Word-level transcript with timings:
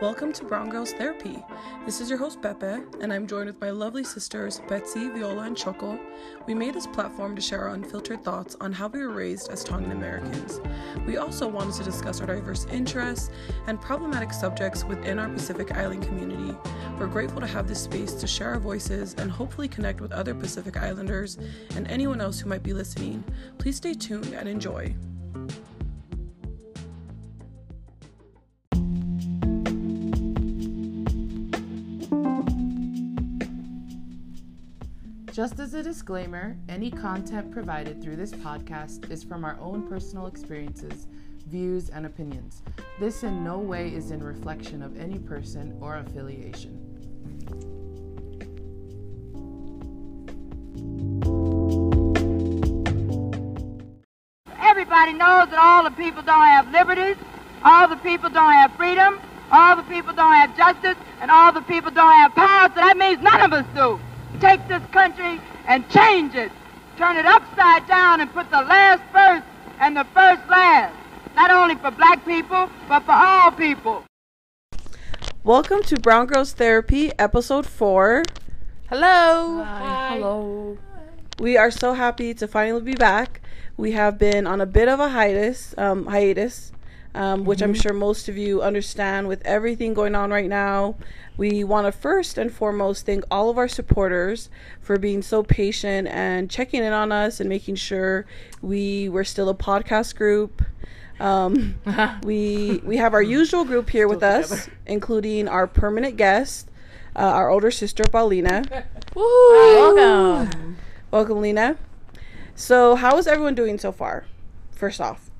Welcome 0.00 0.32
to 0.32 0.44
Brown 0.44 0.70
Girls 0.70 0.94
Therapy. 0.94 1.44
This 1.84 2.00
is 2.00 2.08
your 2.08 2.18
host 2.18 2.40
Beppe, 2.40 3.02
and 3.02 3.12
I'm 3.12 3.26
joined 3.26 3.48
with 3.48 3.60
my 3.60 3.68
lovely 3.68 4.02
sisters 4.02 4.62
Betsy, 4.66 5.10
Viola, 5.10 5.42
and 5.42 5.54
Choco. 5.54 6.00
We 6.46 6.54
made 6.54 6.72
this 6.72 6.86
platform 6.86 7.36
to 7.36 7.42
share 7.42 7.68
our 7.68 7.74
unfiltered 7.74 8.24
thoughts 8.24 8.56
on 8.62 8.72
how 8.72 8.88
we 8.88 9.00
were 9.00 9.10
raised 9.10 9.50
as 9.50 9.62
Tongan 9.62 9.92
Americans. 9.92 10.58
We 11.06 11.18
also 11.18 11.46
wanted 11.46 11.74
to 11.74 11.84
discuss 11.84 12.22
our 12.22 12.26
diverse 12.28 12.64
interests 12.72 13.28
and 13.66 13.78
problematic 13.78 14.32
subjects 14.32 14.84
within 14.84 15.18
our 15.18 15.28
Pacific 15.28 15.72
Island 15.72 16.02
community. 16.02 16.56
We're 16.98 17.06
grateful 17.06 17.42
to 17.42 17.46
have 17.46 17.68
this 17.68 17.82
space 17.82 18.14
to 18.14 18.26
share 18.26 18.54
our 18.54 18.58
voices 18.58 19.14
and 19.18 19.30
hopefully 19.30 19.68
connect 19.68 20.00
with 20.00 20.12
other 20.12 20.34
Pacific 20.34 20.78
Islanders 20.78 21.36
and 21.76 21.86
anyone 21.88 22.22
else 22.22 22.40
who 22.40 22.48
might 22.48 22.62
be 22.62 22.72
listening. 22.72 23.22
Please 23.58 23.76
stay 23.76 23.92
tuned 23.92 24.32
and 24.32 24.48
enjoy. 24.48 24.94
Just 35.40 35.58
as 35.58 35.72
a 35.72 35.82
disclaimer, 35.82 36.54
any 36.68 36.90
content 36.90 37.50
provided 37.50 38.02
through 38.02 38.16
this 38.16 38.30
podcast 38.30 39.10
is 39.10 39.24
from 39.24 39.42
our 39.42 39.56
own 39.58 39.88
personal 39.88 40.26
experiences, 40.26 41.06
views, 41.46 41.88
and 41.88 42.04
opinions. 42.04 42.62
This 42.98 43.22
in 43.22 43.42
no 43.42 43.56
way 43.56 43.88
is 43.88 44.10
in 44.10 44.22
reflection 44.22 44.82
of 44.82 45.00
any 45.00 45.18
person 45.18 45.78
or 45.80 45.96
affiliation. 45.96 46.76
Everybody 54.60 55.14
knows 55.14 55.48
that 55.48 55.58
all 55.58 55.84
the 55.84 55.90
people 55.92 56.20
don't 56.20 56.48
have 56.48 56.70
liberties, 56.70 57.16
all 57.64 57.88
the 57.88 57.96
people 57.96 58.28
don't 58.28 58.52
have 58.52 58.74
freedom, 58.74 59.18
all 59.50 59.74
the 59.74 59.84
people 59.84 60.12
don't 60.12 60.34
have 60.34 60.54
justice, 60.54 61.02
and 61.22 61.30
all 61.30 61.50
the 61.50 61.62
people 61.62 61.90
don't 61.90 62.12
have 62.12 62.34
power, 62.34 62.68
so 62.68 62.74
that 62.74 62.98
means 62.98 63.22
none 63.22 63.40
of 63.40 63.54
us 63.54 63.64
do. 63.74 63.98
Take 64.38 64.66
this 64.68 64.82
country 64.92 65.40
and 65.66 65.88
change 65.90 66.34
it. 66.34 66.52
Turn 66.96 67.16
it 67.16 67.26
upside 67.26 67.86
down 67.88 68.20
and 68.20 68.32
put 68.32 68.50
the 68.50 68.62
last 68.62 69.02
first 69.12 69.44
and 69.80 69.96
the 69.96 70.04
first 70.14 70.48
last. 70.48 70.94
Not 71.34 71.50
only 71.50 71.74
for 71.74 71.90
black 71.90 72.24
people, 72.24 72.70
but 72.88 73.00
for 73.04 73.12
all 73.12 73.50
people. 73.50 74.04
Welcome 75.42 75.82
to 75.84 75.96
Brown 75.96 76.26
Girls 76.26 76.52
Therapy, 76.52 77.10
episode 77.18 77.66
four. 77.66 78.22
Hello. 78.88 79.62
Hi. 79.64 80.16
Hello. 80.16 80.78
We 81.38 81.56
are 81.56 81.70
so 81.70 81.94
happy 81.94 82.32
to 82.34 82.46
finally 82.46 82.82
be 82.82 82.94
back. 82.94 83.40
We 83.76 83.92
have 83.92 84.18
been 84.18 84.46
on 84.46 84.60
a 84.60 84.66
bit 84.66 84.88
of 84.88 85.00
a 85.00 85.08
hiatus, 85.08 85.74
um, 85.78 86.06
hiatus, 86.06 86.72
um, 87.14 87.44
which 87.44 87.62
I'm 87.62 87.74
sure 87.74 87.92
most 87.92 88.28
of 88.28 88.36
you 88.36 88.62
understand 88.62 89.28
with 89.28 89.40
everything 89.44 89.94
going 89.94 90.14
on 90.14 90.30
right 90.30 90.48
now. 90.48 90.96
We 91.36 91.64
want 91.64 91.86
to 91.86 91.92
first 91.92 92.36
and 92.38 92.52
foremost 92.52 93.06
thank 93.06 93.24
all 93.30 93.48
of 93.50 93.56
our 93.58 93.68
supporters 93.68 94.50
for 94.80 94.98
being 94.98 95.22
so 95.22 95.42
patient 95.42 96.08
and 96.08 96.50
checking 96.50 96.82
in 96.82 96.92
on 96.92 97.12
us 97.12 97.40
and 97.40 97.48
making 97.48 97.76
sure 97.76 98.26
we 98.60 99.08
were 99.08 99.24
still 99.24 99.48
a 99.48 99.54
podcast 99.54 100.16
group. 100.16 100.62
Um, 101.18 101.76
we 102.24 102.80
we 102.84 102.96
have 102.98 103.14
our 103.14 103.22
usual 103.22 103.64
group 103.64 103.90
here 103.90 104.08
with 104.08 104.22
us, 104.22 104.68
including 104.86 105.48
our 105.48 105.66
permanent 105.66 106.16
guest, 106.16 106.68
uh, 107.16 107.20
our 107.20 107.48
older 107.48 107.70
sister 107.70 108.04
Paulina. 108.04 108.64
Welcome. 109.14 110.76
Welcome, 111.10 111.40
Lena. 111.40 111.76
So, 112.54 112.94
how 112.94 113.16
is 113.16 113.26
everyone 113.26 113.54
doing 113.54 113.78
so 113.78 113.92
far? 113.92 114.26
First 114.72 115.00
off, 115.00 115.30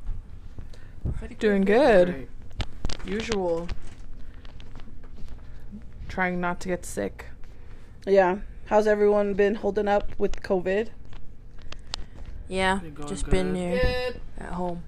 Doing 1.38 1.62
good. 1.62 2.28
Usual. 3.06 3.68
Trying 6.10 6.40
not 6.40 6.58
to 6.60 6.68
get 6.68 6.84
sick. 6.84 7.26
yeah. 8.04 8.38
How's 8.66 8.86
everyone 8.86 9.34
been 9.34 9.54
holding 9.56 9.86
up 9.88 10.12
with 10.18 10.42
COVID? 10.42 10.88
Yeah, 12.48 12.80
Been 12.80 12.94
going 12.94 13.08
just 13.08 13.30
been 13.30 13.52
good. 13.54 13.80
here 13.80 14.14
at 14.38 14.52
home. 14.54 14.82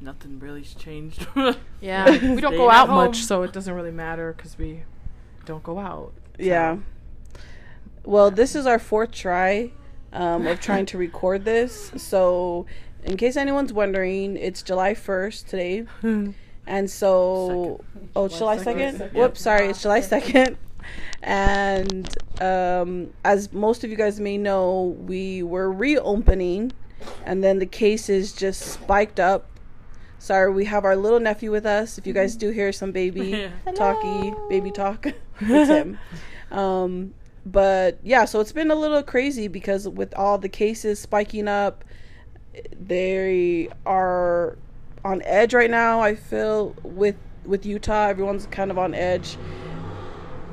Nothing 0.00 0.38
really's 0.40 0.74
changed. 0.74 1.26
Yeah, 1.80 2.10
we 2.34 2.40
don't 2.40 2.56
go 2.56 2.68
out 2.70 2.88
much, 2.88 3.18
so 3.18 3.42
it 3.44 3.52
doesn't 3.52 3.72
really 3.72 3.92
matter 3.92 4.32
because 4.36 4.58
we 4.58 4.82
don't 5.44 5.62
go 5.62 5.78
out. 5.78 6.12
Yeah. 6.38 6.78
Well, 8.04 8.30
this 8.32 8.56
is 8.56 8.66
our 8.66 8.78
fourth 8.80 9.12
try 9.12 9.70
um, 10.12 10.46
of 10.46 10.60
trying 10.60 10.86
to 10.86 10.98
record 11.06 11.44
this. 11.44 11.92
So, 11.96 12.66
in 13.04 13.16
case 13.16 13.36
anyone's 13.36 13.72
wondering, 13.72 14.36
it's 14.36 14.62
July 14.62 14.94
1st 14.94 15.46
today. 15.46 15.86
And 16.66 16.90
so, 16.90 17.80
oh, 18.16 18.24
it's 18.24 18.38
July 18.38 18.58
2nd? 18.58 19.12
Whoops, 19.12 19.40
sorry, 19.40 19.68
it's 19.68 19.82
July 19.82 20.00
2nd. 20.00 20.56
And 21.22 22.08
um, 22.40 23.12
as 23.24 23.52
most 23.52 23.84
of 23.84 23.90
you 23.90 23.96
guys 23.96 24.20
may 24.20 24.36
know, 24.38 24.96
we 25.06 25.42
were 25.42 25.70
reopening, 25.70 26.72
and 27.24 27.42
then 27.42 27.58
the 27.58 27.66
cases 27.66 28.32
just 28.32 28.60
spiked 28.62 29.20
up. 29.20 29.48
Sorry, 30.18 30.52
we 30.52 30.64
have 30.64 30.84
our 30.84 30.96
little 30.96 31.20
nephew 31.20 31.50
with 31.50 31.66
us. 31.66 31.98
If 31.98 32.06
you 32.06 32.12
guys 32.12 32.36
do 32.36 32.50
hear 32.50 32.72
some 32.72 32.90
baby 32.90 33.50
talky, 33.74 34.34
baby 34.48 34.70
talk, 34.70 35.06
it's 35.40 35.68
him. 35.68 35.98
Um, 36.50 37.14
but 37.44 37.98
yeah, 38.02 38.24
so 38.24 38.40
it's 38.40 38.52
been 38.52 38.70
a 38.70 38.74
little 38.74 39.02
crazy 39.02 39.46
because 39.46 39.88
with 39.88 40.14
all 40.14 40.38
the 40.38 40.48
cases 40.48 40.98
spiking 40.98 41.46
up, 41.46 41.84
they 42.72 43.68
are 43.84 44.58
on 45.06 45.22
edge 45.24 45.54
right 45.54 45.70
now. 45.70 46.00
I 46.00 46.14
feel 46.14 46.74
with 46.82 47.16
with 47.44 47.64
Utah, 47.64 48.08
everyone's 48.08 48.46
kind 48.46 48.70
of 48.72 48.78
on 48.78 48.92
edge, 48.94 49.38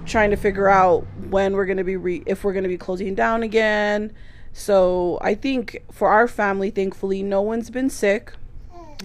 trying 0.05 0.29
to 0.29 0.37
figure 0.37 0.69
out 0.69 1.05
when 1.29 1.53
we're 1.53 1.65
gonna 1.65 1.83
be 1.83 1.95
re- 1.97 2.23
if 2.25 2.43
we're 2.43 2.53
gonna 2.53 2.67
be 2.67 2.77
closing 2.77 3.15
down 3.15 3.43
again. 3.43 4.11
So 4.53 5.17
I 5.21 5.33
think 5.33 5.81
for 5.91 6.09
our 6.09 6.27
family, 6.27 6.69
thankfully, 6.69 7.23
no 7.23 7.41
one's 7.41 7.69
been 7.69 7.89
sick. 7.89 8.33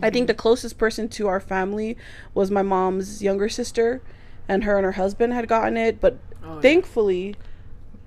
I 0.03 0.11
think 0.11 0.27
the 0.27 0.35
closest 0.35 0.79
person 0.79 1.09
to 1.11 1.27
our 1.29 1.41
family 1.41 1.97
was 2.35 2.51
my 2.51 2.63
mom's 2.63 3.23
younger 3.23 3.49
sister, 3.49 4.01
and 4.49 4.65
her 4.65 4.77
and 4.77 4.85
her 4.85 4.93
husband 4.93 5.33
had 5.33 5.49
gotten 5.49 5.77
it. 5.77 6.01
But 6.01 6.19
Oh, 6.45 6.61
thankfully, 6.61 7.35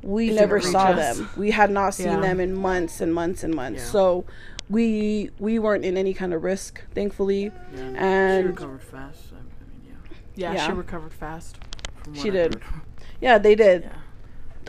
we 0.03 0.29
never 0.31 0.62
saw 0.62 0.85
us. 0.91 1.18
them. 1.18 1.29
We 1.35 1.52
had 1.52 1.69
not 1.69 1.94
seen 1.94 2.08
Yeah. 2.08 2.19
them 2.22 2.40
in 2.40 2.56
months 2.56 3.02
and 3.02 3.13
months 3.13 3.44
and 3.44 3.53
months. 3.53 3.81
Yeah. 3.84 3.91
So 3.91 4.25
we 4.72 5.30
we 5.40 5.59
weren't 5.59 5.86
in 5.86 5.98
any 5.98 6.14
kind 6.14 6.34
of 6.34 6.44
risk, 6.44 6.82
thankfully. 6.96 7.52
Yeah, 7.76 8.40
she 8.42 8.48
recovered 8.48 8.82
fast. 8.82 9.20
I 9.32 9.36
mean, 9.70 9.82
yeah. 9.86 9.94
Yeah, 10.36 10.54
Yeah. 10.54 10.68
she 10.68 10.72
recovered 10.74 11.14
fast. 11.14 11.58
From 12.04 12.16
She 12.16 12.30
did. 12.32 12.62
Yeah, 13.20 13.38
they 13.38 13.54
did. 13.54 13.84
Yeah. 13.84 13.90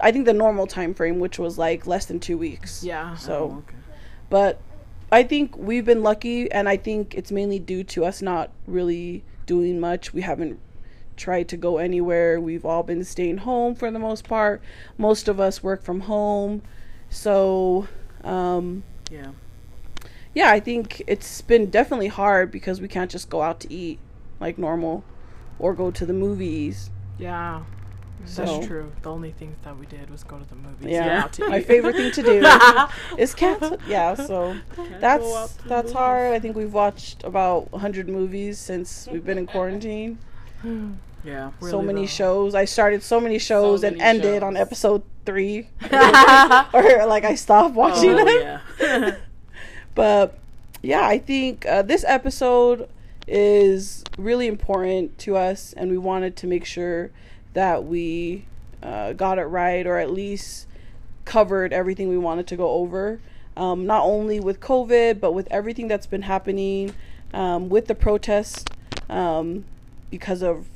I 0.03 0.13
think 0.13 0.27
the 0.27 0.35
normal 0.35 0.67
time 0.67 0.93
frame, 0.93 1.21
which 1.21 1.39
was 1.39 1.57
like 1.57 1.87
less 1.87 2.05
than 2.05 2.21
two 2.21 2.37
weeks. 2.37 2.85
Yeah. 2.85 3.15
So, 3.15 3.35
Oh, 3.35 3.59
okay. 3.67 3.77
but 4.29 4.61
I 5.11 5.23
think 5.23 5.57
we've 5.57 5.85
been 5.87 6.03
lucky, 6.03 6.51
and 6.53 6.69
I 6.69 6.77
think 6.77 7.15
it's 7.15 7.33
mainly 7.33 7.59
due 7.59 7.83
to 7.85 8.05
us 8.05 8.21
not 8.21 8.51
really 8.67 9.25
doing 9.47 9.81
much. 9.81 10.13
We 10.13 10.21
haven't 10.21 10.59
tried 11.17 11.49
to 11.49 11.57
go 11.57 11.79
anywhere. 11.79 12.39
We've 12.41 12.65
all 12.67 12.83
been 12.83 13.05
staying 13.05 13.39
home 13.39 13.75
for 13.75 13.91
the 13.91 13.99
most 13.99 14.29
part. 14.29 14.61
Most 14.99 15.29
of 15.29 15.41
us 15.41 15.63
work 15.63 15.83
from 15.83 16.01
home, 16.01 16.61
so 17.09 17.87
um, 18.25 18.83
Yeah. 19.11 19.29
Yeah, 20.35 20.51
I 20.51 20.61
think 20.61 21.03
it's 21.07 21.41
been 21.43 21.71
definitely 21.71 22.09
hard 22.09 22.51
because 22.51 22.81
we 22.81 22.89
can't 22.89 23.11
just 23.11 23.29
go 23.31 23.43
out 23.43 23.61
to 23.61 23.73
eat 23.73 23.99
like 24.41 24.59
normal, 24.59 25.05
or 25.59 25.75
go 25.75 25.91
to 25.91 26.05
the 26.07 26.13
movies. 26.13 26.91
Yeah. 27.19 27.63
So- 28.25 28.45
That's 28.45 28.67
true. 28.69 28.93
The 29.03 29.11
only 29.11 29.33
thing 29.33 29.57
that 29.65 29.77
we 29.77 29.85
did 29.87 30.09
was 30.09 30.23
go 30.23 30.39
to 30.39 30.49
the 30.49 30.55
movies. 30.55 30.87
Yeah, 30.93 31.23
to 31.33 31.49
my 31.49 31.61
favorite 31.61 31.97
thing 31.97 32.13
to 32.13 32.23
do 32.23 32.45
is 33.19 33.35
cancel. 33.35 33.79
Yeah, 33.89 34.15
so 34.15 34.57
that's 35.01 35.55
that's 35.67 35.87
movies. 35.87 35.93
hard. 35.93 36.33
I 36.33 36.39
think 36.39 36.55
we've 36.57 36.73
watched 36.73 37.25
about 37.25 37.73
100 37.73 38.09
movies 38.09 38.59
since 38.61 39.09
we've 39.11 39.25
been 39.25 39.39
in 39.39 39.47
quarantine. 39.47 40.19
Yeah. 41.25 41.53
so 41.61 41.81
many 41.81 42.01
though. 42.01 42.07
shows. 42.09 42.55
I 42.57 42.65
started 42.65 43.01
so 43.05 43.21
many 43.21 43.39
shows 43.39 43.85
and 43.85 43.97
many 43.97 44.09
ended 44.11 44.35
shows. 44.41 44.43
on 44.43 44.57
episode 44.57 45.03
three, 45.25 45.69
or 45.93 47.07
like 47.07 47.23
I 47.25 47.37
stopped 47.37 47.77
oh, 47.77 47.79
watching 47.79 48.11
Oh, 48.11 48.25
them. 48.25 48.61
yeah. 48.81 49.15
But 49.95 50.39
yeah, 50.83 51.07
I 51.07 51.19
think 51.19 51.67
uh, 51.67 51.83
this 51.83 52.05
episode 52.07 52.89
is 53.27 54.05
really 54.19 54.47
important 54.47 55.19
to 55.19 55.37
us, 55.37 55.73
and 55.75 55.91
we 55.91 55.99
wanted 55.99 56.37
to 56.37 56.47
make 56.47 56.65
sure 56.65 57.11
that 57.55 57.85
we 57.85 58.45
uh, 58.83 59.13
got 59.13 59.39
it 59.39 59.45
right, 59.45 59.87
or 59.87 59.99
at 59.99 60.11
least 60.11 60.67
covered 61.25 61.73
everything 61.73 62.09
we 62.09 62.19
wanted 62.19 62.47
to 62.49 62.57
go 62.57 62.71
over. 62.71 63.21
Um, 63.57 63.87
not 63.87 64.03
only 64.03 64.41
with 64.41 64.61
COVID, 64.61 65.21
but 65.21 65.33
with 65.33 65.47
everything 65.51 65.87
that's 65.87 66.07
been 66.07 66.23
happening 66.23 66.95
um, 67.35 67.69
with 67.69 67.87
the 67.87 67.95
protests 67.95 68.65
um, 69.09 69.65
because 70.11 70.43
of 70.43 70.69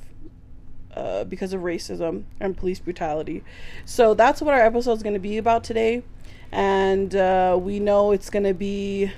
uh, 0.94 1.24
because 1.24 1.52
of 1.52 1.60
racism 1.60 2.24
and 2.40 2.56
police 2.56 2.78
brutality. 2.78 3.44
So 3.84 4.14
that's 4.14 4.40
what 4.40 4.54
our 4.54 4.60
episode 4.60 4.92
is 4.92 5.02
going 5.02 5.14
to 5.14 5.20
be 5.20 5.36
about 5.36 5.62
today, 5.62 6.02
and 6.52 7.14
uh, 7.14 7.58
we 7.60 7.81
know 7.81 8.12
it's 8.12 8.31
going 8.31 8.44
to 8.44 8.54
be 8.54 9.10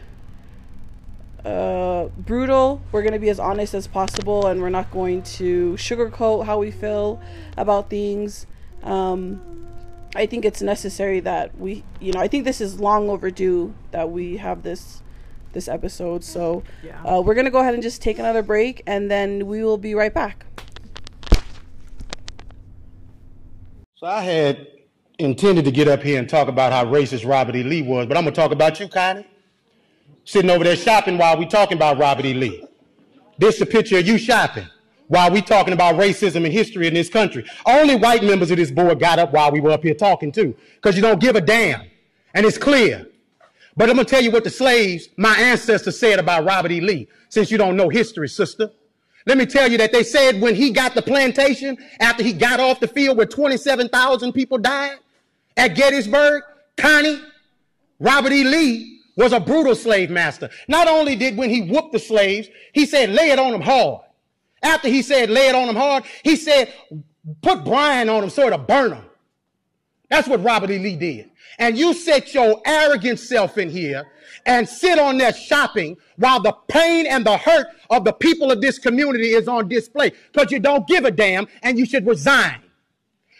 uh, 1.44 2.06
brutal. 2.16 2.82
We're 2.92 3.02
going 3.02 3.12
to 3.12 3.18
be 3.18 3.30
as 3.30 3.38
honest 3.38 3.74
as 3.74 3.86
possible, 3.86 4.46
and 4.46 4.60
we're 4.60 4.70
not 4.70 4.90
going 4.90 5.22
to 5.22 5.72
sugarcoat 5.74 6.46
how 6.46 6.58
we 6.58 6.70
feel 6.70 7.20
about 7.56 7.90
things. 7.90 8.46
Um, 8.82 9.40
I 10.14 10.26
think 10.26 10.44
it's 10.44 10.62
necessary 10.62 11.20
that 11.20 11.56
we, 11.58 11.84
you 12.00 12.12
know, 12.12 12.20
I 12.20 12.28
think 12.28 12.44
this 12.44 12.60
is 12.60 12.80
long 12.80 13.08
overdue 13.10 13.74
that 13.90 14.10
we 14.10 14.38
have 14.38 14.62
this 14.62 15.02
this 15.52 15.68
episode. 15.68 16.22
So 16.24 16.62
Yeah. 16.82 17.00
uh, 17.04 17.20
we're 17.22 17.34
gonna 17.34 17.50
go 17.50 17.60
ahead 17.60 17.74
and 17.74 17.82
just 17.82 18.02
take 18.02 18.18
another 18.18 18.42
break, 18.42 18.82
and 18.86 19.10
then 19.10 19.46
we 19.46 19.64
will 19.64 19.78
be 19.78 19.94
right 19.94 20.12
back. 20.12 20.44
So 23.96 24.06
I 24.06 24.22
had 24.22 24.66
intended 25.18 25.64
to 25.64 25.72
get 25.72 25.88
up 25.88 26.02
here 26.02 26.18
and 26.18 26.28
talk 26.28 26.48
about 26.48 26.72
how 26.72 26.84
racist 26.84 27.28
Robert 27.28 27.56
E. 27.56 27.62
Lee 27.62 27.82
was, 27.82 28.06
but 28.06 28.16
I'm 28.16 28.24
gonna 28.24 28.34
talk 28.34 28.52
about 28.52 28.78
you, 28.78 28.88
Connie. 28.88 29.26
Sitting 30.24 30.50
over 30.50 30.62
there 30.62 30.76
shopping 30.76 31.18
while 31.18 31.36
we 31.36 31.46
talking 31.46 31.76
about 31.76 31.98
Robert 31.98 32.24
E. 32.24 32.34
Lee. 32.34 32.64
This 33.36 33.56
is 33.56 33.62
a 33.62 33.66
picture 33.66 33.98
of 33.98 34.06
you 34.06 34.16
shopping 34.16 34.66
while 35.08 35.30
we 35.30 35.42
talking 35.42 35.72
about 35.72 35.96
racism 35.96 36.44
and 36.44 36.52
history 36.52 36.86
in 36.86 36.94
this 36.94 37.08
country. 37.08 37.44
Only 37.66 37.96
white 37.96 38.22
members 38.22 38.50
of 38.50 38.58
this 38.58 38.70
board 38.70 39.00
got 39.00 39.18
up 39.18 39.32
while 39.32 39.50
we 39.50 39.60
were 39.60 39.70
up 39.70 39.82
here 39.82 39.94
talking 39.94 40.30
too, 40.30 40.54
because 40.76 40.94
you 40.94 41.02
don't 41.02 41.20
give 41.20 41.34
a 41.34 41.40
damn. 41.40 41.82
And 42.34 42.46
it's 42.46 42.58
clear. 42.58 43.06
But 43.76 43.90
I'm 43.90 43.96
gonna 43.96 44.06
tell 44.06 44.22
you 44.22 44.30
what 44.30 44.44
the 44.44 44.50
slaves, 44.50 45.08
my 45.16 45.36
ancestors 45.36 45.98
said 45.98 46.20
about 46.20 46.44
Robert 46.44 46.70
E. 46.70 46.80
Lee, 46.80 47.08
since 47.28 47.50
you 47.50 47.58
don't 47.58 47.76
know 47.76 47.88
history, 47.88 48.28
sister. 48.28 48.70
Let 49.26 49.36
me 49.36 49.46
tell 49.46 49.68
you 49.70 49.78
that 49.78 49.92
they 49.92 50.04
said 50.04 50.40
when 50.40 50.54
he 50.54 50.70
got 50.70 50.94
the 50.94 51.02
plantation, 51.02 51.76
after 51.98 52.22
he 52.22 52.32
got 52.32 52.60
off 52.60 52.78
the 52.78 52.88
field 52.88 53.16
where 53.16 53.26
27,000 53.26 54.32
people 54.32 54.58
died 54.58 54.98
at 55.58 55.74
Gettysburg, 55.74 56.44
Connie, 56.76 57.20
Robert 57.98 58.32
E. 58.32 58.44
Lee 58.44 59.00
was 59.16 59.32
a 59.32 59.40
brutal 59.40 59.74
slave 59.74 60.08
master. 60.08 60.48
Not 60.68 60.86
only 60.86 61.16
did 61.16 61.36
when 61.36 61.50
he 61.50 61.62
whooped 61.62 61.92
the 61.92 61.98
slaves, 61.98 62.48
he 62.72 62.86
said, 62.86 63.10
lay 63.10 63.30
it 63.30 63.38
on 63.40 63.50
them 63.50 63.60
hard. 63.60 64.02
After 64.62 64.88
he 64.88 65.02
said, 65.02 65.28
lay 65.28 65.48
it 65.48 65.54
on 65.56 65.66
them 65.66 65.76
hard, 65.76 66.04
he 66.22 66.36
said, 66.36 66.72
put 67.42 67.64
brine 67.64 68.08
on 68.08 68.20
them 68.20 68.30
sort 68.30 68.52
it'll 68.52 68.64
burn 68.64 68.90
them. 68.90 69.04
That's 70.08 70.28
what 70.28 70.42
Robert 70.42 70.70
E. 70.70 70.78
Lee 70.78 70.96
did. 70.96 71.30
And 71.58 71.76
you 71.76 71.92
set 71.92 72.32
your 72.32 72.62
arrogant 72.64 73.18
self 73.18 73.58
in 73.58 73.68
here 73.68 74.06
and 74.46 74.68
sit 74.68 74.98
on 74.98 75.18
that 75.18 75.36
shopping 75.36 75.96
while 76.16 76.40
the 76.40 76.52
pain 76.68 77.06
and 77.06 77.26
the 77.26 77.36
hurt 77.36 77.66
of 77.90 78.04
the 78.04 78.12
people 78.12 78.52
of 78.52 78.60
this 78.60 78.78
community 78.78 79.30
is 79.30 79.48
on 79.48 79.68
display 79.68 80.12
because 80.32 80.52
you 80.52 80.60
don't 80.60 80.86
give 80.86 81.04
a 81.04 81.10
damn 81.10 81.48
and 81.64 81.76
you 81.76 81.84
should 81.84 82.06
resign. 82.06 82.62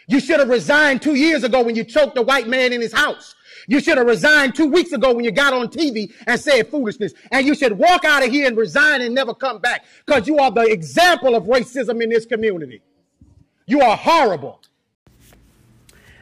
You 0.09 0.19
should 0.19 0.39
have 0.39 0.49
resigned 0.49 1.03
two 1.03 1.13
years 1.13 1.43
ago 1.43 1.61
when 1.61 1.75
you 1.75 1.83
choked 1.83 2.17
a 2.17 2.23
white 2.23 2.47
man 2.47 2.73
in 2.73 2.81
his 2.81 2.91
house. 2.91 3.35
You 3.67 3.79
should 3.79 3.99
have 3.99 4.07
resigned 4.07 4.55
two 4.55 4.65
weeks 4.65 4.91
ago 4.91 5.13
when 5.13 5.23
you 5.23 5.31
got 5.31 5.53
on 5.53 5.67
TV 5.67 6.11
and 6.25 6.41
said 6.41 6.67
foolishness. 6.67 7.13
And 7.31 7.45
you 7.45 7.53
should 7.53 7.77
walk 7.77 8.03
out 8.05 8.25
of 8.25 8.31
here 8.31 8.47
and 8.47 8.57
resign 8.57 9.01
and 9.01 9.13
never 9.13 9.35
come 9.35 9.59
back 9.59 9.85
because 10.03 10.27
you 10.27 10.39
are 10.39 10.49
the 10.49 10.63
example 10.63 11.35
of 11.35 11.43
racism 11.43 12.01
in 12.01 12.09
this 12.09 12.25
community. 12.25 12.81
You 13.67 13.81
are 13.81 13.95
horrible. 13.95 14.61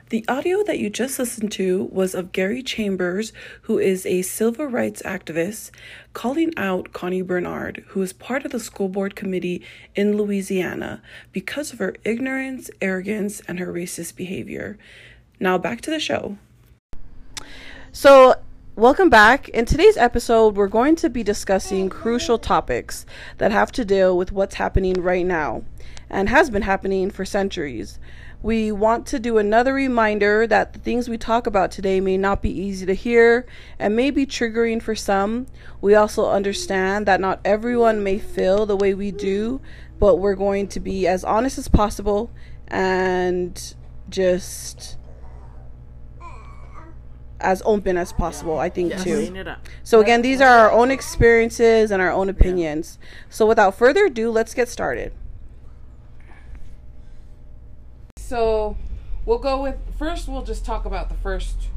The 0.09 0.23
audio 0.29 0.63
that 0.63 0.79
you 0.79 0.89
just 0.89 1.19
listened 1.19 1.51
to 1.53 1.89
was 1.91 2.15
of 2.15 2.31
Gary 2.31 2.63
Chambers, 2.63 3.33
who 3.63 3.77
is 3.77 4.05
a 4.05 4.21
civil 4.21 4.67
rights 4.67 5.01
activist, 5.01 5.69
calling 6.13 6.53
out 6.55 6.93
Connie 6.93 7.21
Bernard, 7.21 7.83
who 7.89 8.01
is 8.01 8.13
part 8.13 8.45
of 8.45 8.53
the 8.53 8.59
school 8.61 8.87
board 8.87 9.17
committee 9.17 9.61
in 9.95 10.15
Louisiana 10.15 11.01
because 11.33 11.73
of 11.73 11.79
her 11.79 11.93
ignorance, 12.05 12.69
arrogance, 12.81 13.41
and 13.49 13.59
her 13.59 13.67
racist 13.67 14.15
behavior. 14.15 14.77
Now 15.41 15.57
back 15.57 15.81
to 15.81 15.91
the 15.91 15.99
show. 15.99 16.37
So, 17.91 18.35
welcome 18.77 19.09
back. 19.09 19.49
In 19.49 19.65
today's 19.65 19.97
episode, 19.97 20.55
we're 20.55 20.69
going 20.69 20.95
to 20.97 21.09
be 21.09 21.21
discussing 21.21 21.89
crucial 21.89 22.37
topics 22.37 23.05
that 23.39 23.51
have 23.51 23.73
to 23.73 23.83
deal 23.83 24.15
with 24.15 24.31
what's 24.31 24.55
happening 24.55 25.01
right 25.01 25.25
now 25.25 25.63
and 26.09 26.29
has 26.29 26.49
been 26.49 26.61
happening 26.61 27.09
for 27.11 27.25
centuries. 27.25 27.99
We 28.47 28.71
want 28.71 29.05
to 29.07 29.19
do 29.19 29.39
another 29.39 29.73
reminder 29.73 30.47
that 30.47 30.71
the 30.71 30.79
things 30.79 31.09
we 31.09 31.17
talk 31.17 31.47
about 31.47 31.69
today 31.69 31.99
may 31.99 32.17
not 32.17 32.41
be 32.41 32.49
easy 32.49 32.85
to 32.85 32.93
hear 32.93 33.45
and 33.77 33.93
may 33.93 34.09
be 34.09 34.25
triggering 34.25 34.81
for 34.81 34.95
some. 34.95 35.47
We 35.81 35.95
also 35.95 36.29
understand 36.29 37.05
that 37.07 37.19
not 37.19 37.41
everyone 37.43 38.05
may 38.05 38.19
feel 38.19 38.65
the 38.65 38.77
way 38.77 38.93
we 38.93 39.11
do, 39.11 39.59
but 39.99 40.19
we're 40.19 40.35
going 40.35 40.69
to 40.69 40.79
be 40.79 41.05
as 41.07 41.25
honest 41.25 41.57
as 41.57 41.67
possible 41.67 42.31
and 42.69 43.75
just 44.07 44.95
as 47.41 47.61
open 47.65 47.97
as 47.97 48.13
possible, 48.13 48.59
I 48.59 48.69
think, 48.69 48.97
too. 48.97 49.35
It 49.35 49.45
up. 49.49 49.67
So, 49.83 49.99
again, 49.99 50.21
these 50.21 50.39
are 50.39 50.57
our 50.57 50.71
own 50.71 50.89
experiences 50.89 51.91
and 51.91 52.01
our 52.01 52.13
own 52.13 52.29
opinions. 52.29 52.97
So, 53.29 53.45
without 53.45 53.77
further 53.77 54.05
ado, 54.05 54.31
let's 54.31 54.53
get 54.53 54.69
started. 54.69 55.11
So 58.27 58.75
we'll 59.25 59.37
go 59.37 59.61
with 59.61 59.77
first. 59.97 60.27
We'll 60.27 60.43
just 60.43 60.65
talk 60.65 60.83
about 60.83 61.07
the 61.07 61.15
first, 61.15 61.69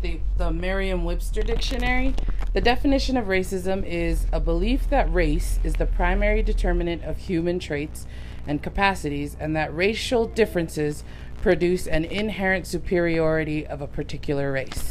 the 0.00 0.18
the 0.36 0.50
Merriam-Webster 0.50 1.42
dictionary. 1.42 2.16
The 2.54 2.60
definition 2.60 3.16
of 3.16 3.26
racism 3.26 3.86
is 3.86 4.26
a 4.32 4.40
belief 4.40 4.90
that 4.90 5.12
race 5.14 5.60
is 5.62 5.74
the 5.74 5.86
primary 5.86 6.42
determinant 6.42 7.04
of 7.04 7.18
human 7.18 7.60
traits 7.60 8.04
and 8.48 8.60
capacities, 8.60 9.36
and 9.38 9.54
that 9.54 9.72
racial 9.72 10.26
differences 10.26 11.04
produce 11.40 11.86
an 11.86 12.04
inherent 12.04 12.66
superiority 12.66 13.64
of 13.64 13.80
a 13.80 13.86
particular 13.86 14.50
race. 14.50 14.90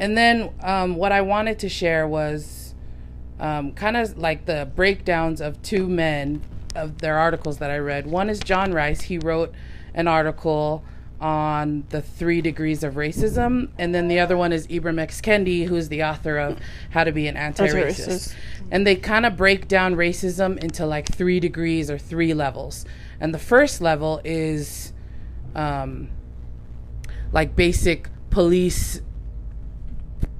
And 0.00 0.18
then 0.18 0.50
um, 0.60 0.96
what 0.96 1.12
I 1.12 1.20
wanted 1.20 1.60
to 1.60 1.68
share 1.68 2.08
was 2.08 2.74
um, 3.38 3.70
kind 3.74 3.96
of 3.96 4.18
like 4.18 4.46
the 4.46 4.68
breakdowns 4.74 5.40
of 5.40 5.62
two 5.62 5.86
men 5.86 6.42
of 6.74 6.98
their 6.98 7.16
articles 7.16 7.58
that 7.58 7.70
I 7.70 7.78
read. 7.78 8.08
One 8.08 8.28
is 8.28 8.40
John 8.40 8.72
Rice. 8.72 9.02
He 9.02 9.18
wrote 9.18 9.54
an 9.94 10.08
article 10.08 10.84
on 11.20 11.84
the 11.90 12.02
three 12.02 12.40
degrees 12.40 12.82
of 12.82 12.94
racism, 12.94 13.68
and 13.78 13.94
then 13.94 14.08
the 14.08 14.18
other 14.18 14.36
one 14.36 14.52
is 14.52 14.66
Ibram 14.66 14.98
X. 14.98 15.20
Kendi, 15.20 15.66
who's 15.66 15.88
the 15.88 16.02
author 16.02 16.36
of 16.36 16.58
How 16.90 17.04
to 17.04 17.12
Be 17.12 17.28
an 17.28 17.36
Anti-Racist. 17.36 17.74
Anti-racist. 17.74 18.34
And 18.72 18.86
they 18.86 18.96
kind 18.96 19.24
of 19.24 19.36
break 19.36 19.68
down 19.68 19.94
racism 19.94 20.58
into 20.58 20.84
like 20.84 21.06
three 21.06 21.38
degrees 21.38 21.90
or 21.90 21.98
three 21.98 22.34
levels. 22.34 22.84
And 23.20 23.32
the 23.32 23.38
first 23.38 23.80
level 23.80 24.20
is 24.24 24.92
um, 25.54 26.08
like 27.30 27.54
basic 27.54 28.08
police 28.30 29.00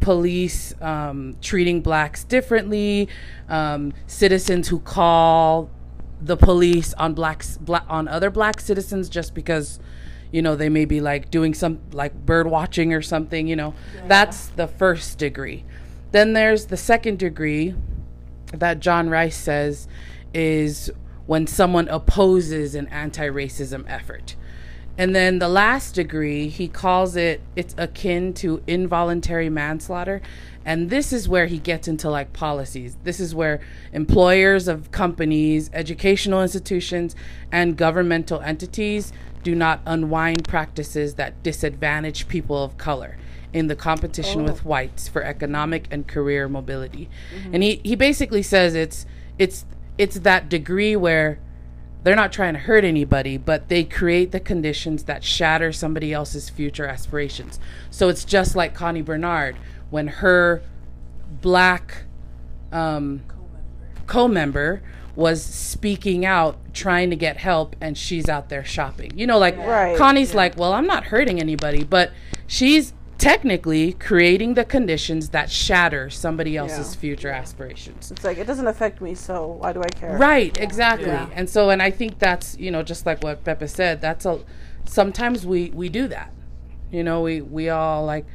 police 0.01 0.75
um, 0.83 1.37
treating 1.41 1.81
blacks 1.81 2.25
differently, 2.25 3.09
um, 3.49 3.93
citizens 4.09 4.67
who 4.67 4.81
call 4.81 5.71
the 6.25 6.37
police 6.37 6.95
on 6.95 7.15
blacks 7.15 7.59
bla- 7.59 7.85
on 7.89 8.09
other 8.09 8.31
black 8.31 8.61
citizens 8.61 9.09
just 9.09 9.35
because 9.35 9.81
you 10.31 10.41
know 10.41 10.55
they 10.57 10.69
may 10.69 10.85
be 10.85 11.01
like 11.01 11.31
doing 11.31 11.53
some 11.53 11.81
like 11.93 12.15
bird 12.25 12.47
watching 12.47 12.93
or 12.93 13.03
something 13.03 13.47
you 13.47 13.57
know? 13.57 13.75
That's 14.07 14.47
the 14.49 14.67
first 14.69 15.19
degree. 15.19 15.65
Then 16.13 16.35
there's 16.35 16.67
the 16.67 16.77
second 16.77 17.19
degree 17.19 17.75
that 18.53 18.81
John 18.81 19.09
Rice 19.09 19.37
says 19.37 19.89
is 20.35 20.91
when 21.27 21.47
someone 21.47 21.89
opposes 21.89 22.75
an 22.75 22.87
anti-racism 22.89 23.85
effort. 23.89 24.37
And 24.99 25.17
then 25.17 25.39
the 25.39 25.49
last 25.49 25.95
degree, 25.95 26.49
he 26.49 26.69
calls 26.69 27.17
it, 27.17 27.41
it's 27.57 27.75
akin 27.79 28.35
to 28.35 28.63
involuntary 28.67 29.49
manslaughter. 29.49 30.21
And 30.65 30.91
this 30.91 31.13
is 31.13 31.29
where 31.29 31.47
he 31.47 31.59
gets 31.59 31.89
into 31.89 32.09
like 32.11 32.33
policies. 32.33 32.97
This 33.05 33.21
is 33.21 33.35
where 33.35 33.61
employers 33.93 34.69
of 34.69 34.91
companies, 34.91 35.71
educational 35.73 36.43
institutions, 36.43 37.17
and 37.51 37.77
governmental 37.77 38.41
entities 38.41 39.13
do 39.43 39.55
not 39.55 39.81
unwind 39.87 40.47
practices 40.47 41.15
that 41.15 41.43
disadvantage 41.43 42.29
people 42.29 42.63
of 42.63 42.79
color 42.79 43.17
in 43.53 43.67
the 43.67 43.77
competition 43.77 44.45
with 44.45 44.61
oh. 44.61 44.69
whites 44.69 45.09
for 45.09 45.23
economic 45.23 45.87
and 45.91 46.07
career 46.07 46.49
mobility. 46.49 47.09
Mm-hmm. 47.35 47.55
And 47.55 47.63
he, 47.63 47.81
he 47.85 47.95
basically 47.97 48.43
says 48.43 48.75
it's 48.75 49.05
it's 49.39 49.65
it's 49.99 50.21
that 50.21 50.49
degree 50.49 50.97
where 50.97 51.39
they're 52.03 52.17
not 52.17 52.33
trying 52.33 52.55
to 52.55 52.61
hurt 52.61 52.85
anybody, 52.85 53.37
but 53.37 53.69
they 53.69 53.85
create 53.85 54.33
the 54.33 54.41
conditions 54.41 55.05
that 55.05 55.23
shatter 55.23 55.73
somebody 55.73 56.13
else's 56.13 56.51
future 56.51 56.87
aspirations. 56.87 57.61
So 57.91 58.09
it's 58.09 58.25
just 58.25 58.57
like 58.57 58.75
Connie 58.75 59.03
Bernard 59.03 59.57
when 59.93 60.09
her 60.09 60.63
black 61.43 62.05
um, 62.73 63.23
co-member 64.07 64.83
was 65.15 65.43
speaking 65.45 66.25
out 66.25 66.57
trying 66.73 67.11
to 67.11 67.17
get 67.17 67.37
help 67.37 67.77
and 67.83 67.99
she's 67.99 68.29
out 68.31 68.49
there 68.49 68.65
shopping 68.65 69.13
you 69.15 69.27
know 69.27 69.39
like 69.39 69.57
Right. 69.59 69.97
connie's 69.99 70.35
like 70.35 70.57
well 70.57 70.73
i'm 70.73 70.87
not 70.87 71.05
hurting 71.05 71.39
anybody 71.39 71.85
but 71.85 72.11
she's 72.47 72.95
technically 73.19 73.93
creating 73.93 74.55
the 74.55 74.65
conditions 74.65 75.29
that 75.29 75.51
shatter 75.51 76.09
somebody 76.09 76.57
else's 76.57 76.95
Yeah. 76.95 77.01
future 77.01 77.29
aspirations 77.29 78.11
It's 78.11 78.25
like, 78.25 78.39
it 78.39 78.47
doesn't 78.47 78.67
affect 78.67 79.03
me, 79.03 79.15
so 79.15 79.47
why 79.61 79.73
do 79.75 79.81
I 79.83 79.89
care? 79.91 80.17
Right, 80.17 80.57
exactly. 80.59 81.07
Yeah. 81.09 81.29
And 81.35 81.49
so 81.49 81.71
and 81.71 81.81
I 81.83 81.91
think 81.93 82.19
that's, 82.19 82.57
you 82.59 82.71
know, 82.73 82.83
just 82.83 83.07
like 83.07 83.23
what 83.23 83.45
Pepe 83.45 83.69
said, 83.69 84.01
that's 84.01 84.25
a 84.27 84.41
sometimes 84.87 85.47
we 85.47 85.71
we 85.71 85.89
do 85.89 86.09
that. 86.09 86.33
You 86.91 87.05
know, 87.05 87.21
we 87.21 87.43
we 87.43 87.69
all 87.69 88.05
like 88.05 88.27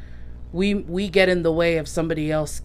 we 0.51 0.74
we 0.74 1.10
get 1.10 1.30
in 1.30 1.44
the 1.44 1.51
way 1.51 1.77
of 1.77 1.88
somebody 1.88 2.32
else 2.32 2.62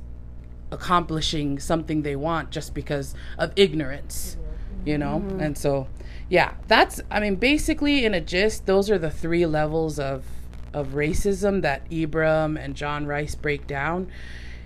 accomplishing 0.73 1.59
something 1.61 2.03
they 2.03 2.17
want 2.17 2.51
just 2.51 2.75
because 2.75 3.15
of 3.39 3.53
ignorance, 3.57 4.37
mm-hmm. 4.37 4.89
you 4.89 4.99
know? 4.99 5.23
Mm-hmm. 5.25 5.41
And 5.41 5.59
so, 5.59 5.87
yeah, 6.29 6.55
that's, 6.67 7.01
I 7.11 7.21
mean, 7.21 7.37
basically, 7.37 8.05
in 8.05 8.15
a 8.15 8.21
gist, 8.21 8.67
those 8.67 8.91
are 8.91 8.99
the 8.99 9.11
three 9.11 9.45
levels 9.45 9.99
of, 9.99 10.25
of 10.73 10.89
racism 10.89 11.61
that 11.63 11.89
Ibram 11.91 12.59
and 12.59 12.75
John 12.75 13.07
Rice 13.07 13.35
break 13.35 13.67
down. 13.67 14.11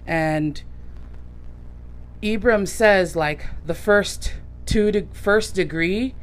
And 0.06 0.62
Ibram 2.22 2.68
says, 2.68 3.16
like, 3.16 3.46
the 3.66 3.74
first 3.74 4.34
two 4.64 4.92
to 4.92 5.06
first 5.12 5.56
degree, 5.56 6.14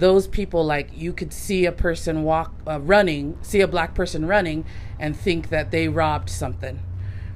those 0.00 0.26
people 0.26 0.64
like 0.64 0.88
you 0.94 1.12
could 1.12 1.32
see 1.32 1.66
a 1.66 1.72
person 1.72 2.22
walk 2.24 2.52
uh, 2.66 2.80
running 2.80 3.36
see 3.42 3.60
a 3.60 3.68
black 3.68 3.94
person 3.94 4.26
running 4.26 4.64
and 4.98 5.16
think 5.16 5.48
that 5.50 5.70
they 5.70 5.88
robbed 5.88 6.28
something 6.30 6.80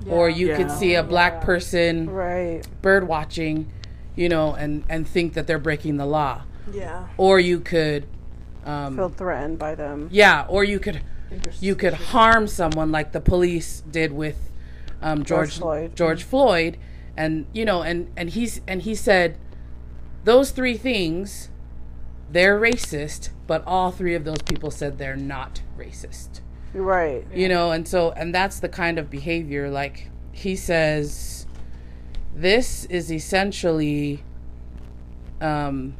or 0.08 0.28
you 0.28 0.54
could 0.54 0.70
see 0.70 0.94
a 0.94 1.02
black 1.02 1.40
person 1.40 2.10
Right. 2.10 2.62
bird 2.82 3.06
watching 3.08 3.70
you 4.16 4.28
know 4.28 4.54
and 4.54 4.84
and 4.88 5.06
think 5.08 5.34
that 5.34 5.46
they're 5.46 5.58
breaking 5.58 5.96
the 5.96 6.06
law 6.06 6.42
Yeah. 6.72 7.06
or 7.16 7.38
you 7.40 7.60
could 7.60 8.06
um, 8.66 8.96
Feel 8.96 9.08
threatened 9.10 9.58
by 9.58 9.74
them. 9.74 10.08
yeah 10.10 10.46
or 10.48 10.64
you 10.64 10.78
could 10.80 11.00
you 11.60 11.74
could 11.74 11.94
harm 11.94 12.46
someone 12.46 12.90
like 12.92 13.12
the 13.12 13.20
police 13.20 13.82
did 13.90 14.12
with 14.12 14.50
um, 15.02 15.22
George 15.24 15.58
Floyd. 15.58 15.94
George 15.96 16.22
Floyd 16.22 16.76
and 17.16 17.46
you 17.52 17.64
know 17.64 17.82
and 17.82 18.10
and 18.16 18.30
he's 18.30 18.60
and 18.68 18.82
he 18.82 18.94
said 18.94 19.36
those 20.24 20.50
three 20.50 20.76
things 20.76 21.50
they're 22.34 22.60
racist 22.60 23.30
but 23.46 23.62
all 23.66 23.90
three 23.90 24.14
of 24.14 24.24
those 24.24 24.42
people 24.42 24.70
said 24.70 24.98
they're 24.98 25.16
not 25.16 25.62
racist. 25.78 26.40
Right. 26.74 27.24
you 27.32 27.48
know 27.48 27.70
and 27.70 27.86
so 27.86 28.10
and 28.12 28.34
that's 28.34 28.58
the 28.58 28.68
kind 28.68 28.98
of 28.98 29.08
behavior 29.08 29.70
like 29.70 30.10
he 30.32 30.56
says 30.56 31.46
this 32.34 32.84
is 32.86 33.12
essentially 33.12 34.24
um 35.40 35.94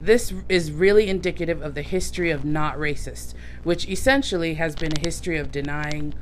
this 0.00 0.32
is 0.48 0.70
really 0.70 1.08
indicative 1.08 1.60
of 1.60 1.74
the 1.74 1.82
history 1.82 2.30
of 2.30 2.44
not 2.44 2.76
racist 2.76 3.34
which 3.64 3.88
essentially 3.88 4.54
has 4.54 4.76
been 4.76 4.92
a 4.96 5.00
history 5.00 5.36
of 5.36 5.50
denying 5.50 6.14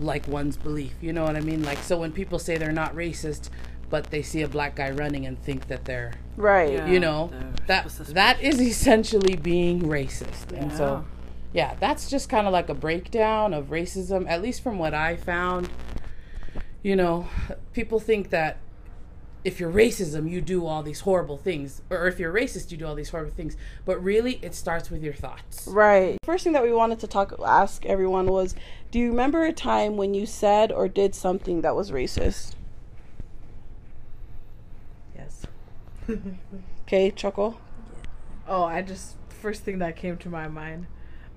like 0.00 0.26
one's 0.28 0.56
belief. 0.56 0.94
You 1.00 1.12
know 1.12 1.24
what 1.24 1.36
i 1.36 1.40
mean? 1.40 1.62
Like 1.62 1.78
so 1.78 1.98
when 1.98 2.12
people 2.12 2.38
say 2.38 2.56
they're 2.56 2.72
not 2.72 2.94
racist 2.94 3.50
but 3.90 4.10
they 4.10 4.22
see 4.22 4.40
a 4.42 4.48
black 4.48 4.76
guy 4.76 4.90
running 4.90 5.26
and 5.26 5.40
think 5.42 5.66
that 5.68 5.84
they're 5.84 6.12
Right. 6.36 6.72
Yeah. 6.72 6.86
you 6.86 7.00
know 7.00 7.30
that 7.66 7.86
that 8.14 8.40
is 8.40 8.60
essentially 8.60 9.36
being 9.36 9.82
racist 9.82 10.52
and 10.56 10.72
so 10.72 11.04
yeah 11.52 11.74
that's 11.78 12.08
just 12.08 12.28
kind 12.30 12.46
of 12.46 12.52
like 12.52 12.68
a 12.70 12.74
breakdown 12.74 13.52
of 13.52 13.66
racism 13.66 14.26
at 14.28 14.40
least 14.40 14.62
from 14.62 14.78
what 14.78 14.94
i 14.94 15.16
found 15.16 15.68
you 16.82 16.96
know 16.96 17.28
people 17.74 18.00
think 18.00 18.30
that 18.30 18.56
if 19.44 19.58
you're 19.60 19.72
racism 19.72 20.30
you 20.30 20.40
do 20.40 20.64
all 20.66 20.82
these 20.82 21.00
horrible 21.00 21.36
things 21.36 21.82
or 21.90 22.06
if 22.06 22.18
you're 22.18 22.32
racist 22.32 22.70
you 22.70 22.76
do 22.78 22.86
all 22.86 22.94
these 22.94 23.10
horrible 23.10 23.32
things 23.32 23.56
but 23.84 24.02
really 24.02 24.38
it 24.42 24.54
starts 24.54 24.90
with 24.90 25.02
your 25.02 25.14
thoughts 25.14 25.66
Right. 25.66 26.16
First 26.24 26.44
thing 26.44 26.52
that 26.54 26.62
we 26.62 26.72
wanted 26.72 27.00
to 27.00 27.06
talk 27.06 27.34
ask 27.44 27.84
everyone 27.84 28.26
was 28.26 28.54
do 28.90 28.98
you 28.98 29.08
remember 29.08 29.44
a 29.44 29.52
time 29.52 29.96
when 29.96 30.14
you 30.14 30.24
said 30.26 30.70
or 30.72 30.88
did 30.88 31.14
something 31.14 31.60
that 31.62 31.74
was 31.76 31.90
racist? 31.90 32.54
Yes. 35.16 35.42
Okay, 36.86 37.10
chuckle. 37.12 37.60
Oh, 38.48 38.64
I 38.64 38.82
just 38.82 39.16
first 39.28 39.62
thing 39.62 39.78
that 39.78 39.96
came 39.96 40.16
to 40.18 40.28
my 40.28 40.48
mind 40.48 40.86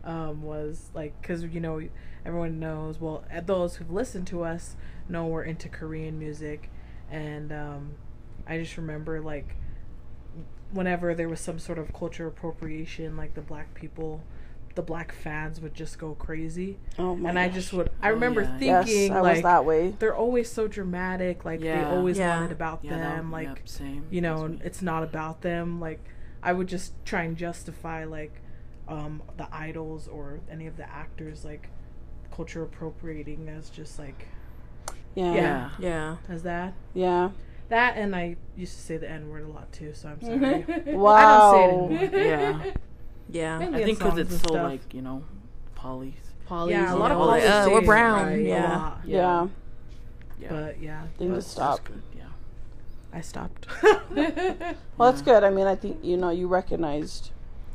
um, 0.03 0.42
was 0.44 0.89
like 0.94 1.20
because 1.22 1.44
you 1.44 1.60
know 1.60 1.82
everyone 2.25 2.60
knows 2.60 3.00
well 3.00 3.24
uh, 3.36 3.42
those 3.42 3.75
who've 3.77 3.92
listened 3.92 4.27
to 4.27 4.44
us 4.44 4.75
know 5.08 5.25
we're 5.27 5.44
into 5.44 5.70
Korean 5.70 6.18
music, 6.20 6.70
and 7.12 7.51
um, 7.51 7.92
I 8.48 8.58
just 8.58 8.77
remember 8.77 9.22
like 9.22 9.56
whenever 10.72 11.13
there 11.13 11.30
was 11.30 11.39
some 11.39 11.60
sort 11.60 11.77
of 11.77 11.94
culture 11.94 12.27
appropriation, 12.27 13.15
like 13.15 13.34
the 13.36 13.42
black 13.42 13.74
people, 13.74 14.24
the 14.75 14.82
black 14.82 15.12
fans 15.13 15.62
would 15.62 15.74
just 15.74 16.00
go 16.00 16.15
crazy, 16.15 16.80
Oh 16.98 17.15
my 17.15 17.30
and 17.30 17.38
I 17.39 17.48
gosh. 17.48 17.56
just 17.56 17.74
would 17.74 17.89
I 18.01 18.10
Oh, 18.10 18.13
remember 18.13 18.42
yeah. 18.42 18.58
Yes, 18.60 18.86
thinking 18.88 19.12
I 19.13 19.22
was 19.22 19.36
like 19.36 19.44
that 19.44 19.65
way. 19.65 19.94
they're 20.00 20.15
always 20.15 20.51
so 20.51 20.68
dramatic, 20.68 21.46
like 21.46 21.62
they 21.62 21.84
always 21.84 22.18
Yeah. 22.18 22.39
want 22.39 22.51
it 22.51 22.53
about 22.56 22.80
yeah, 22.84 22.92
that- 22.98 23.15
them, 23.18 23.32
like 23.32 23.48
yep, 23.48 23.68
same 23.70 24.06
you 24.10 24.22
know 24.22 24.48
That's 24.48 24.62
it's 24.65 24.82
not 24.82 25.03
about 25.03 25.42
them 25.42 25.80
like 25.80 26.00
i 26.42 26.51
would 26.51 26.68
just 26.68 26.94
try 27.06 27.24
and 27.24 27.38
justify 27.38 28.03
like 28.03 28.34
um 28.88 29.22
the 29.38 29.48
idols 29.56 30.08
or 30.10 30.39
any 30.51 30.68
of 30.68 30.75
the 30.75 30.89
actors 30.92 31.46
like 31.46 31.70
culture 32.36 32.63
appropriating 32.63 33.48
as 33.48 33.70
just 33.70 33.98
like 34.00 34.27
Yeah. 35.15 35.34
yeah 35.34 35.70
Yeah. 35.80 36.15
as 36.27 36.44
that 36.44 36.74
Yeah. 36.94 37.30
that 37.70 37.96
and 37.96 38.13
i 38.15 38.36
used 38.58 38.74
to 38.75 38.82
say 38.82 38.98
the 38.98 39.10
n 39.10 39.30
word 39.30 39.44
a 39.44 39.48
lot 39.48 39.72
too 39.72 39.94
so 39.94 40.10
i'm 40.10 40.22
sorry 40.22 40.65
Wow. 40.96 41.15
i 41.15 41.22
don't 41.25 41.51
say 41.53 42.06
it 42.06 42.13
anymore 42.13 42.25
yeah 42.27 42.72
Yeah. 43.30 43.60
Mainly 43.60 43.82
I 43.82 43.86
think 43.86 44.00
because 44.00 44.18
it's 44.18 44.32
so 44.42 44.50
stuff. 44.50 44.63
like 44.63 44.94
you 44.94 45.01
know 45.01 45.24
polys 45.77 46.13
Polys, 46.50 46.70
yeah 46.72 46.94
a 46.94 46.96
lot 46.96 47.08
you 47.08 47.13
of 47.13 47.20
know, 47.20 47.25
like, 47.25 47.44
uh, 47.44 47.70
we're 47.72 47.82
brown, 47.82 48.25
right, 48.27 48.39
a 48.39 48.42
yeah. 48.42 48.94
Yeah. 49.06 49.48
yeah 50.39 50.50
but 50.50 50.82
yeah 50.82 51.03
Things 51.18 51.30
to 51.30 51.34
That's 51.36 51.48
stop. 51.48 51.89
yeah 52.15 52.24
i 53.13 53.22
stopped 53.22 53.68
Well, 54.98 55.12
that's 55.12 55.22
good. 55.22 55.44
I 55.44 55.50
mean, 55.50 55.65
I 55.68 55.75
think 55.75 56.00
you 56.03 56.18
know 56.18 56.30
you 56.30 56.48
recognized. 56.48 57.32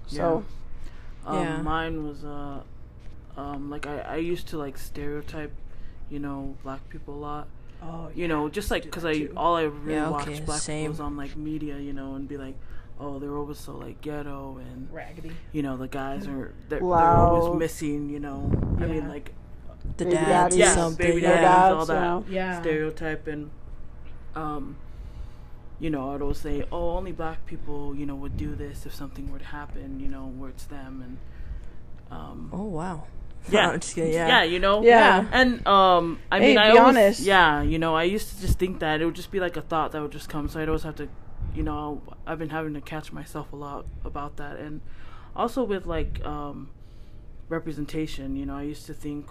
So 0.06 0.44
Um, 1.26 1.36
Yeah. 1.36 1.62
Mine 1.62 2.06
was 2.06 2.24
uh, 2.24 2.60
um, 3.36 3.70
like 3.70 3.86
I, 3.86 4.00
I 4.00 4.16
used 4.16 4.48
to 4.48 4.58
like 4.58 4.78
stereotype, 4.78 5.52
you 6.10 6.18
know, 6.20 6.54
black 6.62 6.88
people 6.88 7.14
a 7.14 7.22
lot. 7.30 7.48
oh 7.82 8.08
You 8.14 8.28
know, 8.28 8.48
just 8.48 8.70
like 8.70 8.84
because 8.84 9.04
I 9.04 9.14
too. 9.14 9.32
all 9.36 9.56
I 9.56 9.62
really 9.64 9.94
Yeah, 9.94 10.10
watched 10.10 10.44
black 10.46 10.60
same. 10.60 10.82
people 10.82 10.92
was 10.92 11.00
on 11.00 11.16
like 11.16 11.36
media, 11.36 11.78
you 11.78 11.92
know, 11.92 12.14
and 12.14 12.28
be 12.28 12.36
like, 12.36 12.54
oh, 13.00 13.18
they're 13.18 13.36
always 13.36 13.58
so 13.58 13.72
like 13.76 14.00
ghetto 14.00 14.58
and 14.58 14.88
raggedy 14.92 15.32
you 15.52 15.62
know 15.62 15.76
the 15.76 15.88
guys 15.88 16.26
are 16.26 16.52
they're, 16.68 16.80
they're 16.80 16.86
always 17.16 17.58
missing, 17.58 18.08
you 18.10 18.20
know. 18.20 18.50
I 18.80 18.86
mean 18.86 19.08
like 19.08 19.32
The 19.96 20.04
Baby 20.04 20.16
dads 20.16 20.28
daddies. 20.28 20.56
or 20.56 20.58
yeah, 20.60 20.74
something. 20.74 21.06
baby 21.06 21.20
yeah. 21.22 21.40
daddies, 21.40 21.72
all 21.78 21.86
Dads, 21.86 22.26
that 22.26 22.32
yeah 22.32 22.60
stereotype 22.60 23.26
and 23.28 23.50
um 24.34 24.76
you 25.80 25.90
know, 25.90 26.12
I'd 26.12 26.20
always 26.22 26.38
say, 26.38 26.64
oh, 26.72 26.96
only 26.96 27.12
black 27.12 27.46
people, 27.46 27.94
you 27.94 28.04
know, 28.04 28.16
would 28.16 28.36
do 28.36 28.56
this 28.56 28.84
if 28.84 28.92
something 28.92 29.30
were 29.30 29.38
to 29.38 29.44
happen, 29.44 30.00
you 30.00 30.08
know, 30.08 30.26
where 30.36 30.50
it's 30.50 30.64
them 30.64 31.02
and 31.04 31.18
um 32.10 32.50
Oh 32.52 32.64
wow. 32.64 33.04
yeah, 33.50 33.70
I'm 33.70 33.78
just 33.80 33.94
kidding, 33.94 34.12
yeah. 34.12 34.26
yeah, 34.26 34.42
you 34.42 34.58
know, 34.58 34.82
Yeah. 34.82 35.24
and 35.30 35.64
um, 35.66 36.18
I 36.32 36.40
Hey, 36.40 36.48
mean, 36.48 36.58
I 36.58 36.72
be 36.72 36.78
always, 36.78 36.96
honest. 36.96 37.20
yeah, 37.20 37.62
you 37.62 37.78
know, 37.78 37.94
I 37.94 38.02
used 38.02 38.34
to 38.34 38.40
just 38.40 38.58
think 38.58 38.80
that 38.80 39.00
it 39.00 39.04
would 39.04 39.14
just 39.14 39.30
be 39.30 39.38
like 39.38 39.56
a 39.56 39.62
thought 39.62 39.92
that 39.92 40.02
would 40.02 40.10
just 40.10 40.28
come, 40.28 40.48
so 40.48 40.60
I'd 40.60 40.68
always 40.68 40.82
have 40.82 40.96
to, 40.96 41.08
you 41.54 41.62
know, 41.62 42.02
I've 42.26 42.38
been 42.38 42.50
having 42.50 42.74
to 42.74 42.80
catch 42.80 43.12
myself 43.12 43.52
a 43.52 43.56
lot 43.56 43.86
about 44.04 44.36
that, 44.36 44.58
and 44.58 44.80
also 45.34 45.64
with 45.64 45.86
like 45.86 46.24
um, 46.24 46.70
representation, 47.48 48.36
you 48.36 48.46
know, 48.46 48.56
I 48.56 48.62
used 48.62 48.86
to 48.86 48.94
think, 48.94 49.28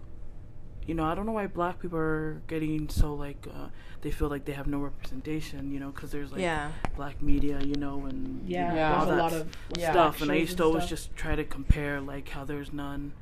you 0.86 0.94
know, 0.94 1.04
I 1.04 1.16
don't 1.16 1.26
know 1.26 1.32
why 1.34 1.48
black 1.48 1.80
people 1.80 2.00
are 2.00 2.42
getting 2.48 2.90
so 2.90 3.14
like 3.14 3.46
uh, 3.54 3.68
they 4.02 4.12
feel 4.12 4.30
like 4.30 4.46
they 4.46 4.54
have 4.54 4.68
no 4.68 4.80
representation, 4.80 5.72
you 5.72 5.80
know, 5.80 5.92
because 5.92 6.12
there's 6.12 6.32
like 6.32 6.42
Yeah. 6.42 6.72
black 6.96 7.22
media, 7.22 7.60
you 7.62 7.76
know, 7.76 8.06
and 8.06 8.48
yeah, 8.48 8.74
Yeah. 8.74 9.00
all 9.00 9.06
there's 9.06 9.20
a 9.20 9.22
lot 9.22 9.34
of 9.34 9.48
Yeah. 9.78 9.92
stuff, 9.92 10.22
and 10.22 10.32
I 10.32 10.36
used 10.36 10.58
to 10.58 10.64
always 10.64 10.84
stuff. 10.84 10.90
just 10.90 11.16
try 11.16 11.36
to 11.36 11.44
compare 11.44 12.00
like 12.02 12.30
how 12.30 12.44
there's 12.46 12.72
none, 12.74 13.14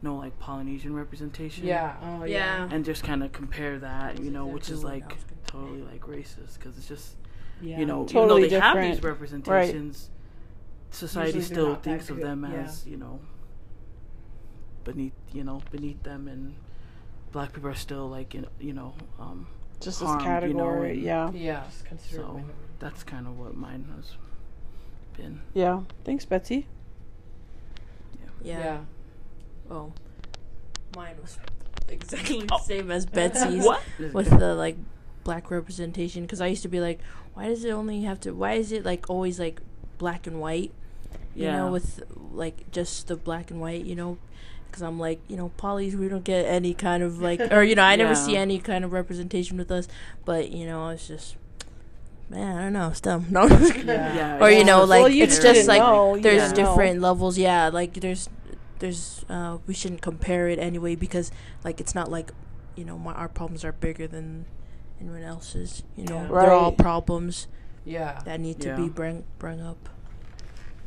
no 0.00 0.16
like 0.16 0.38
Polynesian 0.38 0.94
representation, 0.94 1.66
yeah 1.66 1.96
oh 2.02 2.24
Yeah. 2.24 2.68
and 2.70 2.84
just 2.84 3.02
kind 3.04 3.22
of 3.22 3.32
compare 3.32 3.78
that, 3.80 4.20
you 4.22 4.30
know, 4.30 4.46
which 4.46 4.70
is 4.70 4.84
like 4.84 5.04
what 5.04 5.12
I 5.12 5.14
was 5.16 5.24
gonna 5.24 5.40
totally 5.66 5.82
like 5.82 6.00
racist 6.02 6.54
because 6.58 6.78
it's 6.78 6.88
just 6.88 7.16
yeah 7.60 7.78
you 7.78 7.86
know 7.86 8.04
Totally 8.04 8.44
even 8.46 8.50
though 8.50 8.58
they 8.58 8.60
have 8.60 8.76
these 8.76 8.96
different. 8.96 9.14
representations, 9.14 10.10
society 10.90 11.38
Usually 11.38 11.54
still 11.54 11.74
thinks 11.76 12.10
of 12.10 12.16
good, 12.16 12.26
them 12.26 12.48
yeah. 12.50 12.60
as 12.62 12.86
you 12.86 12.96
know 12.96 13.20
beneath 14.84 15.12
you 15.32 15.44
know 15.44 15.60
beneath 15.70 16.02
them, 16.02 16.28
and 16.28 16.54
black 17.32 17.52
people 17.52 17.68
are 17.70 17.74
still 17.74 18.08
like 18.08 18.34
in, 18.34 18.46
you 18.58 18.72
know 18.72 18.94
um, 19.18 19.46
just 19.80 20.00
this 20.00 20.08
harmed, 20.08 20.48
you 20.48 20.54
know, 20.54 20.64
category. 20.64 20.90
and 20.92 21.02
yeah. 21.02 21.30
yeah 21.32 21.64
just 21.64 21.84
consider 21.84 22.22
so 22.22 22.44
that's 22.78 23.02
kind 23.02 23.26
of 23.26 23.38
what 23.38 23.56
mine 23.56 23.92
has 23.96 24.12
been. 25.16 25.40
Yeah. 25.52 25.82
Thanks, 26.04 26.24
Betsy. 26.24 26.66
Yeah. 28.42 28.58
yeah 28.58 28.78
Oh. 29.70 29.92
Mine 30.96 31.16
was 31.20 31.38
exactly 31.88 32.42
the 32.42 32.58
same 32.58 32.90
as 32.90 33.04
Betsy's. 33.04 33.64
What? 33.64 33.82
with 34.12 34.30
the 34.38 34.54
like 34.54 34.76
black 35.28 35.50
representation 35.50 36.22
because 36.22 36.40
I 36.40 36.46
used 36.46 36.62
to 36.62 36.68
be 36.76 36.80
like, 36.80 37.00
why 37.34 37.48
does 37.48 37.62
it 37.62 37.70
only 37.70 38.00
have 38.08 38.18
to? 38.20 38.32
Why 38.32 38.52
is 38.54 38.72
it 38.72 38.82
like 38.92 39.10
always 39.10 39.38
like 39.38 39.60
black 39.98 40.26
and 40.26 40.40
white? 40.40 40.72
You 41.34 41.44
Yeah. 41.44 41.56
know, 41.58 41.72
with 41.76 42.02
like 42.32 42.56
just 42.72 43.08
the 43.08 43.16
black 43.16 43.50
and 43.50 43.60
white. 43.60 43.84
You 43.84 43.94
know, 43.94 44.16
because 44.66 44.82
I'm 44.82 44.98
like, 44.98 45.20
you 45.28 45.36
know, 45.36 45.50
polys 45.58 45.94
we 45.94 46.08
don't 46.08 46.24
get 46.24 46.46
any 46.46 46.72
kind 46.72 47.02
of 47.02 47.20
like, 47.20 47.40
or 47.52 47.62
you 47.62 47.74
know, 47.74 47.82
I 47.82 47.94
never 47.96 48.14
see 48.26 48.36
any 48.36 48.58
kind 48.58 48.84
of 48.86 48.92
representation 48.92 49.58
with 49.58 49.70
us. 49.70 49.86
But 50.24 50.50
you 50.50 50.64
know, 50.64 50.88
it's 50.88 51.06
just. 51.08 51.36
Man, 52.30 52.56
I 52.56 52.62
don't 52.62 52.72
know. 52.74 52.88
It's 52.88 53.00
dumb. 53.00 53.26
No, 53.30 53.40
I'm 53.42 53.48
just 53.50 53.72
kidding. 53.74 53.88
Yeah, 53.88 54.38
or 54.42 54.50
you 54.50 54.64
know, 54.64 54.84
like 54.84 55.02
Well, 55.02 55.08
you 55.12 55.24
it's 55.24 55.38
just 55.38 55.68
like 55.68 55.80
know, 55.80 56.16
there's 56.18 56.42
didn't 56.52 56.56
know. 56.56 56.70
different 56.72 57.00
levels. 57.00 57.36
Yeah, 57.36 57.68
like 57.68 57.92
there's 58.00 58.28
there's 58.80 59.24
uh 59.28 59.58
we 59.66 59.74
shouldn't 59.74 60.00
compare 60.00 60.48
it 60.48 60.58
anyway 60.58 60.94
because 60.94 61.30
like 61.64 61.80
it's 61.82 61.94
not 61.94 62.10
like 62.10 62.32
you 62.76 62.84
know 62.88 62.96
my 62.96 63.12
our 63.12 63.28
problems 63.28 63.62
are 63.64 63.72
bigger 63.72 64.06
than 64.06 64.44
anyone 65.00 65.22
else's. 65.22 65.82
You 65.96 66.04
know, 66.04 66.22
Yeah. 66.22 66.28
they're 66.28 66.52
all 66.52 66.72
problems 66.72 67.46
Yeah. 67.84 68.20
that 68.24 68.40
need 68.40 68.60
to 68.60 68.68
Yeah. 68.68 68.76
be 68.76 68.88
bring 68.88 69.24
bring 69.38 69.60
up. 69.60 69.88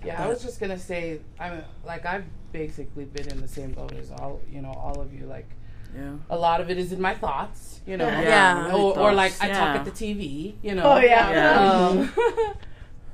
Yeah, 0.03 0.23
I 0.23 0.27
was 0.27 0.41
just 0.41 0.59
gonna 0.59 0.79
say, 0.79 1.19
I'm 1.39 1.63
like 1.85 2.05
I've 2.05 2.25
basically 2.51 3.05
been 3.05 3.29
in 3.29 3.39
the 3.41 3.47
same 3.47 3.71
boat 3.71 3.93
as 3.93 4.11
all 4.11 4.39
you 4.51 4.61
know, 4.61 4.71
all 4.73 4.99
of 4.99 5.13
you. 5.13 5.25
Like 5.25 5.47
Yeah. 5.95 6.13
a 6.29 6.37
lot 6.37 6.61
of 6.61 6.69
it 6.69 6.77
is 6.77 6.91
in 6.91 7.01
my 7.01 7.13
thoughts, 7.13 7.81
you 7.85 7.97
know, 7.97 8.07
Yeah. 8.07 8.67
really 8.67 8.81
or, 8.81 8.97
or 8.99 9.13
like 9.13 9.33
thoughts, 9.33 9.51
I 9.51 9.53
talk 9.53 9.75
at 9.77 9.85
the 9.85 9.91
TV, 9.91 10.55
you 10.61 10.73
know. 10.75 10.83
Oh 10.93 10.97
yeah. 10.99 11.29
Yeah. 11.31 11.87
Um, 11.87 12.13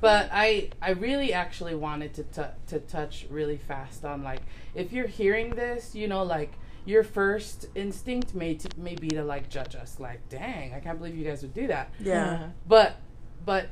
but 0.00 0.28
I 0.32 0.70
I 0.80 0.90
really 0.90 1.32
actually 1.32 1.74
wanted 1.74 2.14
to 2.14 2.22
t- 2.24 2.54
to 2.68 2.78
touch 2.80 3.26
really 3.30 3.56
fast 3.56 4.04
on 4.04 4.22
like 4.22 4.40
if 4.74 4.92
you're 4.92 5.08
hearing 5.08 5.50
this, 5.56 5.94
you 5.94 6.08
know, 6.08 6.22
like 6.22 6.52
your 6.88 7.04
first 7.04 7.66
instinct 7.74 8.34
may 8.34 8.54
t- 8.54 8.68
may 8.78 8.94
be 8.94 9.08
to 9.08 9.22
like 9.22 9.50
judge 9.50 9.74
us, 9.76 10.00
like, 10.00 10.26
dang, 10.30 10.72
I 10.72 10.80
can't 10.80 10.98
believe 10.98 11.16
you 11.16 11.24
guys 11.24 11.42
would 11.42 11.52
do 11.52 11.66
that. 11.66 11.92
Yeah. 12.00 12.48
But 12.66 12.96
but 13.44 13.68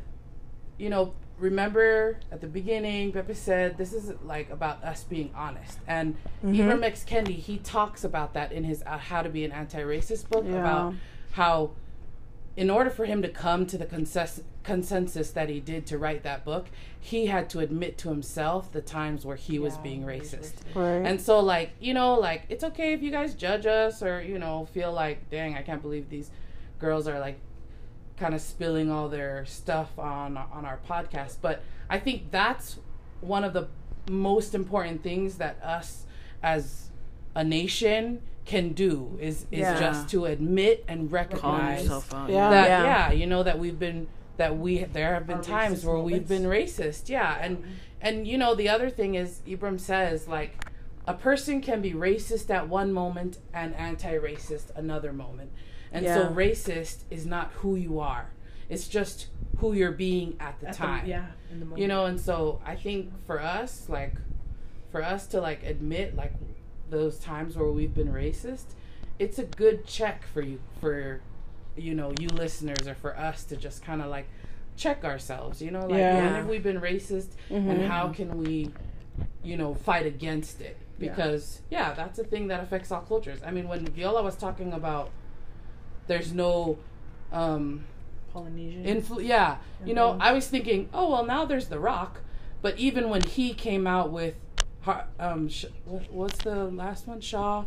you 0.78 0.90
know, 0.90 1.14
remember 1.38 2.18
at 2.30 2.42
the 2.42 2.46
beginning, 2.46 3.12
Pepe 3.12 3.32
said 3.32 3.78
this 3.78 3.94
is 3.94 4.12
like 4.22 4.50
about 4.50 4.84
us 4.84 5.04
being 5.04 5.30
honest. 5.34 5.78
And 5.86 6.16
Ibram 6.44 6.82
X 6.84 7.04
Kendi, 7.08 7.38
he 7.38 7.56
talks 7.58 8.04
about 8.04 8.34
that 8.34 8.52
in 8.52 8.64
his 8.64 8.82
uh, 8.84 8.98
How 8.98 9.22
to 9.22 9.30
Be 9.30 9.44
an 9.46 9.52
Anti-Racist 9.52 10.28
book 10.28 10.44
Yeah. 10.46 10.56
about 10.60 10.94
how 11.32 11.70
in 12.56 12.70
order 12.70 12.88
for 12.88 13.04
him 13.04 13.20
to 13.22 13.28
come 13.28 13.66
to 13.66 13.76
the 13.76 13.86
consensus 13.86 14.44
consensus 14.62 15.30
that 15.30 15.48
he 15.48 15.60
did 15.60 15.86
to 15.86 15.96
write 15.96 16.24
that 16.24 16.44
book, 16.44 16.66
he 16.98 17.26
had 17.26 17.48
to 17.48 17.60
admit 17.60 17.96
to 17.98 18.08
himself 18.08 18.72
the 18.72 18.80
times 18.80 19.24
where 19.24 19.36
he 19.36 19.60
was 19.60 19.78
being 19.78 20.02
racist. 20.02 20.54
Right. 20.74 21.06
And 21.06 21.20
so, 21.20 21.38
like, 21.38 21.70
you 21.78 21.94
know, 21.94 22.14
like, 22.14 22.46
it's 22.48 22.64
okay 22.64 22.92
if 22.92 23.00
you 23.00 23.12
guys 23.12 23.34
judge 23.34 23.64
us 23.64 24.02
or, 24.02 24.20
you 24.20 24.40
know, 24.40 24.66
feel 24.74 24.92
like, 24.92 25.30
dang, 25.30 25.54
I 25.54 25.62
can't 25.62 25.80
believe 25.80 26.10
these 26.10 26.30
girls 26.80 27.06
are, 27.06 27.20
like, 27.20 27.38
kind 28.16 28.34
of 28.34 28.40
spilling 28.40 28.90
all 28.90 29.08
their 29.08 29.44
stuff 29.44 29.96
on 29.98 30.36
on 30.36 30.64
our 30.64 30.80
podcast. 30.88 31.36
But 31.40 31.62
I 31.88 31.98
think 31.98 32.30
that's 32.30 32.78
one 33.20 33.44
of 33.44 33.52
the 33.52 33.68
most 34.10 34.54
important 34.54 35.02
things 35.02 35.36
that 35.36 35.62
us 35.62 36.06
as 36.42 36.90
a 37.34 37.44
nation 37.44 38.22
can 38.46 38.72
do 38.72 39.18
is 39.20 39.42
is 39.50 39.60
Yeah. 39.60 39.78
just 39.78 40.08
to 40.10 40.24
admit 40.26 40.84
and 40.88 41.10
Calling 41.10 41.12
recognize 41.12 41.82
yourself. 41.82 42.08
Yeah. 42.28 42.50
that 42.50 42.68
Yeah. 42.68 42.84
yeah. 42.84 43.12
you 43.12 43.26
know 43.26 43.42
that 43.42 43.58
we've 43.58 43.78
been 43.78 44.06
that 44.38 44.56
we 44.56 44.84
there 44.84 45.14
have 45.14 45.26
been 45.26 45.38
Our 45.38 45.42
times 45.42 45.82
racist 45.82 45.86
where 45.86 45.98
we've 45.98 46.28
been 46.28 46.44
racist 46.44 47.08
yeah 47.08 47.36
and 47.40 47.64
and 48.00 48.26
you 48.26 48.38
know 48.38 48.54
the 48.54 48.68
other 48.68 48.88
thing 48.90 49.14
is 49.16 49.40
Ibram 49.46 49.80
says 49.80 50.28
like 50.28 50.64
a 51.06 51.14
person 51.14 51.60
can 51.60 51.80
be 51.82 51.92
racist 51.92 52.48
at 52.50 52.68
one 52.68 52.92
moment 52.92 53.38
and 53.52 53.74
anti-racist 53.76 54.74
another 54.76 55.12
moment 55.12 55.50
and 55.92 56.04
so 56.06 56.28
racist 56.34 56.98
is 57.10 57.26
not 57.26 57.50
who 57.60 57.74
you 57.76 57.98
are 57.98 58.30
it's 58.68 58.86
just 58.88 59.28
who 59.58 59.72
you're 59.72 59.92
being 59.92 60.36
at 60.38 60.60
the 60.60 60.68
At 60.68 60.72
the- 60.72 60.78
time 60.78 61.06
yeah. 61.06 61.26
In 61.50 61.60
the 61.60 61.64
moment. 61.64 61.80
you 61.82 61.88
know 61.88 62.04
and 62.06 62.20
so 62.20 62.60
i 62.64 62.76
think 62.76 63.10
for 63.26 63.40
us 63.40 63.88
like 63.88 64.14
for 64.92 65.02
us 65.02 65.26
to 65.28 65.40
like 65.40 65.64
admit 65.64 66.14
like 66.14 66.32
those 66.90 67.18
times 67.18 67.56
where 67.56 67.68
we've 67.70 67.94
been 67.94 68.12
racist 68.12 68.74
it's 69.18 69.38
a 69.38 69.44
good 69.44 69.86
check 69.86 70.24
for 70.32 70.40
you 70.42 70.60
for 70.80 71.20
you 71.76 71.94
know 71.94 72.12
you 72.20 72.28
listeners 72.28 72.86
or 72.86 72.94
for 72.94 73.16
us 73.18 73.44
to 73.44 73.56
just 73.56 73.82
kind 73.84 74.00
of 74.02 74.08
like 74.08 74.26
check 74.76 75.04
ourselves 75.04 75.60
you 75.62 75.70
know 75.70 75.80
like 75.86 75.98
Yeah. 75.98 76.14
when 76.24 76.34
have 76.34 76.46
we 76.48 76.58
been 76.58 76.80
racist 76.80 77.28
and 77.50 77.68
Mhm. 77.80 77.86
how 77.88 78.08
can 78.08 78.36
we 78.38 78.70
you 79.42 79.56
know 79.56 79.74
fight 79.74 80.06
against 80.06 80.60
it 80.60 80.76
because 80.98 81.60
yeah. 81.70 81.92
that's 81.92 82.18
a 82.18 82.24
thing 82.24 82.48
that 82.48 82.62
affects 82.62 82.90
all 82.92 83.00
cultures 83.02 83.40
i 83.44 83.50
mean 83.50 83.68
when 83.68 83.86
viola 83.86 84.22
was 84.22 84.36
talking 84.36 84.72
about 84.72 85.10
there's 86.06 86.32
no 86.32 86.78
um 87.32 87.84
Polynesian. 88.32 88.84
Influ- 88.84 89.26
yeah. 89.26 89.56
You 89.84 89.94
know. 89.94 90.18
I 90.20 90.32
was 90.32 90.46
thinking, 90.46 90.90
oh 90.92 91.10
well, 91.10 91.24
now 91.24 91.46
there's 91.46 91.68
The 91.68 91.78
Rock, 91.78 92.20
but 92.60 92.76
even 92.78 93.08
when 93.08 93.22
he 93.22 93.54
came 93.54 93.86
out 93.86 94.10
with, 94.12 94.34
Har- 94.34 94.45
um, 95.18 95.48
Sh- 95.48 95.66
what's 96.10 96.38
the 96.38 96.64
last 96.64 97.06
one? 97.06 97.20
Shaw. 97.20 97.64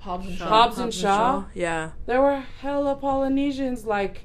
Hobbs 0.00 0.26
and 0.28 0.38
Shaw. 0.38 0.48
Hobbs 0.48 0.78
and 0.78 0.92
Shaw. 0.94 1.44
Yeah. 1.54 1.90
There 2.06 2.20
were 2.20 2.40
hella 2.60 2.96
Polynesians 2.96 3.84
like, 3.84 4.22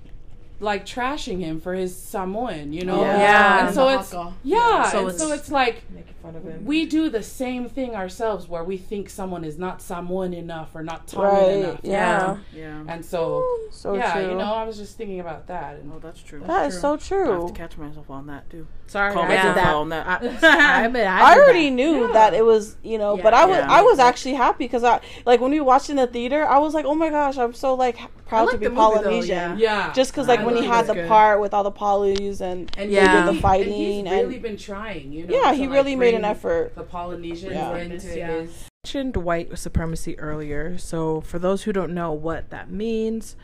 like 0.60 0.86
trashing 0.86 1.39
him 1.39 1.62
for 1.62 1.74
his 1.76 1.96
Samoan. 1.96 2.74
You 2.74 2.84
know. 2.86 3.02
Yeah. 3.02 3.17
Yeah. 3.20 3.65
And 3.67 3.76
so 3.76 3.89
it's 3.89 4.12
haka. 4.12 4.34
yeah, 4.43 4.89
So 4.89 5.00
and 5.00 5.08
it's- 5.10 5.22
so 5.22 5.32
it's 5.34 5.52
like 5.52 5.84
Making 5.91 6.13
fun 6.28 6.36
of 6.36 6.44
him. 6.44 6.66
we 6.66 6.86
do 6.86 7.10
the 7.10 7.24
same 7.24 7.68
thing 7.70 7.96
ourselves, 7.96 8.48
where 8.48 8.63
we 8.63 8.78
think 8.78 9.10
someone 9.10 9.44
is 9.44 9.58
not 9.58 9.82
Samoan 9.82 10.34
enough 10.34 10.76
or 10.76 10.84
not 10.84 11.08
Tongan 11.08 11.32
Right. 11.32 11.52
enough. 11.63 11.80
Yeah. 11.84 12.38
Yeah. 12.56 12.84
And 12.88 13.04
so 13.06 13.44
So 13.72 13.96
yeah, 13.96 14.13
true. 14.13 14.30
you 14.30 14.36
know, 14.36 14.54
I 14.54 14.63
was 14.63 14.78
just 14.78 14.98
thinking 14.98 15.20
about 15.20 15.48
that. 15.48 15.76
And 15.78 15.92
Oh, 15.94 16.00
that's 16.00 16.22
true. 16.22 16.42
that 16.46 16.68
is 16.68 16.80
so 16.80 16.98
true. 16.98 17.32
I 17.32 17.36
have 17.42 17.48
to 17.48 17.54
catch 17.54 17.78
myself 17.78 18.10
on 18.10 18.28
that 18.28 18.50
too. 18.50 18.68
Sorry, 18.88 19.13
Call 19.13 19.24
I 19.24 19.28
myself 19.28 19.56
did 19.56 19.63
that. 19.66 19.76
on 19.76 19.90
that. 19.90 20.08
I, 20.44 20.80
I, 20.82 20.86
admit, 20.86 21.08
I, 21.08 21.34
I 21.34 21.38
already 21.38 21.70
that. 21.70 21.76
knew 21.76 22.13
that 22.13 22.34
it 22.34 22.46
was, 22.46 22.78
you 22.84 22.98
know, 22.98 23.18
Yeah. 23.18 23.24
but 23.24 23.34
I 23.34 23.46
was 23.46 23.58
Yeah. 23.58 23.68
I 23.72 23.82
was 23.82 24.00
actually 24.00 24.36
happy 24.36 24.63
because 24.66 24.84
I 24.84 25.02
like 25.26 25.42
when 25.42 25.52
we 25.52 25.60
watched 25.60 25.90
in 25.90 25.98
the 25.98 26.08
theater, 26.08 26.46
I 26.48 26.58
was 26.60 26.74
like, 26.74 26.86
oh 26.86 26.96
my 26.96 27.10
gosh, 27.10 27.38
I'm 27.38 27.54
so 27.54 27.74
like 27.74 28.02
h- 28.02 28.08
proud 28.28 28.50
to 28.52 28.58
be 28.58 28.66
the 28.66 28.70
movie, 28.72 28.82
though, 28.96 29.02
Polynesian. 29.04 29.58
yeah, 29.60 29.92
Just 29.94 30.12
because 30.12 30.28
like 30.28 30.40
I 30.42 30.46
when 30.46 30.56
he 30.58 30.66
had 30.66 30.88
the 30.88 30.94
good. 30.94 31.08
part 31.08 31.42
with 31.42 31.54
all 31.54 31.63
the 31.63 31.72
polys 31.72 32.40
and 32.42 32.72
and 32.78 32.90
Yeah. 32.92 33.02
he 33.02 33.08
did 33.18 33.42
the 33.42 33.48
really- 33.48 34.00
and 34.00 34.08
he's 34.08 34.24
really 34.24 34.40
been 34.40 34.58
trying, 34.58 35.12
you 35.12 35.28
know. 35.28 35.34
yeah, 35.36 35.54
he 35.54 35.68
really 35.68 35.96
made 35.98 36.13
an 36.17 36.25
effort. 36.25 36.75
The 36.75 36.84
Polynesians 36.84 37.53
Yeah. 37.53 37.75
into 37.77 38.17
Yeah. 38.17 38.32
his 38.41 38.67
mentioned 38.86 39.17
white 39.17 39.58
supremacy 39.58 40.17
earlier. 40.19 40.77
So, 40.77 41.21
for 41.21 41.39
those 41.39 41.63
who 41.63 41.73
don't 41.73 41.93
know 41.93 42.12
what 42.13 42.49
that 42.51 42.69
means, 42.71 43.36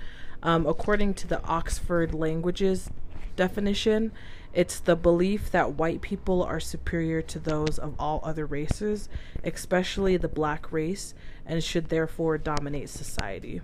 um, 0.42 0.66
according 0.66 1.14
to 1.16 1.28
the 1.28 1.44
Oxford 1.44 2.14
Languages 2.14 2.90
definition, 3.36 4.12
it's 4.54 4.80
the 4.80 4.96
belief 4.96 5.50
that 5.52 5.74
white 5.74 6.02
people 6.02 6.44
are 6.44 6.60
superior 6.60 7.22
to 7.24 7.40
those 7.40 7.80
of 7.80 7.96
all 7.98 8.20
other 8.24 8.46
races, 8.46 9.10
especially 9.44 10.16
the 10.16 10.28
black 10.28 10.72
race, 10.72 11.14
and 11.46 11.64
should 11.64 11.90
therefore 11.90 12.38
dominate 12.38 12.90
society. 12.90 13.62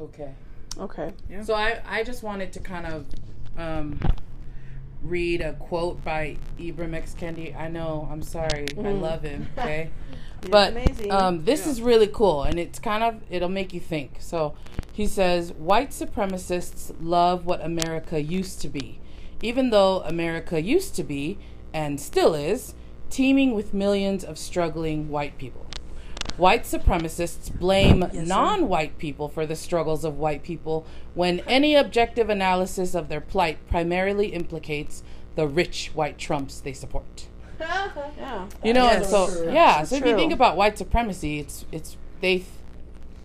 okay. 0.00 0.32
Okay. 0.78 1.12
Yeah. 1.28 1.42
So 1.42 1.54
I 1.54 1.80
I 1.86 2.04
just 2.04 2.22
wanted 2.22 2.52
to 2.52 2.60
kind 2.60 2.86
of 2.86 3.06
um, 3.58 3.98
read 5.02 5.40
a 5.40 5.54
quote 5.54 6.04
by 6.04 6.36
Ibram 6.58 6.94
X 6.94 7.14
Kendi. 7.18 7.58
I 7.58 7.68
know, 7.68 8.08
I'm 8.10 8.22
sorry, 8.22 8.66
I 8.78 8.92
love 8.92 9.22
him. 9.22 9.48
Okay. 9.58 9.90
But 10.50 11.10
um, 11.10 11.44
this 11.44 11.66
is 11.66 11.82
really 11.82 12.06
cool, 12.06 12.44
and 12.44 12.60
it's 12.60 12.78
kind 12.78 13.02
of 13.02 13.20
it'll 13.28 13.48
make 13.48 13.74
you 13.74 13.80
think. 13.80 14.18
So, 14.20 14.54
he 14.92 15.04
says, 15.04 15.52
"White 15.52 15.90
supremacists 15.90 16.94
love 17.00 17.44
what 17.44 17.64
America 17.64 18.22
used 18.22 18.60
to 18.60 18.68
be, 18.68 19.00
even 19.42 19.70
though 19.70 20.00
America 20.02 20.62
used 20.62 20.94
to 20.94 21.02
be 21.02 21.38
and 21.72 22.00
still 22.00 22.34
is 22.34 22.74
teeming 23.10 23.54
with 23.54 23.74
millions 23.74 24.24
of 24.24 24.38
struggling 24.38 25.08
white 25.08 25.38
people. 25.38 25.66
White 26.38 26.62
supremacists 26.62 27.52
blame 27.52 28.08
non-white 28.14 28.96
people 28.96 29.28
for 29.28 29.44
the 29.44 29.56
struggles 29.56 30.04
of 30.04 30.18
white 30.18 30.42
people 30.42 30.86
when 31.14 31.40
any 31.40 31.74
objective 31.74 32.30
analysis 32.30 32.94
of 32.94 33.08
their 33.08 33.20
plight 33.20 33.58
primarily 33.68 34.28
implicates 34.28 35.02
the 35.34 35.46
rich 35.46 35.90
white 35.94 36.16
Trumps 36.16 36.60
they 36.60 36.72
support." 36.72 37.26
Yeah. 37.60 38.46
You 38.64 38.72
know, 38.72 38.88
and 38.88 39.04
so 39.04 39.26
True. 39.28 39.52
yeah. 39.52 39.78
That's 39.78 39.90
So 39.90 39.96
if 39.96 40.06
you 40.06 40.14
think 40.16 40.32
about 40.32 40.56
white 40.56 40.78
supremacy, 40.78 41.40
it's 41.40 41.64
it's 41.72 41.96
they 42.20 42.44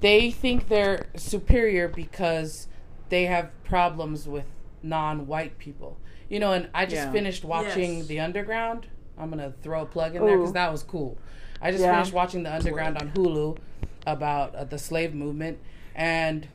they 0.02 0.32
think 0.32 0.68
they're 0.70 1.06
superior 1.16 1.88
because 1.88 2.68
they 3.10 3.26
have 3.26 3.52
problems 3.64 4.28
with 4.28 4.46
non-white 4.82 5.58
people. 5.60 5.98
You 6.30 6.40
know, 6.40 6.52
and 6.52 6.68
I 6.74 6.86
just 6.86 6.96
Yeah. 7.08 7.12
finished 7.12 7.44
watching 7.46 7.98
Yes. 8.00 8.08
The 8.08 8.20
Underground. 8.20 8.88
I'm 9.18 9.30
gonna 9.30 9.54
throw 9.62 9.84
a 9.84 9.86
plug 9.86 10.16
in 10.16 10.26
there 10.26 10.38
because 10.38 10.54
that 10.54 10.72
was 10.72 10.82
cool. 10.84 11.18
I 11.64 11.72
just 11.72 11.82
Yeah. 11.84 11.94
finished 11.94 12.14
watching 12.14 12.44
The 12.44 12.54
Underground 12.54 12.98
on 12.98 13.12
Hulu 13.12 13.58
about 14.06 14.54
uh, 14.54 14.66
the 14.66 14.78
slave 14.78 15.16
movement, 15.16 15.58
and 15.96 16.50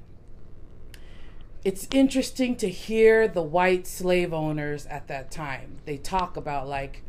it's 1.64 1.88
interesting 1.92 2.54
to 2.56 2.68
hear 2.68 3.26
the 3.26 3.42
white 3.42 3.86
slave 3.86 4.32
owners 4.32 4.86
at 4.86 5.08
that 5.08 5.30
time. 5.30 5.78
They 5.86 5.96
talk 5.96 6.36
about 6.36 6.68
like, 6.68 7.02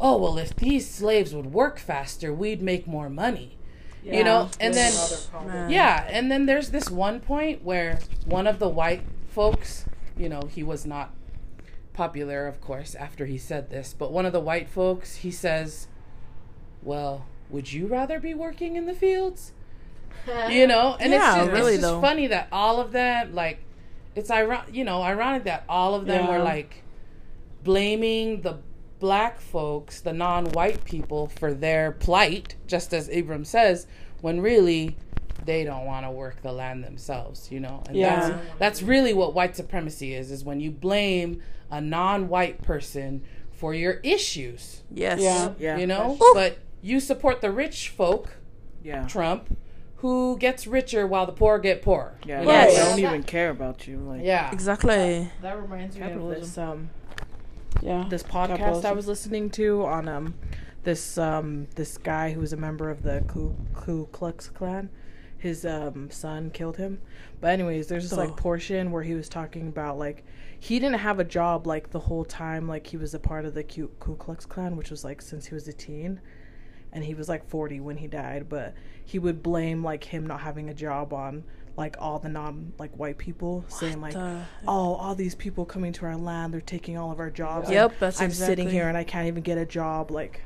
oh 0.00 0.16
well, 0.18 0.38
if 0.38 0.56
these 0.56 0.88
slaves 0.88 1.34
would 1.34 1.52
work 1.52 1.78
faster, 1.78 2.32
we'd 2.32 2.62
make 2.62 2.86
more 2.86 3.08
money. 3.08 3.52
You 4.02 4.22
know, 4.22 4.50
and 4.60 4.72
then 4.72 4.92
yeah, 5.68 6.06
and 6.08 6.30
then 6.30 6.46
there's 6.46 6.70
this 6.70 6.88
one 6.90 7.18
point 7.18 7.64
where 7.64 7.98
one 8.24 8.46
of 8.46 8.60
the 8.60 8.68
white 8.68 9.02
folks, 9.28 9.84
you 10.16 10.28
know, 10.28 10.42
he 10.42 10.62
was 10.62 10.86
not 10.86 11.12
popular, 11.92 12.46
of 12.46 12.60
course, 12.60 12.94
after 12.94 13.26
he 13.26 13.36
said 13.36 13.68
this, 13.68 13.92
but 13.98 14.12
one 14.12 14.24
of 14.24 14.32
the 14.32 14.38
white 14.40 14.68
folks, 14.68 15.16
he 15.16 15.30
says, 15.32 15.88
"Well, 16.86 17.26
would 17.50 17.70
you 17.72 17.86
rather 17.86 18.18
be 18.18 18.32
working 18.32 18.76
in 18.76 18.86
the 18.86 18.94
fields?" 18.94 19.52
You 20.50 20.66
know, 20.66 20.96
and 20.98 21.12
Yeah, 21.12 21.36
it's 21.36 21.44
just, 21.44 21.52
really 21.52 21.74
it's 21.74 21.82
just 21.82 22.00
funny 22.00 22.26
that 22.28 22.48
all 22.50 22.80
of 22.80 22.90
them, 22.92 23.34
like, 23.34 23.58
it's 24.16 24.30
ironic, 24.30 24.74
you 24.74 24.82
know, 24.84 25.02
ironic 25.02 25.44
that 25.44 25.64
all 25.68 25.94
of 25.94 26.06
them 26.06 26.26
were 26.26 26.38
like 26.42 26.82
blaming 27.62 28.40
the 28.40 28.58
black 28.98 29.40
folks, 29.40 30.00
the 30.00 30.12
non-white 30.12 30.84
people, 30.84 31.28
for 31.28 31.52
their 31.52 31.92
plight, 31.92 32.54
just 32.66 32.94
as 32.94 33.08
Ibram 33.08 33.44
says, 33.46 33.86
when 34.20 34.40
really 34.40 34.96
they 35.44 35.64
don't 35.64 35.84
want 35.84 36.04
to 36.06 36.10
work 36.10 36.40
the 36.42 36.50
land 36.52 36.82
themselves, 36.82 37.52
you 37.52 37.60
know. 37.60 37.82
And 37.86 37.96
Yeah. 37.96 38.28
that's 38.28 38.42
that's 38.58 38.82
really 38.82 39.12
what 39.12 39.34
white 39.34 39.54
supremacy 39.54 40.14
is 40.14 40.30
is 40.30 40.44
when 40.44 40.60
you 40.60 40.70
blame 40.70 41.42
a 41.70 41.80
non-white 41.80 42.62
person 42.62 43.22
for 43.52 43.74
your 43.74 43.94
issues, 44.02 44.82
Yes. 44.92 45.20
Yeah. 45.20 45.52
Yeah. 45.58 45.76
you 45.78 45.86
know? 45.86 46.16
But 46.34 46.58
you 46.82 47.00
support 47.00 47.40
the 47.40 47.50
rich 47.50 47.88
folk, 47.88 48.36
Yeah. 48.82 49.06
Trump, 49.06 49.56
who 49.96 50.36
gets 50.38 50.66
richer 50.66 51.06
while 51.06 51.26
the 51.26 51.32
poor 51.32 51.58
get 51.58 51.82
poorer. 51.82 52.18
Yeah. 52.26 52.40
You 52.42 52.46
know? 52.46 52.66
They 52.70 52.76
don't 52.76 52.98
even 52.98 53.22
care 53.22 53.50
about 53.50 53.86
you. 53.88 53.98
Like. 53.98 54.22
yeah. 54.24 54.50
Exactly. 54.52 55.30
That 55.42 55.60
reminds 55.60 55.96
me 55.98 56.10
of 56.12 56.28
this 56.28 56.58
um 56.58 56.90
Yeah. 57.82 58.06
this 58.08 58.22
podcast 58.22 58.84
I 58.84 58.92
was 58.92 59.06
listening 59.08 59.50
to 59.50 59.84
on 59.84 60.08
um 60.08 60.34
this 60.84 61.18
um 61.18 61.66
this 61.74 61.98
guy 61.98 62.32
who 62.32 62.40
was 62.40 62.52
a 62.52 62.56
member 62.56 62.90
of 62.90 63.02
the 63.02 63.24
Ku, 63.26 63.56
Ku 63.74 64.06
Klux 64.12 64.48
Klan. 64.50 64.90
His 65.38 65.64
um 65.66 66.10
son 66.10 66.50
killed 66.50 66.76
him. 66.76 67.00
But 67.40 67.48
anyways, 67.48 67.88
there's 67.88 68.04
this 68.08 68.18
Oh. 68.18 68.22
like 68.22 68.36
portion 68.36 68.90
where 68.92 69.02
he 69.02 69.14
was 69.14 69.28
talking 69.28 69.66
about 69.68 69.98
like 69.98 70.24
he 70.58 70.78
didn't 70.78 70.98
have 71.00 71.18
a 71.20 71.24
job 71.24 71.66
like 71.66 71.90
the 71.90 72.00
whole 72.00 72.24
time 72.24 72.66
like 72.68 72.86
he 72.86 72.96
was 72.96 73.14
a 73.14 73.18
part 73.18 73.44
of 73.44 73.54
the 73.54 73.62
Ku, 73.64 73.88
Ku 73.98 74.14
Klux 74.16 74.46
Klan, 74.46 74.76
which 74.76 74.90
was 74.90 75.04
like 75.04 75.20
since 75.22 75.46
he 75.46 75.54
was 75.54 75.66
a 75.68 75.72
teen. 75.72 76.20
And 76.96 77.04
he 77.04 77.14
was 77.14 77.28
like 77.28 77.46
40 77.48 77.78
when 77.80 77.98
he 77.98 78.06
died, 78.06 78.48
but 78.48 78.74
he 79.04 79.18
would 79.18 79.42
blame 79.42 79.84
like 79.84 80.02
him 80.02 80.26
not 80.26 80.40
having 80.40 80.68
a 80.70 80.74
job 80.74 81.12
on 81.12 81.44
like 81.76 81.94
all 82.00 82.18
the 82.18 82.28
non 82.30 82.72
like 82.78 82.90
white 82.96 83.18
people 83.18 83.64
saying 83.68 84.00
like 84.00 84.14
the- 84.14 84.40
oh 84.66 84.94
all 84.94 85.14
these 85.14 85.34
people 85.34 85.66
coming 85.66 85.92
to 85.92 86.06
our 86.06 86.16
land 86.16 86.54
they're 86.54 86.60
taking 86.62 86.96
all 86.96 87.12
of 87.12 87.20
our 87.20 87.28
jobs 87.28 87.70
Yep, 87.70 87.90
and 87.90 88.00
that's 88.00 88.20
i'm 88.22 88.30
sitting 88.32 88.70
here 88.70 88.88
and 88.88 88.96
i 88.96 89.04
can't 89.04 89.26
even 89.28 89.42
get 89.42 89.58
a 89.58 89.66
job 89.66 90.10
like 90.10 90.40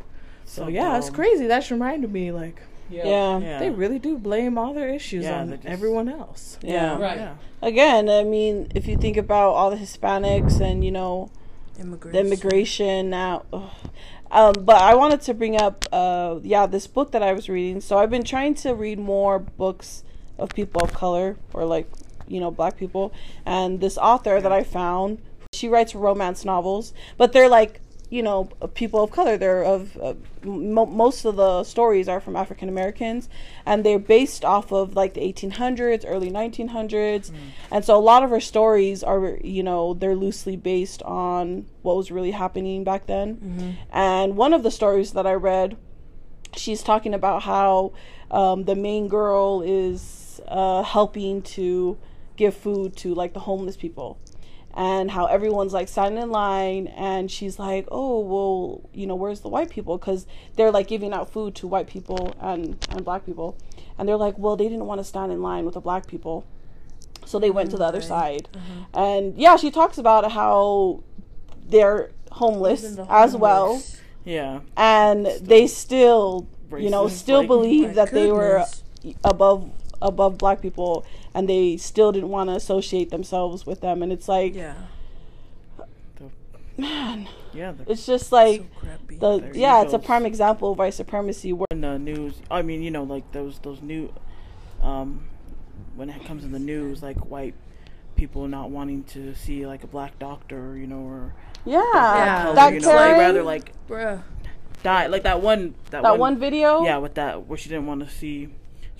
so, 0.44 0.62
So 0.64 0.68
yeah 0.68 0.98
it's 0.98 1.08
crazy 1.08 1.46
that's 1.46 1.70
reminded 1.70 2.10
me 2.12 2.32
like 2.32 2.60
Yeah. 2.90 3.38
Yeah. 3.38 3.58
they 3.60 3.70
really 3.70 4.00
do 4.00 4.18
blame 4.18 4.58
all 4.58 4.74
their 4.74 4.88
issues 4.88 5.22
Yeah, 5.22 5.40
on 5.42 5.50
just- 5.50 5.66
everyone 5.66 6.08
else 6.08 6.58
Yeah. 6.62 6.98
Right. 6.98 7.16
yeah 7.18 7.34
Again, 7.62 8.08
I 8.10 8.24
mean, 8.24 8.66
if 8.74 8.88
you 8.88 8.96
think 8.96 9.16
about 9.16 9.50
all 9.50 9.70
the 9.70 9.76
Hispanics 9.76 10.60
and 10.60 10.82
you 10.84 10.90
know 10.90 11.30
Immigration. 11.78 12.12
the 12.12 12.20
immigration 12.26 13.10
now. 13.10 13.44
ugh. 13.52 13.70
Um, 14.30 14.54
but 14.60 14.76
I 14.76 14.94
wanted 14.94 15.20
to 15.22 15.34
bring 15.34 15.60
up, 15.60 15.86
uh, 15.92 16.38
yeah, 16.42 16.66
this 16.66 16.86
book 16.86 17.10
that 17.12 17.22
I 17.22 17.32
was 17.32 17.48
reading. 17.48 17.80
So 17.80 17.98
I've 17.98 18.10
been 18.10 18.24
trying 18.24 18.54
to 18.56 18.74
read 18.74 18.98
more 18.98 19.38
books 19.38 20.04
of 20.38 20.50
people 20.50 20.82
of 20.82 20.92
color 20.92 21.36
or 21.52 21.64
like, 21.64 21.88
you 22.28 22.38
know, 22.40 22.50
black 22.50 22.76
people. 22.76 23.12
And 23.44 23.80
this 23.80 23.98
author 23.98 24.40
that 24.40 24.52
I 24.52 24.62
found, 24.62 25.18
she 25.52 25.68
writes 25.68 25.94
romance 25.94 26.44
novels, 26.44 26.94
but 27.16 27.32
they're 27.32 27.48
like, 27.48 27.80
you 28.10 28.22
know, 28.22 28.44
people 28.74 29.04
of 29.04 29.10
color. 29.12 29.36
They're 29.38 29.62
of 29.62 29.96
uh, 29.96 30.14
mo- 30.44 30.86
most 30.86 31.24
of 31.24 31.36
the 31.36 31.62
stories 31.64 32.08
are 32.08 32.20
from 32.20 32.34
African 32.34 32.68
Americans, 32.68 33.28
and 33.64 33.84
they're 33.84 34.00
based 34.00 34.44
off 34.44 34.72
of 34.72 34.96
like 34.96 35.14
the 35.14 35.20
1800s, 35.20 36.04
early 36.06 36.30
1900s, 36.30 37.30
and 37.70 37.84
so 37.84 37.96
a 37.96 38.02
lot 38.02 38.22
of 38.24 38.30
her 38.30 38.40
stories 38.40 39.02
are, 39.04 39.38
you 39.44 39.62
know, 39.62 39.94
they're 39.94 40.16
loosely 40.16 40.56
based 40.56 41.02
on 41.04 41.66
what 41.82 41.96
was 41.96 42.10
really 42.10 42.32
happening 42.32 42.82
back 42.84 43.06
then. 43.06 43.78
And 43.92 44.36
one 44.36 44.52
of 44.52 44.62
the 44.64 44.70
stories 44.72 45.12
that 45.12 45.26
I 45.26 45.34
read, 45.34 45.76
she's 46.56 46.82
talking 46.82 47.14
about 47.14 47.42
how 47.44 47.92
um, 48.30 48.64
the 48.64 48.74
main 48.74 49.06
girl 49.08 49.62
is 49.62 50.40
uh, 50.48 50.82
helping 50.82 51.42
to 51.42 51.96
give 52.36 52.56
food 52.56 52.96
to 52.96 53.14
like 53.14 53.34
the 53.34 53.40
homeless 53.40 53.76
people 53.76 54.18
and 54.74 55.10
how 55.10 55.26
everyone's 55.26 55.72
like 55.72 55.88
standing 55.88 56.22
in 56.22 56.30
line 56.30 56.86
and 56.88 57.30
she's 57.30 57.58
like 57.58 57.86
oh 57.90 58.20
well 58.20 58.88
you 58.92 59.06
know 59.06 59.14
where's 59.16 59.40
the 59.40 59.48
white 59.48 59.70
people? 59.70 59.98
Because 59.98 60.26
they're 60.56 60.70
like 60.70 60.86
giving 60.88 61.12
out 61.12 61.30
food 61.32 61.54
to 61.56 61.66
white 61.66 61.86
people 61.88 62.34
and 62.40 62.84
and 62.90 63.04
black 63.04 63.26
people. 63.26 63.56
And 63.98 64.08
they're 64.08 64.16
like 64.16 64.38
well 64.38 64.56
they 64.56 64.68
didn't 64.68 64.86
want 64.86 64.98
to 65.00 65.04
stand 65.04 65.32
in 65.32 65.42
line 65.42 65.64
with 65.64 65.74
the 65.74 65.80
black 65.80 66.06
people. 66.06 66.46
So 67.26 67.38
they 67.38 67.50
went 67.50 67.70
to 67.72 67.76
the 67.76 67.84
other 67.84 68.00
side. 68.00 68.48
Uh-huh. 68.54 68.84
And 69.02 69.36
yeah 69.36 69.56
she 69.56 69.70
talks 69.70 69.98
about 69.98 70.32
how 70.32 71.02
they're 71.68 72.10
homeless 72.32 72.84
Even 72.84 72.96
the 72.96 73.12
as 73.12 73.36
well. 73.36 73.82
Yeah. 74.24 74.60
and 74.76 75.26
they 75.40 75.66
still 75.66 76.46
you 76.76 76.90
know 76.90 77.08
still 77.08 77.38
like- 77.40 77.48
believe 77.48 77.88
My 77.88 77.94
that 77.94 78.12
they 78.12 78.30
were 78.30 78.64
above 79.24 79.70
above 80.02 80.38
black 80.38 80.60
people 80.62 81.04
and 81.34 81.48
they 81.48 81.76
still 81.76 82.12
didn't 82.12 82.30
want 82.30 82.48
to 82.50 82.56
associate 82.56 83.10
themselves 83.10 83.66
with 83.66 83.80
them 83.80 84.02
and 84.02 84.12
it's 84.12 84.28
like 84.28 84.54
Yeah. 84.54 84.74
man 86.76 87.28
Yeah. 87.52 87.72
It's 87.86 88.06
just 88.06 88.32
like 88.32 88.62
so 88.80 88.88
the 89.08 89.40
Their 89.40 89.56
yeah 89.56 89.82
it's 89.82 89.92
a 89.92 89.98
prime 89.98 90.24
example 90.24 90.72
of 90.72 90.78
white 90.78 90.94
supremacy 90.94 91.52
where 91.52 91.66
in 91.70 91.80
the 91.80 91.98
news, 91.98 92.34
I 92.50 92.62
mean, 92.62 92.82
you 92.82 92.90
know, 92.90 93.02
like 93.02 93.30
those 93.32 93.58
those 93.58 93.82
new, 93.82 94.12
um, 94.82 95.24
when 95.96 96.08
it 96.10 96.24
comes 96.24 96.44
in 96.44 96.52
the 96.52 96.58
news, 96.60 97.02
like 97.02 97.16
white 97.18 97.54
people 98.16 98.46
not 98.48 98.70
wanting 98.70 99.02
to 99.04 99.34
see 99.34 99.66
like 99.66 99.82
a 99.82 99.86
black 99.86 100.18
doctor, 100.18 100.76
you 100.76 100.86
know, 100.86 101.00
or 101.00 101.34
yeah, 101.64 101.80
Yeah. 101.94 102.42
color, 102.42 102.54
that 102.54 102.72
you 102.74 102.80
know, 102.80 102.88
they 102.88 102.94
Karen, 102.94 103.18
rather 103.18 103.42
like 103.42 103.72
Bruh. 103.88 104.22
die, 104.82 105.06
like 105.08 105.24
that 105.24 105.40
one 105.42 105.74
that, 105.90 106.02
that 106.02 106.18
one 106.18 106.38
video 106.38 106.84
yeah, 106.84 106.98
with 106.98 107.14
that 107.14 107.46
where 107.46 107.58
she 107.58 107.68
didn't 107.68 107.86
want 107.86 108.00
to 108.06 108.08
see. 108.14 108.48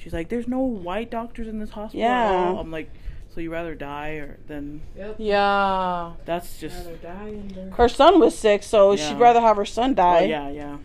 She's 0.02 0.12
like, 0.12 0.28
"There's 0.30 0.48
no 0.48 0.60
white 0.60 1.10
doctors 1.10 1.46
in 1.46 1.58
this 1.58 1.70
hospital." 1.70 2.00
Yeah. 2.00 2.30
at 2.30 2.34
all." 2.48 2.58
I'm 2.58 2.70
like, 2.70 2.90
so 3.34 3.40
you 3.40 3.52
rather 3.52 3.74
die 3.74 4.12
or 4.14 4.38
than 4.48 4.80
Yeah. 5.18 6.12
that's 6.24 6.58
just. 6.58 6.88
her 7.72 7.88
son 7.88 8.18
was 8.18 8.36
sick 8.36 8.62
so 8.62 8.92
Yeah. 8.92 9.08
she'd 9.08 9.18
rather 9.18 9.40
have 9.40 9.56
her 9.56 9.64
son 9.64 9.94
die. 9.94 10.16
Oh, 10.16 10.20
die 10.20 10.26
yeah, 10.26 10.48
yeah. 10.48 10.76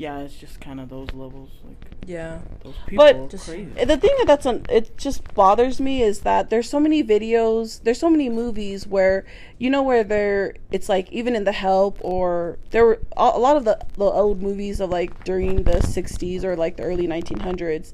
Yeah, 0.00 0.20
it's 0.20 0.34
just 0.38 0.62
kind 0.62 0.80
of 0.80 0.88
those 0.88 1.08
levels, 1.12 1.50
like 1.62 1.76
Yeah. 2.06 2.38
those 2.64 2.72
people 2.86 3.04
But 3.04 3.16
are 3.16 3.28
just- 3.28 3.46
crazy. 3.46 3.68
the 3.84 3.98
thing 3.98 4.14
that 4.16 4.26
that's 4.26 4.46
un- 4.46 4.64
it 4.70 4.96
just 4.96 5.34
bothers 5.34 5.78
me 5.78 6.02
is 6.02 6.20
that 6.20 6.48
there's 6.48 6.70
so 6.70 6.80
many 6.80 7.04
videos 7.04 7.82
there's 7.84 7.98
so 8.00 8.08
many 8.08 8.30
movies 8.30 8.86
where 8.86 9.26
you 9.58 9.68
know 9.68 9.82
where 9.82 10.02
there 10.02 10.54
it's 10.72 10.88
like 10.88 11.12
even 11.12 11.36
in 11.36 11.44
the 11.44 11.52
help 11.52 11.98
or 12.00 12.56
there 12.70 12.84
were 12.86 12.98
a 13.18 13.32
a 13.34 13.40
lot 13.46 13.56
of 13.58 13.64
the, 13.66 13.76
the 13.98 14.04
old 14.04 14.40
movies 14.40 14.80
of 14.80 14.88
like 14.88 15.22
during 15.24 15.64
the 15.64 15.78
60s 15.96 16.44
or 16.44 16.56
like 16.56 16.76
the 16.78 16.82
early 16.82 17.06
1900s 17.06 17.92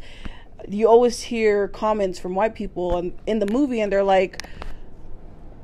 you 0.68 0.88
always 0.88 1.22
hear 1.22 1.66
comments 1.68 2.18
from 2.20 2.34
white 2.36 2.54
people 2.54 2.96
and 2.96 3.12
in 3.26 3.40
the 3.40 3.46
movie 3.58 3.80
and 3.80 3.90
they're 3.92 4.04
like 4.18 4.42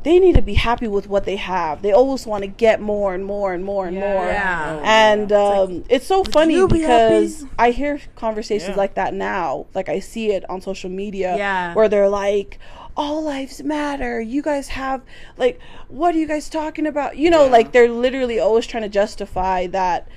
they 0.04 0.18
need 0.18 0.34
to 0.34 0.42
be 0.42 0.54
happy 0.54 0.88
with 0.88 1.08
what 1.08 1.24
they 1.24 1.36
have 1.36 1.82
they 1.82 1.92
always 1.92 2.26
want 2.26 2.42
to 2.42 2.48
get 2.48 2.80
more 2.80 3.14
and 3.14 3.24
more 3.24 3.52
and 3.54 3.64
more 3.64 3.86
and 3.86 3.96
more 3.96 4.26
Yeah. 4.26 4.80
and 4.84 5.32
um, 5.32 5.84
it's 5.88 6.06
so 6.06 6.24
funny 6.24 6.56
be 6.66 6.80
because 6.80 7.40
happy? 7.42 7.50
I 7.58 7.70
hear 7.70 8.00
conversations 8.16 8.70
Yeah. 8.70 8.76
like 8.76 8.94
that 8.94 9.14
now. 9.14 9.66
Like 9.74 9.88
I 9.88 10.00
see 10.00 10.32
it 10.32 10.48
on 10.50 10.60
social 10.60 10.90
media, 10.90 11.36
Yeah. 11.36 11.74
where 11.74 11.88
they're 11.88 12.08
like, 12.08 12.58
"All 12.96 13.22
lives 13.22 13.62
matter." 13.62 14.20
You 14.20 14.42
guys 14.42 14.68
have 14.68 15.02
like, 15.36 15.60
what 15.88 16.14
are 16.14 16.18
you 16.18 16.26
guys 16.26 16.48
talking 16.48 16.86
about? 16.86 17.16
You 17.16 17.30
know, 17.30 17.44
Yeah. 17.44 17.50
like 17.50 17.72
they're 17.72 17.90
literally 17.90 18.38
always 18.40 18.66
trying 18.66 18.82
to 18.84 18.88
justify 18.88 19.66
that 19.68 20.08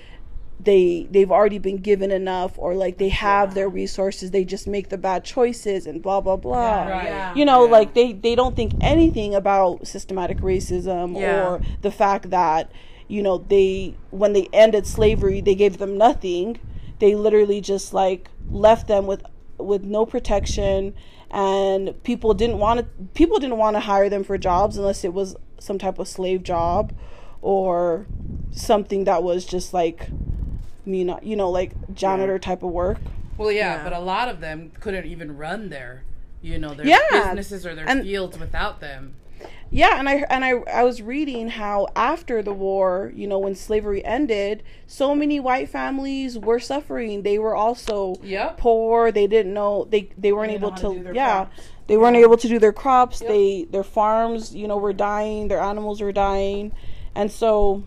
they 0.60 1.08
they've 1.12 1.32
already 1.32 1.60
been 1.60 1.78
given 1.78 2.12
enough, 2.12 2.54
or 2.58 2.74
like 2.76 2.98
they 2.98 3.10
have 3.10 3.54
their 3.54 3.70
resources. 3.70 4.32
They 4.32 4.46
just 4.46 4.68
make 4.68 4.90
the 4.90 4.98
bad 4.98 5.24
choices 5.24 5.86
and 5.86 6.02
blah 6.02 6.22
blah 6.22 6.38
blah. 6.38 6.86
Right. 6.88 7.34
You 7.36 7.46
know, 7.46 7.66
Yeah. 7.66 7.72
like 7.72 7.94
they 7.94 8.14
they 8.14 8.36
don't 8.36 8.56
think 8.56 8.74
anything 8.82 9.36
about 9.36 9.86
systematic 9.88 10.38
racism 10.40 11.20
Yeah. 11.20 11.48
or 11.48 11.62
the 11.82 11.92
fact 11.92 12.30
that 12.32 12.72
you 13.08 13.22
know 13.22 13.38
they 13.38 13.96
when 14.12 14.34
they 14.34 14.48
ended 14.52 14.88
slavery 14.88 15.40
they 15.40 15.54
gave 15.54 15.78
them 15.78 15.96
nothing 15.96 16.58
they 16.98 17.14
literally 17.14 17.62
just 17.62 17.94
like 17.94 18.30
left 18.50 18.88
them 18.88 19.06
with 19.06 19.22
with 19.60 19.84
no 19.84 20.08
protection 20.08 20.92
and 21.30 22.02
people 22.04 22.34
didn't 22.34 22.58
want 22.58 22.80
to 22.80 22.86
people 23.14 23.38
didn't 23.38 23.58
want 23.58 23.76
to 23.76 23.80
hire 23.82 24.10
them 24.10 24.24
for 24.24 24.40
jobs 24.40 24.76
unless 24.78 25.04
it 25.04 25.14
was 25.14 25.36
some 25.60 25.78
type 25.78 26.00
of 26.00 26.08
slave 26.08 26.42
job 26.42 26.94
or 27.44 28.08
something 28.50 29.04
that 29.04 29.22
was 29.22 29.46
just 29.46 29.72
like 29.72 30.10
you 30.86 31.04
know 31.06 31.20
you 31.24 31.36
know 31.36 31.50
like 31.50 31.72
janitor 31.94 32.38
type 32.40 32.64
of 32.64 32.70
work 32.72 32.98
Well, 33.38 33.52
yeah, 33.52 33.76
Yeah. 33.76 33.84
but 33.84 33.92
a 33.94 34.00
lot 34.00 34.30
of 34.30 34.40
them 34.40 34.72
couldn't 34.80 35.06
even 35.08 35.36
run 35.36 35.68
their, 35.70 36.04
you 36.42 36.58
know, 36.58 36.74
their 36.74 36.86
Yeah. 36.88 37.00
businesses 37.12 37.66
or 37.66 37.76
their 37.76 37.88
And- 37.90 38.04
fields 38.04 38.40
without 38.40 38.80
them. 38.80 39.16
Yeah, 39.70 40.00
and 40.00 40.08
I 40.08 40.24
and 40.30 40.46
I 40.46 40.52
I 40.72 40.84
was 40.86 41.02
reading 41.02 41.50
how 41.50 41.88
after 41.98 42.42
the 42.42 42.54
war, 42.54 43.12
you 43.14 43.28
know, 43.28 43.38
when 43.40 43.54
slavery 43.54 44.06
ended, 44.06 44.64
so 44.88 45.14
many 45.14 45.38
white 45.42 45.68
families 45.68 46.40
were 46.40 46.60
suffering. 46.60 47.24
They 47.24 47.38
were 47.38 47.56
also 47.58 48.16
Yep. 48.24 48.58
poor. 48.58 49.12
They 49.12 49.28
didn't 49.28 49.54
know 49.54 49.86
they 49.90 50.08
they 50.18 50.32
weren't 50.32 50.52
didn't 50.52 50.64
able 50.64 50.78
to 50.78 51.04
to, 51.04 51.14
yeah. 51.14 51.36
crops. 51.46 51.62
They 51.88 51.98
weren't 51.98 52.16
able 52.16 52.38
to 52.38 52.48
do 52.48 52.58
their 52.58 52.72
crops. 52.74 53.20
They 53.20 53.66
their 53.70 53.84
farms, 53.84 54.56
you 54.56 54.66
know, 54.70 54.78
were 54.78 54.94
dying. 54.94 55.50
Their 55.50 55.60
animals 55.60 56.00
were 56.02 56.14
dying, 56.14 56.72
and 57.14 57.30
so. 57.30 57.84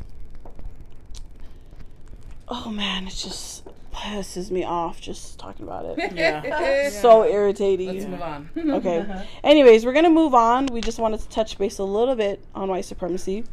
Oh 2.50 2.70
man, 2.70 3.06
it 3.06 3.10
just 3.10 3.66
pisses 3.92 4.50
me 4.50 4.64
off 4.64 5.00
just 5.00 5.38
talking 5.38 5.66
about 5.66 5.84
it. 5.84 6.12
Yeah. 6.14 6.88
So 6.90 7.24
irritating 7.24 7.88
Let's 7.94 8.06
move 8.06 8.22
on. 8.22 8.50
okay. 8.56 9.26
Anyways, 9.44 9.84
we're 9.84 9.92
gonna 9.92 10.10
move 10.10 10.34
on. 10.34 10.66
We 10.66 10.80
just 10.80 10.98
wanted 10.98 11.20
to 11.20 11.28
touch 11.28 11.58
base 11.58 11.78
a 11.78 11.84
little 11.84 12.14
bit 12.14 12.42
on 12.54 12.68
white 12.68 12.84
supremacy, 12.84 13.44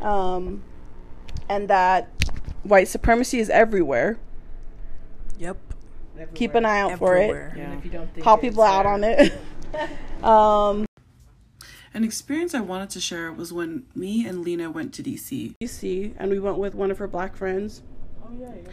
um, 0.00 0.62
and 1.48 1.68
that 1.68 2.10
white 2.62 2.88
supremacy 2.88 3.38
is 3.38 3.48
everywhere. 3.48 4.18
Yep. 5.38 5.56
keep 6.34 6.54
an 6.54 6.64
eye 6.64 6.80
out 6.80 6.98
for 6.98 7.16
it. 7.16 7.22
Everywhere. 7.30 7.54
And 7.56 7.78
if 7.78 7.84
you 7.84 7.90
don't 7.90 8.12
think 8.12 8.22
Call 8.22 8.38
people 8.38 8.62
it's 8.62 8.70
out 8.72 8.86
on 8.86 9.02
it. 9.02 9.32
um, 10.22 10.86
An 11.94 12.04
experience 12.04 12.54
I 12.54 12.60
wanted 12.60 12.90
to 12.90 13.00
share 13.00 13.32
was 13.32 13.52
when 13.52 13.84
me 13.94 14.26
and 14.26 14.44
Lena 14.44 14.70
went 14.70 14.92
to 14.94 15.02
DC. 15.02 15.54
DC, 15.60 16.14
and 16.18 16.30
we 16.30 16.38
went 16.38 16.58
with 16.58 16.74
one 16.74 16.90
of 16.90 16.98
her 16.98 17.08
black 17.08 17.34
friends. 17.34 17.82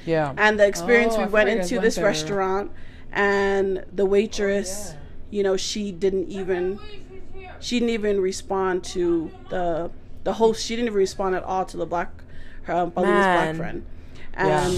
Yeah. 0.06 0.34
And 0.38 0.60
the 0.60 0.66
experience 0.68 1.14
Oh, 1.16 1.18
we 1.20 1.24
I 1.24 1.28
went 1.28 1.50
forgot 1.50 1.52
you 1.52 1.58
guys 1.58 1.66
into 1.66 1.76
went 1.76 1.84
this 1.84 1.96
there. 1.96 2.06
restaurant, 2.06 2.72
and 3.12 3.84
the 3.94 4.06
waitress, 4.06 4.96
you 5.30 5.44
know, 5.44 5.58
she 5.58 5.92
didn't 5.92 6.30
even, 6.30 6.80
she 7.60 7.80
didn't 7.80 7.90
even 7.94 8.20
respond 8.22 8.84
to 8.86 9.32
the 9.50 9.92
the 10.24 10.34
host. 10.34 10.66
She 10.66 10.76
didn't 10.76 10.88
even 10.88 10.98
respond 10.98 11.36
at 11.36 11.44
all 11.44 11.66
to 11.66 11.78
the 11.78 11.86
black, 11.86 12.10
her 12.64 12.74
um, 12.74 12.92
Paulina's 12.92 13.26
black 13.26 13.56
friend, 13.56 13.86
and 14.34 14.74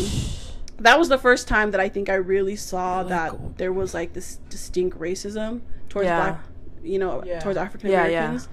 that 0.79 0.97
was 0.97 1.09
the 1.09 1.17
first 1.17 1.47
time 1.47 1.71
that 1.71 1.79
I 1.79 1.89
think 1.89 2.09
I 2.09 2.15
really 2.15 2.55
saw 2.55 3.03
that 3.03 3.57
there 3.57 3.71
was 3.73 3.93
like 3.93 4.13
this 4.13 4.39
distinct 4.49 4.97
racism 4.99 5.61
towards 5.89 6.05
Yeah. 6.07 6.17
black, 6.19 6.43
you 6.83 6.97
know, 6.99 7.21
towards 7.41 7.57
African 7.57 7.91
Yeah, 7.91 8.07
yeah. 8.07 8.17
Americans. 8.25 8.49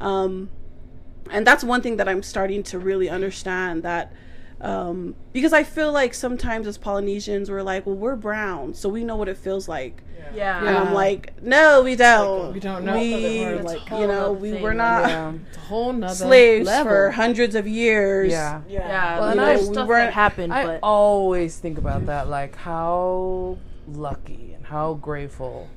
Um, 0.00 0.50
and 1.30 1.46
that's 1.46 1.62
one 1.62 1.82
thing 1.82 1.96
that 1.98 2.08
I'm 2.08 2.22
starting 2.22 2.62
to 2.64 2.78
really 2.78 3.08
understand 3.10 3.82
that 3.82 4.12
um, 4.60 5.14
because 5.32 5.52
I 5.52 5.62
feel 5.62 5.92
like 5.92 6.14
sometimes 6.14 6.66
as 6.66 6.78
Polynesians 6.78 7.50
we're 7.50 7.62
like, 7.62 7.86
well, 7.86 7.94
we're 7.94 8.16
brown, 8.16 8.74
so 8.74 8.88
we 8.88 9.04
know 9.04 9.16
what 9.16 9.28
it 9.28 9.36
feels 9.38 9.68
like, 9.68 10.02
Yeah. 10.34 10.58
and 10.58 10.68
I'm 10.76 10.92
like, 10.94 11.40
no, 11.42 11.82
we 11.82 11.94
don't. 11.94 12.52
we 12.54 12.58
don't 12.60 12.84
know. 12.84 12.98
We, 12.98 13.46
like, 13.54 13.88
you 13.90 14.06
know, 14.08 14.32
we 14.32 14.54
were 14.60 14.74
not 14.74 15.08
Yeah. 15.08 15.32
It's 15.48 15.56
a 15.56 15.60
whole 15.60 15.92
nother 15.92 16.14
slaves 16.14 16.66
level. 16.66 16.90
for 16.92 17.10
hundreds 17.12 17.54
of 17.54 17.68
years. 17.68 18.32
Yeah. 18.32 18.62
Yeah. 18.68 19.20
Well, 19.20 19.30
and 19.30 19.38
and 19.40 19.48
there's 19.48 19.68
I- 19.68 19.72
stuff 19.72 19.86
we 19.86 19.88
weren't- 19.90 20.06
that 20.08 20.12
happened, 20.14 20.52
I 20.52 20.66
but 20.66 20.80
always 20.82 21.56
think 21.58 21.78
about 21.78 22.06
that, 22.06 22.28
like 22.28 22.56
how 22.56 23.58
lucky 23.86 24.54
and 24.56 24.66
how 24.66 24.94
grateful 24.94 25.68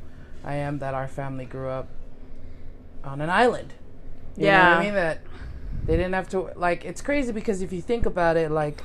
I 0.44 0.56
am 0.56 0.80
that 0.80 0.96
our 0.96 1.08
family 1.08 1.46
grew 1.46 1.70
up 1.70 1.88
on 3.04 3.22
an 3.22 3.30
island. 3.30 3.74
You 4.38 4.46
know 4.48 4.52
what 4.52 4.58
Yeah. 4.58 4.78
I 4.78 4.84
mean? 4.84 4.94
That 4.96 5.20
they 5.86 5.98
didn't 5.98 6.13
have 6.13 6.30
to 6.30 6.52
like 6.56 6.86
it's 6.86 7.02
crazy 7.02 7.32
because 7.32 7.62
if 7.62 7.72
you 7.74 7.82
think 7.82 8.06
about 8.06 8.38
it, 8.38 8.52
like 8.52 8.82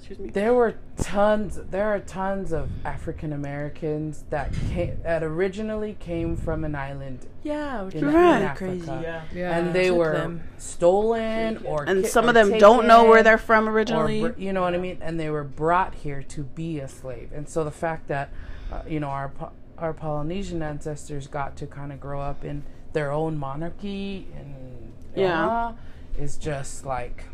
Excuse 0.00 0.18
me. 0.20 0.30
there 0.30 0.54
were 0.54 0.74
tons 0.96 1.58
there 1.70 1.86
are 1.94 1.98
tons 2.00 2.52
of 2.52 2.70
African 2.84 3.32
Americans 3.32 4.24
that 4.30 4.52
came 4.70 4.98
that 5.02 5.22
originally 5.22 5.96
came 6.00 6.34
from 6.36 6.64
an 6.64 6.74
island 6.74 7.26
yeah, 7.42 7.82
which 7.82 7.94
is 7.96 8.02
really 8.02 8.16
Africa. 8.16 8.54
crazy. 8.64 8.86
Yeah. 8.86 9.22
yeah. 9.34 9.58
And 9.58 9.74
they 9.74 9.88
Took 9.88 9.98
were 9.98 10.12
them. 10.12 10.42
stolen 10.56 11.58
or 11.64 11.84
And 11.84 12.04
ki- 12.04 12.08
some 12.10 12.28
of 12.28 12.34
them 12.34 12.58
don't 12.58 12.86
know 12.86 13.04
where 13.04 13.22
they're 13.22 13.38
from 13.38 13.68
originally. 13.68 14.20
br- 14.20 14.38
you 14.40 14.52
know 14.52 14.62
what 14.62 14.74
I 14.74 14.78
mean, 14.78 14.98
and 15.00 15.18
they 15.20 15.30
were 15.30 15.44
brought 15.44 15.94
here 15.94 16.22
to 16.22 16.42
be 16.42 16.78
a 16.80 16.88
slave. 16.88 17.30
And 17.34 17.48
so 17.48 17.64
the 17.64 17.70
fact 17.70 18.08
that 18.08 18.30
uh, 18.72 18.82
you 18.88 19.00
know 19.00 19.08
our 19.08 19.30
our 19.78 19.92
Polynesian 19.92 20.62
ancestors 20.62 21.26
got 21.26 21.56
to 21.56 21.66
kind 21.66 21.92
of 21.92 22.00
grow 22.00 22.20
up 22.20 22.44
in 22.44 22.64
their 22.92 23.12
own 23.12 23.36
monarchy 23.38 24.26
and 24.36 24.92
Yeah. 25.14 25.72
is 26.18 26.36
just 26.36 26.84
like, 26.86 27.24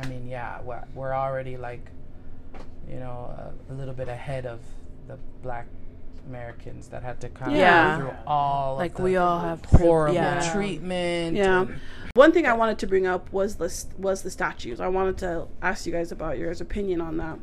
I 0.00 0.06
mean, 0.06 0.26
yeah, 0.26 0.60
we're, 0.62 0.84
we're 0.94 1.14
already 1.14 1.56
like, 1.56 1.90
you 2.88 2.96
know, 2.96 3.52
a, 3.68 3.72
a 3.72 3.74
little 3.74 3.94
bit 3.94 4.08
ahead 4.08 4.46
of 4.46 4.60
the 5.08 5.18
black 5.42 5.66
Americans 6.28 6.88
that 6.88 7.02
had 7.02 7.20
to 7.20 7.28
come 7.28 7.54
Yeah. 7.54 7.96
through 7.98 8.12
all 8.26 8.72
of 8.74 8.78
Like 8.78 8.96
the 8.96 9.02
we 9.02 9.16
all 9.16 9.38
have 9.40 9.64
horrible 9.64 10.14
yeah. 10.14 10.52
treatment. 10.52 11.36
Yeah. 11.36 11.66
One 12.14 12.32
thing 12.32 12.46
I 12.46 12.52
wanted 12.54 12.78
to 12.80 12.86
bring 12.86 13.06
up 13.06 13.32
was 13.32 13.56
the 13.56 13.72
was 13.98 14.22
the 14.22 14.30
statues. 14.30 14.80
I 14.80 14.88
wanted 14.88 15.18
to 15.18 15.46
ask 15.62 15.86
you 15.86 15.92
guys 15.92 16.10
about 16.12 16.38
your 16.38 16.50
opinion 16.50 17.00
on 17.00 17.18
that, 17.18 17.38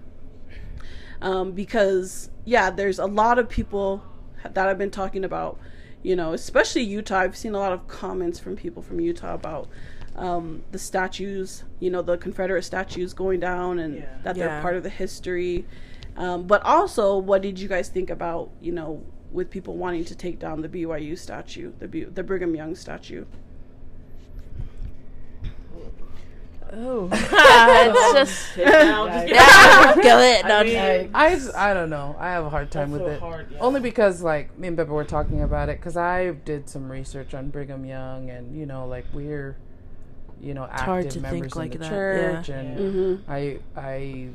um, 1.21 1.51
because 1.51 2.29
yeah, 2.45 2.69
there's 2.71 2.99
a 2.99 3.05
lot 3.05 3.37
of 3.39 3.47
people 3.47 4.03
that 4.43 4.67
I've 4.67 4.77
been 4.77 4.91
talking 4.91 5.23
about. 5.23 5.59
You 6.03 6.15
know, 6.15 6.33
especially 6.33 6.83
Utah. 6.83 7.19
I've 7.19 7.35
seen 7.37 7.55
a 7.55 7.59
lot 7.59 7.71
of 7.71 7.87
comments 7.87 8.37
from 8.39 8.55
people 8.55 8.81
from 8.83 8.99
Utah 8.99 9.33
about 9.33 9.69
um, 10.15 10.61
the 10.71 10.77
statues. 10.79 11.63
You 11.79 11.89
know, 11.89 12.01
the 12.01 12.17
Confederate 12.17 12.63
statues 12.63 13.13
going 13.13 13.39
down, 13.39 13.79
and 13.79 14.05
that 14.23 14.35
they're 14.35 14.47
Yeah. 14.47 14.61
part 14.61 14.75
of 14.75 14.83
the 14.83 14.89
history. 14.89 15.65
Um, 16.17 16.43
but 16.45 16.61
also, 16.63 17.17
what 17.17 17.41
did 17.41 17.57
you 17.59 17.67
guys 17.67 17.89
think 17.89 18.09
about 18.09 18.51
you 18.61 18.71
know 18.71 19.01
with 19.31 19.49
people 19.49 19.77
wanting 19.77 20.05
to 20.05 20.15
take 20.15 20.37
down 20.39 20.61
the 20.61 20.69
BYU 20.69 21.17
statue, 21.17 21.71
the 21.79 21.87
B- 21.87 22.03
the 22.03 22.21
Brigham 22.21 22.53
Young 22.53 22.75
statue? 22.75 23.25
Oh, 26.75 27.07
it's 27.13 28.13
just 28.13 28.55
Take 28.55 28.65
down, 28.65 29.07
just 29.07 29.27
get 29.27 29.35
yeah, 29.35 29.93
kill 30.01 30.19
it. 30.19 30.45
No, 30.45 30.63
mean, 30.63 31.11
I, 31.13 31.39
I 31.55 31.73
don't 31.73 31.89
know. 31.89 32.15
I 32.19 32.31
have 32.31 32.45
a 32.45 32.49
hard 32.49 32.71
time 32.71 32.91
with 32.91 33.01
so 33.01 33.07
it. 33.07 33.19
hard, 33.19 33.51
yeah. 33.51 33.59
Only 33.59 33.79
because 33.79 34.21
like 34.21 34.57
me 34.57 34.69
and 34.69 34.77
Pepper 34.77 34.93
were 34.93 35.03
talking 35.03 35.41
about 35.41 35.69
it 35.69 35.79
because 35.79 35.97
I 35.97 36.31
did 36.31 36.67
some 36.69 36.91
research 36.91 37.33
on 37.33 37.49
Brigham 37.49 37.85
Young 37.85 38.29
and 38.29 38.57
you 38.57 38.65
know 38.65 38.87
like 38.87 39.05
we're 39.13 39.55
you 40.41 40.53
know 40.53 40.65
hard 40.65 41.05
active 41.05 41.13
to 41.13 41.19
members 41.21 41.41
think 41.41 41.55
like 41.55 41.75
in 41.75 41.81
the 41.81 41.85
that, 41.85 41.89
church 41.89 42.49
yeah. 42.49 42.55
and 42.59 42.79
Mm-hmm. 42.79 43.31
I 43.31 43.59
I 43.75 44.29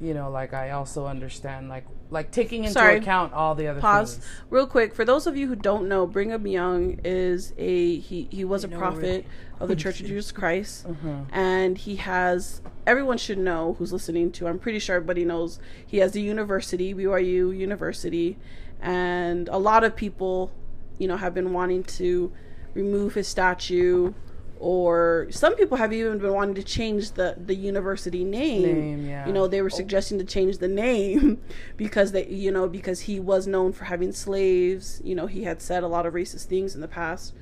you 0.00 0.14
know 0.14 0.30
like 0.30 0.54
I 0.54 0.70
also 0.70 1.06
understand 1.06 1.68
like 1.68 1.84
like 2.10 2.30
taking 2.30 2.64
into 2.64 2.72
Sorry. 2.74 2.96
account 2.96 3.32
all 3.32 3.54
the 3.54 3.66
other 3.66 3.80
things. 3.80 3.82
Pause 3.82 4.14
things. 4.16 4.26
real 4.50 4.66
quick 4.66 4.94
for 4.94 5.04
those 5.04 5.26
of 5.26 5.36
you 5.36 5.48
who 5.48 5.56
don't 5.56 5.88
know. 5.88 6.06
Brigham 6.06 6.46
Young 6.46 6.98
is 7.04 7.52
a 7.58 7.98
he. 7.98 8.28
He 8.30 8.44
was 8.44 8.64
a 8.64 8.68
know 8.68 8.78
prophet 8.78 9.26
of 9.60 9.68
the 9.68 9.76
Church 9.76 10.00
of 10.00 10.06
Jesus 10.06 10.32
Christ, 10.32 10.86
Mm-hmm. 10.86 11.22
and 11.32 11.78
he 11.78 11.96
has. 11.96 12.60
Everyone 12.86 13.16
should 13.18 13.38
know 13.38 13.74
who's 13.78 13.92
listening 13.92 14.30
to. 14.32 14.46
I'm 14.46 14.58
pretty 14.58 14.78
sure 14.78 14.96
everybody 14.96 15.24
knows 15.24 15.58
he 15.86 15.98
has 15.98 16.12
the 16.12 16.20
university, 16.20 16.92
BYU 16.94 17.56
University, 17.56 18.36
and 18.82 19.48
a 19.48 19.56
lot 19.58 19.84
of 19.84 19.96
people, 19.96 20.50
you 20.98 21.08
know, 21.08 21.16
have 21.16 21.32
been 21.34 21.52
wanting 21.52 21.82
to 21.84 22.32
remove 22.74 23.14
his 23.14 23.26
statue. 23.28 24.12
Or 24.60 25.26
some 25.30 25.56
people 25.56 25.76
have 25.76 25.92
even 25.92 26.18
been 26.18 26.32
wanting 26.32 26.54
to 26.54 26.62
change 26.62 27.12
the, 27.12 27.34
the 27.38 27.54
university 27.54 28.24
name. 28.24 28.62
Name, 28.62 29.06
yeah. 29.06 29.26
You 29.26 29.32
know, 29.32 29.46
they 29.46 29.60
were 29.60 29.68
suggesting 29.68 30.16
to 30.18 30.24
change 30.24 30.58
the 30.58 30.68
name 30.68 31.42
because 31.76 32.12
they 32.12 32.26
you 32.28 32.50
know 32.50 32.68
because 32.68 33.00
he 33.00 33.18
was 33.20 33.46
known 33.46 33.72
for 33.72 33.84
having 33.84 34.12
slaves 34.12 35.02
you 35.04 35.14
know 35.14 35.26
he 35.26 35.42
had 35.42 35.60
said 35.60 35.82
a 35.82 35.88
lot 35.88 36.06
of 36.06 36.14
racist 36.14 36.44
things 36.46 36.74
in 36.74 36.80
the 36.80 36.88
past 36.88 37.34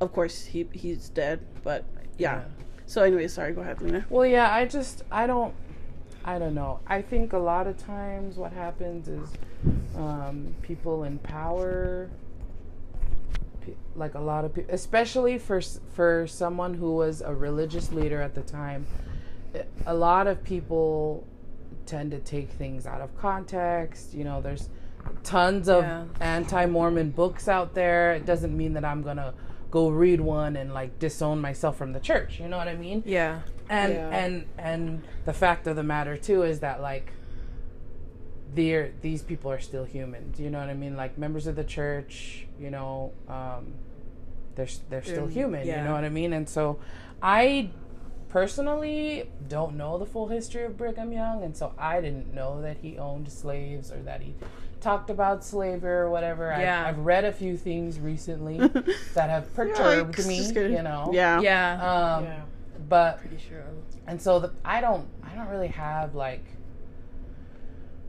of 0.00 0.12
course 0.12 0.44
he 0.44 0.68
he's 0.72 1.08
dead 1.10 1.40
but 1.64 1.84
yeah, 2.18 2.36
Yeah. 2.36 2.44
so 2.86 3.02
anyway 3.02 3.28
sorry 3.28 3.52
go 3.52 3.60
ahead 3.60 3.80
lena 3.82 4.04
Well, 4.10 4.26
yeah, 4.26 4.52
I 4.54 4.64
just 4.66 5.02
I 5.10 5.26
don't 5.26 5.54
I 6.24 6.38
don't 6.38 6.54
know. 6.54 6.80
I 6.86 7.00
think 7.00 7.32
a 7.32 7.38
lot 7.38 7.66
of 7.66 7.78
times 7.78 8.36
what 8.36 8.52
happens 8.52 9.08
is 9.08 9.30
um, 9.96 10.54
people 10.60 11.04
in 11.04 11.18
power, 11.20 12.10
like 13.96 14.14
a 14.14 14.20
lot 14.20 14.44
of 14.44 14.54
people, 14.54 14.74
especially 14.74 15.38
for 15.38 15.60
for 15.94 16.26
someone 16.26 16.74
who 16.74 16.94
was 16.96 17.22
a 17.22 17.34
religious 17.34 17.92
leader 17.92 18.20
at 18.20 18.34
the 18.34 18.42
time, 18.42 18.86
a 19.86 19.94
lot 19.94 20.26
of 20.26 20.42
people 20.44 21.24
tend 21.86 22.10
to 22.10 22.18
take 22.18 22.50
things 22.50 22.86
out 22.86 23.00
of 23.00 23.16
context. 23.16 24.12
You 24.12 24.24
know, 24.24 24.42
there's 24.42 24.68
tons 25.24 25.68
of 25.68 25.82
Yeah. 25.84 26.04
anti-Mormon 26.20 27.10
books 27.12 27.48
out 27.48 27.72
there. 27.74 28.12
It 28.12 28.26
doesn't 28.26 28.54
mean 28.54 28.74
that 28.74 28.84
I'm 28.84 29.02
gonna 29.02 29.32
go 29.70 29.88
read 29.90 30.20
one 30.20 30.56
and 30.56 30.72
like 30.72 30.98
disown 30.98 31.40
myself 31.40 31.76
from 31.76 31.92
the 31.92 32.00
church. 32.00 32.40
You 32.40 32.48
know 32.48 32.56
what 32.56 32.68
I 32.68 32.74
mean? 32.76 33.02
yeah, 33.06 33.40
and 33.68 33.92
Yeah. 33.92 34.08
and 34.16 34.46
and 34.58 35.02
the 35.24 35.32
fact 35.32 35.66
of 35.66 35.76
the 35.76 35.82
matter 35.82 36.16
too 36.16 36.42
is 36.42 36.60
that 36.60 36.80
like 36.80 37.12
they're 38.54 38.92
these 39.02 39.22
people 39.22 39.50
are 39.50 39.60
still 39.60 39.84
humans 39.84 40.40
you 40.40 40.48
know 40.48 40.58
what 40.58 40.70
i 40.70 40.74
mean 40.74 40.96
like 40.96 41.18
members 41.18 41.46
of 41.46 41.54
the 41.54 41.62
church 41.64 42.46
you 42.58 42.70
know 42.70 43.12
um 43.28 43.74
they're 44.54 44.66
they're 44.88 45.02
still 45.02 45.24
Um, 45.24 45.30
human 45.30 45.66
you 45.66 45.84
know 45.84 45.92
what 45.92 46.04
i 46.04 46.08
mean 46.08 46.32
and 46.32 46.48
so 46.48 46.78
i 47.22 47.68
personally 48.30 49.28
don't 49.48 49.76
know 49.76 49.98
the 49.98 50.06
full 50.06 50.28
history 50.28 50.64
of 50.64 50.78
brigham 50.78 51.12
young 51.12 51.42
and 51.42 51.54
so 51.54 51.74
i 51.78 52.00
didn't 52.00 52.32
know 52.32 52.62
that 52.62 52.78
he 52.78 52.96
owned 52.98 53.30
slaves 53.30 53.92
or 53.92 53.98
that 54.02 54.22
he 54.22 54.34
talked 54.80 55.10
about 55.10 55.44
slavery 55.44 55.90
or 55.90 56.10
whatever 56.10 56.54
Yeah. 56.58 56.84
I, 56.84 56.88
i've 56.88 56.98
read 56.98 57.24
a 57.24 57.32
few 57.32 57.56
things 57.56 57.98
recently 57.98 58.58
that 59.14 59.30
have 59.30 59.52
perturbed 59.54 60.16
Yikes, 60.16 60.26
me 60.26 60.72
you 60.76 60.82
know 60.82 61.10
yeah 61.12 61.40
yeah. 61.40 61.72
um 62.16 62.24
Yeah. 62.24 62.40
but 62.88 63.18
Pretty 63.20 63.38
sure. 63.38 63.64
and 64.06 64.20
so 64.20 64.38
the, 64.38 64.52
I 64.64 64.80
don't 64.80 65.06
I 65.22 65.34
don't 65.34 65.48
really 65.48 65.68
have 65.68 66.14
like 66.14 66.44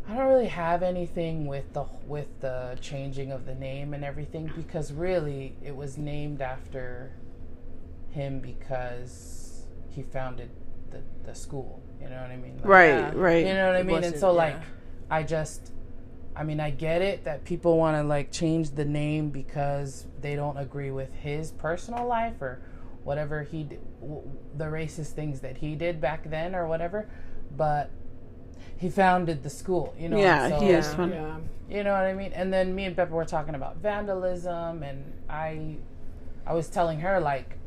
I 0.07 0.15
don't 0.15 0.27
really 0.27 0.47
have 0.47 0.81
anything 0.81 1.45
with 1.45 1.71
the 1.73 1.83
with 2.07 2.27
the 2.41 2.77
changing 2.81 3.31
of 3.31 3.45
the 3.45 3.53
name 3.53 3.93
and 3.93 4.03
everything 4.03 4.51
because 4.55 4.91
really 4.91 5.55
it 5.63 5.75
was 5.75 5.97
named 5.99 6.41
after 6.41 7.11
him 8.09 8.39
because 8.39 9.65
he 9.89 10.01
founded 10.01 10.49
the, 10.89 11.01
the 11.23 11.35
school. 11.35 11.79
You 12.01 12.09
know 12.09 12.19
what 12.21 12.31
I 12.31 12.37
mean? 12.37 12.55
Like, 12.57 12.65
right 12.65 12.87
Yeah. 12.87 13.11
right 13.13 13.45
You 13.45 13.53
know 13.53 13.67
what 13.67 13.75
I 13.75 13.83
mean? 13.83 14.03
And 14.03 14.17
so 14.17 14.31
yeah. 14.31 14.37
like 14.37 14.61
I 15.11 15.21
just 15.21 15.71
I 16.39 16.43
mean 16.43 16.59
I 16.61 16.69
get 16.69 17.01
it 17.01 17.25
that 17.25 17.43
people 17.43 17.77
want 17.77 17.97
to 17.97 18.03
like 18.03 18.31
change 18.31 18.71
the 18.71 18.85
name 18.85 19.29
because 19.29 20.05
they 20.21 20.35
don't 20.35 20.57
agree 20.57 20.89
with 20.89 21.13
his 21.15 21.51
personal 21.51 22.07
life 22.07 22.41
or 22.41 22.61
whatever 23.03 23.43
he 23.43 23.63
did, 23.63 23.79
the 24.57 24.65
racist 24.65 25.11
things 25.11 25.41
that 25.41 25.57
he 25.57 25.75
did 25.75 25.99
back 25.99 26.29
then 26.29 26.55
or 26.55 26.67
whatever, 26.67 27.09
but 27.55 27.89
he 28.77 28.89
founded 28.89 29.43
the 29.43 29.49
school. 29.49 29.93
You 29.99 30.09
know. 30.09 30.17
Yeah, 30.17 30.49
so- 30.49 30.59
he 30.59 30.69
is 30.69 30.93
fun. 30.93 31.09
Yeah. 31.11 31.37
You 31.69 31.83
know 31.83 31.91
what 31.91 32.03
I 32.03 32.13
mean? 32.13 32.31
And 32.33 32.51
then 32.51 32.73
me 32.73 32.85
and 32.85 32.95
Pepper 32.95 33.13
were 33.13 33.25
talking 33.25 33.53
about 33.53 33.77
vandalism, 33.77 34.81
and 34.81 35.13
I, 35.29 35.75
I 36.47 36.53
was 36.53 36.67
telling 36.67 36.99
her 37.01 37.19
like, 37.19 37.57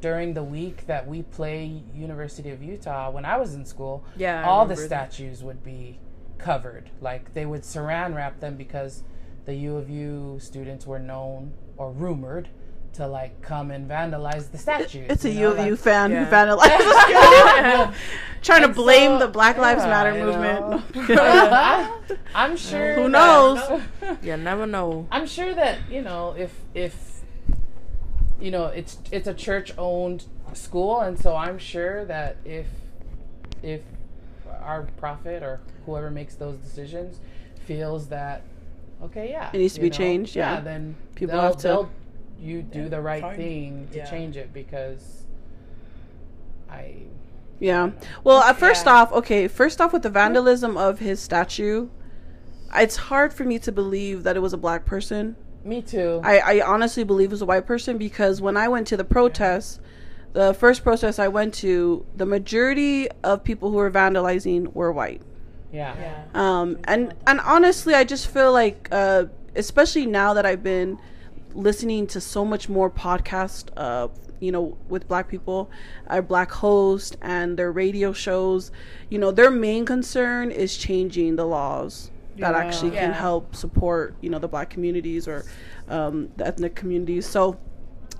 during 0.00 0.34
the 0.34 0.42
week 0.42 0.86
that 0.88 1.06
we 1.06 1.22
play 1.22 1.80
University 1.94 2.50
of 2.50 2.60
Utah 2.62 3.08
when 3.10 3.24
I 3.24 3.36
was 3.36 3.54
in 3.54 3.64
school, 3.64 4.04
Yeah, 4.16 4.44
all 4.44 4.66
the 4.66 4.74
remember 4.74 4.88
that. 4.88 5.12
statues 5.12 5.44
would 5.44 5.62
be 5.62 5.98
covered. 6.42 6.90
Like 7.00 7.32
they 7.34 7.46
would 7.46 7.62
saran 7.62 8.14
wrap 8.14 8.40
them 8.40 8.56
because 8.56 9.02
the 9.44 9.54
U 9.54 9.76
of 9.76 9.88
U 9.88 10.38
students 10.40 10.86
were 10.86 10.98
known 10.98 11.52
or 11.76 11.90
rumored 11.92 12.48
to 12.94 13.06
like 13.06 13.40
come 13.40 13.70
and 13.70 13.88
vandalize 13.88 14.50
the 14.50 14.58
statues. 14.58 15.06
It's 15.08 15.24
a 15.24 15.30
you 15.30 15.48
U 15.48 15.54
know, 15.54 15.60
of 15.62 15.66
U 15.66 15.76
fan 15.76 16.10
Yeah. 16.10 16.24
who 16.24 16.30
vandalized 16.30 16.78
the 16.78 17.84
school. 17.86 17.94
Trying 18.42 18.62
to 18.62 18.68
blame 18.68 19.12
so- 19.12 19.26
the 19.26 19.28
Black 19.28 19.56
Lives 19.56 19.82
yeah, 19.84 19.88
Matter 19.90 20.14
movement. 20.24 21.08
know. 21.08 22.16
I'm 22.34 22.56
sure. 22.56 22.94
Who 22.94 23.02
that- 23.04 23.10
knows? 23.10 23.80
You 24.22 24.36
never 24.36 24.66
know. 24.66 25.06
I'm 25.10 25.26
sure 25.26 25.54
that 25.54 25.78
you 25.90 26.02
know 26.02 26.34
if 26.36 26.52
if 26.74 27.22
you 28.40 28.50
know 28.50 28.66
it's 28.66 28.98
it's 29.10 29.28
a 29.28 29.34
church 29.34 29.72
owned 29.78 30.24
school, 30.52 31.00
and 31.00 31.18
so 31.18 31.34
I'm 31.34 31.58
sure 31.58 32.04
that 32.06 32.36
if 32.44 32.66
if 33.62 33.80
our 34.60 34.82
prophet 34.98 35.42
or 35.42 35.60
whoever 35.86 36.10
makes 36.10 36.34
those 36.34 36.56
decisions 36.58 37.20
feels 37.66 38.08
that 38.08 38.42
okay, 39.02 39.30
yeah, 39.30 39.50
It 39.52 39.58
needs 39.58 39.74
to 39.74 39.80
you 39.80 39.86
be 39.86 39.90
changed, 39.90 40.36
yeah. 40.36 40.54
yeah, 40.54 40.60
then 40.60 40.94
People 41.14 41.40
have 41.40 41.56
to- 41.58 41.62
they'll- 41.62 41.90
you 42.40 42.62
do 42.62 42.88
the 42.88 43.00
right 43.00 43.22
fine. 43.22 43.36
thing 43.36 43.88
to 43.92 43.98
Yeah. 43.98 44.04
change 44.10 44.36
it 44.36 44.52
because 44.52 45.24
I 46.70 46.94
Yeah. 47.60 47.90
Well, 48.24 48.38
uh, 48.38 48.52
first 48.54 48.86
Yeah. 48.86 48.94
off, 48.94 49.12
okay, 49.12 49.46
first 49.46 49.80
off 49.80 49.92
with 49.92 50.02
the 50.02 50.10
vandalism 50.10 50.76
of 50.76 50.98
his 50.98 51.20
statue, 51.20 51.88
it's 52.74 52.96
hard 52.96 53.32
for 53.32 53.44
me 53.44 53.58
to 53.60 53.70
believe 53.70 54.24
that 54.24 54.36
it 54.36 54.40
was 54.40 54.52
a 54.52 54.56
black 54.58 54.84
person. 54.84 55.36
me 55.64 55.80
too. 55.80 56.20
I, 56.24 56.38
I 56.40 56.60
honestly 56.66 57.04
believe 57.04 57.28
it 57.28 57.30
was 57.30 57.42
a 57.42 57.46
white 57.46 57.66
person 57.66 57.96
because 57.96 58.40
when 58.40 58.56
I 58.56 58.66
went 58.66 58.88
to 58.88 58.96
the 58.96 59.04
protests, 59.04 59.78
the 60.32 60.52
first 60.54 60.82
protest 60.82 61.20
I 61.20 61.28
went 61.28 61.54
to, 61.54 62.04
the 62.16 62.26
majority 62.26 63.08
of 63.22 63.44
people 63.44 63.70
who 63.70 63.76
were 63.76 63.88
vandalizing 63.92 64.74
were 64.74 64.90
white. 64.90 65.22
Yeah. 65.72 65.94
Yeah. 65.98 66.24
Um, 66.34 66.78
and 66.84 67.14
and 67.26 67.40
honestly, 67.40 67.94
I 67.94 68.04
just 68.04 68.28
feel 68.28 68.52
like, 68.52 68.88
uh, 68.92 69.24
especially 69.56 70.06
now 70.06 70.34
that 70.34 70.46
I've 70.46 70.62
been 70.62 70.98
listening 71.54 72.06
to 72.08 72.20
so 72.20 72.44
much 72.44 72.68
more 72.68 72.90
podcast, 72.90 73.68
uh, 73.76 74.08
you 74.40 74.50
know, 74.52 74.76
with 74.88 75.06
black 75.08 75.28
people, 75.28 75.70
our 76.08 76.22
black 76.22 76.50
hosts 76.50 77.16
and 77.22 77.56
their 77.58 77.70
radio 77.72 78.12
shows, 78.12 78.70
you 79.08 79.18
know, 79.18 79.30
their 79.30 79.50
main 79.50 79.84
concern 79.84 80.50
is 80.50 80.76
changing 80.76 81.36
the 81.36 81.44
laws 81.44 82.10
that 82.38 82.52
Yeah. 82.52 82.58
actually 82.58 82.90
can 82.92 83.12
help 83.12 83.54
support, 83.54 84.14
you 84.20 84.30
know, 84.30 84.38
the 84.38 84.48
black 84.48 84.70
communities 84.70 85.28
or 85.28 85.44
um, 85.88 86.30
the 86.38 86.46
ethnic 86.46 86.74
communities. 86.74 87.26
So 87.26 87.58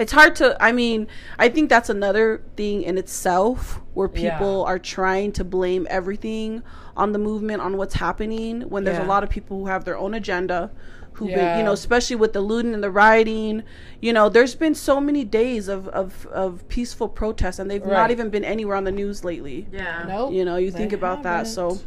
it's 0.03 0.13
hard 0.21 0.33
to 0.41 0.47
i 0.69 0.71
mean 0.81 1.01
i 1.45 1.47
think 1.55 1.65
that's 1.75 1.91
another 1.99 2.27
thing 2.59 2.77
in 2.91 2.95
itself 3.03 3.81
where 3.95 4.11
Yeah. 4.13 4.21
people 4.39 4.65
are 4.71 4.79
trying 4.97 5.31
to 5.39 5.45
blame 5.57 5.87
everything 5.99 6.63
on 7.03 7.09
the 7.15 7.19
movement 7.29 7.61
on 7.67 7.77
what's 7.81 7.95
happening 8.07 8.53
when 8.73 8.83
there's 8.85 8.99
Yeah. 9.03 9.09
a 9.09 9.15
lot 9.15 9.23
of 9.27 9.31
people 9.37 9.55
who 9.61 9.67
have 9.75 9.83
their 9.89 9.99
own 10.05 10.13
agenda 10.23 10.71
who've 11.17 11.35
been 11.41 11.59
you 11.59 11.65
know 11.65 11.73
especially 11.83 12.17
with 12.25 12.33
the 12.33 12.41
looting 12.51 12.73
and 12.77 12.83
the 12.83 12.91
rioting 12.91 13.63
you 14.07 14.13
know 14.17 14.27
there's 14.37 14.55
been 14.65 14.75
so 14.75 14.95
many 15.09 15.23
days 15.41 15.69
of 15.69 15.81
of, 15.89 16.27
of 16.43 16.67
peaceful 16.69 17.09
protests 17.21 17.59
and 17.61 17.71
they've 17.71 17.85
not 18.01 18.11
even 18.15 18.27
been 18.37 18.45
anywhere 18.45 18.77
on 18.77 18.85
the 18.85 18.91
news 19.03 19.23
lately 19.31 19.59
Yeah. 19.71 20.05
Nope. 20.09 20.33
you 20.33 20.45
know 20.49 20.57
you 20.57 20.71
they 20.71 20.79
think 20.79 20.93
about 21.01 21.23
that 21.29 21.47
so 21.47 21.79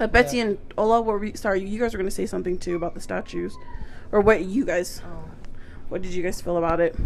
uh, 0.00 0.06
betsy 0.06 0.38
and 0.44 0.58
ola 0.78 1.00
were 1.00 1.18
we, 1.18 1.32
sorry 1.44 1.58
you 1.72 1.78
guys 1.80 1.92
were 1.94 1.98
going 2.02 2.08
to 2.14 2.18
say 2.22 2.26
something 2.34 2.56
too 2.58 2.76
about 2.80 2.94
the 2.94 3.00
statues 3.00 3.52
or 4.12 4.20
what 4.20 4.44
you 4.54 4.64
guys 4.72 4.88
Oh. 5.04 5.24
What 5.92 6.00
did 6.02 6.12
you 6.14 6.22
guys 6.22 6.40
feel 6.40 6.56
about 6.56 6.80
it 6.80 6.96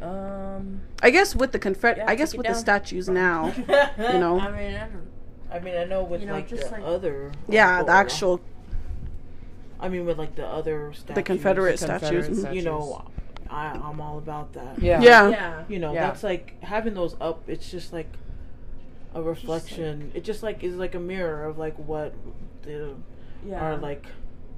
Um. 0.00 0.80
I 1.00 1.10
guess 1.10 1.34
with 1.36 1.52
the 1.52 1.58
confed, 1.58 1.96
Yeah, 1.98 2.04
I 2.08 2.14
guess 2.16 2.30
take 2.32 2.34
it 2.34 2.38
with 2.38 2.46
the 2.48 2.54
statues 2.54 3.08
now, 3.08 3.52
you 3.98 4.18
know, 4.18 4.38
I 4.40 4.50
mean, 4.50 4.74
I 4.74 4.80
don't. 4.88 5.08
I 5.50 5.58
mean, 5.60 5.76
I 5.76 5.84
know 5.84 6.02
with 6.02 6.20
You 6.22 6.26
know, 6.28 6.32
like 6.34 6.48
just 6.48 6.64
the 6.64 6.70
like- 6.72 6.82
other. 6.84 7.30
yeah, 7.48 7.82
the 7.82 7.92
actual 7.92 8.40
I 9.78 9.88
mean, 9.88 10.04
with 10.06 10.18
like 10.18 10.34
the 10.36 10.46
other 10.46 10.92
statues, 10.92 11.14
the 11.16 11.22
Confederate 11.22 11.72
The 11.72 11.78
statues. 11.78 12.26
Confederate 12.26 12.52
mhm. 12.52 12.56
You 12.56 12.62
know, 12.62 13.04
I 13.50 13.66
I'm 13.68 14.00
all 14.00 14.18
about 14.18 14.52
that. 14.54 14.80
Yeah. 14.80 15.00
Yeah. 15.00 15.28
Yeah. 15.28 15.64
You 15.68 15.78
know, 15.80 15.92
Yeah. 15.92 16.06
that's 16.06 16.22
like 16.22 16.60
having 16.62 16.94
those 16.94 17.16
up. 17.20 17.42
It's 17.48 17.70
just 17.70 17.92
like 17.92 18.08
a 19.14 19.20
reflection. 19.22 20.10
it 20.14 20.24
just 20.24 20.42
like 20.42 20.62
is 20.64 20.74
like 20.76 20.94
a 20.94 21.00
mirror 21.00 21.44
of 21.44 21.58
like 21.58 21.76
what 21.78 22.14
the 22.62 22.94
Yeah. 23.46 23.60
our 23.60 23.76
like 23.76 24.06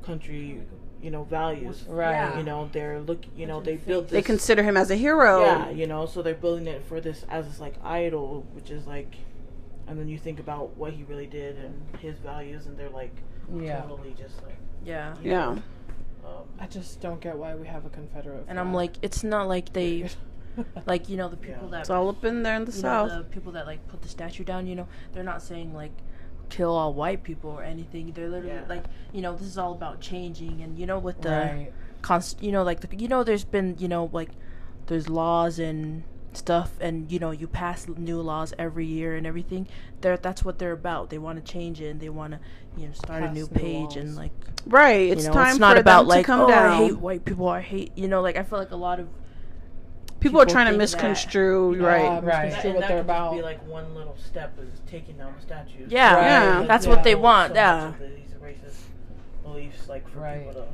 country, 0.02 0.60
you 1.04 1.10
know, 1.10 1.24
values. 1.24 1.84
Right. 1.86 2.12
Yeah. 2.12 2.38
You 2.38 2.42
know, 2.44 2.68
they're 2.72 3.00
look. 3.00 3.22
You 3.36 3.46
know, 3.46 3.60
they 3.60 3.76
built. 3.76 4.04
This, 4.08 4.12
They 4.12 4.22
consider 4.22 4.62
him 4.62 4.76
as 4.76 4.90
a 4.90 4.96
hero. 4.96 5.42
Yeah, 5.42 5.70
you 5.70 5.86
know, 5.86 6.06
so 6.06 6.22
they're 6.22 6.34
building 6.34 6.66
it 6.66 6.82
for 6.84 7.00
this 7.00 7.24
as 7.28 7.46
this 7.46 7.60
like 7.60 7.74
idol, 7.84 8.46
which 8.54 8.70
is 8.70 8.86
like, 8.86 9.14
and 9.86 9.98
then 9.98 10.08
you 10.08 10.18
think 10.18 10.40
about 10.40 10.76
what 10.76 10.92
he 10.94 11.02
really 11.04 11.26
did 11.26 11.56
and 11.58 11.74
his 12.00 12.16
values, 12.18 12.66
and 12.66 12.78
they're 12.78 12.88
like 12.88 13.14
Yeah. 13.54 13.82
totally 13.82 14.14
just 14.18 14.42
like. 14.42 14.56
Yeah. 14.84 15.14
you 15.22 15.30
Yeah. 15.30 15.36
know, 15.54 15.62
Um, 16.26 16.44
I 16.58 16.66
just 16.66 17.00
don't 17.02 17.20
get 17.20 17.36
why 17.36 17.54
we 17.54 17.66
have 17.66 17.84
a 17.84 17.90
Confederate. 17.90 18.44
And 18.48 18.58
I'm 18.58 18.72
like, 18.72 18.92
it's 19.02 19.22
not 19.22 19.46
like 19.46 19.74
they, 19.74 20.08
like 20.86 21.10
you 21.10 21.18
know, 21.18 21.28
the 21.28 21.36
people 21.36 21.64
Yeah. 21.64 21.70
that 21.72 21.80
It's 21.80 21.90
all 21.90 22.08
up 22.08 22.24
in 22.24 22.42
there 22.42 22.56
in 22.56 22.64
the 22.64 22.72
south. 22.72 23.10
know, 23.10 23.18
the 23.18 23.24
people 23.24 23.52
that 23.52 23.66
like 23.66 23.86
put 23.88 24.00
the 24.00 24.08
statue 24.08 24.42
down, 24.44 24.66
you 24.66 24.74
know, 24.74 24.88
they're 25.12 25.22
not 25.22 25.42
saying 25.42 25.74
like 25.74 25.92
kill 26.48 26.70
all 26.72 26.92
white 26.94 27.22
people 27.22 27.50
or 27.50 27.62
anything. 27.62 28.12
They're 28.12 28.28
literally 28.28 28.54
Yeah. 28.57 28.64
like, 28.68 28.85
you 29.12 29.22
know, 29.22 29.35
this 29.35 29.46
is 29.46 29.59
all 29.59 29.72
about 29.72 30.00
changing 30.00 30.61
and 30.62 30.78
you 30.78 30.87
know 30.87 30.98
with 30.98 31.20
the 31.22 31.28
Right. 31.30 31.72
const, 32.02 32.42
you 32.42 32.52
know, 32.52 32.62
like 32.62 32.80
the, 32.80 32.96
you 32.96 33.09
know, 33.09 33.24
there's 33.24 33.44
been, 33.44 33.76
you 33.78 33.88
know, 33.88 34.11
like 34.12 34.30
there's 34.87 35.09
laws 35.09 35.59
and 35.59 36.04
stuff 36.33 36.72
and 36.80 37.12
you 37.12 37.18
know 37.20 37.30
you 37.30 37.46
pass 37.46 37.87
new 37.87 38.20
laws 38.20 38.52
every 38.59 38.85
year 38.85 39.14
and 39.14 39.24
everything 39.24 39.68
they're 40.00 40.16
that's 40.16 40.44
what 40.44 40.59
they're 40.59 40.72
about 40.72 41.09
they 41.09 41.16
want 41.16 41.38
to 41.38 41.52
change 41.52 41.80
it 41.80 41.87
and 41.87 42.00
they 42.00 42.09
want 42.09 42.33
to 42.33 42.40
you 42.76 42.88
know 42.88 42.92
start 42.92 43.22
a 43.22 43.28
new 43.28 43.35
new 43.42 43.46
page 43.46 43.96
and 43.96 44.16
like 44.16 44.33
right. 44.66 45.11
It's 45.12 45.22
you 45.22 45.28
know 45.28 45.35
time 45.35 45.50
it's 45.52 45.59
not 45.61 45.76
for 45.76 45.80
about 45.80 46.00
them 46.00 46.09
like 46.09 46.22
to 46.22 46.26
come 46.26 46.40
oh 46.40 46.48
down. 46.48 46.72
i 46.72 46.76
hate 46.76 46.98
white 46.98 47.24
people 47.24 47.48
i 47.48 47.61
hate 47.61 47.92
you 47.94 48.09
know 48.09 48.20
like 48.20 48.37
i 48.37 48.42
feel 48.42 48.59
like 48.59 48.72
a 48.72 48.76
lot 48.76 48.98
of 48.98 49.07
people 50.24 50.40
are 50.40 50.46
trying 50.46 50.64
to 50.66 50.70
think 50.72 50.78
that- 50.80 50.84
misconstrue, 50.98 51.76
Yeah, 51.76 51.87
right? 51.87 52.22
Right. 52.24 52.44
misconstrue 52.46 52.70
and 52.70 52.80
what 52.80 52.88
they're 52.88 53.00
about. 53.00 53.32
be 53.34 53.42
like 53.42 53.64
one 53.68 53.94
little 53.94 54.16
step 54.16 54.52
is 54.58 54.80
taking 54.90 55.16
down 55.18 55.34
the 55.37 55.42
statues. 55.42 55.90
Yeah, 55.92 56.14
Right. 56.14 56.22
Yeah. 56.24 56.58
Like, 56.60 56.68
that's 56.68 56.87
you 56.87 56.90
what 56.90 57.04
they 57.04 57.14
want, 57.14 57.52
so 57.52 57.54
yeah. 57.60 57.92
much 57.92 58.00
of 58.00 58.16
These 58.16 58.34
racist 58.42 58.80
beliefs, 59.44 59.88
like 59.88 60.08
for 60.08 60.20
Right. 60.20 60.46
people 60.48 60.66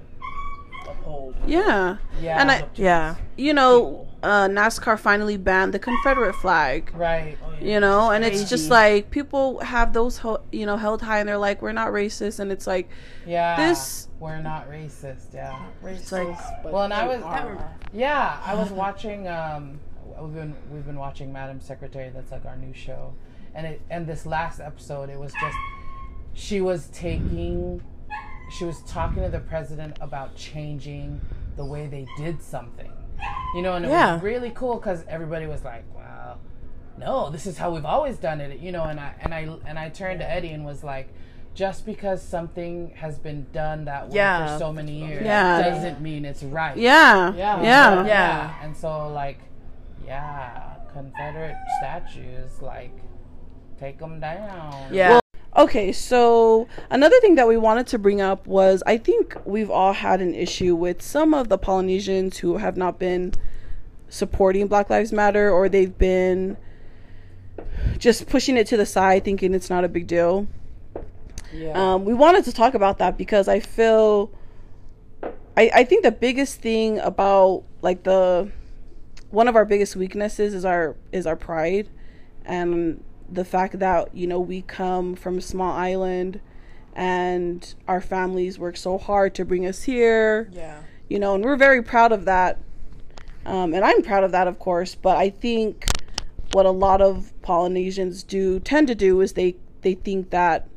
to 0.85 0.91
uphold. 0.91 1.35
Yeah. 1.47 1.97
Yeah. 2.21 2.41
And 2.41 2.51
I, 2.51 2.65
yeah 2.77 3.17
you 3.37 3.53
know, 3.55 4.07
uh, 4.23 4.49
NASCAR 4.49 4.99
finally 4.99 5.37
banned 5.37 5.73
the 5.75 5.79
Confederate 5.79 6.35
flag. 6.35 6.91
right. 6.95 7.39
Oh, 7.45 7.53
yeah. 7.61 7.75
You 7.75 7.81
know, 7.81 8.11
and 8.11 8.25
it's 8.25 8.49
just 8.49 8.71
like 8.71 9.11
people 9.11 9.61
have 9.61 9.93
those, 9.93 10.19
ho- 10.19 10.43
you 10.53 10.67
know, 10.67 10.77
held 10.77 11.03
high, 11.03 11.21
and 11.21 11.29
they're 11.29 11.39
like, 11.39 11.63
we're 11.63 11.73
not 11.73 11.89
racist, 11.89 12.39
and 12.41 12.51
it's 12.53 12.67
like, 12.67 12.89
Yeah. 13.27 13.57
This- 13.57 14.09
we're 14.19 14.41
not 14.43 14.69
racist. 14.71 15.33
Yeah. 15.33 15.59
it's 15.85 16.13
like 16.13 16.29
Well, 16.65 16.83
and 16.85 16.93
I 16.93 17.07
was- 17.07 17.23
are. 17.23 17.71
Yeah, 17.93 18.39
I 18.45 18.55
was 18.55 18.71
watching. 18.71 19.27
Um, 19.29 19.81
we've 20.21 20.35
been 20.35 20.55
we've 20.71 20.85
been 20.85 20.99
watching 20.99 21.33
Madam 21.33 21.61
Secretary. 21.61 22.11
That's 22.11 22.31
like 22.31 22.45
our 22.45 22.57
new 22.57 22.75
show, 22.75 23.15
and 23.55 23.67
it 23.67 23.81
and 23.91 24.07
this 24.07 24.27
last 24.27 24.61
episode, 24.61 25.09
it 25.09 25.19
was 25.19 25.33
just 25.41 25.57
she 26.35 26.61
was 26.61 26.89
taking, 26.89 27.83
she 28.57 28.65
was 28.65 28.83
talking 28.83 29.23
to 29.23 29.29
the 29.31 29.41
president 29.41 29.97
about 30.01 30.37
changing 30.37 31.21
the 31.57 31.65
way 31.65 31.87
they 31.87 32.07
did 32.19 32.41
something, 32.43 32.93
you 33.55 33.63
know, 33.63 33.75
and 33.75 33.85
it 33.85 33.89
Yeah. 33.89 34.15
was 34.15 34.23
really 34.23 34.51
cool 34.51 34.77
because 34.77 35.05
everybody 35.09 35.47
was 35.47 35.65
like, 35.65 35.85
"Wow, 35.95 36.39
no, 36.99 37.31
this 37.31 37.47
is 37.47 37.59
how 37.59 37.71
we've 37.73 37.85
always 37.85 38.17
done 38.19 38.41
it," 38.41 38.59
you 38.61 38.73
know, 38.73 38.85
and 38.85 38.99
I 39.01 39.15
and 39.21 39.35
I 39.35 39.49
and 39.67 39.79
I 39.79 39.89
turned 39.89 40.21
to 40.21 40.31
Eddie 40.31 40.51
and 40.53 40.65
was 40.65 40.83
like. 40.85 41.09
Just 41.53 41.85
because 41.85 42.23
something 42.23 42.93
has 42.95 43.19
been 43.19 43.45
done 43.53 43.85
that 43.87 44.09
way 44.09 44.15
Yeah. 44.15 44.53
for 44.55 44.59
so 44.61 44.73
many 44.73 44.93
years 44.93 45.25
Yeah. 45.27 45.61
doesn't 45.61 46.01
mean 46.01 46.25
it's 46.25 46.45
right. 46.45 46.77
yeah, 46.77 47.35
Yeah. 47.35 47.61
yeah, 47.61 48.05
Yeah. 48.07 48.55
And 48.63 48.75
so 48.77 49.09
like, 49.09 49.41
yeah, 50.07 50.75
Confederate 50.93 51.57
statues, 51.81 52.63
like, 52.63 52.93
take 53.81 53.99
them 53.99 54.21
down. 54.21 54.75
yeah 54.93 55.09
Well, 55.11 55.20
Okay, 55.61 55.93
so 55.93 56.69
another 56.89 57.21
thing 57.21 57.35
that 57.35 57.47
we 57.47 57.59
wanted 57.59 57.87
to 57.89 57.99
bring 57.99 58.23
up 58.23 58.47
was 58.47 58.83
I 58.87 58.97
think 58.97 59.37
we've 59.45 59.71
all 59.71 59.93
had 59.93 60.23
an 60.23 60.35
issue 60.35 60.75
with 60.75 61.03
some 61.03 61.35
of 61.35 61.51
the 61.51 61.59
Polynesians 61.59 62.39
who 62.39 62.57
have 62.57 62.79
not 62.79 62.99
been 62.99 63.35
supporting 64.09 64.69
Black 64.69 64.89
Lives 64.89 65.13
Matter 65.13 65.51
or 65.51 65.69
they've 65.69 65.99
been 65.99 66.57
just 67.99 68.27
pushing 68.27 68.57
it 68.57 68.69
to 68.69 68.79
the 68.79 68.87
side, 68.87 69.23
thinking 69.23 69.53
it's 69.53 69.69
not 69.69 69.85
a 69.85 69.89
big 69.89 70.07
deal. 70.07 70.47
yeah, 71.53 71.73
Um, 71.75 72.07
we 72.07 72.15
wanted 72.15 72.47
to 72.47 72.53
talk 72.53 72.73
about 72.73 72.97
that 72.97 73.19
because 73.19 73.47
I 73.47 73.61
feel, 73.61 74.31
I, 75.59 75.71
I 75.75 75.85
think 75.85 76.05
the 76.05 76.11
biggest 76.11 76.63
thing 76.63 76.99
about 77.01 77.65
like 77.83 78.05
the, 78.05 78.51
one 79.29 79.47
of 79.47 79.57
our 79.57 79.67
biggest 79.67 79.95
weaknesses 79.95 80.55
is 80.55 80.65
our 80.65 80.97
is 81.13 81.27
our 81.27 81.37
pride, 81.37 81.91
and 82.47 83.05
the 83.31 83.45
fact 83.45 83.79
that 83.79 84.15
you 84.15 84.27
know 84.27 84.41
we 84.41 84.63
come 84.63 85.15
from 85.15 85.39
a 85.39 85.41
small 85.41 85.73
island 85.73 86.41
and 86.95 87.75
our 87.87 88.01
families 88.01 88.59
work 88.59 88.77
so 88.77 88.99
hard 88.99 89.35
to 89.37 89.45
bring 89.45 89.65
us 89.67 89.85
here. 89.85 90.51
Yeah. 90.53 90.83
you 91.09 91.19
know 91.19 91.35
and 91.35 91.45
we're 91.45 91.57
very 91.57 91.83
proud 91.83 92.13
of 92.13 92.25
that. 92.25 92.59
Um, 93.47 93.73
and 93.73 93.83
i'm 93.83 94.03
proud 94.03 94.23
of 94.23 94.33
that 94.33 94.47
of 94.47 94.59
course 94.59 94.95
but 94.95 95.17
i 95.17 95.31
think 95.31 95.87
what 96.53 96.67
a 96.67 96.71
lot 96.71 97.01
of 97.01 97.33
polynesians 97.41 98.23
do 98.23 98.61
tend 98.61 98.87
to 98.89 98.95
do 98.95 99.19
is 99.23 99.33
they 99.33 99.57
they 99.81 99.95
think 99.95 100.29
that 100.29 100.69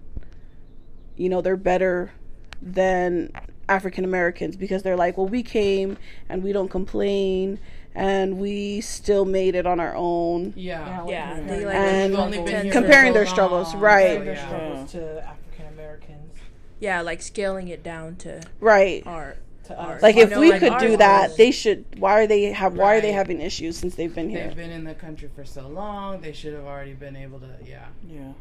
you 1.17 1.27
know 1.27 1.41
they're 1.41 1.57
better 1.57 2.13
than 2.61 3.31
african 3.67 4.05
americans 4.05 4.55
because 4.55 4.81
they're 4.81 4.95
like 4.95 5.17
well 5.17 5.27
we 5.27 5.43
came 5.43 5.97
and 6.29 6.41
we 6.41 6.53
don't 6.53 6.69
complain 6.69 7.59
and 7.95 8.39
we 8.39 8.81
still 8.81 9.25
made 9.25 9.55
it 9.55 9.65
on 9.67 9.79
our 9.79 9.95
own 9.95 10.53
Yeah. 10.55 11.05
Yeah. 11.07 11.39
They 11.41 11.65
like 11.65 11.75
And 11.75 12.11
We've 12.11 12.19
only 12.19 12.37
been 12.39 12.63
here 12.65 12.73
for 12.73 12.81
comparing 12.81 13.13
their 13.13 13.25
struggles, 13.25 13.73
long, 13.73 13.81
right. 13.81 14.23
their 14.23 14.33
yeah. 14.33 14.47
struggles 14.47 14.91
to 14.93 15.23
African 15.27 15.67
Americans. 15.73 16.33
yeah, 16.79 17.01
like 17.01 17.21
scaling 17.21 17.67
it 17.67 17.83
down 17.83 18.15
to 18.17 18.41
right 18.59 19.03
art. 19.05 19.37
To 19.65 19.79
us. 19.79 20.01
like 20.01 20.17
if 20.17 20.31
know, 20.31 20.41
we 20.41 20.51
like 20.51 20.59
could 20.59 20.77
do 20.79 20.97
that 20.97 21.29
laws. 21.29 21.37
they 21.37 21.51
should 21.51 21.85
why 21.97 22.19
are 22.19 22.27
they 22.27 22.51
have 22.51 22.73
why 22.73 22.95
are 22.97 23.01
they 23.01 23.13
having 23.13 23.39
issues 23.39 23.77
since 23.77 23.95
they've 23.95 24.13
been 24.13 24.29
here 24.29 24.47
They've 24.47 24.57
been 24.57 24.71
in 24.71 24.83
the 24.83 24.93
country 24.93 25.29
for 25.33 25.45
so 25.45 25.69
long. 25.69 26.19
They 26.19 26.33
should 26.33 26.53
have 26.53 26.65
already 26.65 26.93
been 26.95 27.15
able 27.15 27.39
to. 27.39 27.47
Yeah. 27.65 27.85
Yeah. 28.09 28.33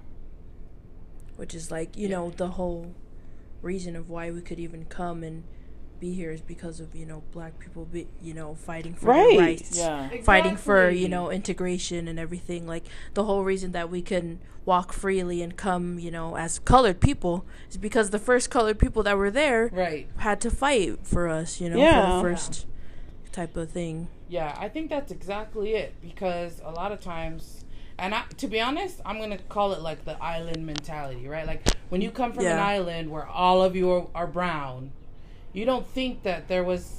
which 1.36 1.54
is 1.54 1.70
like 1.70 1.96
you 1.96 2.08
know 2.08 2.30
the 2.30 2.48
whole 2.48 2.92
reason 3.60 3.94
of 3.94 4.10
why 4.10 4.32
we 4.32 4.40
could 4.40 4.58
even 4.58 4.84
come 4.86 5.22
and 5.22 5.44
be 6.02 6.12
here 6.12 6.32
is 6.32 6.40
because 6.40 6.80
of 6.80 6.96
you 6.96 7.06
know 7.06 7.22
black 7.30 7.56
people 7.60 7.84
be 7.84 8.08
you 8.20 8.34
know 8.34 8.56
fighting 8.56 8.92
for 8.92 9.06
Right. 9.06 9.28
their 9.36 9.38
rights 9.46 9.78
Yeah. 9.78 10.08
fighting 10.24 10.56
for 10.56 10.90
you 10.90 11.08
know 11.08 11.30
integration 11.30 12.08
and 12.08 12.18
everything 12.18 12.66
like 12.66 12.82
the 13.14 13.22
whole 13.22 13.44
reason 13.44 13.70
that 13.70 13.88
we 13.88 14.02
can 14.02 14.40
walk 14.64 14.92
freely 14.92 15.42
and 15.42 15.56
come 15.56 16.00
you 16.00 16.10
know 16.10 16.36
as 16.36 16.58
colored 16.58 16.98
people 16.98 17.44
is 17.70 17.76
because 17.76 18.10
the 18.10 18.18
first 18.18 18.50
colored 18.50 18.80
people 18.80 19.04
that 19.04 19.16
were 19.16 19.30
there 19.30 19.70
Right. 19.72 20.08
had 20.16 20.40
to 20.40 20.50
fight 20.50 21.06
for 21.06 21.28
us 21.28 21.60
you 21.60 21.70
know 21.70 21.78
Yeah. 21.78 21.94
for 21.94 22.14
the 22.16 22.20
first 22.36 22.66
type 23.30 23.56
of 23.56 23.70
thing 23.70 24.08
Yeah, 24.28 24.56
I 24.58 24.68
think 24.68 24.90
that's 24.90 25.12
exactly 25.12 25.74
it 25.74 25.94
because 26.02 26.60
a 26.64 26.72
lot 26.72 26.90
of 26.90 27.00
times, 27.00 27.64
and 27.98 28.12
I, 28.14 28.22
to 28.38 28.48
be 28.48 28.58
honest, 28.60 29.00
I'm 29.06 29.18
gonna 29.20 29.38
call 29.56 29.72
it 29.76 29.80
like 29.82 30.04
the 30.04 30.16
island 30.34 30.66
mentality, 30.66 31.28
right? 31.28 31.46
Like 31.46 31.62
when 31.90 32.00
you 32.00 32.10
come 32.10 32.32
from 32.32 32.44
an 32.46 32.58
island 32.58 33.08
where 33.10 33.26
all 33.26 33.62
of 33.62 33.76
you 33.76 33.86
are, 33.92 34.06
are 34.14 34.26
brown, 34.26 34.90
you 35.52 35.64
don't 35.64 35.86
think 35.86 36.22
that 36.22 36.48
there 36.48 36.64
was 36.64 36.98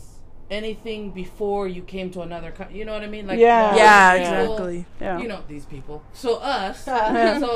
anything 0.49 1.11
before 1.11 1.67
you 1.67 1.81
came 1.81 2.11
to 2.11 2.21
another 2.21 2.51
country. 2.51 2.77
You 2.77 2.85
know 2.85 2.93
what 2.93 3.01
I 3.03 3.07
mean? 3.07 3.25
Like 3.27 3.39
Yeah. 3.39 3.69
all 3.71 3.77
yeah 3.77 4.17
people- 4.17 4.53
exactly 4.53 4.85
yeah 5.01 5.19
You 5.19 5.27
know 5.27 5.41
these 5.47 5.65
people. 5.65 6.03
So 6.13 6.35
us, 6.37 6.83
so 6.85 6.91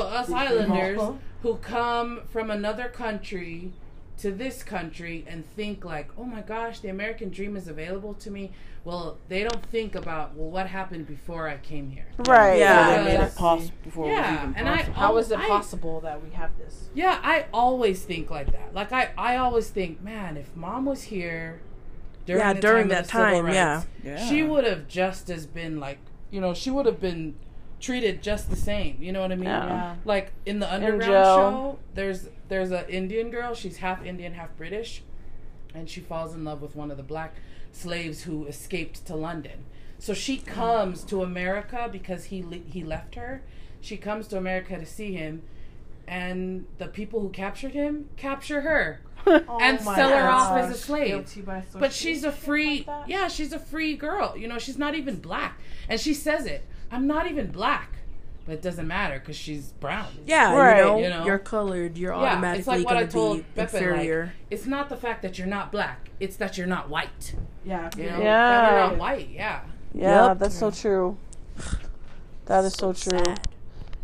us 0.02 0.30
islanders 0.30 1.00
who 1.42 1.56
come 1.56 2.22
from 2.32 2.50
another 2.50 2.88
country 2.88 3.70
to 4.18 4.30
this 4.32 4.62
country 4.62 5.24
and 5.28 5.44
think 5.56 5.84
like, 5.84 6.08
"Oh 6.18 6.24
my 6.24 6.40
gosh, 6.42 6.80
the 6.80 6.88
American 6.88 7.30
dream 7.30 7.56
is 7.56 7.68
available 7.68 8.14
to 8.14 8.30
me." 8.30 8.50
Well, 8.84 9.18
they 9.28 9.42
don't 9.42 9.64
think 9.66 9.94
about, 9.94 10.34
"Well, 10.34 10.48
what 10.50 10.66
happened 10.68 11.06
before 11.06 11.48
I 11.48 11.56
came 11.58 11.90
here?" 11.90 12.06
right 12.26 12.58
Yeah. 12.58 12.96
They 12.98 13.04
made 13.04 13.14
it 13.14 13.18
Because- 13.20 13.34
possible 13.34 13.76
before 13.84 14.04
it 14.06 14.08
was 14.12 14.18
Yeah, 14.18 14.42
even 14.42 14.54
and 14.56 14.68
I 14.68 14.76
possible. 14.76 14.94
How 14.94 15.16
is 15.18 15.30
it 15.30 15.38
I- 15.38 15.46
possible 15.48 16.00
that 16.00 16.22
we 16.22 16.30
have 16.30 16.50
this? 16.58 16.88
Yeah, 16.94 17.18
I 17.22 17.46
always 17.52 18.02
think 18.04 18.30
like 18.30 18.50
that. 18.52 18.74
Like 18.74 18.92
I, 18.92 19.10
I 19.18 19.36
always 19.36 19.68
think, 19.70 20.02
man, 20.02 20.36
if 20.36 20.54
mom 20.56 20.84
was 20.86 21.02
here 21.04 21.60
during 22.26 22.40
Yeah, 22.40 22.52
the 22.54 22.60
during 22.60 22.88
time 22.88 22.90
of 22.90 22.96
that 22.96 23.04
the 23.04 23.10
civil 23.10 23.26
time, 23.26 23.44
rights, 23.46 23.54
yeah. 23.54 23.82
Yeah. 24.04 24.28
she 24.28 24.42
would 24.42 24.64
have 24.64 24.88
just 24.88 25.30
as 25.30 25.46
been 25.46 25.78
like, 25.80 25.98
you 26.30 26.40
know, 26.40 26.54
she 26.54 26.70
would 26.70 26.86
have 26.86 27.00
been 27.00 27.34
treated 27.80 28.22
just 28.22 28.50
the 28.50 28.56
same. 28.56 28.96
You 29.00 29.12
know 29.12 29.20
what 29.20 29.32
I 29.32 29.36
mean? 29.36 29.44
Yeah. 29.44 29.66
Yeah. 29.66 29.96
Like 30.04 30.32
in 30.46 30.58
the 30.58 30.72
underground 30.72 31.02
jail. 31.02 31.12
show, 31.12 31.78
there's 31.94 32.28
there's 32.48 32.70
an 32.70 32.86
Indian 32.88 33.30
girl. 33.30 33.54
She's 33.54 33.78
half 33.78 34.04
Indian, 34.04 34.34
half 34.34 34.56
British, 34.56 35.02
and 35.74 35.88
she 35.88 36.00
falls 36.00 36.34
in 36.34 36.44
love 36.44 36.62
with 36.62 36.74
one 36.74 36.90
of 36.90 36.96
the 36.96 37.02
black 37.02 37.34
slaves 37.72 38.22
who 38.22 38.46
escaped 38.46 39.06
to 39.06 39.14
London. 39.14 39.64
So 39.98 40.14
she 40.14 40.36
hmm. 40.36 40.46
comes 40.46 41.04
to 41.04 41.22
America 41.22 41.88
because 41.90 42.24
he 42.24 42.42
le- 42.42 42.58
he 42.58 42.84
left 42.84 43.14
her. 43.14 43.42
She 43.80 43.96
comes 43.96 44.26
to 44.28 44.38
America 44.38 44.78
to 44.78 44.86
see 44.86 45.12
him, 45.12 45.42
and 46.06 46.66
the 46.78 46.88
people 46.88 47.20
who 47.20 47.28
captured 47.28 47.72
him 47.72 48.08
capture 48.16 48.62
her 48.62 49.00
and 49.26 49.84
my 49.84 49.94
sell 49.94 50.10
her 50.10 50.28
off 50.28 50.56
as 50.56 50.70
a 50.70 50.78
slave. 50.78 51.28
But 51.74 51.92
she's 51.92 52.24
a 52.24 52.32
free, 52.32 52.84
like 52.86 53.08
yeah, 53.08 53.28
she's 53.28 53.52
a 53.52 53.58
free 53.58 53.96
girl. 53.96 54.36
You 54.36 54.48
know, 54.48 54.58
she's 54.58 54.78
not 54.78 54.94
even 54.94 55.16
black, 55.16 55.60
and 55.88 56.00
she 56.00 56.14
says 56.14 56.46
it. 56.46 56.64
I'm 56.90 57.06
not 57.06 57.26
even 57.30 57.50
black, 57.50 57.96
but 58.46 58.52
it 58.54 58.62
doesn't 58.62 58.86
matter 58.88 59.18
because 59.18 59.36
she's 59.36 59.72
brown. 59.80 60.06
yeah 60.26 60.54
Right. 60.54 60.78
you, 60.78 60.84
know, 60.84 60.98
You 60.98 61.08
know? 61.10 61.24
you're 61.26 61.38
colored 61.38 61.96
you're 61.98 62.12
Yeah, 62.12 62.18
it's 62.20 62.32
automatically 62.68 62.76
like 62.78 62.86
what 62.86 62.96
I 62.96 63.00
going 63.00 63.06
to 63.08 63.12
told 63.12 63.36
be 63.38 63.42
Pepe. 63.56 63.76
inferior 63.76 64.24
Like, 64.24 64.32
it's 64.50 64.66
not 64.66 64.88
the 64.88 64.96
fact 64.96 65.22
that 65.22 65.38
you're 65.38 65.46
not 65.46 65.70
black; 65.70 66.10
it's 66.20 66.36
that 66.36 66.56
you're 66.56 66.66
not 66.66 66.88
white. 66.88 67.34
Yeah. 67.64 67.90
You 67.96 68.04
know, 68.10 68.18
Yeah. 68.18 68.50
that 68.50 68.70
you're 68.72 68.80
not 68.90 68.96
white. 68.98 69.28
Yeah, 69.30 69.60
yeah 69.94 70.26
Yep. 70.28 70.38
that's 70.38 70.58
so 70.58 70.70
true 70.70 71.16
that 72.46 72.64
is 72.64 72.72
so 72.74 72.92
true 72.92 73.18
sad. 73.18 73.40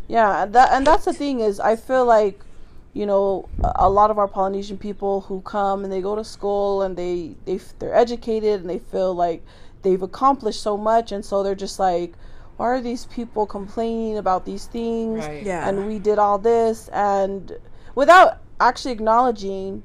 Yeah, 0.07 0.43
and 0.43 0.53
that 0.53 0.71
and 0.71 0.85
that's 0.85 1.05
the 1.05 1.13
thing 1.13 1.39
is 1.39 1.59
I 1.59 1.75
feel 1.75 2.05
like 2.05 2.39
you 2.93 3.05
know 3.07 3.49
a 3.63 3.71
a 3.87 3.89
lot 3.89 4.11
of 4.11 4.19
our 4.19 4.27
Polynesian 4.27 4.77
people 4.77 5.21
who 5.21 5.41
come 5.41 5.83
and 5.83 5.91
they 5.91 6.01
go 6.01 6.15
to 6.15 6.23
school 6.23 6.83
and 6.83 6.95
they 6.95 7.35
they 7.45 7.59
they're 7.79 7.95
educated 7.95 8.61
and 8.61 8.69
they 8.69 8.77
feel 8.79 9.13
like 9.15 9.43
they've 9.81 10.01
accomplished 10.03 10.61
so 10.61 10.77
much 10.77 11.11
and 11.11 11.25
so 11.25 11.41
they're 11.43 11.55
just 11.55 11.79
like 11.79 12.13
why 12.57 12.67
are 12.67 12.81
these 12.81 13.05
people 13.07 13.45
complaining 13.45 14.17
about 14.17 14.45
these 14.45 14.67
things 14.67 15.25
right. 15.25 15.43
yeah 15.43 15.67
and 15.67 15.87
we 15.87 15.99
did 15.99 16.17
all 16.17 16.37
this 16.37 16.87
and 16.89 17.51
without 17.95 18.41
actually 18.59 18.91
acknowledging 18.91 19.83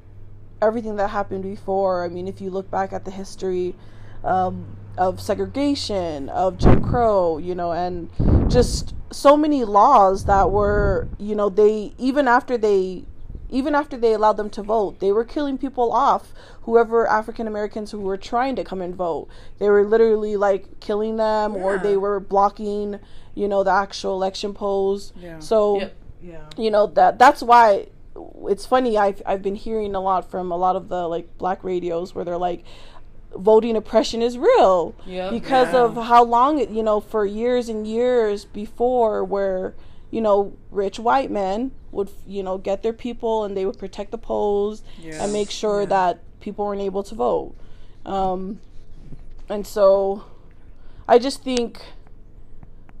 everything 0.61 0.95
that 0.97 1.09
happened 1.09 1.43
before. 1.43 2.05
I 2.05 2.09
mean, 2.09 2.27
if 2.27 2.39
you 2.39 2.49
look 2.49 2.69
back 2.69 2.93
at 2.93 3.05
the 3.05 3.11
history 3.11 3.75
um, 4.23 4.77
of 4.97 5.19
segregation, 5.19 6.29
of 6.29 6.57
Jim 6.57 6.83
Crow, 6.83 7.37
you 7.37 7.55
know, 7.55 7.71
and 7.71 8.09
just 8.49 8.93
so 9.11 9.35
many 9.35 9.65
laws 9.65 10.25
that 10.25 10.51
were, 10.51 11.09
you 11.17 11.35
know, 11.35 11.49
they 11.49 11.93
even 11.97 12.27
after 12.27 12.57
they 12.57 13.05
even 13.51 13.75
after 13.75 13.97
they 13.97 14.13
allowed 14.13 14.37
them 14.37 14.49
to 14.51 14.63
vote, 14.63 14.99
they 14.99 15.11
were 15.11 15.25
killing 15.25 15.57
people 15.57 15.91
off. 15.91 16.33
Whoever 16.63 17.05
African 17.07 17.45
Americans 17.47 17.91
who 17.91 17.99
were 17.99 18.17
trying 18.17 18.55
to 18.55 18.63
come 18.63 18.81
and 18.81 18.95
vote, 18.95 19.27
they 19.59 19.69
were 19.69 19.83
literally 19.85 20.35
like 20.37 20.79
killing 20.79 21.17
them, 21.17 21.55
or 21.55 21.77
they 21.77 21.97
were 21.97 22.19
blocking, 22.19 22.99
you 23.35 23.47
know, 23.47 23.63
the 23.63 23.71
actual 23.71 24.13
election 24.13 24.53
polls. 24.53 25.11
Yeah. 25.19 25.39
So 25.39 25.79
Yep. 25.81 25.95
Yeah. 26.23 26.45
you 26.57 26.69
know 26.71 26.85
that 26.87 27.17
that's 27.19 27.41
why 27.41 27.87
it's 28.47 28.65
funny 28.65 28.97
I've 28.97 29.21
I've 29.25 29.41
been 29.41 29.55
hearing 29.55 29.95
a 29.95 29.99
lot 29.99 30.29
from 30.29 30.51
a 30.51 30.55
lot 30.57 30.75
of 30.75 30.87
the 30.87 31.07
like 31.07 31.37
black 31.37 31.63
radios 31.63 32.13
where 32.15 32.23
they're 32.23 32.37
like 32.37 32.63
voting 33.35 33.75
oppression 33.75 34.21
is 34.21 34.37
real 34.37 34.93
Yep. 35.05 35.31
because 35.31 35.73
Yeah. 35.73 35.83
of 35.85 35.95
how 35.95 36.23
long 36.23 36.59
it 36.59 36.69
you 36.69 36.83
know 36.83 36.99
for 36.99 37.25
years 37.25 37.69
and 37.69 37.87
years 37.87 38.45
before 38.45 39.23
where 39.23 39.73
you 40.11 40.21
know 40.21 40.53
rich 40.69 40.99
white 40.99 41.31
men 41.31 41.71
would 41.91 42.09
you 42.25 42.41
know 42.43 42.57
get 42.57 42.83
their 42.83 42.93
people 42.93 43.43
and 43.43 43.55
they 43.57 43.65
would 43.65 43.77
protect 43.77 44.11
the 44.11 44.17
polls 44.17 44.83
Yeah. 44.99 45.23
and 45.23 45.33
make 45.33 45.51
sure 45.51 45.85
that 45.85 46.19
people 46.39 46.65
weren't 46.65 46.81
able 46.81 47.03
to 47.03 47.15
vote 47.15 47.53
um 48.05 48.59
and 49.49 49.65
so 49.67 50.23
i 51.07 51.19
just 51.19 51.43
think 51.43 51.81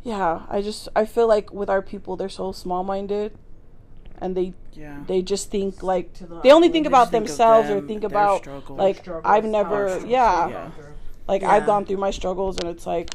yeah 0.03 0.41
i 0.49 0.61
just 0.61 0.89
i 0.95 1.05
feel 1.05 1.27
like 1.27 1.51
with 1.53 1.69
our 1.69 1.81
people 1.81 2.15
they're 2.15 2.29
so 2.29 2.51
small-minded 2.51 3.31
and 4.19 4.35
they 4.37 4.53
Yeah. 4.73 4.99
they 5.07 5.21
just 5.21 5.49
think 5.51 5.81
like 5.83 6.13
To 6.13 6.25
the 6.27 6.41
they 6.41 6.51
only 6.51 6.69
think 6.69 6.85
about 6.87 7.09
think 7.11 7.23
of 7.23 7.27
themselves 7.29 7.69
or 7.69 7.81
think 7.81 8.03
about 8.03 8.39
struggles. 8.41 8.77
like 8.79 8.97
Struggles, 8.97 9.25
i've 9.25 9.45
never 9.45 9.89
struggles 9.89 10.09
yeah 10.11 10.49
Yeah. 10.49 10.71
like 11.27 11.41
Yeah. 11.41 11.51
i've 11.51 11.65
gone 11.65 11.85
through 11.85 11.97
my 11.97 12.11
struggles 12.11 12.57
and 12.59 12.67
it's 12.69 12.85
like 12.85 13.09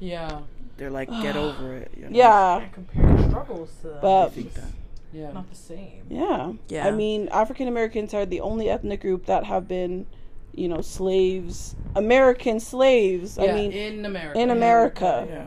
Yeah, 0.00 0.40
They're 0.76 0.90
like, 0.90 1.08
get 1.22 1.36
over 1.36 1.74
it. 1.76 1.90
You 1.96 2.02
know? 2.04 2.10
yeah 2.12 2.60
Can't 2.60 2.72
compare 2.72 3.28
struggles 3.30 3.70
to 3.82 3.88
that. 3.88 4.02
But- 4.02 4.26
I 4.26 4.30
think 4.30 4.54
that. 4.54 4.70
Yeah. 5.16 5.32
not 5.32 5.48
the 5.50 5.56
same. 5.56 6.02
yeah 6.10 6.52
Yeah. 6.68 6.86
i 6.86 6.90
mean 6.90 7.28
african 7.42 7.66
americans 7.68 8.12
are 8.14 8.26
the 8.26 8.40
only 8.40 8.68
ethnic 8.68 9.00
group 9.00 9.26
that 9.26 9.44
have 9.44 9.66
been 9.66 10.06
you 10.54 10.68
know 10.68 10.80
slaves 10.82 11.74
american 11.94 12.60
slaves 12.60 13.38
i 13.38 13.44
Yeah, 13.46 13.54
mean 13.54 13.72
in 13.72 14.04
America. 14.04 14.38
in 14.42 14.50
america 14.50 15.26
Yeah. 15.28 15.46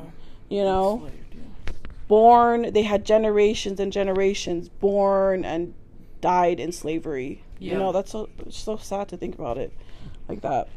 you 0.58 0.64
know 0.64 0.88
Enslaved, 1.06 1.36
yeah. 1.36 1.74
born 2.08 2.74
they 2.74 2.84
had 2.84 3.06
generations 3.06 3.80
and 3.80 3.92
generations 3.92 4.70
born 4.70 5.46
and 5.46 5.74
died 6.22 6.60
in 6.60 6.72
slavery 6.72 7.44
Yeah. 7.60 7.74
you 7.74 7.80
know 7.80 7.92
that's 7.92 8.12
so 8.12 8.30
so 8.50 8.78
sad 8.78 9.08
to 9.10 9.18
think 9.18 9.36
about 9.36 9.58
it 9.58 9.72
like 10.28 10.42
that 10.42 10.68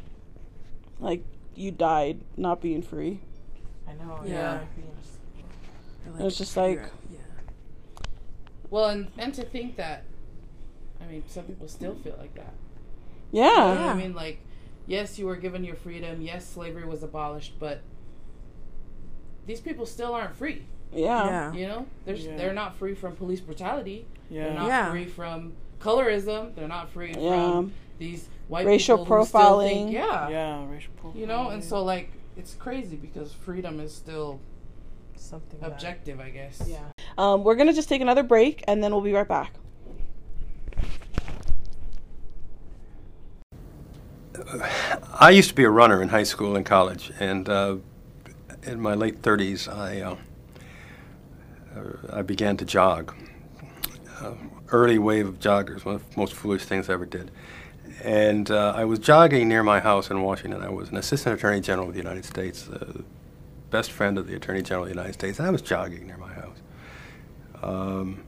like 1.00 1.22
you 1.54 1.70
died 1.70 2.20
not 2.36 2.60
being 2.62 2.82
free 2.82 3.20
I 3.88 3.92
know. 4.04 4.20
Yeah. 4.24 4.60
Yeah. 6.16 6.26
It's 6.26 6.38
just 6.38 6.56
like- 6.56 6.78
yeah. 6.78 6.88
Well, 8.72 8.86
and 8.86 9.08
and 9.18 9.34
to 9.34 9.42
think 9.44 9.76
that, 9.76 10.02
I 11.00 11.04
mean, 11.06 11.22
some 11.28 11.44
people 11.44 11.68
still 11.68 11.94
feel 11.94 12.16
like 12.18 12.34
that. 12.34 12.54
yeah, 13.30 13.44
You 13.68 13.74
know 13.74 13.84
Yeah. 13.84 13.92
I 13.92 13.94
mean, 13.94 14.14
like, 14.14 14.38
yes, 14.86 15.18
you 15.18 15.26
were 15.26 15.36
given 15.36 15.62
your 15.62 15.76
freedom. 15.76 16.22
Yes, 16.22 16.48
slavery 16.48 16.86
was 16.86 17.02
abolished, 17.02 17.58
but 17.60 17.82
these 19.46 19.60
people 19.60 19.84
still 19.84 20.14
aren't 20.14 20.34
free. 20.36 20.64
Yeah. 20.92 21.24
Yeah. 21.26 21.52
You 21.52 21.68
know, 21.68 21.86
they're 22.06 22.14
Yeah. 22.16 22.36
they're 22.38 22.52
not 22.54 22.74
free 22.76 22.94
from 22.94 23.14
police 23.14 23.40
brutality. 23.40 24.06
Yeah. 24.30 24.44
They're 24.44 24.54
not 24.54 24.66
Yeah. 24.68 24.90
free 24.90 25.04
from 25.04 25.52
colorism. 25.78 26.54
They're 26.54 26.66
not 26.68 26.88
free 26.88 27.12
Yeah. 27.12 27.50
from 27.52 27.72
these 27.98 28.28
white 28.48 28.64
Racial 28.66 28.98
people 28.98 29.18
who 29.18 29.24
still 29.26 29.60
think- 29.60 29.90
profiling. 29.90 29.92
yeah. 29.92 30.28
Yeah, 30.30 30.66
racial 30.70 30.92
profiling. 31.02 31.16
You 31.16 31.26
know, 31.26 31.50
and 31.50 31.62
so 31.62 31.82
like 31.84 32.10
it's 32.38 32.54
crazy 32.54 32.96
because 32.96 33.34
freedom 33.34 33.80
is 33.80 33.94
still 33.94 34.40
Something 35.16 35.60
that- 35.60 35.72
objective, 35.72 36.20
I 36.20 36.30
guess. 36.30 36.62
Yeah. 36.66 36.91
Um, 37.18 37.44
we're 37.44 37.54
gonna 37.54 37.72
just 37.72 37.88
take 37.88 38.00
another 38.00 38.22
break 38.22 38.64
and 38.66 38.82
then 38.82 38.92
we'll 38.92 39.00
be 39.00 39.12
right 39.12 39.28
back. 39.28 39.54
I 45.14 45.30
used 45.30 45.50
to 45.50 45.54
be 45.54 45.64
a 45.64 45.70
runner 45.70 46.02
in 46.02 46.08
high 46.08 46.22
school 46.24 46.56
and 46.56 46.66
college, 46.66 47.12
and 47.20 47.48
uh, 47.48 47.76
in 48.64 48.80
my 48.80 48.94
late 48.94 49.22
30s, 49.22 49.72
I 49.72 50.00
uh, 50.00 50.16
uh, 51.76 52.16
I 52.18 52.22
began 52.22 52.56
to 52.58 52.64
jog. 52.64 53.14
Uh, 54.20 54.34
early 54.68 54.98
wave 54.98 55.28
of 55.28 55.38
joggers, 55.38 55.84
one 55.84 55.96
of 55.96 56.10
the 56.10 56.16
most 56.18 56.32
foolish 56.32 56.64
things 56.64 56.88
I 56.88 56.94
ever 56.94 57.06
did. 57.06 57.30
And 58.02 58.50
uh, 58.50 58.72
I 58.74 58.84
was 58.84 58.98
jogging 58.98 59.48
near 59.48 59.62
my 59.62 59.80
house 59.80 60.10
in 60.10 60.22
Washington. 60.22 60.62
I 60.62 60.70
was 60.70 60.90
an 60.90 60.96
assistant 60.96 61.38
attorney 61.38 61.60
general 61.60 61.88
of 61.88 61.94
the 61.94 62.00
United 62.00 62.24
States, 62.24 62.68
uh, 62.68 63.02
best 63.70 63.90
friend 63.92 64.18
of 64.18 64.26
the 64.26 64.34
attorney 64.34 64.62
general 64.62 64.84
of 64.84 64.90
the 64.90 64.94
United 64.94 65.14
States. 65.14 65.40
I 65.40 65.50
was 65.50 65.62
jogging 65.62 66.06
near 66.06 66.16
my 66.16 66.31
um, 67.62 68.24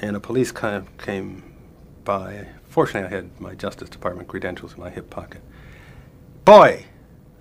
and 0.00 0.16
a 0.16 0.20
police 0.20 0.52
kind 0.52 0.76
of 0.76 0.98
came 0.98 1.42
by. 2.04 2.48
Fortunately, 2.68 3.08
I 3.08 3.20
had 3.20 3.40
my 3.40 3.54
Justice 3.54 3.88
Department 3.88 4.28
credentials 4.28 4.74
in 4.74 4.80
my 4.80 4.90
hip 4.90 5.10
pocket. 5.10 5.42
Boy! 6.44 6.86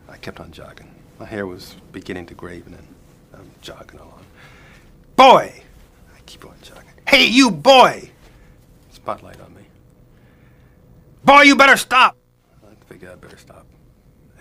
I 0.09 0.17
kept 0.17 0.39
on 0.39 0.51
jogging. 0.51 0.93
My 1.19 1.25
hair 1.25 1.45
was 1.45 1.75
beginning 1.91 2.27
to 2.27 2.33
graven, 2.33 2.73
and 2.73 2.87
I'm 3.33 3.51
jogging 3.61 3.99
along. 3.99 4.25
Boy! 5.15 5.63
I 6.15 6.19
keep 6.25 6.45
on 6.45 6.55
jogging. 6.61 6.83
Hey, 7.07 7.25
you 7.27 7.51
boy! 7.51 8.11
Spotlight 8.91 9.39
on 9.41 9.53
me. 9.55 9.61
Boy, 11.23 11.41
you 11.41 11.55
better 11.55 11.77
stop! 11.77 12.17
I 12.63 12.73
figured 12.85 13.11
I 13.11 13.15
better 13.15 13.37
stop. 13.37 13.65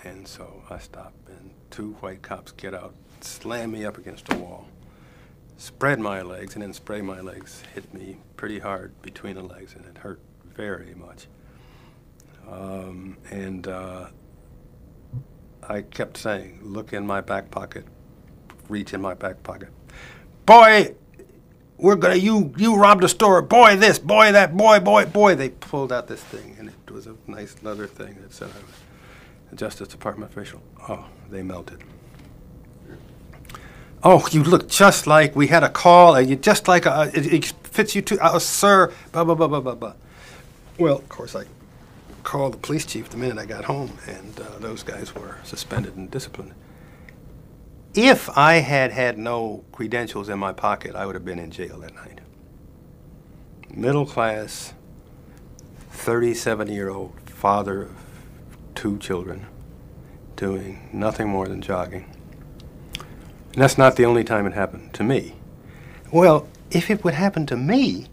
And 0.05 0.27
so 0.29 0.63
I 0.71 0.79
stop, 0.79 1.15
and 1.29 1.51
two 1.71 1.93
white 2.01 2.23
cops 2.23 2.53
get 2.53 2.75
out, 2.75 2.95
slam 3.21 3.73
me 3.73 3.85
up 3.85 3.99
against 3.99 4.33
a 4.33 4.37
wall, 4.37 4.69
spread 5.57 5.99
my 5.99 6.23
legs, 6.23 6.55
and 6.55 6.63
then 6.63 6.73
spray 6.73 7.01
my 7.01 7.21
legs. 7.21 7.63
Hit 7.75 7.93
me 7.95 8.19
pretty 8.37 8.59
hard 8.59 9.01
between 9.03 9.37
the 9.37 9.43
legs, 9.43 9.75
and 9.75 9.85
it 9.85 9.99
hurt 9.99 10.21
very 10.55 10.95
much. 10.95 11.27
Um, 12.51 13.17
and 13.31 13.67
uh, 13.67 14.07
I 15.69 15.83
kept 15.83 16.17
saying, 16.17 16.61
look 16.63 16.93
in 16.93 17.07
my 17.07 17.21
back 17.21 17.51
pocket, 17.51 17.85
reach 18.69 18.95
in 18.95 19.01
my 19.01 19.15
back 19.15 19.43
pocket. 19.43 19.69
Boy, 20.45 20.95
we're 21.77 21.97
gonna, 21.97 22.15
you, 22.15 22.55
you 22.57 22.77
robbed 22.77 23.05
a 23.05 23.09
store. 23.09 23.43
Boy, 23.43 23.77
this, 23.77 23.99
boy, 23.99 24.33
that, 24.33 24.57
boy, 24.57 24.81
boy, 24.81 25.07
boy. 25.07 25.35
They 25.35 25.51
pulled 25.51 25.93
out 25.93 26.07
this 26.07 26.23
thing, 26.23 26.57
and 26.59 26.69
it 26.69 26.91
was 26.91 27.07
a 27.07 27.17
nice 27.27 27.57
leather 27.63 27.87
thing 27.87 28.17
that 28.23 28.33
said 28.33 28.51
I 28.51 28.61
was 28.61 28.75
a 29.53 29.57
Justice 29.57 29.89
Department 29.89 30.31
official. 30.31 30.63
Oh, 30.89 31.07
they 31.31 31.43
melted. 31.43 31.83
Oh, 34.03 34.27
you 34.31 34.43
look 34.43 34.69
just 34.69 35.07
like 35.07 35.35
we 35.35 35.49
had 35.49 35.63
a 35.65 35.69
call. 35.69 36.15
and 36.15 36.29
you 36.29 36.37
just 36.37 36.69
like 36.69 36.87
a, 36.87 37.11
it, 37.15 37.33
it 37.33 37.45
fits 37.65 37.95
you 37.95 38.03
too, 38.03 38.19
uh, 38.21 38.39
sir. 38.39 38.93
Blah 39.13 39.25
blah 39.25 39.35
blah 39.35 39.49
blah 39.49 39.61
blah 39.61 39.75
blah. 39.75 39.95
Well, 40.79 40.97
of 40.97 41.09
course, 41.09 41.35
I 41.35 41.45
called 42.23 42.55
the 42.55 42.59
police 42.59 42.85
chief 42.85 43.09
the 43.09 43.17
minute 43.17 43.39
I 43.39 43.47
got 43.47 43.65
home, 43.65 43.99
and 44.07 44.39
uh, 44.41 44.59
those 44.59 44.83
guys 44.83 45.15
were 45.15 45.39
suspended 45.45 45.97
and 45.97 46.11
disciplined. 46.11 46.55
If 47.95 48.29
I 48.37 48.55
had 48.57 48.93
had 48.93 49.17
no 49.17 49.65
credentials 49.73 50.29
in 50.29 50.39
my 50.39 50.53
pocket, 50.53 50.95
I 50.95 51.07
would 51.07 51.15
have 51.15 51.25
been 51.25 51.39
in 51.39 51.51
jail 51.51 51.79
that 51.81 51.95
night. 51.95 52.21
Middle 53.71 54.05
class, 54.07 54.75
37 55.93 56.69
year 56.69 56.91
old 56.91 57.13
father 57.25 57.83
of 57.83 57.97
two 58.75 58.99
children, 58.99 59.47
doing 60.37 60.91
nothing 60.93 61.29
more 61.29 61.49
than 61.49 61.63
jogging. 61.63 62.16
And 63.57 63.63
that's 63.63 63.79
not 63.79 63.97
the 63.97 64.05
only 64.05 64.23
time 64.23 64.47
it 64.47 64.53
happened 64.53 64.93
to 64.93 65.03
me. 65.03 65.35
Well, 66.13 66.47
if 66.71 66.91
it 66.91 67.03
would 67.03 67.15
happen 67.15 67.47
to 67.47 67.57
me, 67.57 68.07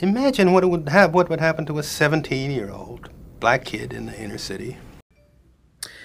imagine 0.00 0.52
what 0.52 0.62
it 0.62 0.66
would 0.66 0.90
have 0.90 1.14
what 1.14 1.30
would 1.30 1.40
happen 1.40 1.64
to 1.64 1.78
a 1.78 1.82
17-year-old 1.82 3.08
black 3.40 3.64
kid 3.64 3.94
in 3.94 4.04
the 4.04 4.20
inner 4.20 4.36
city. 4.36 4.76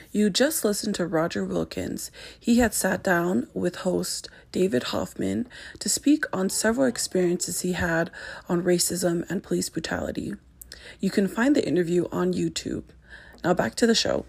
You 0.10 0.30
just 0.30 0.64
listened 0.64 0.96
to 0.96 1.06
Roger 1.06 1.44
Wilkins. 1.44 2.12
He 2.40 2.60
had 2.60 2.74
sat 2.74 3.04
down 3.04 3.50
with 3.54 3.80
host 3.80 4.30
David 4.54 4.84
Hoffman 4.84 5.50
to 5.80 5.90
speak 5.90 6.24
on 6.32 6.50
several 6.50 6.88
experiences 6.88 7.60
he 7.60 7.74
had 7.74 8.10
on 8.48 8.64
racism 8.64 9.30
and 9.30 9.44
police 9.44 9.68
brutality. 9.68 10.34
You 11.02 11.10
can 11.10 11.28
find 11.28 11.58
the 11.58 11.68
interview 11.68 12.08
on 12.10 12.32
YouTube. 12.32 12.86
Now 13.44 13.54
back 13.54 13.76
to 13.76 13.86
the 13.86 13.94
show. 13.94 14.26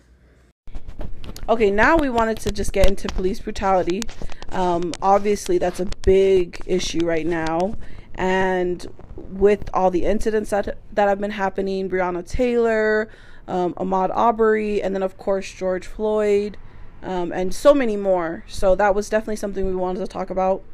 Okay, 1.49 1.71
now 1.71 1.97
we 1.97 2.11
wanted 2.11 2.39
to 2.39 2.51
just 2.51 2.73
get 2.73 2.89
into 2.89 3.07
police 3.09 3.39
brutality. 3.39 4.09
Um, 4.51 4.93
obviously, 5.01 5.59
that's 5.59 5.79
a 5.79 5.87
big 6.03 6.61
issue 6.67 7.05
right 7.05 7.27
now, 7.27 7.77
and 8.17 8.87
with 9.17 9.71
all 9.73 9.91
the 9.91 10.05
incidents 10.05 10.51
that 10.51 10.77
that 10.93 11.09
have 11.09 11.21
been 11.21 11.31
happening, 11.31 11.89
Breonna 11.89 12.27
Taylor, 12.29 13.09
um, 13.47 13.75
Ahmaud 13.75 14.11
Arbery, 14.13 14.83
and 14.83 14.95
then 14.95 15.03
of 15.03 15.17
course 15.19 15.53
George 15.53 15.87
Floyd, 15.87 16.57
um, 17.03 17.31
and 17.33 17.55
so 17.55 17.73
many 17.73 17.97
more. 17.97 18.45
So 18.49 18.75
that 18.75 18.95
was 18.95 19.09
definitely 19.09 19.37
something 19.37 19.67
we 19.67 19.75
wanted 19.75 20.01
to 20.01 20.07
talk 20.07 20.31
about. 20.31 20.65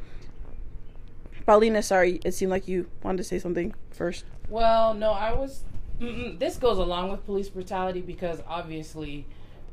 Paulina, 1.45 1.83
sorry, 1.83 2.19
it 2.23 2.33
seemed 2.33 2.51
like 2.51 2.67
you 2.67 2.87
wanted 3.03 3.17
to 3.17 3.23
say 3.23 3.37
something 3.37 3.75
first. 3.91 4.25
Well, 4.49 4.93
no, 4.93 5.11
I 5.11 5.33
was. 5.33 5.63
This 5.99 6.57
goes 6.57 6.79
along 6.79 7.11
with 7.11 7.25
police 7.25 7.49
brutality 7.49 8.01
because 8.01 8.41
obviously 8.47 9.25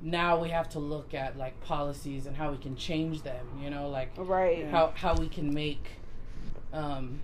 now 0.02 0.38
we 0.40 0.48
have 0.48 0.68
to 0.70 0.78
look 0.78 1.14
at 1.14 1.36
like 1.36 1.60
policies 1.60 2.26
and 2.26 2.36
how 2.36 2.50
we 2.50 2.58
can 2.58 2.76
change 2.76 3.22
them. 3.22 3.46
You 3.62 3.70
know, 3.70 3.88
like 3.88 4.10
Right. 4.16 4.66
how 4.68 4.92
how 4.94 5.14
we 5.14 5.28
can 5.28 5.52
make, 5.52 5.86
um, 6.72 7.20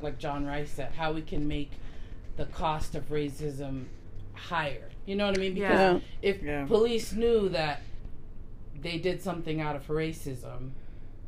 like 0.00 0.18
John 0.18 0.46
Rice 0.46 0.70
said, 0.70 0.92
how 0.92 1.12
we 1.12 1.22
can 1.22 1.46
make 1.46 1.70
the 2.36 2.46
cost 2.46 2.94
of 2.94 3.08
racism 3.10 3.84
higher. 4.34 4.88
You 5.04 5.16
know 5.16 5.26
what 5.26 5.36
I 5.36 5.40
mean? 5.40 5.54
Because 5.54 6.00
Yeah. 6.00 6.00
if 6.22 6.42
Yeah. 6.42 6.64
police 6.66 7.12
knew 7.12 7.48
that 7.50 7.82
they 8.80 8.98
did 8.98 9.20
something 9.22 9.60
out 9.60 9.76
of 9.76 9.86
racism, 9.88 10.70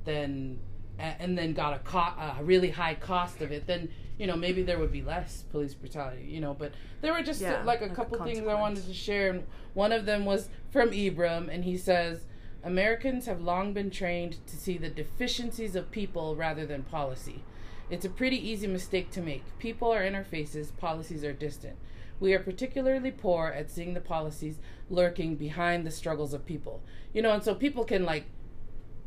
then 0.05 0.59
and 0.97 1.37
then 1.37 1.53
got 1.55 1.75
a, 1.75 1.79
co- 1.81 1.99
a 1.99 2.39
really 2.43 2.71
high 2.71 2.95
cost 2.95 3.43
of 3.43 3.51
it, 3.51 3.67
then 3.67 3.89
you 4.19 4.27
know 4.27 4.37
maybe 4.37 4.63
there 4.63 4.79
would 4.79 4.93
be 4.93 5.03
less 5.03 5.45
police 5.51 5.75
brutality. 5.75 6.25
You 6.25 6.41
know, 6.41 6.55
but 6.55 6.73
there 7.01 7.13
were 7.13 7.23
just 7.23 7.41
Yeah, 7.41 7.63
like 7.65 7.81
a 7.81 7.85
like 7.85 7.93
a 7.93 7.95
couple 7.95 8.23
things 8.25 8.47
I 8.47 8.55
wanted 8.55 8.87
to 8.87 8.95
share. 8.95 9.31
And 9.31 9.45
one 9.75 9.93
of 9.93 10.07
them 10.07 10.25
was 10.25 10.49
from 10.71 10.91
Ibram, 10.91 11.49
and 11.53 11.65
he 11.65 11.77
says. 11.77 12.27
Americans 12.67 13.27
have 13.27 13.43
long 13.43 13.75
been 13.75 13.91
trained 13.91 14.39
to 14.47 14.57
see 14.57 14.79
the 14.79 14.89
deficiencies 14.89 15.77
of 15.77 15.91
people 15.91 16.35
rather 16.35 16.65
than 16.65 16.83
policy. 16.83 17.45
It's 17.91 18.07
a 18.07 18.09
pretty 18.09 18.39
easy 18.39 18.67
mistake 18.67 19.11
to 19.11 19.21
make. 19.21 19.45
People 19.59 19.93
are 19.93 20.01
interfaces, 20.03 20.75
policies 20.75 21.25
are 21.25 21.35
distant. 21.35 21.77
We 22.21 22.33
are 22.33 22.39
particularly 22.39 23.11
poor 23.11 23.49
at 23.49 23.71
seeing 23.71 23.93
the 23.93 24.01
policies 24.01 24.61
lurking 24.89 25.37
behind 25.37 25.87
the 25.87 25.91
struggles 25.91 26.33
of 26.33 26.47
people. 26.47 26.81
You 27.13 27.21
know, 27.21 27.33
and 27.33 27.43
so 27.45 27.55
people 27.55 27.85
can 27.85 28.05
like 28.07 28.25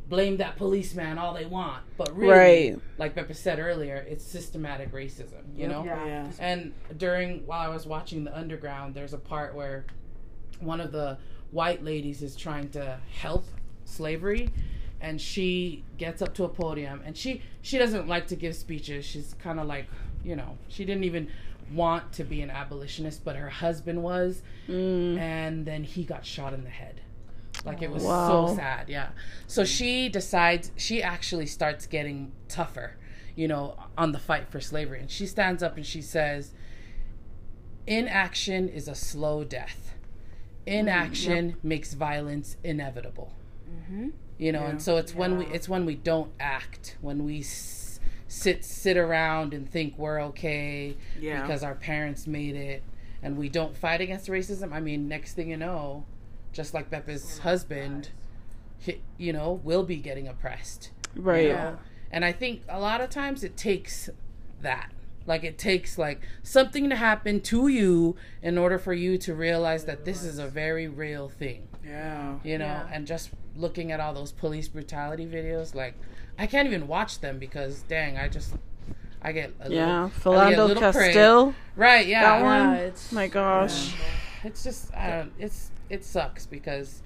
blame 0.09 0.37
that 0.37 0.55
policeman 0.55 1.17
all 1.17 1.33
they 1.33 1.45
want, 1.45 1.83
but 1.97 2.15
really, 2.15 2.71
Right. 2.71 2.79
like 2.97 3.15
Pepper 3.15 3.33
said 3.33 3.59
earlier, 3.59 4.05
it's 4.09 4.23
systematic 4.23 4.91
racism. 4.91 5.43
You 5.55 5.67
know, 5.67 5.83
Yeah. 5.83 6.31
and 6.39 6.73
during 6.97 7.45
while 7.45 7.59
I 7.59 7.73
was 7.73 7.85
watching 7.85 8.23
the 8.23 8.37
Underground, 8.37 8.93
there's 8.95 9.13
a 9.13 9.17
part 9.17 9.53
where 9.53 9.85
one 10.59 10.81
of 10.81 10.91
the 10.91 11.17
white 11.51 11.83
ladies 11.83 12.21
is 12.21 12.35
trying 12.35 12.69
to 12.69 12.99
help 13.11 13.45
slavery 13.85 14.49
and 14.99 15.21
she 15.21 15.83
gets 15.97 16.21
up 16.21 16.33
to 16.33 16.43
a 16.43 16.49
podium 16.49 17.01
and 17.05 17.15
she 17.15 17.41
she 17.61 17.77
doesn't 17.77 18.07
like 18.07 18.27
to 18.27 18.35
give 18.35 18.55
speeches 18.55 19.05
she's 19.05 19.35
kind 19.39 19.59
of 19.59 19.67
like 19.67 19.87
you 20.23 20.35
know 20.35 20.57
she 20.67 20.83
didn't 20.83 21.03
even 21.03 21.29
want 21.73 22.11
to 22.11 22.23
be 22.23 22.41
an 22.41 22.49
abolitionist 22.49 23.23
but 23.23 23.35
her 23.35 23.49
husband 23.49 24.01
was 24.01 24.41
mm. 24.67 25.17
and 25.17 25.65
then 25.65 25.83
he 25.83 26.03
got 26.03 26.25
shot 26.25 26.53
in 26.53 26.63
the 26.63 26.69
head 26.69 26.99
like 27.65 27.81
it 27.81 27.89
was 27.91 28.03
Wow. 28.03 28.47
so 28.47 28.55
sad 28.55 28.87
yeah. 28.89 29.09
So 29.47 29.63
she 29.65 30.09
decides 30.09 30.71
she 30.75 31.01
actually 31.03 31.45
starts 31.47 31.85
getting 31.85 32.31
tougher 32.47 32.95
you 33.35 33.47
know 33.47 33.75
on 33.97 34.11
the 34.11 34.19
fight 34.19 34.49
for 34.49 34.59
slavery. 34.59 34.99
And 34.99 35.11
she 35.11 35.25
stands 35.25 35.61
up 35.63 35.75
and 35.77 35.85
she 35.85 36.01
says 36.01 36.53
inaction 37.85 38.67
is 38.69 38.87
a 38.87 38.95
slow 38.95 39.43
death. 39.43 39.93
Inaction 40.65 41.53
mm, 41.53 41.55
makes 41.63 41.93
violence 41.93 42.57
inevitable. 42.63 43.31
Mm-hmm. 43.69 44.09
You 44.37 44.51
know 44.51 44.65
and 44.65 44.81
so 44.81 44.97
it's 44.97 45.15
when 45.15 45.37
we 45.37 45.45
it's 45.47 45.67
when 45.67 45.85
we 45.85 45.95
don't 45.95 46.31
act 46.39 46.95
when 47.01 47.23
we 47.25 47.39
s- 47.39 47.99
sit 48.27 48.63
sit 48.63 48.97
around 48.97 49.53
and 49.53 49.67
think 49.69 49.97
we're 49.97 50.21
okay 50.25 50.95
Yeah. 51.19 51.41
because 51.41 51.63
our 51.63 51.73
parents 51.75 52.27
made 52.27 52.55
it 52.55 52.83
and 53.23 53.35
we 53.37 53.49
don't 53.49 53.75
fight 53.75 53.99
against 54.01 54.27
racism. 54.29 54.73
I 54.73 54.79
mean 54.79 55.07
next 55.07 55.33
thing 55.33 55.49
you 55.49 55.57
know 55.57 56.05
just 56.57 56.73
like 56.73 56.89
Bepa's 56.89 57.37
husband 57.39 58.09
he, 58.79 58.99
you 59.17 59.31
know 59.31 59.61
will 59.63 59.83
be 59.83 59.97
getting 59.97 60.27
oppressed 60.27 60.89
Right. 61.15 61.43
you 61.47 61.53
know? 61.53 61.77
And 62.11 62.23
I 62.25 62.31
think 62.31 62.63
a 62.69 62.79
lot 62.79 62.99
of 63.01 63.09
times 63.09 63.43
it 63.43 63.55
takes 63.57 64.09
that. 64.61 64.91
Like 65.25 65.43
it 65.43 65.57
takes 65.57 65.97
like 65.97 66.21
something 66.43 66.89
to 66.89 66.95
happen 66.95 67.41
to 67.41 67.67
you 67.67 68.15
in 68.41 68.57
order 68.57 68.77
for 68.79 68.93
you 68.93 69.17
to 69.19 69.33
realize 69.35 69.85
that 69.85 70.05
this 70.05 70.23
is 70.23 70.39
a 70.39 70.47
very 70.47 70.87
real 70.87 71.27
thing. 71.29 71.67
Yeah. 71.85 72.35
You 72.43 72.57
know, 72.59 72.85
and 72.91 73.05
just 73.07 73.29
looking 73.55 73.91
at 73.91 73.99
all 73.99 74.13
those 74.13 74.31
police 74.31 74.67
brutality 74.67 75.25
videos, 75.25 75.75
like 75.75 75.95
I 76.39 76.45
can't 76.47 76.67
even 76.67 76.87
watch 76.87 77.19
them 77.19 77.39
because 77.39 77.81
dang, 77.89 78.17
I 78.17 78.29
just 78.29 78.53
I 79.21 79.31
get 79.31 79.51
a 79.59 79.69
Yeah. 79.71 80.03
little, 80.25 80.37
I 80.39 80.49
get 80.51 80.59
a 80.59 80.61
Philando 80.61 80.67
little 80.67 80.91
prey. 80.93 81.07
Castile. 81.13 81.55
Right, 81.75 82.07
yeah. 82.07 82.21
That 82.21 82.43
one. 82.43 82.73
Yeah, 82.75 82.87
it's 82.87 83.11
My 83.11 83.27
gosh. 83.27 83.93
It's 84.43 84.63
just 84.63 84.93
I 84.95 85.09
don't 85.09 85.33
it's 85.39 85.71
it 85.89 86.03
sucks 86.03 86.45
because 86.45 87.01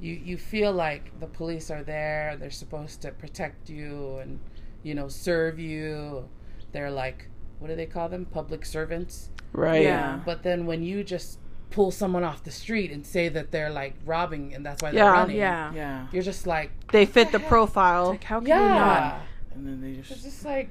you 0.00 0.14
you 0.14 0.36
feel 0.38 0.72
like 0.72 1.18
the 1.20 1.26
police 1.26 1.70
are 1.70 1.82
there, 1.82 2.36
they're 2.38 2.50
supposed 2.50 3.02
to 3.02 3.10
protect 3.12 3.68
you 3.68 4.18
and 4.18 4.38
you 4.82 4.94
know, 4.94 5.08
serve 5.08 5.58
you. 5.58 6.28
They're 6.72 6.90
like 6.90 7.28
what 7.58 7.68
do 7.68 7.74
they 7.74 7.86
call 7.86 8.08
them? 8.08 8.24
Public 8.26 8.64
servants. 8.64 9.30
Right. 9.52 9.82
Yeah. 9.82 10.20
But 10.24 10.42
then 10.44 10.66
when 10.66 10.82
you 10.84 11.02
just 11.02 11.38
pull 11.70 11.90
someone 11.90 12.22
off 12.22 12.44
the 12.44 12.50
street 12.52 12.92
and 12.92 13.04
say 13.04 13.28
that 13.28 13.50
they're 13.50 13.70
like 13.70 13.94
robbing 14.06 14.54
and 14.54 14.64
that's 14.64 14.80
why 14.82 14.90
they're 14.92 15.04
Yeah. 15.04 15.10
running. 15.10 15.36
yeah. 15.36 15.72
Yeah. 15.74 16.06
You're 16.12 16.22
just 16.22 16.46
like 16.46 16.70
They 16.92 17.04
fit 17.04 17.32
the 17.32 17.40
profile. 17.40 18.10
Like 18.10 18.24
how 18.24 18.38
can 18.40 18.48
you 18.48 18.54
not? 18.54 18.68
Yeah. 18.68 19.20
And 19.54 19.66
then 19.66 19.80
they 19.80 19.98
It's 19.98 20.08
just 20.08 20.22
just 20.22 20.44
like 20.44 20.70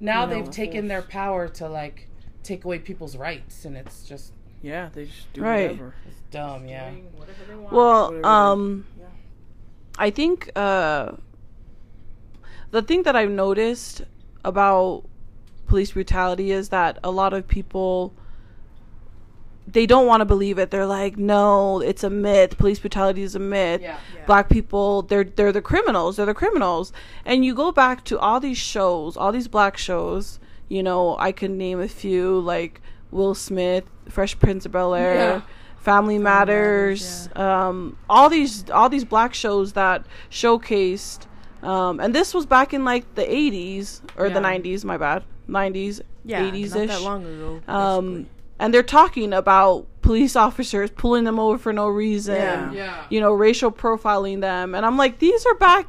now 0.00 0.22
You 0.22 0.26
know, 0.28 0.34
they've 0.34 0.50
taken 0.50 0.88
their 0.88 1.02
power 1.02 1.46
to 1.48 1.68
like 1.68 2.08
take 2.42 2.64
away 2.64 2.78
people's 2.78 3.16
rights 3.18 3.66
and 3.66 3.76
it's 3.76 4.04
just 4.04 4.32
yeah, 4.62 4.88
they 4.94 5.06
just 5.06 5.32
do 5.32 5.42
Right. 5.42 5.70
whatever. 5.70 5.94
it's 6.06 6.20
dumb, 6.30 6.66
yeah. 6.66 6.90
Well, 7.70 8.04
Whatever 8.12 8.22
they- 8.22 8.28
um, 8.28 8.84
I 9.98 10.10
think 10.10 10.50
uh, 10.56 11.12
the 12.70 12.82
thing 12.82 13.02
that 13.04 13.16
I've 13.16 13.30
noticed 13.30 14.02
about 14.44 15.04
police 15.66 15.92
brutality 15.92 16.50
is 16.52 16.70
that 16.70 16.98
a 17.04 17.10
lot 17.10 17.32
of 17.32 17.46
people 17.46 18.14
they 19.68 19.86
don't 19.86 20.06
want 20.06 20.20
to 20.20 20.24
believe 20.24 20.58
it. 20.58 20.72
They're 20.72 20.86
like, 20.86 21.16
no, 21.16 21.80
it's 21.80 22.02
a 22.02 22.10
myth. 22.10 22.58
Police 22.58 22.80
brutality 22.80 23.22
is 23.22 23.36
a 23.36 23.38
myth. 23.38 23.80
Yeah. 23.80 23.98
Black 24.26 24.48
people, 24.48 25.02
they're 25.02 25.22
they're 25.22 25.52
the 25.52 25.62
criminals. 25.62 26.16
They're 26.16 26.26
the 26.26 26.34
criminals. 26.34 26.92
And 27.24 27.44
you 27.44 27.54
go 27.54 27.70
back 27.70 28.04
to 28.06 28.18
all 28.18 28.40
these 28.40 28.58
shows, 28.58 29.16
all 29.16 29.30
these 29.30 29.46
black 29.46 29.76
shows. 29.76 30.40
You 30.68 30.82
know, 30.82 31.16
I 31.20 31.30
could 31.30 31.52
name 31.52 31.78
a 31.80 31.86
few 31.86 32.40
like 32.40 32.80
Will 33.10 33.34
Smith, 33.34 33.84
Fresh 34.08 34.38
Prince 34.38 34.66
of 34.66 34.72
Bel 34.72 34.94
Air, 34.94 35.14
Yeah. 35.14 35.40
Family 35.78 36.18
Matters, 36.18 37.28
um, 37.36 37.96
all 38.08 38.28
these 38.28 38.68
all 38.70 38.88
these 38.90 39.04
black 39.04 39.32
shows 39.32 39.72
that 39.72 40.04
showcased. 40.30 41.26
Um, 41.62 42.00
and 42.00 42.14
this 42.14 42.32
was 42.34 42.46
back 42.46 42.72
in 42.74 42.84
like 42.84 43.14
the 43.14 43.22
80s 43.22 44.00
or 44.16 44.28
the 44.30 44.40
90s. 44.40 44.84
My 44.84 44.96
bad, 44.96 45.24
90s, 45.48 46.00
80s 46.26 46.76
ish. 46.76 46.88
that 46.88 47.02
long 47.02 47.24
ago. 47.24 47.60
Um, 47.68 48.26
and 48.58 48.72
they're 48.74 48.82
talking 48.82 49.32
about 49.32 49.86
police 50.02 50.36
officers 50.46 50.90
pulling 50.90 51.24
them 51.24 51.38
over 51.38 51.58
for 51.58 51.72
no 51.72 51.88
reason. 51.88 52.36
Yeah. 52.36 52.72
Yeah. 52.72 53.04
You 53.10 53.20
know, 53.20 53.32
racial 53.32 53.70
profiling 53.70 54.40
them, 54.40 54.74
and 54.74 54.84
I'm 54.86 54.96
like, 54.96 55.18
these 55.18 55.44
are 55.46 55.54
back 55.54 55.86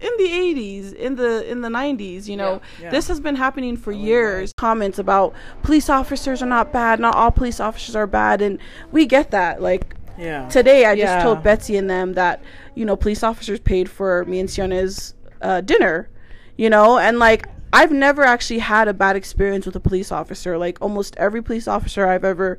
in 0.00 0.10
the 0.18 0.28
80s, 0.28 0.92
in 0.92 1.14
the 1.16 1.48
in 1.50 1.60
the 1.62 1.68
90s. 1.68 2.28
You 2.28 2.36
know, 2.36 2.60
Yeah. 2.80 2.90
this 2.90 3.08
has 3.08 3.20
been 3.20 3.36
happening 3.36 3.76
for 3.76 3.92
years. 3.92 4.52
Comments 4.56 4.98
about 4.98 5.34
police 5.62 5.88
officers 5.88 6.42
are 6.42 6.46
not 6.46 6.72
bad. 6.72 7.00
Not 7.00 7.14
all 7.14 7.30
police 7.30 7.60
officers 7.60 7.96
are 7.96 8.06
bad, 8.06 8.42
and 8.42 8.58
we 8.92 9.06
get 9.06 9.30
that. 9.30 9.62
Like 9.62 9.94
Yeah. 10.18 10.48
today, 10.48 10.84
I 10.86 10.94
just 10.96 11.22
told 11.22 11.42
Betsy 11.42 11.76
and 11.76 11.88
them 11.88 12.14
that 12.14 12.42
you 12.74 12.84
know 12.84 12.96
police 12.96 13.22
officers 13.22 13.60
paid 13.60 13.88
for 13.88 14.24
me 14.26 14.40
and 14.40 14.48
Siona's 14.48 15.14
uh, 15.42 15.60
dinner. 15.60 16.08
You 16.56 16.70
know, 16.70 16.98
and 16.98 17.18
like 17.18 17.46
I've 17.72 17.90
never 17.90 18.22
actually 18.22 18.60
had 18.60 18.86
a 18.86 18.94
bad 18.94 19.16
experience 19.16 19.66
with 19.66 19.74
a 19.74 19.80
police 19.80 20.12
officer. 20.12 20.56
Like 20.56 20.78
almost 20.80 21.16
every 21.16 21.42
police 21.42 21.66
officer 21.66 22.06
I've 22.06 22.24
ever 22.24 22.56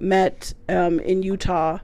met 0.00 0.54
um, 0.68 0.98
in 1.00 1.22
Utah, 1.22 1.78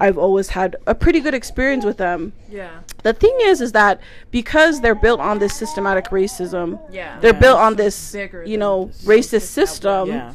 I've 0.00 0.16
always 0.18 0.48
had 0.48 0.76
a 0.86 0.94
pretty 0.94 1.20
good 1.20 1.34
experience 1.34 1.84
with 1.84 1.98
them. 1.98 2.32
Yeah. 2.50 2.80
The 3.02 3.12
thing 3.12 3.36
is, 3.42 3.60
is 3.60 3.72
that 3.72 4.00
because 4.30 4.80
they're 4.80 4.94
built 4.94 5.20
on 5.20 5.38
this 5.38 5.54
systematic 5.54 6.06
racism, 6.06 6.80
Yeah. 6.90 7.20
they're 7.20 7.34
built 7.34 7.58
on 7.58 7.76
this, 7.76 8.12
bigger 8.12 8.44
you 8.44 8.56
know, 8.56 8.90
racist 9.04 9.42
system 9.42 10.08
Yeah. 10.08 10.32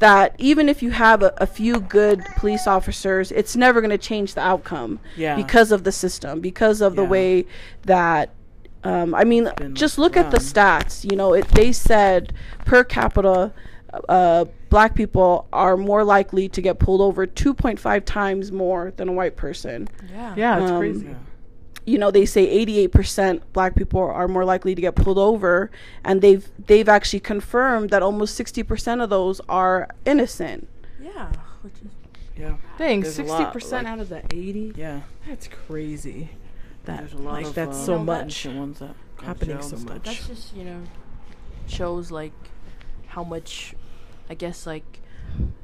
that 0.00 0.34
even 0.38 0.68
if 0.68 0.82
you 0.82 0.90
have 0.90 1.22
a, 1.22 1.32
a 1.38 1.46
few 1.46 1.78
good 1.80 2.24
police 2.36 2.66
officers, 2.66 3.30
it's 3.30 3.54
never 3.56 3.80
going 3.80 3.90
to 3.90 3.98
change 3.98 4.34
the 4.34 4.40
outcome 4.40 4.98
Yeah. 5.16 5.36
because 5.36 5.70
of 5.70 5.84
the 5.84 5.92
system, 5.92 6.40
because 6.40 6.80
of 6.80 6.96
the 6.96 7.04
way 7.04 7.46
that. 7.82 8.30
Um, 8.86 9.14
I 9.14 9.24
mean, 9.24 9.50
just 9.72 9.96
look 9.96 10.14
at 10.14 10.30
the 10.30 10.36
stats. 10.36 11.10
You 11.10 11.16
know, 11.16 11.32
it, 11.32 11.48
they 11.48 11.72
said 11.72 12.34
per 12.66 12.84
capita, 12.84 13.50
uh, 14.08 14.44
black 14.70 14.94
people 14.94 15.46
are 15.52 15.76
more 15.76 16.04
likely 16.04 16.48
to 16.48 16.60
get 16.62 16.78
pulled 16.78 17.00
over 17.00 17.26
2.5 17.26 18.04
times 18.04 18.50
more 18.52 18.92
than 18.96 19.08
a 19.08 19.12
white 19.12 19.36
person. 19.36 19.88
Yeah. 20.10 20.34
Yeah, 20.36 20.62
it's 20.62 20.70
Um, 20.70 20.78
crazy. 20.78 21.16
You 21.86 21.98
know, 21.98 22.10
they 22.10 22.24
say 22.24 22.46
88% 22.64 23.42
black 23.52 23.74
people 23.76 24.00
are 24.00 24.26
more 24.26 24.44
likely 24.44 24.74
to 24.74 24.80
get 24.80 24.94
pulled 24.94 25.18
over, 25.18 25.70
and 26.02 26.22
they've 26.22 26.48
they've 26.66 26.88
actually 26.88 27.20
confirmed 27.20 27.90
that 27.90 28.02
almost 28.02 28.38
60% 28.40 29.02
of 29.02 29.10
those 29.10 29.40
are 29.50 29.88
innocent. 30.06 30.66
Yeah. 31.02 31.30
Which 31.62 31.74
is 31.74 31.90
Yeah. 32.38 32.56
Dang, 32.78 33.00
There's 33.02 33.12
a 33.12 33.16
sixty 33.16 33.30
lot, 33.32 33.52
percent 33.52 33.84
like- 33.84 33.92
out 33.92 33.98
of 34.00 34.08
the 34.08 34.22
eighty. 34.34 34.72
Yeah. 34.76 35.00
That's 35.28 35.46
crazy. 35.48 36.30
That 36.86 37.00
There's 37.00 37.12
a 37.12 37.18
lot 37.18 37.34
like 37.34 37.46
of 37.46 37.54
that's 37.54 37.76
uh, 37.76 37.84
so 37.84 37.96
know, 37.98 38.04
much 38.04 38.46
ones 38.46 38.78
that 38.80 38.94
happening 39.22 39.60
so 39.62 39.76
much. 39.76 40.02
that's 40.04 40.26
just 40.26 40.56
you 40.56 40.64
know 40.64 40.80
shows 41.66 42.10
like 42.10 42.32
how 43.06 43.24
much 43.24 43.74
I 44.30 44.34
guess 44.34 44.66
like 44.66 45.00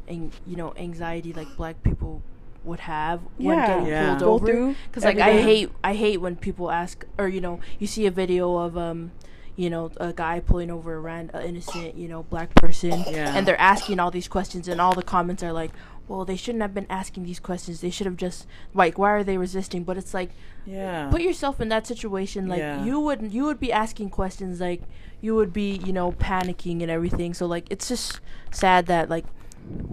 ang- 0.09 0.33
you 0.47 0.57
know 0.57 0.73
anxiety 0.77 1.33
like 1.33 1.57
black 1.57 1.83
people 1.83 2.23
would 2.65 2.81
have 2.81 3.21
when 3.39 3.57
Yeah. 3.59 3.67
getting 3.67 3.87
Yeah. 3.87 4.19
pulled 4.19 4.21
Go 4.21 4.33
over 4.35 4.75
because 4.89 5.05
like 5.05 5.17
every 5.17 5.41
I 5.41 5.43
hate 5.43 5.71
I 5.83 5.95
hate 5.95 6.19
when 6.21 6.37
people 6.37 6.71
ask 6.71 7.05
or 7.19 7.29
you 7.29 7.41
know 7.41 7.61
you 7.79 7.87
see 7.87 8.07
a 8.07 8.11
video 8.11 8.57
of 8.57 8.77
um 8.77 9.13
you 9.57 9.71
know 9.71 9.91
a 9.99 10.13
guy 10.13 10.41
pulling 10.41 10.71
over 10.71 10.95
a 10.95 11.01
ran 11.01 11.31
a 11.33 11.47
innocent 11.47 11.95
you 11.97 12.09
know 12.09 12.23
black 12.25 12.55
person 12.55 13.05
Yeah. 13.09 13.35
and 13.37 13.47
they're 13.47 13.61
asking 13.61 13.99
all 14.01 14.11
these 14.11 14.29
questions 14.29 14.69
and 14.69 14.81
all 14.81 14.95
the 14.95 15.03
comments 15.03 15.43
are 15.43 15.53
like 15.53 15.71
well 16.11 16.25
they 16.25 16.37
shouldn't 16.37 16.61
have 16.67 16.75
been 16.75 16.87
asking 16.91 17.23
these 17.25 17.39
questions 17.41 17.81
they 17.81 17.89
should 17.97 18.05
have 18.11 18.17
just 18.17 18.47
like 18.75 18.99
why 18.99 19.11
are 19.11 19.25
they 19.25 19.39
resisting 19.39 19.85
but 19.85 19.97
it's 19.97 20.13
like 20.13 20.31
Yeah. 20.67 21.09
put 21.11 21.23
yourself 21.23 21.61
in 21.61 21.69
that 21.75 21.87
situation 21.87 22.49
like 22.49 22.59
Yeah. 22.59 22.85
you 22.85 22.99
would 23.07 23.21
you 23.33 23.45
would 23.45 23.61
be 23.61 23.73
asking 23.73 24.11
questions 24.11 24.61
like 24.61 24.83
you 25.21 25.35
would 25.39 25.53
be 25.53 25.69
you 25.87 25.93
know 25.93 26.13
panicking 26.13 26.83
and 26.83 26.91
everything 26.91 27.33
so 27.33 27.47
like 27.47 27.67
it's 27.71 27.89
just 27.89 28.21
sad 28.51 28.87
that 28.87 29.09
like 29.09 29.25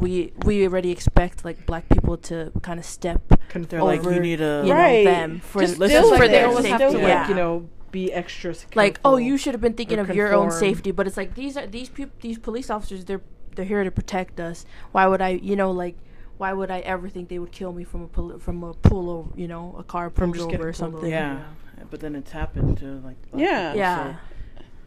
we 0.03 0.31
we 0.45 0.65
already 0.65 0.91
expect 0.91 1.45
like 1.45 1.65
black 1.65 1.87
people 1.89 2.17
to 2.29 2.51
kind 2.61 2.79
of 2.79 2.85
step 2.85 3.21
They're 3.53 3.83
like, 3.83 3.99
over 3.99 4.13
you 4.13 4.19
need 4.19 4.41
a. 4.41 4.63
you 4.65 4.73
Right. 4.73 5.05
know 5.05 5.11
them 5.11 5.39
for 5.39 5.61
Just 5.61 5.77
this 5.79 5.91
deal 5.91 6.15
for 6.17 6.23
it. 6.23 6.31
their 6.31 6.47
Always 6.47 6.65
safety 6.65 6.77
deal 6.79 6.93
with 6.93 7.01
yeah. 7.01 7.19
like 7.21 7.29
you 7.29 7.35
know 7.35 7.69
be 7.91 8.11
extra 8.11 8.53
like 8.75 8.99
oh 9.05 9.15
you 9.17 9.37
should 9.37 9.53
have 9.53 9.61
been 9.61 9.73
thinking 9.73 9.97
or 9.99 10.01
of 10.01 10.13
your 10.15 10.33
own 10.33 10.51
safety 10.51 10.91
but 10.91 11.07
it's 11.07 11.15
like 11.15 11.35
these 11.35 11.55
are 11.55 11.65
these 11.67 11.89
people 11.89 12.13
these 12.21 12.37
police 12.37 12.69
officers 12.69 13.05
they're 13.05 13.21
they're 13.55 13.65
here 13.73 13.83
to 13.83 13.91
protect 13.91 14.39
us 14.39 14.65
why 14.91 15.07
would 15.07 15.21
i 15.21 15.29
you 15.29 15.55
know 15.55 15.71
like 15.71 15.95
why 16.37 16.53
would 16.53 16.69
i 16.71 16.79
ever 16.79 17.09
think 17.09 17.29
they 17.29 17.39
would 17.39 17.51
kill 17.51 17.73
me 17.73 17.83
from 17.83 18.03
a 18.03 18.07
pol- 18.07 18.37
from 18.39 18.63
a 18.63 18.73
pull 18.73 19.09
over 19.09 19.29
you 19.35 19.47
know 19.47 19.75
a 19.77 19.83
car 19.83 20.09
From 20.09 20.31
pulled 20.31 20.35
just 20.49 20.55
over 20.55 20.69
or 20.69 20.73
pulled 20.73 20.75
something 20.75 21.09
Yeah. 21.09 21.43
But 21.91 21.99
then 21.99 22.15
it's 22.15 22.31
happened 22.31 22.77
to 22.79 22.85
like. 23.05 23.15
black 23.31 23.41
Yeah. 23.43 23.67
people, 23.69 23.79
yeah 23.79 24.15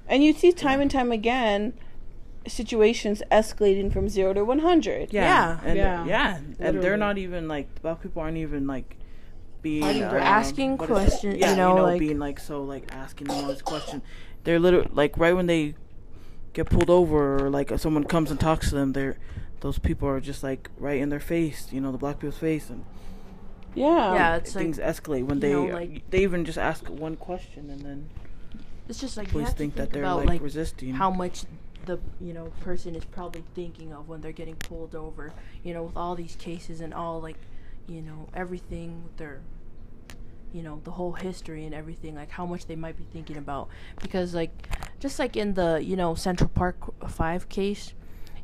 And 0.08 0.24
you 0.24 0.32
see 0.32 0.50
time 0.52 0.80
and 0.80 0.90
time 0.90 1.12
again 1.12 1.72
situations 2.46 3.22
escalating 3.30 3.92
from 3.92 4.08
0 4.08 4.32
to 4.34 4.44
100. 4.44 5.12
Yeah. 5.12 5.22
Yeah. 5.22 5.60
And 5.64 5.76
Yeah. 5.76 6.04
yeah. 6.06 6.38
And 6.58 6.82
they're 6.82 6.96
not 6.96 7.16
even 7.18 7.48
like 7.48 7.80
black 7.82 8.00
people 8.02 8.22
aren't 8.22 8.38
even 8.38 8.66
like 8.66 8.96
being 9.62 9.82
Fighting, 9.82 10.02
they're 10.02 10.18
um, 10.20 10.40
asking 10.40 10.76
what 10.78 10.90
is 10.90 10.90
it? 10.90 10.92
questions, 10.94 11.34
you 11.34 11.56
know, 11.56 11.74
like- 11.76 11.98
being 12.00 12.18
like 12.18 12.40
so 12.40 12.62
like 12.64 12.92
asking 12.94 13.28
them 13.28 13.36
all 13.36 13.46
this 13.46 13.62
question. 13.62 14.02
They're 14.44 14.58
literally 14.58 14.88
like 14.92 15.16
right 15.18 15.34
when 15.36 15.46
they 15.46 15.74
get 16.54 16.68
pulled 16.70 16.90
over 16.90 17.36
or 17.44 17.50
like 17.50 17.70
if 17.70 17.80
someone 17.80 18.04
comes 18.04 18.30
and 18.30 18.40
talks 18.40 18.70
to 18.70 18.74
them, 18.74 18.92
they're 18.94 19.18
those 19.60 19.78
people 19.78 20.08
are 20.08 20.20
just 20.20 20.42
like 20.42 20.70
right 20.78 21.00
in 21.00 21.08
their 21.10 21.20
face, 21.20 21.68
you 21.72 21.80
know, 21.80 21.92
the 21.92 21.98
black 21.98 22.18
people's 22.18 22.38
face 22.38 22.70
and 22.70 22.84
Yeah. 23.74 24.14
yeah 24.14 24.36
it's 24.36 24.54
like 24.54 24.64
things 24.64 24.78
escalate 24.78 25.24
when 25.26 25.40
they 25.40 25.52
know, 25.52 25.66
like- 25.66 26.08
they 26.10 26.22
even 26.22 26.44
just 26.44 26.58
ask 26.58 26.88
one 26.88 27.16
question 27.16 27.70
and 27.70 27.80
then 27.82 28.08
it's 28.88 29.00
just 29.00 29.16
like 29.16 29.28
you 29.28 29.32
police 29.32 29.46
have 29.48 29.54
to 29.54 29.58
think 29.58 29.74
think 29.74 29.88
that 29.88 29.92
they're 29.94 30.02
about 30.02 30.18
like, 30.20 30.28
like 30.28 30.42
resisting. 30.42 30.94
how 30.94 31.10
much 31.10 31.44
the 31.86 31.98
you 32.20 32.32
know 32.34 32.46
person 32.60 32.94
is 32.96 33.04
probably 33.04 33.44
thinking 33.54 33.92
of 33.92 34.08
when 34.08 34.20
they're 34.20 34.32
getting 34.32 34.56
pulled 34.56 34.94
over 34.94 35.32
you 35.62 35.72
know 35.72 35.84
with 35.84 35.96
all 35.96 36.14
these 36.14 36.36
cases 36.36 36.80
and 36.80 36.92
all 36.92 37.20
like 37.20 37.36
you 37.86 38.02
know 38.02 38.28
everything 38.34 39.02
with 39.04 39.16
their 39.16 39.40
you 40.52 40.62
know 40.62 40.80
the 40.84 40.90
whole 40.90 41.12
history 41.12 41.64
and 41.64 41.74
everything 41.74 42.14
like 42.16 42.30
how 42.30 42.44
much 42.44 42.66
they 42.66 42.74
might 42.76 42.96
be 42.98 43.04
thinking 43.12 43.36
about 43.36 43.68
because 44.02 44.34
like 44.34 44.50
just 44.98 45.18
like 45.18 45.36
in 45.36 45.54
the 45.54 45.80
you 45.82 45.94
know 45.96 46.14
central 46.14 46.48
park 46.50 46.76
5 47.08 47.48
case 47.48 47.94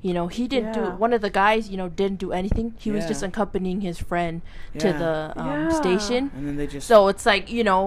you 0.06 0.14
know 0.16 0.26
he 0.38 0.44
didn't 0.52 0.72
Yeah. 0.74 0.90
do 0.90 0.96
one 1.04 1.12
of 1.16 1.20
the 1.26 1.30
guys 1.42 1.62
you 1.72 1.76
know 1.80 1.88
didn't 2.00 2.18
do 2.26 2.30
anything 2.40 2.66
he 2.84 2.90
was 2.96 3.04
just 3.12 3.22
accompanying 3.28 3.80
his 3.88 3.98
friend 4.10 4.34
to 4.82 4.88
the 5.02 5.14
um, 5.36 5.46
Yeah. 5.48 5.68
station 5.82 6.22
and 6.36 6.42
then 6.46 6.56
they 6.60 6.66
just 6.74 6.86
so 6.92 7.08
it's 7.12 7.26
like 7.32 7.44
you 7.56 7.64
know 7.64 7.82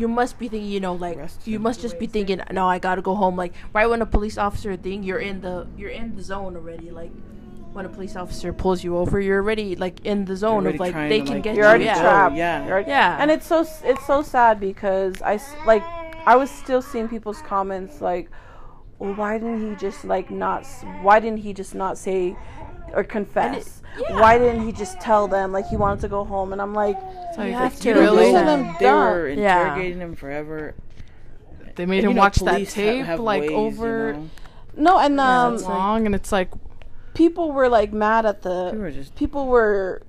you 0.00 0.08
must 0.08 0.38
be 0.38 0.46
thinking, 0.52 0.70
you 0.70 0.78
know, 0.86 0.92
like 0.92 1.16
Arrest 1.16 1.46
you 1.48 1.58
must 1.58 1.80
just 1.80 1.96
be 1.98 2.06
thinking, 2.06 2.38
no, 2.58 2.64
I 2.68 2.78
gotta 2.78 3.00
go 3.00 3.14
home. 3.22 3.34
Like 3.34 3.54
right 3.72 3.88
when 3.88 4.02
a 4.02 4.06
police 4.16 4.36
officer 4.36 4.76
thing, 4.76 4.98
you're 5.08 5.24
in 5.30 5.40
the 5.40 5.66
you're 5.78 5.94
in 6.00 6.14
the 6.16 6.22
zone 6.22 6.52
already. 6.54 6.90
Like 6.90 7.10
when 7.72 7.86
a 7.86 7.88
police 7.88 8.14
officer 8.14 8.52
pulls 8.52 8.84
you 8.84 8.92
over, 8.98 9.18
you're 9.26 9.40
already 9.42 9.74
like 9.74 10.04
in 10.04 10.26
the 10.26 10.36
zone 10.36 10.66
of 10.66 10.78
like 10.84 10.92
they 10.94 11.20
can 11.22 11.36
like, 11.36 11.44
get 11.44 11.54
You're 11.56 11.64
you. 11.64 11.68
already 11.70 11.84
yeah. 11.92 12.02
trapped. 12.02 12.36
yeah. 12.36 12.64
You're 12.64 12.72
already- 12.74 12.90
Yeah. 12.90 13.16
And 13.20 13.30
it's 13.30 13.46
so 13.46 13.58
it's 13.92 14.04
so 14.06 14.20
sad 14.20 14.60
because 14.60 15.14
I 15.22 15.40
like 15.64 15.82
I 16.32 16.36
was 16.36 16.50
still 16.50 16.82
seeing 16.82 17.08
people's 17.08 17.40
comments 17.40 18.02
like, 18.02 18.28
well, 18.98 19.14
why 19.14 19.38
didn't 19.38 19.68
he 19.70 19.76
just 19.76 20.04
like 20.04 20.30
not? 20.30 20.66
Why 21.02 21.20
didn't 21.20 21.38
he 21.40 21.52
just 21.52 21.74
not 21.74 21.98
say 21.98 22.36
or 22.92 23.04
confess? 23.04 23.82
yeah. 23.98 24.20
Why 24.20 24.38
didn't 24.38 24.64
he 24.66 24.72
just 24.72 25.00
tell 25.00 25.26
them 25.28 25.52
like 25.52 25.66
he 25.68 25.76
wanted 25.76 26.00
to 26.02 26.08
go 26.08 26.24
home? 26.24 26.52
And 26.52 26.60
I'm 26.62 26.74
like, 26.74 26.96
Like, 27.36 27.48
You 27.48 27.52
have 27.54 27.78
to 27.80 27.88
you 27.88 27.94
really- 27.94 28.04
really- 28.06 28.32
Listen 28.32 28.40
to 28.40 28.46
them 28.46 28.76
They 28.80 28.92
were 28.92 29.28
dumb. 29.30 29.38
Yeah. 29.38 29.60
interrogating 29.62 30.00
him 30.00 30.16
forever. 30.16 30.74
They 31.74 31.84
made 31.86 31.98
And, 31.98 32.04
him 32.06 32.10
you 32.12 32.14
know, 32.16 32.20
watch 32.22 32.36
that 32.36 32.68
tape 32.68 33.04
have 33.04 33.20
like 33.20 33.42
ways, 33.42 33.50
you 33.50 33.56
over 33.56 34.12
know? 34.14 34.30
no, 34.76 34.98
and 34.98 35.20
um, 35.20 35.54
it's 35.54 35.64
long, 35.64 36.06
and 36.06 36.14
it's 36.14 36.32
like 36.32 36.50
people 37.12 37.52
were 37.52 37.68
like 37.68 37.92
mad 37.92 38.24
at 38.24 38.40
the 38.42 38.70
People 38.70 38.80
were 38.82 38.90
just 38.90 39.14
people 39.14 39.46
were 39.46 40.02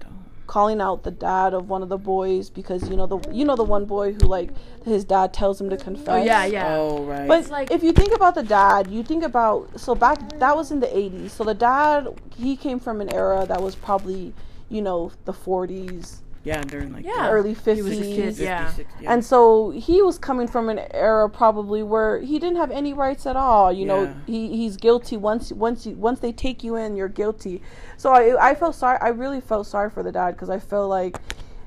calling 0.47 0.79
out 0.81 1.03
the 1.03 1.11
dad 1.11 1.53
of 1.53 1.69
one 1.69 1.83
of 1.83 1.89
the 1.89 1.97
boys 1.97 2.49
because 2.49 2.89
you 2.89 2.95
know 2.95 3.05
the 3.05 3.19
you 3.31 3.43
know 3.45 3.55
the 3.55 3.63
one 3.63 3.85
boy 3.85 4.13
who 4.13 4.19
like 4.19 4.49
his 4.85 5.03
dad 5.03 5.33
tells 5.33 5.59
him 5.59 5.69
to 5.69 5.77
confess. 5.77 6.21
Oh 6.21 6.23
yeah, 6.23 6.45
yeah. 6.45 6.75
Oh 6.77 7.03
right. 7.03 7.27
But 7.27 7.49
like- 7.49 7.69
if 7.69 7.83
you 7.83 7.91
think 7.91 8.13
about 8.15 8.33
the 8.35 8.43
dad, 8.43 8.89
you 8.89 9.03
think 9.03 9.23
about 9.23 9.79
so 9.79 9.93
back 9.93 10.39
that 10.39 10.55
was 10.55 10.71
in 10.71 10.79
the 10.79 10.87
80s. 10.87 11.31
So 11.31 11.43
the 11.43 11.53
dad 11.53 12.07
he 12.35 12.55
came 12.55 12.79
from 12.79 13.01
an 13.01 13.13
era 13.13 13.45
that 13.45 13.61
was 13.61 13.75
probably 13.75 14.33
you 14.69 14.81
know 14.81 15.11
the 15.25 15.33
40s, 15.33 16.21
yeah, 16.47 16.63
during 16.63 16.93
like 16.93 17.05
Yeah. 17.05 17.23
the 17.23 17.29
early 17.29 17.53
He 17.53 17.81
was 17.81 17.99
a 17.99 18.01
50s. 18.03 18.39
yeah. 18.39 18.71
50s, 18.71 18.85
yeah. 19.01 19.11
And 19.13 19.23
so 19.23 19.69
he 19.71 20.01
was 20.01 20.17
coming 20.17 20.47
from 20.47 20.69
an 20.69 20.79
era 20.91 21.29
probably 21.29 21.83
where 21.83 22.19
he 22.19 22.39
didn't 22.39 22.57
have 22.57 22.71
any 22.71 22.93
rights 22.93 23.25
at 23.25 23.35
all. 23.35 23.71
You 23.71 23.85
know, 23.85 24.15
he, 24.25 24.55
he's 24.55 24.77
guilty 24.77 25.17
once 25.17 25.51
once 25.51 25.85
you, 25.85 25.95
once 25.95 26.19
they 26.19 26.31
take 26.31 26.63
you 26.63 26.75
in, 26.75 26.95
you're 26.95 27.09
guilty. 27.09 27.61
So 27.97 28.11
I 28.11 28.49
I 28.51 28.55
felt 28.55 28.75
sorry. 28.75 28.97
I 29.01 29.09
really 29.09 29.41
felt 29.41 29.67
sorry 29.67 29.89
for 29.89 30.03
the 30.03 30.11
dad 30.11 30.31
because 30.31 30.49
I 30.49 30.59
felt 30.59 30.89
like, 30.89 31.17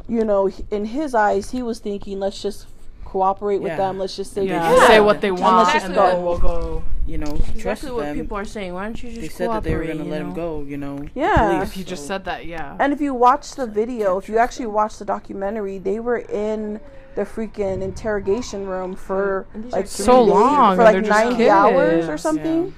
you 0.08 0.24
know, 0.24 0.50
in 0.70 0.84
his 0.86 1.14
eyes, 1.14 1.50
he 1.50 1.62
was 1.62 1.78
thinking, 1.78 2.18
let's 2.20 2.40
just 2.42 2.66
cooperate 3.10 3.60
with 3.60 3.72
Yeah. 3.72 3.76
them. 3.82 3.98
Let's 3.98 4.16
just 4.16 4.32
say 4.32 4.44
yeah, 4.46 4.70
the 4.70 4.76
truth." 4.76 4.86
say 4.88 5.00
what 5.00 5.20
they 5.20 5.30
let's 5.30 5.42
want, 5.42 5.72
just 5.72 5.86
and 5.86 5.94
go. 5.94 6.06
then 6.06 6.22
we'll 6.24 6.38
go. 6.38 6.82
you 7.06 7.18
know, 7.18 7.26
Exactly 7.32 7.60
trust 7.62 7.82
what 7.90 8.04
them. 8.04 8.16
people 8.16 8.36
are 8.36 8.44
saying. 8.44 8.72
Why 8.72 8.84
don't 8.84 9.02
you 9.02 9.08
just 9.10 9.20
they 9.22 9.28
said 9.28 9.50
that 9.50 9.64
they 9.64 9.74
were 9.74 9.84
gonna 9.84 10.04
you 10.04 10.10
let 10.10 10.20
him 10.20 10.32
go. 10.32 10.62
You 10.62 10.76
know. 10.76 11.04
Yeah. 11.14 11.36
police, 11.58 11.70
If 11.70 11.76
you 11.78 11.84
just 11.84 12.06
said 12.06 12.24
that, 12.26 12.46
yeah. 12.46 12.76
And 12.78 12.92
if 12.92 13.00
you 13.00 13.12
watch 13.14 13.54
the 13.56 13.66
video, 13.66 14.16
if 14.18 14.28
you 14.28 14.38
actually 14.38 14.66
watch 14.66 14.98
the 14.98 15.04
documentary, 15.04 15.78
they 15.78 15.98
were 15.98 16.18
in 16.18 16.78
the 17.16 17.22
freaking 17.22 17.82
interrogation 17.82 18.66
room 18.66 18.94
for 18.94 19.46
like 19.54 19.84
are 19.84 19.86
three 19.88 20.04
So 20.06 20.24
days- 20.24 20.32
long, 20.34 20.76
for 20.76 20.84
like 20.84 20.92
they're 20.92 21.02
ninety 21.02 21.48
hours 21.50 22.04
or 22.06 22.12
kids. 22.12 22.22
something. 22.22 22.74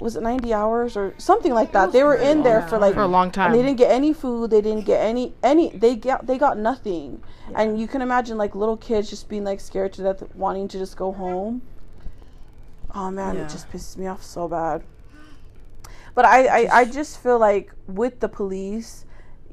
Was 0.00 0.16
it 0.16 0.22
ninety 0.22 0.52
hours 0.52 0.96
or 0.96 1.14
something 1.18 1.54
like 1.54 1.70
that? 1.72 1.92
They 1.92 2.02
were 2.02 2.16
in 2.16 2.42
there 2.42 2.62
for 2.68 2.78
like 2.78 2.94
for 2.94 3.02
a 3.02 3.06
long 3.06 3.30
time. 3.30 3.52
and 3.52 3.54
they 3.58 3.62
didn't 3.62 3.78
get 3.78 3.90
any 3.92 4.12
food. 4.12 4.50
They 4.50 4.60
didn't 4.60 4.84
get 4.86 5.00
any 5.00 5.34
any. 5.42 5.70
They 5.70 5.94
got 5.96 6.26
they 6.26 6.36
got 6.36 6.58
nothing. 6.58 7.22
And 7.54 7.80
you 7.80 7.86
can 7.86 8.02
imagine 8.02 8.36
like 8.36 8.54
little 8.56 8.76
kids 8.76 9.08
just 9.08 9.28
being 9.28 9.44
like 9.44 9.60
scared 9.60 9.92
to 9.94 10.02
death, 10.02 10.22
wanting 10.34 10.66
to 10.68 10.78
just 10.78 10.96
go 10.96 11.12
home. 11.12 11.62
Oh 12.94 13.10
man, 13.10 13.36
Yeah. 13.36 13.42
it 13.44 13.50
just 13.50 13.70
pisses 13.70 13.96
me 13.96 14.06
off 14.06 14.22
so 14.22 14.48
bad. 14.48 14.82
But 16.14 16.24
I, 16.24 16.46
I, 16.66 16.78
I 16.80 16.84
just 16.84 17.20
feel 17.20 17.38
like 17.40 17.72
with 17.88 18.20
the 18.20 18.28
police, 18.28 19.03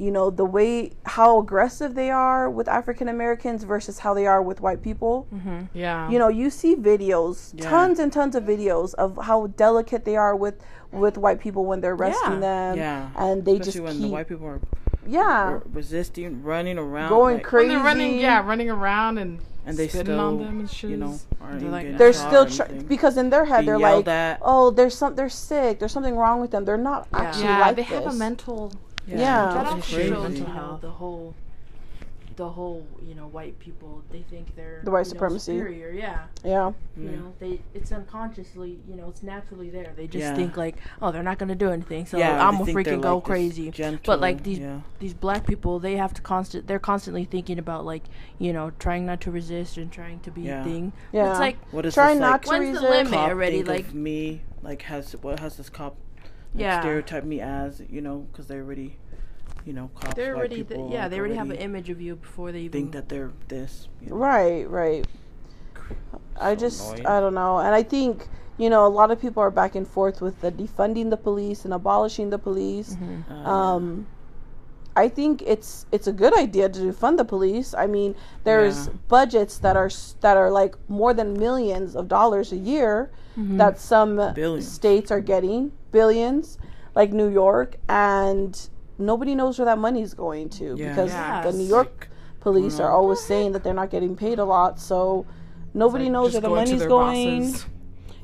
you 0.02 0.10
know, 0.12 0.30
the 0.32 0.46
way 0.58 0.72
how 1.06 1.40
aggressive 1.40 1.94
they 1.94 2.10
are 2.10 2.50
with 2.50 2.68
African 2.68 3.08
Americans 3.08 3.64
versus 3.64 4.00
how 4.00 4.14
they 4.16 4.26
are 4.26 4.42
with 4.42 4.60
white 4.60 4.82
people. 4.82 5.28
Mm-hmm. 5.34 5.60
yeah. 5.74 6.10
You 6.10 6.18
know, 6.18 6.28
you 6.42 6.50
see 6.50 6.74
videos, 6.76 7.54
Yeah. 7.54 7.70
tons 7.70 8.00
and 8.00 8.12
tons 8.12 8.36
of 8.36 8.44
videos 8.44 8.94
of 8.96 9.10
how 9.30 9.48
delicate 9.66 10.04
they 10.06 10.16
are 10.26 10.36
with 10.36 10.56
with 11.04 11.16
white 11.18 11.40
people 11.40 11.64
when 11.70 11.80
they're 11.82 11.94
arresting 11.94 12.34
Yeah. 12.42 12.48
them. 12.50 12.78
Yeah. 12.78 13.10
And 13.16 13.46
they 13.46 13.58
Especially 13.58 13.72
just 13.72 13.80
when 13.86 13.94
keep 13.94 14.02
the 14.02 14.08
white 14.18 14.28
people 14.28 14.48
are 14.48 14.60
yeah, 15.08 15.54
re- 15.54 15.60
resisting, 15.74 16.44
running 16.44 16.78
around, 16.78 17.10
going 17.10 17.36
like, 17.38 17.44
crazy. 17.44 17.70
they're 17.70 17.84
running, 17.84 18.20
yeah, 18.20 18.46
running 18.46 18.70
around 18.70 19.18
and 19.18 19.40
and 19.66 19.78
they 19.78 19.88
spitting 19.88 20.06
still, 20.16 20.20
on 20.20 20.38
them 20.40 20.60
and 20.62 20.70
shit. 20.70 20.90
you 20.90 20.98
know, 20.98 21.14
aren't 21.40 21.60
They're 21.62 21.70
like, 21.70 21.98
They're 21.98 22.14
shot 22.14 22.28
still 22.30 22.46
or 22.66 22.68
tr- 22.68 22.84
because 22.94 23.16
in 23.18 23.30
their 23.30 23.46
head 23.46 23.60
Being 23.66 23.78
they're 23.80 23.96
like, 23.98 24.08
at. 24.08 24.40
oh, 24.42 24.72
there's 24.72 24.96
some, 24.98 25.14
they're 25.16 25.30
sick. 25.30 25.78
There's 25.80 25.92
something 25.92 26.16
wrong 26.16 26.42
with 26.42 26.50
them. 26.52 26.66
They're 26.66 26.78
not 26.92 27.08
actually 27.14 27.44
yeah, 27.46 27.60
like 27.62 27.76
they 27.76 27.84
have 27.84 28.08
a 28.08 28.14
mental. 28.14 28.72
Yeah. 29.08 29.18
That 29.54 29.62
it's 29.62 29.72
also 29.72 29.96
crazy. 29.96 30.10
shows 30.10 30.40
you 30.40 30.46
know 30.46 30.78
the 30.82 30.90
whole, 30.90 31.36
the 32.38 32.48
whole 32.50 32.88
you 33.06 33.14
know 33.14 33.28
white 33.28 33.60
people. 33.60 34.04
They 34.12 34.22
think 34.22 34.56
they're 34.56 34.82
The 34.84 34.92
white 34.92 35.00
you 35.00 35.06
know, 35.06 35.10
supremacy. 35.10 35.58
superior. 35.58 35.92
Yeah. 35.92 36.26
Yeah, 36.44 36.72
You 36.98 37.04
mm-hmm. 37.10 37.16
know, 37.20 37.34
they 37.40 37.62
it's 37.74 37.92
unconsciously, 37.92 38.80
you 38.88 38.96
know, 38.96 39.10
it's 39.10 39.22
naturally 39.22 39.70
there. 39.70 39.92
They 39.96 40.08
just 40.08 40.22
Yeah. 40.24 40.36
think 40.36 40.56
like, 40.56 40.78
oh, 41.02 41.12
they're 41.12 41.24
not 41.24 41.38
gonna 41.40 41.56
do 41.56 41.70
anything, 41.72 42.06
so 42.06 42.18
Yeah, 42.18 42.48
I'm 42.48 42.58
gonna 42.58 42.72
freaking 42.74 43.02
go 43.02 43.16
like 43.16 43.24
crazy. 43.26 43.70
gentle, 43.72 44.02
but 44.06 44.22
like 44.22 44.44
these 44.44 44.60
yeah. 44.60 44.80
these 45.00 45.14
black 45.14 45.46
people, 45.46 45.80
they 45.80 45.98
have 45.98 46.14
to 46.16 46.22
constant. 46.22 46.68
They're 46.68 46.80
constantly 46.80 47.26
thinking 47.26 47.60
about 47.60 47.86
like, 47.86 48.04
you 48.40 48.54
know, 48.54 48.72
trying 48.80 49.06
not 49.06 49.20
to 49.22 49.32
resist 49.32 49.78
and 49.78 49.92
trying 49.92 50.20
to 50.22 50.32
be 50.32 50.44
Yeah. 50.44 50.62
a 50.62 50.64
thing. 50.64 50.94
yeah. 51.12 51.32
It's 51.32 51.40
like 51.40 51.58
What 51.72 51.86
is 51.86 51.94
Try 51.96 52.14
this, 52.14 52.22
not 52.22 52.32
like, 52.32 52.42
to 52.44 52.50
When's 52.50 52.66
the 52.80 52.88
resist. 52.88 52.92
limit? 52.92 53.14
cop 53.14 53.30
already, 53.30 53.64
like- 53.64 53.94
me 53.94 54.42
like 54.64 54.84
has 54.84 55.14
what 55.22 55.40
has 55.40 55.58
this 55.58 55.70
cop 55.70 55.96
like, 56.54 56.62
Yeah. 56.62 56.82
stereotype 56.82 57.24
me 57.24 57.40
as 57.42 57.82
you 57.90 58.02
know 58.02 58.28
because 58.32 58.48
they 58.48 58.56
already 58.58 58.98
you 59.66 59.74
know 59.74 59.90
cops 59.96 60.16
they're 60.16 60.36
already, 60.36 60.58
people, 60.58 60.90
yeah, 60.92 61.04
like, 61.04 61.12
they 61.12 61.20
already 61.20 61.36
have 61.36 61.50
an 61.50 61.58
image 61.58 61.90
of 61.90 62.02
you 62.02 62.16
before 62.16 62.52
they 62.52 62.62
even 62.62 62.72
think 62.72 62.92
that 62.94 63.10
they're 63.10 63.32
this 63.48 63.88
you 64.02 64.10
know. 64.10 64.16
Right, 64.16 64.70
right. 64.70 65.06
I 66.40 66.56
just, 66.56 66.82
annoying. 66.82 67.06
I 67.06 67.20
don't 67.20 67.34
know. 67.36 67.60
And 67.60 67.76
I 67.76 67.84
think, 67.84 68.28
you 68.58 68.70
know, 68.70 68.86
a 68.86 68.90
lot 68.90 69.12
of 69.12 69.22
people 69.22 69.44
are 69.44 69.52
back 69.52 69.76
and 69.76 69.88
forth 69.88 70.22
with 70.22 70.42
the 70.42 70.52
defunding 70.52 71.10
the 71.10 71.18
police 71.18 71.66
and 71.66 71.74
abolishing 71.74 72.30
the 72.32 72.40
police. 72.40 72.98
Uh, 73.30 73.50
Um, 73.50 74.08
I 74.96 75.08
think 75.08 75.42
it's 75.46 75.86
it's 75.92 76.08
a 76.08 76.12
good 76.12 76.36
idea 76.38 76.68
to 76.68 76.80
defund 76.80 77.18
the 77.18 77.24
police. 77.26 77.74
I 77.74 77.88
mean, 77.88 78.16
there's 78.44 78.88
Yeah. 78.88 78.94
budgets 79.08 79.58
that 79.60 79.78
are 79.78 79.90
that 80.22 80.36
are 80.38 80.52
like 80.52 80.76
more 80.90 81.14
than 81.14 81.34
millions 81.34 81.96
of 81.96 82.08
dollars 82.08 82.52
a 82.52 82.58
year 82.58 83.10
that 83.58 83.80
some 83.80 84.18
Billions. 84.34 84.68
states 84.68 85.10
are 85.12 85.22
getting, 85.22 85.72
billions, 85.92 86.58
like 86.96 87.12
New 87.14 87.30
York, 87.30 87.78
and 87.90 88.70
nobody 88.98 89.36
knows 89.36 89.58
where 89.60 89.66
that 89.66 89.78
money's 89.78 90.14
going 90.14 90.50
to 90.50 90.76
Yeah. 90.76 90.90
because 90.90 91.12
Yeah. 91.12 91.42
the 91.44 91.54
New 91.54 91.66
York 91.66 92.10
police 92.40 92.80
are 92.80 92.92
always 92.92 93.20
saying 93.20 93.52
that 93.54 93.64
they're 93.64 93.74
not 93.74 93.90
getting 93.90 94.16
paid 94.16 94.40
a 94.40 94.46
lot, 94.46 94.80
so 94.80 95.26
nobody 95.74 96.06
like, 96.06 96.14
knows 96.14 96.34
where 96.34 96.42
the 96.42 96.48
going 96.48 96.66
to 96.66 96.72
money's 96.72 96.88
going. 96.88 97.42
bosses. 97.44 97.66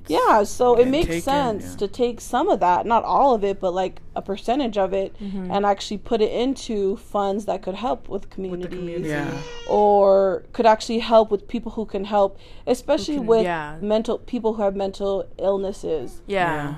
Yeah, 0.09 0.43
so 0.43 0.79
it 0.79 0.87
makes 0.87 1.07
take 1.07 1.17
it, 1.17 1.23
sense 1.23 1.71
yeah. 1.71 1.77
to 1.79 1.87
take 1.89 2.21
some 2.21 2.47
of 2.47 2.61
that, 2.61 2.85
not 2.85 3.03
all 3.03 3.35
of 3.35 3.43
it, 3.43 3.59
but 3.59 3.73
like 3.73 4.01
a 4.15 4.21
percentage 4.21 4.77
of 4.77 4.93
it, 4.93 5.13
mm-hmm. 5.19 5.51
and 5.51 5.65
actually 5.65 5.97
put 5.97 6.21
it 6.21 6.31
into 6.31 6.95
funds 6.95 7.43
that 7.45 7.61
could 7.61 7.75
help 7.75 8.07
with 8.07 8.29
communities, 8.29 8.67
community. 8.79 9.09
yeah 9.09 9.29
or 9.69 10.45
could 10.53 10.65
actually 10.65 10.99
help 10.99 11.29
with 11.29 11.45
people 11.49 11.73
who 11.73 11.85
can 11.85 12.05
help, 12.05 12.37
especially 12.65 13.17
can- 13.17 13.25
with 13.27 13.43
yeah. 13.43 13.75
mental 13.81 14.17
people 14.17 14.53
who 14.53 14.61
have 14.61 14.75
mental 14.77 15.25
illnesses, 15.37 16.21
yeah. 16.25 16.75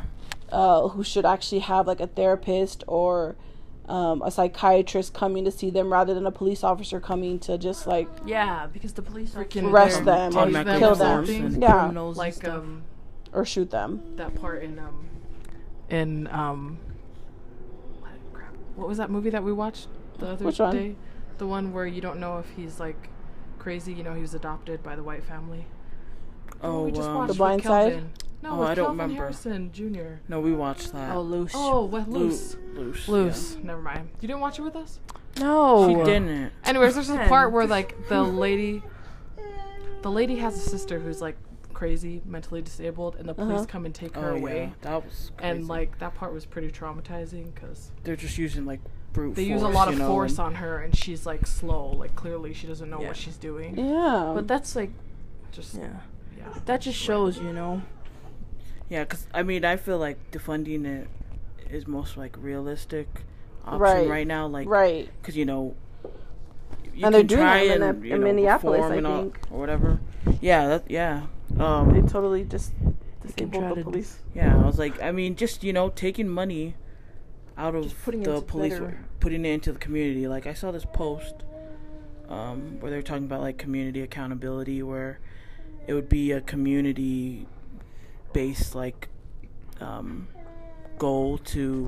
Uh, 0.51 0.87
who 0.89 1.03
should 1.03 1.25
actually 1.25 1.59
have 1.59 1.87
like 1.87 1.99
a 1.99 2.07
therapist 2.07 2.83
or. 2.87 3.35
Um, 3.87 4.21
a 4.21 4.29
psychiatrist 4.29 5.15
coming 5.15 5.45
to 5.45 5.51
see 5.51 5.71
them 5.71 5.91
rather 5.91 6.13
than 6.13 6.27
a 6.27 6.31
police 6.31 6.63
officer 6.63 6.99
coming 6.99 7.39
to 7.39 7.57
just 7.57 7.87
like 7.87 8.07
Yeah, 8.23 8.67
because 8.71 8.93
the 8.93 9.01
police 9.01 9.35
are 9.35 9.43
Freaking 9.43 9.71
arrest 9.71 10.05
they're- 10.05 10.29
them 10.29 10.31
take 10.31 10.41
or 10.47 10.51
them 10.51 10.79
kill 10.79 10.91
or 10.91 10.95
them. 10.95 11.25
something. 11.25 11.59
Yeah, 11.63 11.71
criminals 11.79 12.19
and 12.19 12.35
like 12.35 12.47
um 12.47 12.83
or 13.33 13.45
shoot 13.45 13.71
them. 13.71 14.03
that 14.17 14.35
part 14.35 14.61
in 14.61 14.77
um 14.77 15.07
in 15.89 16.27
um 16.27 16.77
what, 18.75 18.87
was 18.87 18.99
that 18.99 19.09
movie 19.09 19.31
that 19.31 19.43
we 19.43 19.51
watched 19.51 19.87
the 20.19 20.27
other 20.27 20.45
Which 20.45 20.59
one? 20.59 20.75
day? 20.75 20.95
The 21.39 21.47
one 21.47 21.73
where 21.73 21.87
you 21.87 21.99
don't 21.99 22.19
know 22.19 22.37
if 22.37 22.45
he's 22.55 22.79
like 22.79 23.09
crazy. 23.57 23.91
You 23.93 24.03
know, 24.03 24.13
he 24.13 24.21
was 24.21 24.35
adopted 24.35 24.83
by 24.83 24.95
the 24.95 25.03
white 25.03 25.23
family. 25.23 25.65
oh 26.61 26.83
we 26.85 26.91
just 26.91 27.09
um, 27.09 27.15
watched 27.15 27.29
The 27.29 27.37
Blind 27.37 27.63
Side? 27.63 28.03
Kelvin. 28.41 28.49
No, 28.49 28.55
Oh, 28.55 28.59
with 28.61 28.69
I 28.69 28.75
don't 28.75 28.85
Kelvin 28.85 28.97
remember. 28.99 29.21
Harrison 29.23 29.71
Jr. 29.71 30.13
no 30.27 30.39
we 30.39 30.53
watched 30.53 30.91
that 30.93 31.15
oh, 31.15 31.21
Luce. 31.21 31.51
Oh, 31.55 31.85
what 31.85 32.09
Loo- 32.09 32.19
Luce? 32.29 32.55
Luce 32.73 33.07
Luce. 33.07 33.57
Never 33.63 33.81
mind. 33.81 34.09
You 34.21 34.27
didn't 34.27 34.41
watch 34.41 34.59
it 34.59 34.61
with 34.63 34.75
us. 34.75 34.99
no. 35.39 35.87
yeah. 35.89 35.97
she 35.97 36.03
didn't 36.11 36.51
Anyways, 36.65 36.95
there's 36.95 37.09
a 37.09 37.17
part 37.27 37.51
where 37.51 37.67
like 37.67 38.07
the 38.09 38.21
lady, 38.23 38.81
the 40.01 40.11
lady 40.11 40.35
has 40.37 40.55
a 40.55 40.59
sister 40.69 40.99
who's 40.99 41.21
like 41.21 41.37
crazy, 41.73 42.21
mentally 42.25 42.61
disabled, 42.61 43.15
and 43.17 43.27
the 43.27 43.33
police 43.33 43.57
Uh-huh. 43.59 43.65
come 43.65 43.85
and 43.85 43.95
take 43.95 44.15
her 44.15 44.31
oh 44.31 44.35
away. 44.37 44.63
yeah 44.63 44.69
that 44.89 45.05
was 45.05 45.31
crazy. 45.37 45.51
And 45.59 45.67
like 45.67 45.97
that 45.99 46.15
part 46.15 46.33
was 46.33 46.45
pretty 46.45 46.69
traumatizing 46.71 47.53
because 47.53 47.91
they're 48.03 48.15
just 48.17 48.37
using 48.37 48.65
like 48.65 48.79
brute 49.13 49.35
they 49.35 49.47
force, 49.47 49.53
use 49.53 49.61
a 49.63 49.67
lot 49.67 49.87
of 49.87 49.97
know, 49.97 50.07
force 50.07 50.39
on 50.39 50.55
her, 50.55 50.79
and 50.79 50.95
she's 50.95 51.25
like 51.25 51.45
slow. 51.47 51.91
Like 51.91 52.15
clearly 52.15 52.53
she 52.53 52.67
doesn't 52.67 52.89
know 52.89 53.01
Yeah. 53.01 53.07
what 53.07 53.17
she's 53.17 53.37
doing. 53.37 53.77
Yeah, 53.77 54.31
But 54.35 54.47
that's 54.47 54.75
like, 54.75 54.91
Just 55.51 55.75
yeah. 55.75 55.89
yeah. 56.37 56.53
That 56.65 56.81
just 56.81 56.97
shows, 56.99 57.37
you 57.37 57.53
know. 57.53 57.81
Yeah, 58.89 59.03
because 59.03 59.27
I 59.33 59.43
mean, 59.43 59.63
I 59.65 59.75
feel 59.77 59.97
like 59.99 60.31
defunding 60.31 60.85
it 60.85 61.07
is 61.69 61.87
most 61.87 62.17
like 62.17 62.35
realistic 62.39 63.07
option 63.63 63.79
Right. 63.81 64.07
right, 64.09 64.27
now. 64.27 64.47
Like, 64.47 64.67
right. 64.67 65.09
because 65.21 65.37
you 65.37 65.45
know, 65.45 65.75
you 66.95 67.05
And 67.05 67.13
they're 67.13 67.23
doing 67.23 67.41
that 67.43 67.65
in 67.65 67.81
and, 67.83 68.03
a- 68.03 68.13
in 68.13 68.19
know, 68.21 68.25
Minneapolis, 68.27 68.81
I 68.81 68.99
all- 69.01 69.21
think. 69.23 69.39
or 69.51 69.59
whatever. 69.59 69.99
Yeah, 70.41 70.67
that 70.67 70.89
yeah. 70.89 71.27
Um, 71.59 71.93
They 71.93 72.01
totally 72.01 72.43
just 72.43 72.73
disabled 73.21 73.71
the 73.71 73.75
to- 73.75 73.83
police. 73.83 74.19
Yeah, 74.33 74.57
I 74.59 74.65
was 74.65 74.79
like, 74.79 75.01
I 75.01 75.11
mean, 75.11 75.35
just 75.35 75.63
you 75.63 75.71
know, 75.73 75.89
taking 75.89 76.27
money 76.27 76.75
out 77.57 77.75
of 77.75 77.93
putting 78.03 78.23
the 78.23 78.41
police, 78.41 78.73
better- 78.73 78.97
putting 79.19 79.45
it 79.45 79.49
into 79.49 79.71
the 79.71 79.79
community. 79.79 80.27
Like 80.27 80.47
I 80.47 80.53
saw 80.53 80.71
this 80.71 80.85
post 80.85 81.35
um, 82.27 82.77
where 82.79 82.89
they're 82.91 83.01
talking 83.01 83.25
about 83.25 83.41
like 83.41 83.57
community 83.57 84.01
accountability, 84.01 84.81
where 84.83 85.19
it 85.87 85.93
would 85.93 86.09
be 86.09 86.31
a 86.31 86.41
community 86.41 87.47
based 88.33 88.75
like 88.75 89.09
um, 89.81 90.27
goal 90.97 91.37
to 91.39 91.87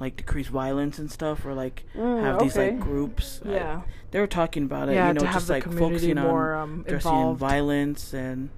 like 0.00 0.16
decrease 0.16 0.46
violence 0.46 0.98
and 0.98 1.10
stuff, 1.10 1.44
or 1.44 1.54
like 1.54 1.84
Mm, 1.96 2.22
have 2.22 2.38
these 2.40 2.56
like 2.56 2.72
okay. 2.74 2.78
groups. 2.78 3.40
I- 3.44 3.50
Yeah. 3.50 3.80
they 4.12 4.20
were 4.20 4.26
talking 4.28 4.62
about 4.64 4.88
it. 4.88 4.94
Yeah, 4.94 5.08
you 5.08 5.14
know, 5.14 5.20
to 5.20 5.26
just 5.32 5.48
the 5.48 5.54
like 5.54 5.64
focusing 5.64 6.14
more, 6.16 6.54
on 6.54 6.62
um, 6.62 6.84
addressing 6.86 7.12
involved. 7.12 7.40
violence 7.40 8.12
and 8.14 8.50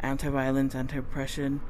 anti-violence, 0.00 0.74
anti-oppression, 0.74 1.60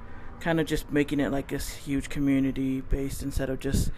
kind 0.40 0.58
of 0.60 0.66
just 0.66 0.90
making 0.90 1.20
it 1.20 1.30
like 1.30 1.48
this 1.48 1.74
huge 1.76 2.08
community 2.08 2.80
based 2.80 3.22
instead 3.22 3.48
of 3.50 3.60
just 3.60 3.90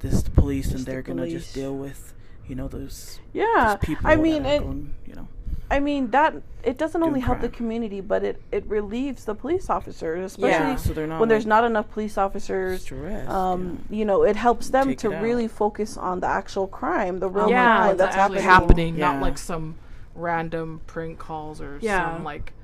this 0.00 0.22
the 0.22 0.30
police 0.30 0.66
and 0.66 0.74
Just 0.76 0.84
the 0.86 0.92
they're 0.92 1.02
gonna 1.02 1.22
police. 1.22 1.42
just 1.44 1.54
deal 1.54 1.74
with 1.74 2.12
you 2.46 2.54
know 2.54 2.68
those, 2.68 3.20
Yeah, 3.32 3.76
those 3.80 3.86
people. 3.86 4.06
I 4.06 4.16
mean, 4.16 4.44
it, 4.46 4.60
going, 4.60 4.94
you 5.06 5.14
know, 5.14 5.28
I 5.70 5.80
mean 5.80 6.10
that 6.12 6.34
it 6.64 6.78
doesn't 6.78 7.02
only 7.02 7.20
Doing 7.20 7.26
help 7.26 7.40
the 7.40 7.48
community, 7.48 8.00
but 8.00 8.24
it 8.24 8.40
it 8.50 8.64
relieves 8.66 9.24
the 9.26 9.34
police 9.34 9.68
officers, 9.68 10.32
especially 10.32 10.50
yeah, 10.50 10.76
so 10.76 10.92
they're 10.94 11.06
not 11.06 11.20
when 11.20 11.28
there's 11.28 11.46
not 11.46 11.64
enough 11.64 11.90
police 11.90 12.16
officers. 12.16 12.82
stressed. 12.82 13.28
Um, 13.28 13.84
you 13.90 14.04
know, 14.04 14.22
it 14.24 14.36
helps 14.36 14.70
them 14.70 14.88
Take 14.88 14.98
to 15.00 15.12
it 15.12 15.16
out. 15.16 15.22
really 15.22 15.46
focus 15.48 15.96
on 15.96 16.20
the 16.20 16.26
actual 16.26 16.66
crime, 16.66 17.18
the 17.20 17.28
real 17.28 17.50
yeah, 17.50 17.76
crime 17.76 17.96
that's 17.96 18.16
actually 18.16 18.40
happening. 18.40 18.68
happening, 18.68 18.96
Yeah. 18.96 19.12
not 19.12 19.20
like 19.22 19.38
some 19.38 19.76
random 20.14 20.80
prank 20.86 21.18
calls 21.18 21.60
or 21.60 21.78
Yeah. 21.82 22.14
some 22.14 22.24
like 22.24 22.54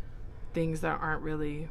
things 0.54 0.80
that 0.80 0.98
aren't 1.00 1.22
really 1.22 1.68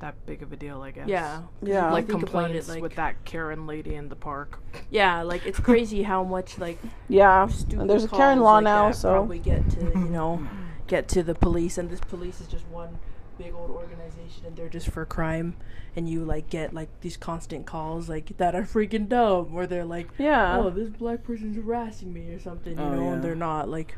that 0.00 0.14
big 0.26 0.42
of 0.42 0.52
a 0.52 0.56
deal. 0.56 0.82
I 0.82 0.90
guess. 0.90 1.08
Yeah. 1.08 1.42
Yeah. 1.62 1.90
Like 1.92 2.06
Think 2.06 2.22
about 2.22 2.28
it, 2.28 2.32
complaints 2.32 2.68
like- 2.68 2.82
with 2.82 2.94
that 2.96 3.24
Karen 3.24 3.66
lady 3.66 3.94
in 3.94 4.08
the 4.08 4.16
park. 4.16 4.60
Yeah, 4.90 5.22
like 5.22 5.44
it's 5.46 5.58
crazy 5.60 6.02
how 6.02 6.22
much 6.24 6.58
like 6.58 6.78
Yeah, 7.08 7.48
and 7.70 7.88
there's 7.88 8.04
a 8.04 8.08
Karen 8.08 8.40
law 8.40 8.54
like 8.56 8.64
now, 8.64 8.90
so 8.92 9.12
probably 9.14 9.38
get 9.38 9.68
to 9.70 9.80
you 9.80 9.94
know 10.10 10.46
get 10.86 11.08
to 11.08 11.22
the 11.22 11.34
police, 11.34 11.78
and 11.78 11.90
this 11.90 12.00
police 12.00 12.40
is 12.40 12.46
just 12.46 12.64
one 12.68 12.98
big 13.38 13.52
old 13.52 13.70
organization, 13.70 14.46
and 14.46 14.56
they're 14.56 14.68
just 14.68 14.88
for 14.88 15.04
crime, 15.04 15.56
and 15.96 16.08
you 16.08 16.24
like 16.24 16.48
get 16.48 16.72
like 16.72 16.88
these 17.00 17.16
constant 17.16 17.66
calls 17.66 18.08
like 18.08 18.36
that 18.38 18.54
are 18.54 18.62
freaking 18.62 19.08
dumb, 19.08 19.52
where 19.52 19.66
they're 19.66 19.84
like, 19.84 20.08
yeah. 20.18 20.56
oh, 20.58 20.70
this 20.70 20.88
black 20.88 21.22
person's 21.24 21.56
harassing 21.56 22.12
me 22.12 22.30
or 22.30 22.38
something, 22.38 22.78
you 22.78 22.82
Oh, 22.84 22.94
know, 22.94 23.02
yeah. 23.02 23.12
and 23.14 23.24
they're 23.24 23.34
not 23.34 23.68
like, 23.68 23.96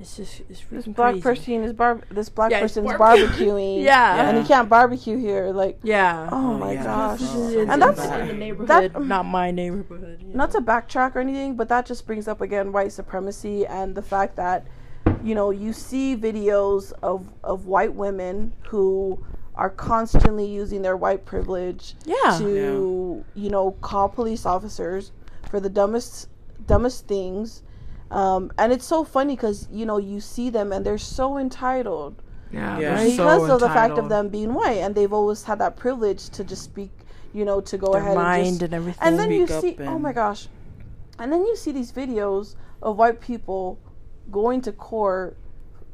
it's 0.00 0.16
just 0.16 0.40
it's 0.48 0.62
this 0.70 0.86
black 0.86 1.12
crazy. 1.12 1.22
person 1.22 1.64
is 1.64 1.72
bar. 1.74 2.00
This 2.10 2.28
black 2.30 2.50
Yeah, 2.50 2.60
person's 2.60 2.86
barbe- 2.86 3.00
barbecuing. 3.30 3.82
Yeah. 3.82 4.28
and 4.28 4.38
he 4.38 4.44
can't 4.44 4.68
barbecue 4.68 5.18
here. 5.18 5.50
Like, 5.52 5.78
Yeah. 5.82 6.28
oh, 6.32 6.52
Oh, 6.54 6.58
my 6.58 6.72
yeah. 6.72 6.84
gosh. 6.84 7.20
Oh, 7.22 7.48
is 7.48 7.68
And 7.68 7.82
that's- 7.82 7.98
in 8.04 8.10
the 8.28 8.32
that- 8.32 8.38
neighborhood, 8.38 9.06
not 9.06 9.26
my 9.26 9.50
neighborhood. 9.50 10.18
you 10.26 10.34
not 10.34 10.52
know. 10.52 10.60
to 10.60 10.66
backtrack 10.66 11.14
or 11.14 11.20
anything, 11.20 11.54
but 11.54 11.68
that 11.68 11.84
just 11.86 12.06
brings 12.06 12.26
up 12.26 12.40
again 12.40 12.72
white 12.72 12.92
supremacy 12.92 13.66
and 13.66 13.94
the 13.94 14.02
fact 14.02 14.36
that, 14.36 14.66
you 15.22 15.34
know, 15.34 15.50
you 15.50 15.72
see 15.72 16.16
videos 16.16 16.92
of 17.02 17.26
of 17.44 17.66
white 17.66 17.94
women 17.94 18.52
who 18.68 19.18
are 19.54 19.68
constantly 19.70 20.46
using 20.46 20.80
their 20.80 20.96
white 20.96 21.26
privilege 21.26 21.94
Yeah. 22.06 22.38
to, 22.38 23.22
you 23.34 23.50
know, 23.50 23.72
call 23.82 24.08
police 24.08 24.46
officers 24.46 25.12
for 25.50 25.60
the 25.60 25.68
dumbest 25.68 26.28
dumbest 26.66 27.06
things. 27.06 27.62
Um, 28.10 28.50
and 28.58 28.72
it's 28.72 28.84
so 28.84 29.04
funny 29.04 29.36
because 29.36 29.68
you 29.70 29.86
know 29.86 29.98
you 29.98 30.20
see 30.20 30.50
them 30.50 30.72
and 30.72 30.84
they're 30.84 30.98
so 30.98 31.38
entitled 31.38 32.22
Yeah, 32.52 32.78
Yeah. 32.78 32.94
they're 32.96 33.04
because 33.10 33.46
so 33.46 33.54
of 33.54 33.60
the 33.60 33.68
fact 33.68 33.98
of 33.98 34.08
them 34.08 34.28
being 34.28 34.52
white, 34.54 34.78
and 34.78 34.94
they've 34.94 35.12
always 35.12 35.44
had 35.44 35.58
that 35.60 35.76
privilege 35.76 36.28
to 36.30 36.42
just 36.42 36.62
speak, 36.64 36.90
you 37.32 37.44
know, 37.44 37.60
to 37.60 37.78
go 37.78 37.92
Their 37.92 38.00
ahead 38.02 38.16
mind 38.16 38.46
and 38.46 38.58
just 38.58 38.62
and 38.62 38.74
everything. 38.74 39.08
and 39.08 39.18
then 39.18 39.30
you 39.30 39.46
Speak 39.46 39.56
up 39.56 39.60
see, 39.62 39.76
oh 39.86 39.98
my 39.98 40.12
gosh, 40.12 40.48
and 41.20 41.32
then 41.32 41.46
you 41.46 41.54
see 41.54 41.70
these 41.70 41.92
videos 41.92 42.56
of 42.82 42.96
white 42.96 43.20
people 43.20 43.78
going 44.32 44.60
to 44.62 44.72
court 44.72 45.36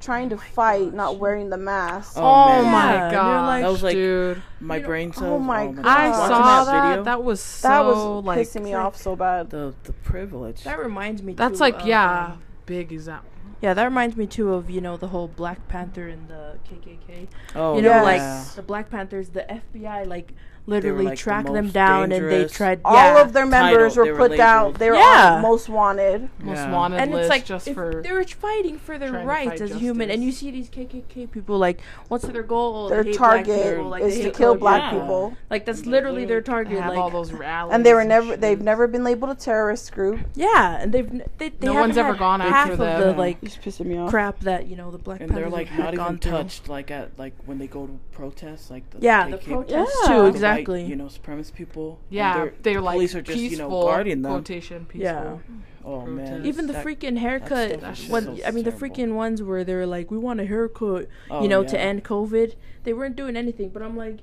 trying 0.01 0.29
to 0.31 0.37
fight, 0.37 0.93
not 0.93 1.17
wearing 1.19 1.49
the 1.51 1.57
mask. 1.57 2.13
Oh, 2.17 2.21
Oh, 2.23 2.63
my 2.65 2.93
Yeah, 2.95 3.03
and 3.05 3.13
you're 3.13 3.21
god, 3.23 3.47
like- 3.47 3.63
That 3.65 3.71
was 3.73 3.83
like- 3.83 3.95
dude! 3.95 4.43
my 4.61 4.79
brain 4.79 5.13
cells. 5.13 5.25
oh 5.27 5.39
my 5.39 5.67
God. 5.69 5.87
I 5.87 6.11
Watching 6.11 6.27
saw 6.29 6.65
that 6.65 6.65
that. 6.73 6.89
video, 6.91 7.03
That 7.05 7.23
was 7.25 7.41
so 7.41 7.69
that 7.69 7.85
was 7.85 8.25
like 8.25 8.39
pissing 8.41 8.63
me 8.63 8.75
off 8.75 8.97
so 8.97 9.17
bad. 9.17 9.51
the 9.51 9.75
the 9.85 9.93
privilege. 9.93 10.65
that 10.65 10.79
reminds 10.79 11.23
me. 11.23 11.33
that's 11.35 11.59
too 11.59 11.65
like 11.65 11.81
of, 11.81 11.87
yeah, 11.87 12.27
um, 12.33 12.43
big 12.67 12.93
example. 12.93 13.31
Yeah, 13.63 13.73
that 13.73 13.85
reminds 13.85 14.17
me 14.17 14.27
too 14.27 14.53
of 14.53 14.69
you 14.69 14.81
know 14.83 14.97
the 14.99 15.09
whole 15.09 15.29
Black 15.29 15.67
Panther 15.69 16.09
and 16.09 16.29
the 16.29 16.59
KKK. 16.69 17.27
oh, 17.55 17.77
you 17.77 17.83
know, 17.83 17.89
Yes. 17.89 18.05
like 18.05 18.57
the 18.57 18.63
Black 18.63 18.91
Panthers, 18.91 19.31
the 19.31 19.45
FBI 19.51 20.07
like 20.07 20.35
literally 20.67 21.05
like, 21.07 21.19
the 21.19 21.53
them 21.53 21.69
down 21.71 22.03
and 22.05 22.13
they 22.13 22.19
dangerous. 22.21 22.53
tried. 22.53 22.81
All 22.85 23.17
of 23.19 23.33
their 23.33 23.47
members 23.47 23.95
Title, 23.95 23.97
were 23.97 24.05
they 24.05 24.13
were 24.13 24.29
put 24.29 24.37
down. 24.37 24.73
They 24.75 24.91
were 24.91 24.97
Yeah. 24.97 25.35
on 25.37 25.43
most 25.43 25.69
wanted. 25.69 26.29
Most 26.43 26.57
Yeah. 26.57 26.73
wanted 26.73 27.01
and 27.01 27.13
list 27.13 27.23
it's 27.23 27.31
like 27.31 27.45
just 27.45 27.71
for 27.73 28.03
they 28.03 28.13
were 28.13 28.25
fighting 28.25 28.79
for 28.79 28.99
their 28.99 29.13
rights 29.13 29.51
fight 29.53 29.61
as 29.63 29.75
human, 29.77 30.11
and 30.11 30.23
you 30.25 30.33
see 30.33 30.51
these 30.51 30.69
KKK 30.69 31.27
people 31.31 31.59
like, 31.59 31.81
what's 32.09 32.25
their 32.27 32.43
goal? 32.43 32.89
Their 32.89 33.05
They 33.05 33.13
target 33.13 33.77
people, 33.77 33.91
like, 33.91 34.03
is 34.03 34.17
to 34.21 34.31
kill 34.31 34.49
color 34.55 34.59
black 34.59 34.83
Yeah. 34.93 35.01
people, 35.01 35.35
Like 35.51 35.65
that's 35.67 35.87
literally 35.87 36.25
their 36.25 36.41
target. 36.41 36.79
have 36.81 36.91
Like 36.91 36.99
all 36.99 37.11
those 37.11 37.33
rallies. 37.33 37.75
and 37.75 37.87
they 37.87 37.95
were 37.95 38.05
never. 38.05 38.27
shit. 38.29 38.41
They've 38.41 38.61
never 38.61 38.87
been 38.87 39.05
labeled 39.05 39.31
a 39.31 39.35
terrorist 39.35 39.93
group. 39.93 40.21
yeah, 40.35 40.79
and 40.81 40.93
they've 40.93 41.11
they, 41.39 41.51
they 41.51 41.67
No 41.67 41.75
one's 41.75 41.97
ever 41.97 42.15
gone 42.15 42.41
after 42.43 42.73
of 42.73 42.79
them. 42.79 43.01
the 43.01 43.13
like 43.13 43.39
It's 43.43 43.57
pissing 43.57 43.87
me 43.87 43.99
off. 43.99 44.11
crap 44.11 44.41
that 44.41 44.67
you 44.67 44.77
know 44.77 44.91
the 44.91 44.99
Black 44.99 45.21
and 45.21 45.31
they're 45.31 45.49
like 45.49 45.69
not 45.79 45.95
even 45.95 46.19
touched 46.19 46.69
like 46.69 46.91
at 46.91 47.11
like 47.19 47.35
when 47.45 47.59
they 47.59 47.67
go 47.67 47.87
to 47.87 47.99
protest 48.13 48.71
like 48.71 48.83
Yeah, 48.99 49.29
the 49.29 49.37
protests 49.39 49.97
Yeah. 50.05 50.09
too. 50.17 50.31
The 50.33 50.39
Exactly. 50.61 50.83
white, 50.83 50.91
you 50.91 50.97
know 50.97 51.07
supremacist 51.07 51.55
people 51.55 51.99
Yeah, 52.11 52.35
they're, 52.35 52.55
they're 52.63 52.75
the 52.75 52.81
like 52.81 52.95
police 52.97 53.15
are 53.15 53.23
just 53.23 53.39
peaceful 53.39 53.57
you 53.67 53.71
know 53.71 53.83
guarding 53.83 54.23
them 54.23 54.33
quotation 54.33 54.85
peaceful. 54.87 55.43
Yeah. 55.51 55.55
oh 55.85 56.07
man. 56.07 56.45
Even 56.47 56.67
the 56.67 56.73
that- 56.75 56.85
freaking 56.85 57.19
haircut. 57.19 57.79
stuff 57.79 58.09
When 58.09 58.25
so 58.37 58.45
I 58.47 58.51
mean 58.51 58.65
the 58.65 58.73
freaking 58.73 59.15
ones 59.15 59.43
where 59.43 59.65
they're 59.65 59.87
like, 59.87 60.11
we 60.11 60.19
want 60.19 60.41
a 60.41 60.47
haircut, 60.47 61.09
oh, 61.31 61.43
you 61.43 61.49
know, 61.49 61.63
yeah. 61.63 61.69
to 61.69 61.81
end 61.81 62.05
COVID. 62.05 62.55
They 62.85 62.93
weren't 62.93 63.17
doing 63.17 63.37
anything, 63.37 63.71
but 63.71 63.83
I'm 63.83 63.97
like, 63.97 64.19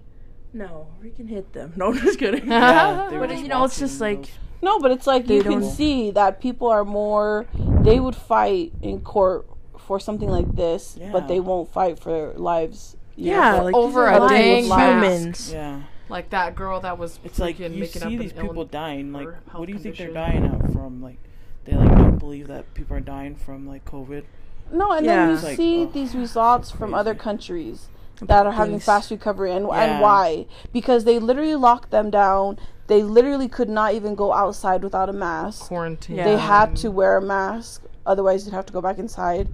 no, 0.53 0.87
we 1.01 1.09
can 1.09 1.27
hit 1.27 1.53
them. 1.53 1.73
No, 1.77 1.87
I'm 1.87 1.97
just 1.97 2.19
kidding. 2.19 2.47
yeah, 2.49 3.09
But, 3.19 3.29
just 3.29 3.41
you 3.43 3.49
know, 3.49 3.63
it's 3.65 3.79
just 3.79 3.99
like- 3.99 4.29
No, 4.61 4.79
but 4.79 4.91
it's 4.91 5.07
like 5.07 5.27
you 5.29 5.41
can 5.43 5.61
don't- 5.61 5.71
see 5.71 6.11
that 6.11 6.39
people 6.39 6.67
are 6.69 6.85
more. 6.85 7.47
They 7.81 7.99
would 7.99 8.15
fight 8.15 8.71
in 8.81 9.01
court 9.01 9.45
for 9.77 9.99
something 9.99 10.29
like 10.29 10.55
this, 10.55 10.97
but 11.11 11.27
they 11.27 11.39
won't 11.41 11.71
fight 11.73 11.99
for 11.99 12.11
their 12.11 12.33
lives. 12.33 12.95
you 13.15 13.31
know, 13.31 13.37
Yeah, 13.37 13.61
like 13.61 13.75
over 13.75 14.07
a 14.07 14.19
lives, 14.19 14.31
dang 14.31 14.63
humans. 14.65 15.51
yeah 15.51 15.81
Like 16.13 16.29
that 16.29 16.55
girl 16.55 16.79
that 16.81 16.97
was 16.97 17.19
it's 17.23 17.39
like 17.39 17.59
you 17.59 17.67
making 17.69 18.03
up 18.03 18.09
see 18.09 18.15
an 18.15 18.21
these 18.21 18.33
people 18.33 18.55
ill- 18.59 18.65
dying 18.65 19.11
like 19.11 19.27
or 19.27 19.39
what 19.53 19.65
do 19.65 19.73
you 19.73 19.79
think 19.79 19.97
they're 19.97 20.13
dying 20.13 20.45
out 20.45 20.71
from 20.71 21.01
like 21.01 21.17
they 21.65 21.73
like 21.73 21.89
don't 21.97 22.17
believe 22.19 22.47
that 22.47 22.71
people 22.75 22.95
are 22.95 23.01
dying 23.01 23.35
from 23.35 23.67
like 23.67 23.83
covid 23.85 24.23
no, 24.71 24.91
and 24.91 25.05
Yeah. 25.05 25.25
then 25.27 25.35
you 25.35 25.41
like, 25.41 25.57
see 25.57 25.83
ugh, 25.83 25.93
these 25.93 26.15
results 26.15 26.71
from 26.71 26.93
other 26.93 27.13
countries 27.13 27.89
that 28.21 28.45
are 28.45 28.51
having 28.53 28.79
fast 28.79 29.11
recovery, 29.11 29.51
and 29.51 29.67
Yeah. 29.67 29.83
and 29.83 30.01
why? 30.01 30.45
Because 30.71 31.03
they 31.03 31.19
literally 31.19 31.55
locked 31.55 31.91
them 31.91 32.09
down. 32.09 32.57
They 32.87 33.03
literally 33.03 33.47
could 33.49 33.69
not 33.69 33.93
even 33.93 34.15
go 34.15 34.33
outside 34.33 34.83
without 34.83 35.09
a 35.09 35.13
mask. 35.13 35.67
quarantine. 35.67 36.15
Yeah. 36.15 36.23
They 36.23 36.37
had 36.37 36.75
to 36.77 36.91
wear 36.91 37.17
a 37.17 37.21
mask, 37.21 37.83
otherwise 38.05 38.45
you'd 38.45 38.53
have 38.53 38.65
to 38.67 38.73
go 38.73 38.81
back 38.81 38.97
inside. 38.99 39.49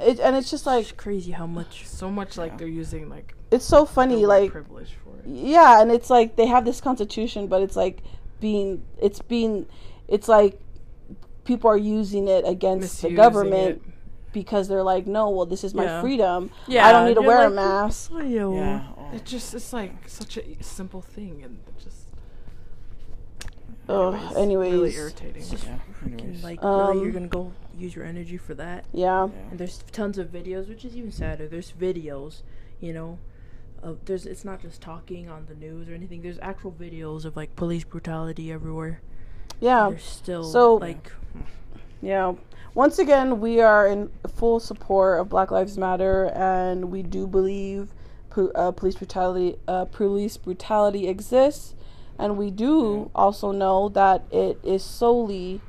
It, 0.00 0.20
and 0.20 0.36
it's 0.36 0.50
just 0.50 0.64
like 0.66 0.82
It's 0.84 0.92
crazy 0.92 1.32
how 1.32 1.46
much. 1.46 1.86
so 1.88 2.08
much 2.10 2.38
like 2.38 2.56
they're 2.58 2.68
using 2.68 3.08
like 3.08 3.34
it's 3.50 3.64
so 3.64 3.84
funny, 3.84 4.24
like 4.24 4.52
privilege 4.52 4.92
for 5.22 5.28
it. 5.28 5.34
yeah 5.34 5.80
and 5.80 5.90
it's 5.90 6.10
like 6.10 6.36
they 6.36 6.46
have 6.46 6.64
this 6.64 6.80
constitution 6.80 7.46
but 7.46 7.62
it's 7.62 7.76
like 7.76 8.02
being 8.40 8.82
it's 9.02 9.20
being 9.22 9.66
it's 10.08 10.28
like 10.28 10.60
people 11.44 11.70
are 11.70 11.76
using 11.76 12.28
it 12.28 12.44
against 12.46 13.02
the 13.02 13.10
government 13.10 13.82
it. 13.86 13.92
because 14.32 14.68
they're 14.68 14.82
like 14.82 15.06
no 15.06 15.30
well 15.30 15.46
this 15.46 15.64
is 15.64 15.74
my 15.74 15.84
Yeah. 15.84 16.00
freedom 16.00 16.50
Yeah, 16.66 16.86
i 16.86 16.92
don't 16.92 17.06
need 17.06 17.14
to 17.14 17.22
you're 17.22 17.28
wear 17.28 17.46
a 17.46 17.50
mask 17.50 18.10
Oh, 18.14 18.20
yeah 18.20 18.82
oh, 18.96 19.14
It 19.16 19.24
just 19.24 19.54
it's 19.54 19.72
like 19.72 20.08
such 20.08 20.36
a 20.36 20.42
simple 20.62 21.00
thing 21.00 21.42
and 21.44 21.58
it 21.66 21.82
just 21.82 22.04
Oh, 23.90 24.12
anyways, 24.12 24.36
anyways 24.36 24.72
really 24.72 24.94
irritating. 24.96 25.42
yeah 25.64 25.78
And, 26.02 26.20
anyways. 26.20 26.44
like 26.44 26.62
Um, 26.62 26.88
really, 26.90 27.02
you're 27.04 27.12
gonna 27.12 27.26
go 27.26 27.52
use 27.76 27.96
your 27.96 28.04
energy 28.04 28.36
for 28.36 28.52
that. 28.54 28.84
yeah 28.92 29.26
yeah. 29.26 29.32
And 29.50 29.58
there's 29.58 29.78
tons 29.92 30.18
of 30.18 30.28
videos, 30.28 30.68
which 30.68 30.84
is 30.84 30.94
even 30.94 31.10
sadder. 31.10 31.48
There's 31.48 31.72
videos, 31.72 32.42
you 32.80 32.92
know, 32.92 33.18
of 33.82 34.04
there's 34.04 34.26
it's 34.26 34.44
not 34.44 34.60
just 34.60 34.80
talking 34.80 35.28
on 35.28 35.46
the 35.46 35.54
news 35.54 35.88
or 35.88 35.94
anything. 35.94 36.22
There's 36.22 36.38
actual 36.40 36.72
videos 36.72 37.24
of 37.24 37.36
like 37.36 37.54
police 37.56 37.84
brutality 37.84 38.50
everywhere. 38.52 39.00
yeah 39.60 39.88
There's 39.90 40.04
still 40.04 40.44
So- 40.44 40.74
like 40.76 41.12
yeah 42.00 42.34
once 42.74 42.98
again 42.98 43.40
we 43.40 43.60
are 43.60 43.86
in 43.88 44.10
full 44.32 44.60
support 44.60 45.20
of 45.20 45.28
black 45.28 45.50
lives 45.50 45.76
matter 45.76 46.26
and 46.34 46.92
we 46.92 47.02
do 47.02 47.26
believe 47.26 47.92
po- 48.30 48.52
uh, 48.54 48.70
police 48.70 48.94
brutality 48.94 49.56
uh, 49.66 49.84
police 49.86 50.36
brutality 50.36 51.08
exists 51.08 51.74
and 52.18 52.36
we 52.36 52.50
do 52.52 53.10
also 53.16 53.50
know 53.50 53.88
that 53.88 54.22
it 54.30 54.58
is 54.62 54.84
solely 54.84 55.60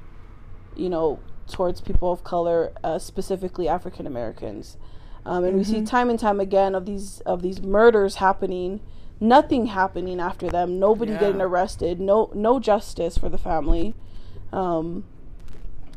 you 0.75 0.89
know 0.89 1.19
towards 1.47 1.81
people 1.81 2.11
of 2.11 2.23
color, 2.23 2.71
uh, 2.83 2.99
specifically 2.99 3.67
African 3.67 4.05
Americans. 4.05 4.77
Um, 5.29 5.43
and 5.43 5.55
we 5.57 5.63
see 5.63 5.75
Mm-hmm. 5.75 5.83
time 5.85 6.09
and 6.09 6.19
time 6.19 6.39
again 6.39 6.73
of 6.73 6.85
these 6.85 7.21
of 7.25 7.41
these 7.43 7.61
murders 7.61 8.15
happening, 8.15 8.79
nothing 9.19 9.67
happening 9.67 10.19
after 10.19 10.49
them, 10.49 10.79
nobody 10.79 11.11
Yeah. 11.11 11.19
getting 11.19 11.41
arrested, 11.41 11.99
no 11.99 12.31
no 12.33 12.59
justice 12.59 13.15
for 13.17 13.29
the 13.29 13.37
family, 13.37 13.93
um, 14.51 15.03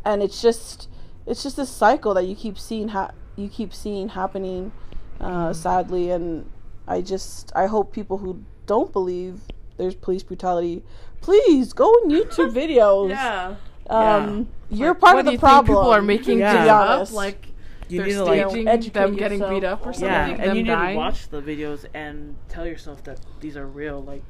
and 0.04 0.22
it's 0.22 0.42
just 0.42 0.88
it's 1.26 1.42
just 1.42 1.56
this 1.56 1.70
cycle 1.70 2.12
that 2.14 2.24
you 2.26 2.34
keep 2.34 2.58
seeing 2.58 2.88
ha- 2.88 3.12
you 3.36 3.48
keep 3.48 3.72
seeing 3.72 4.10
happening, 4.10 4.72
uh, 5.20 5.28
Mm-hmm. 5.28 5.52
sadly, 5.54 6.10
and 6.10 6.50
I 6.86 7.00
just 7.00 7.52
I 7.56 7.66
hope 7.66 7.92
people 7.92 8.18
who 8.18 8.42
don't 8.66 8.92
believe 8.92 9.40
there's 9.78 9.94
police 9.94 10.22
brutality, 10.22 10.82
please 11.22 11.72
go 11.72 11.86
on 11.86 12.10
YouTube 12.10 12.52
videos. 12.62 13.08
Yeah. 13.10 13.54
Um, 13.88 14.48
you're 14.70 14.94
part 14.94 15.14
what 15.14 15.20
of 15.20 15.24
do 15.26 15.30
the 15.30 15.32
you 15.32 15.38
problem. 15.38 15.66
think 15.66 15.78
people 15.78 15.90
are 15.92 16.02
making 16.02 16.38
Yeah. 16.40 16.52
to 16.52 16.58
To 16.58 16.62
be 16.62 16.64
be 16.66 16.70
up? 16.70 17.12
Like 17.12 17.46
You 17.92 17.98
they're 17.98 18.06
need 18.08 18.12
to 18.14 18.24
like 18.24 18.48
staging 18.50 18.68
educate 18.68 18.92
them 19.00 19.16
getting 19.16 19.38
yourself. 19.40 19.60
beat 19.60 19.66
up 19.66 19.86
or 19.86 19.92
something. 19.92 20.08
yeah, 20.08 20.28
and 20.28 20.56
you 20.56 20.62
need 20.64 20.70
dying. 20.70 20.94
to 20.94 20.98
watch 20.98 21.28
the 21.28 21.40
videos 21.42 21.84
and 21.94 22.36
tell 22.48 22.66
yourself 22.66 23.04
that 23.04 23.20
these 23.40 23.56
are 23.56 23.66
real. 23.66 24.02
Like, 24.02 24.22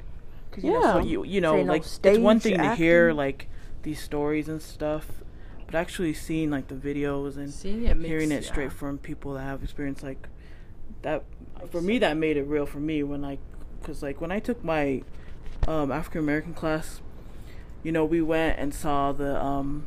'cause, 0.50 0.64
you 0.64 0.72
know, 0.72 0.80
Yeah. 0.82 0.92
so 0.94 0.98
you 1.00 1.24
you 1.24 1.40
know, 1.40 1.56
Say 1.56 1.64
no 1.64 1.72
like 1.72 1.82
it's 2.04 2.18
one 2.18 2.40
thing 2.40 2.58
to 2.58 2.74
hear 2.74 3.12
like 3.12 3.48
these 3.82 4.00
stories 4.00 4.48
and 4.48 4.60
stuff, 4.60 5.22
but 5.66 5.74
actually 5.74 6.12
seeing 6.14 6.50
like 6.50 6.68
the 6.68 6.74
videos 6.74 7.36
and 7.36 7.48
it 7.88 7.96
makes, 7.96 8.08
hearing 8.08 8.30
it 8.32 8.42
yeah. 8.44 8.48
straight 8.52 8.72
from 8.72 8.98
people 8.98 9.34
that 9.34 9.42
have 9.42 9.62
experience 9.62 10.02
like 10.02 10.28
that 11.02 11.24
for 11.70 11.80
me 11.80 11.98
that 11.98 12.16
made 12.16 12.36
it 12.36 12.44
real 12.44 12.66
for 12.66 12.78
me 12.78 13.02
when 13.02 13.22
like 13.22 13.40
because 13.80 14.02
like 14.02 14.20
when 14.20 14.30
i 14.30 14.38
took 14.38 14.62
my 14.62 15.02
um, 15.66 15.90
african 15.90 16.20
american 16.20 16.54
class 16.54 17.00
you 17.82 17.90
know 17.90 18.04
we 18.04 18.22
went 18.22 18.56
and 18.58 18.72
saw 18.72 19.10
the 19.10 19.42
um 19.42 19.84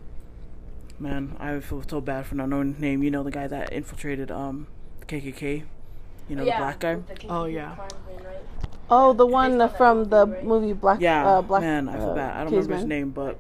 man 1.00 1.36
i 1.40 1.60
feel 1.60 1.84
so 1.88 2.00
bad 2.02 2.26
for 2.26 2.36
not 2.36 2.48
knowing 2.50 2.72
his 2.74 2.80
name 2.82 3.04
you 3.04 3.12
know 3.12 3.24
the 3.24 3.32
guy 3.32 3.48
that 3.48 3.72
infiltrated 3.74 4.32
um 4.32 4.68
the 5.02 5.06
kkk 5.06 5.64
you 6.30 6.36
know 6.36 6.46
the 6.46 6.52
black 6.52 6.80
guy 6.80 6.98
Oh, 7.30 7.46
yeah. 7.46 7.76
Oh, 8.88 9.14
the 9.14 9.26
one 9.26 9.68
from 9.78 10.06
the 10.06 10.26
movie 10.44 10.74
Black. 10.74 11.02
yeah 11.02 11.28
uh, 11.28 11.42
Black. 11.42 11.62
man 11.62 11.90
i 11.90 11.94
feel 11.98 12.12
uh, 12.12 12.16
bad 12.16 12.38
i 12.38 12.44
don't 12.44 12.54
remember 12.54 12.76
his 12.76 12.86
name 12.86 13.10
but 13.10 13.40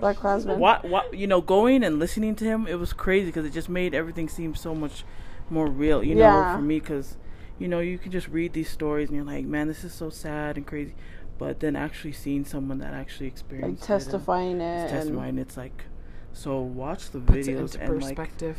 Black 0.00 0.16
Klansman. 0.16 0.58
what 0.58 0.84
what 0.88 1.14
you 1.14 1.26
know 1.26 1.40
going 1.40 1.84
and 1.84 1.98
listening 1.98 2.34
to 2.36 2.44
him 2.44 2.66
it 2.66 2.78
was 2.78 2.92
crazy 2.92 3.26
because 3.26 3.44
it 3.46 3.52
just 3.52 3.68
made 3.68 3.94
everything 3.94 4.28
seem 4.28 4.54
so 4.54 4.74
much 4.74 5.04
more 5.50 5.66
real 5.68 6.02
you 6.02 6.14
know 6.14 6.20
Yeah. 6.22 6.56
for 6.56 6.62
me 6.62 6.80
because 6.80 7.16
you 7.58 7.68
know 7.68 7.80
you 7.80 7.98
can 7.98 8.10
just 8.10 8.28
read 8.28 8.54
these 8.54 8.68
stories 8.70 9.08
and 9.08 9.16
you're 9.16 9.26
like 9.26 9.44
man 9.44 9.68
this 9.68 9.84
is 9.84 9.92
so 9.94 10.08
sad 10.10 10.56
and 10.56 10.66
crazy 10.66 10.94
but 11.38 11.60
then 11.60 11.76
actually 11.76 12.12
seeing 12.12 12.44
someone 12.44 12.78
that 12.78 12.94
actually 12.94 13.26
Like 13.26 13.32
experienced 13.34 13.84
testifying 13.84 14.60
it 14.60 14.64
it. 14.64 14.64
and 14.64 14.80
and- 14.80 14.90
testifying 14.90 15.38
it's 15.38 15.56
like 15.56 15.84
so 16.32 16.60
watch 16.60 17.10
the 17.10 17.20
Puts 17.20 17.46
videos 17.48 17.74
and 17.78 18.00
like 18.02 18.16
perspective. 18.16 18.58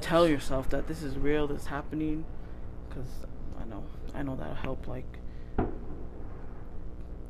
tell 0.00 0.26
yourself 0.28 0.68
that 0.70 0.86
this 0.88 1.02
is 1.02 1.16
real 1.16 1.46
this 1.46 1.62
is 1.62 1.66
happening 1.68 2.24
because 2.88 3.06
i 3.60 3.64
know 3.66 3.84
i 4.14 4.22
know 4.22 4.34
that'll 4.36 4.54
help 4.54 4.86
like 4.88 5.06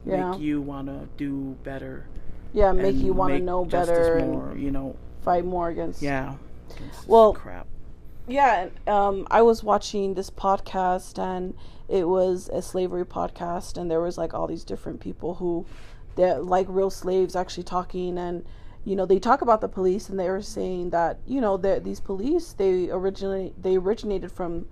Yeah. 0.07 0.31
make 0.33 0.41
you 0.41 0.61
want 0.61 0.89
to 0.89 1.09
do 1.17 1.57
better 1.65 2.07
yeah, 2.53 2.71
make 2.73 2.95
you 2.97 3.13
want 3.13 3.31
to 3.31 3.35
make 3.35 3.43
know 3.45 3.65
better 3.65 4.17
and 4.19 4.31
more 4.33 4.55
you 4.57 4.71
know 4.71 4.97
fight 5.23 5.45
more 5.45 5.69
against. 5.71 6.03
yeah 6.03 6.35
Well, 7.07 7.33
crap 7.33 7.67
Yeah, 8.29 8.69
um, 8.87 9.27
I 9.31 9.43
was 9.43 9.63
watching 9.65 10.15
this 10.15 10.31
podcast 10.31 11.19
and 11.19 11.55
it 11.89 12.09
was 12.09 12.49
a 12.53 12.63
slavery 12.63 13.05
podcast, 13.05 13.77
and 13.77 13.91
there 13.91 14.01
was 14.01 14.17
like 14.17 14.33
all 14.33 14.47
these 14.47 14.65
different 14.65 15.01
people 15.01 15.35
who, 15.35 15.67
they're 16.17 16.39
like 16.39 16.67
real 16.71 16.89
slaves, 16.91 17.37
actually 17.37 17.65
talking, 17.65 18.17
and 18.17 18.45
you 18.85 18.97
know 18.97 19.07
they 19.07 19.19
talk 19.19 19.43
about 19.43 19.61
the 19.61 19.69
police, 19.69 20.09
and 20.09 20.19
they 20.19 20.29
were 20.29 20.43
saying 20.43 20.91
that 20.91 21.21
you 21.27 21.41
know 21.41 21.57
that 21.59 21.85
these 21.85 22.01
police 22.01 22.53
they 22.53 22.91
originally 22.91 23.55
they 23.61 23.77
originated 23.77 24.31
from 24.33 24.67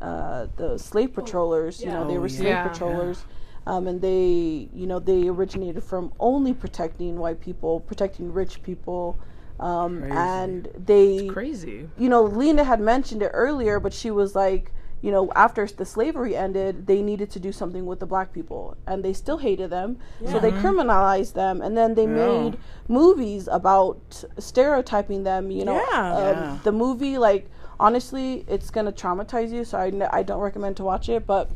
uh, 0.00 0.46
the 0.56 0.78
slave 0.78 1.14
patrollers. 1.14 1.84
You 1.84 1.92
know 1.92 2.04
they 2.04 2.16
Oh, 2.16 2.20
were 2.20 2.28
slave 2.28 2.56
Yeah. 2.56 2.62
patrollers. 2.62 3.24
Um, 3.66 3.86
and 3.86 4.00
they, 4.00 4.68
you 4.74 4.88
know, 4.88 4.98
they 4.98 5.28
originated 5.28 5.84
from 5.84 6.12
only 6.18 6.52
protecting 6.52 7.16
white 7.18 7.40
people, 7.40 7.78
protecting 7.78 8.32
rich 8.32 8.60
people, 8.62 9.20
um, 9.60 10.00
Crazy. 10.00 10.16
and 10.18 10.68
they, 10.76 11.28
Crazy. 11.32 11.88
you 11.96 12.08
know, 12.08 12.22
Lena 12.24 12.64
had 12.64 12.80
mentioned 12.80 13.22
it 13.22 13.30
earlier, 13.32 13.78
but 13.78 13.92
she 13.92 14.10
was 14.10 14.34
like, 14.34 14.72
you 15.02 15.10
know, 15.10 15.30
after 15.34 15.66
the 15.66 15.84
slavery 15.84 16.34
ended, 16.36 16.86
they 16.86 17.02
needed 17.02 17.28
to 17.32 17.40
do 17.40 17.52
something 17.52 17.84
with 17.86 17.98
the 18.00 18.06
black 18.06 18.32
people, 18.32 18.76
and 18.86 19.04
they 19.04 19.12
still 19.12 19.38
hated 19.38 19.68
them, 19.70 19.98
so 20.30 20.38
they 20.38 20.52
criminalized 20.52 21.34
them, 21.34 21.60
and 21.60 21.76
then 21.76 21.94
they 21.94 22.04
Yeah. 22.06 22.24
made 22.24 22.58
movies 22.88 23.48
about 23.50 24.24
stereotyping 24.38 25.24
them. 25.24 25.50
You 25.50 25.64
know, 25.64 25.82
Yeah. 25.92 26.12
Um, 26.16 26.36
Yeah. 26.36 26.58
the 26.62 26.72
movie, 26.72 27.18
like, 27.18 27.50
honestly, 27.80 28.44
it's 28.46 28.70
gonna 28.70 28.92
traumatize 28.92 29.50
you, 29.50 29.64
so 29.64 29.76
I, 29.78 29.88
n- 29.88 30.08
I 30.12 30.22
don't 30.22 30.40
recommend 30.40 30.76
to 30.78 30.84
watch 30.84 31.08
it, 31.08 31.26
but. 31.26 31.50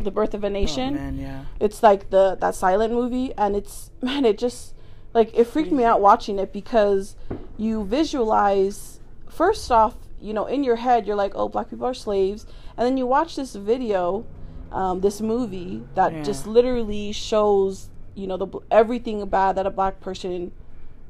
The 0.00 0.10
Birth 0.10 0.34
of 0.34 0.44
a 0.44 0.50
Nation. 0.50 0.90
oh, 0.90 0.90
Nation 0.92 1.16
man 1.16 1.18
yeah 1.18 1.40
it's 1.58 1.82
like 1.82 2.08
the 2.10 2.36
that 2.40 2.54
silent 2.54 2.92
movie 2.94 3.34
and 3.36 3.54
it's 3.56 3.90
man 4.02 4.24
it 4.24 4.38
just 4.38 4.72
like 5.12 5.30
it 5.36 5.44
freaked 5.46 5.72
me 5.72 5.84
out 5.84 6.00
watching 6.00 6.38
it 6.38 6.52
because 6.54 7.16
you 7.58 7.84
visualize 7.84 9.00
first 9.28 9.70
off 9.72 9.96
you 10.20 10.32
know 10.32 10.46
in 10.46 10.62
your 10.64 10.76
head 10.76 11.06
you're 11.06 11.16
like 11.16 11.32
oh 11.34 11.48
black 11.48 11.70
people 11.70 11.86
are 11.86 11.94
slaves 11.94 12.46
and 12.76 12.86
then 12.86 12.96
you 12.96 13.06
watch 13.06 13.36
this 13.36 13.54
video 13.54 14.24
um, 14.72 15.00
this 15.00 15.20
movie 15.20 15.82
that 15.94 16.12
Yeah. 16.12 16.22
just 16.22 16.46
literally 16.46 17.12
shows 17.12 17.90
you 18.14 18.26
know 18.26 18.36
the 18.36 18.46
everything 18.70 19.24
bad 19.28 19.56
that 19.56 19.66
a 19.66 19.70
black 19.70 20.00
person 20.00 20.52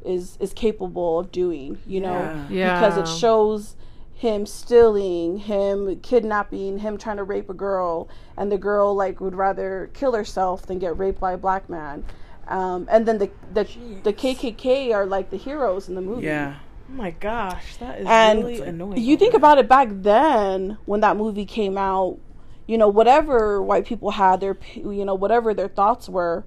is 0.05 0.37
is 0.41 0.53
capable 0.53 1.19
of 1.19 1.31
doing 1.33 1.79
you 1.87 2.01
know 2.01 2.31
Yeah. 2.49 2.73
because 2.73 2.97
it 2.97 3.07
shows 3.09 3.77
him 4.15 4.45
stealing, 4.45 5.39
him 5.39 5.99
kidnapping, 6.01 6.79
him 6.81 6.99
trying 6.99 7.17
to 7.17 7.25
rape 7.25 7.49
a 7.49 7.55
girl, 7.55 8.07
and 8.37 8.53
the 8.53 8.59
girl 8.59 8.95
like 8.95 9.19
would 9.19 9.35
rather 9.35 9.89
kill 9.95 10.13
herself 10.13 10.67
than 10.67 10.79
get 10.79 10.99
raped 10.99 11.19
by 11.19 11.33
a 11.33 11.39
black 11.39 11.71
man. 11.71 12.05
Um, 12.47 12.87
and 12.91 13.07
then 13.07 13.17
the 13.17 13.31
the 13.55 13.65
the 14.05 14.13
KKK 14.13 14.93
are 14.95 15.07
like 15.07 15.31
the 15.31 15.39
heroes 15.39 15.89
in 15.89 15.95
the 15.95 16.03
movie. 16.03 16.27
yeah 16.27 16.57
Oh 16.91 16.97
my 16.97 17.13
gosh, 17.13 17.77
that 17.77 18.01
is 18.01 18.07
And 18.09 18.41
really 18.45 18.61
annoying. 18.61 18.99
you 19.01 19.17
think 19.17 19.35
about 19.35 19.59
it 19.59 19.69
back 19.69 19.89
then 19.91 20.77
when 20.87 21.01
that 21.01 21.17
movie 21.17 21.47
came 21.47 21.79
out, 21.79 22.19
you 22.67 22.77
know, 22.77 22.89
whatever 22.89 23.63
white 23.63 23.87
people 23.87 24.11
had 24.13 24.41
their, 24.41 24.59
you 24.75 25.05
know, 25.05 25.15
whatever 25.15 25.55
their 25.55 25.69
thoughts 25.69 26.09
were, 26.09 26.45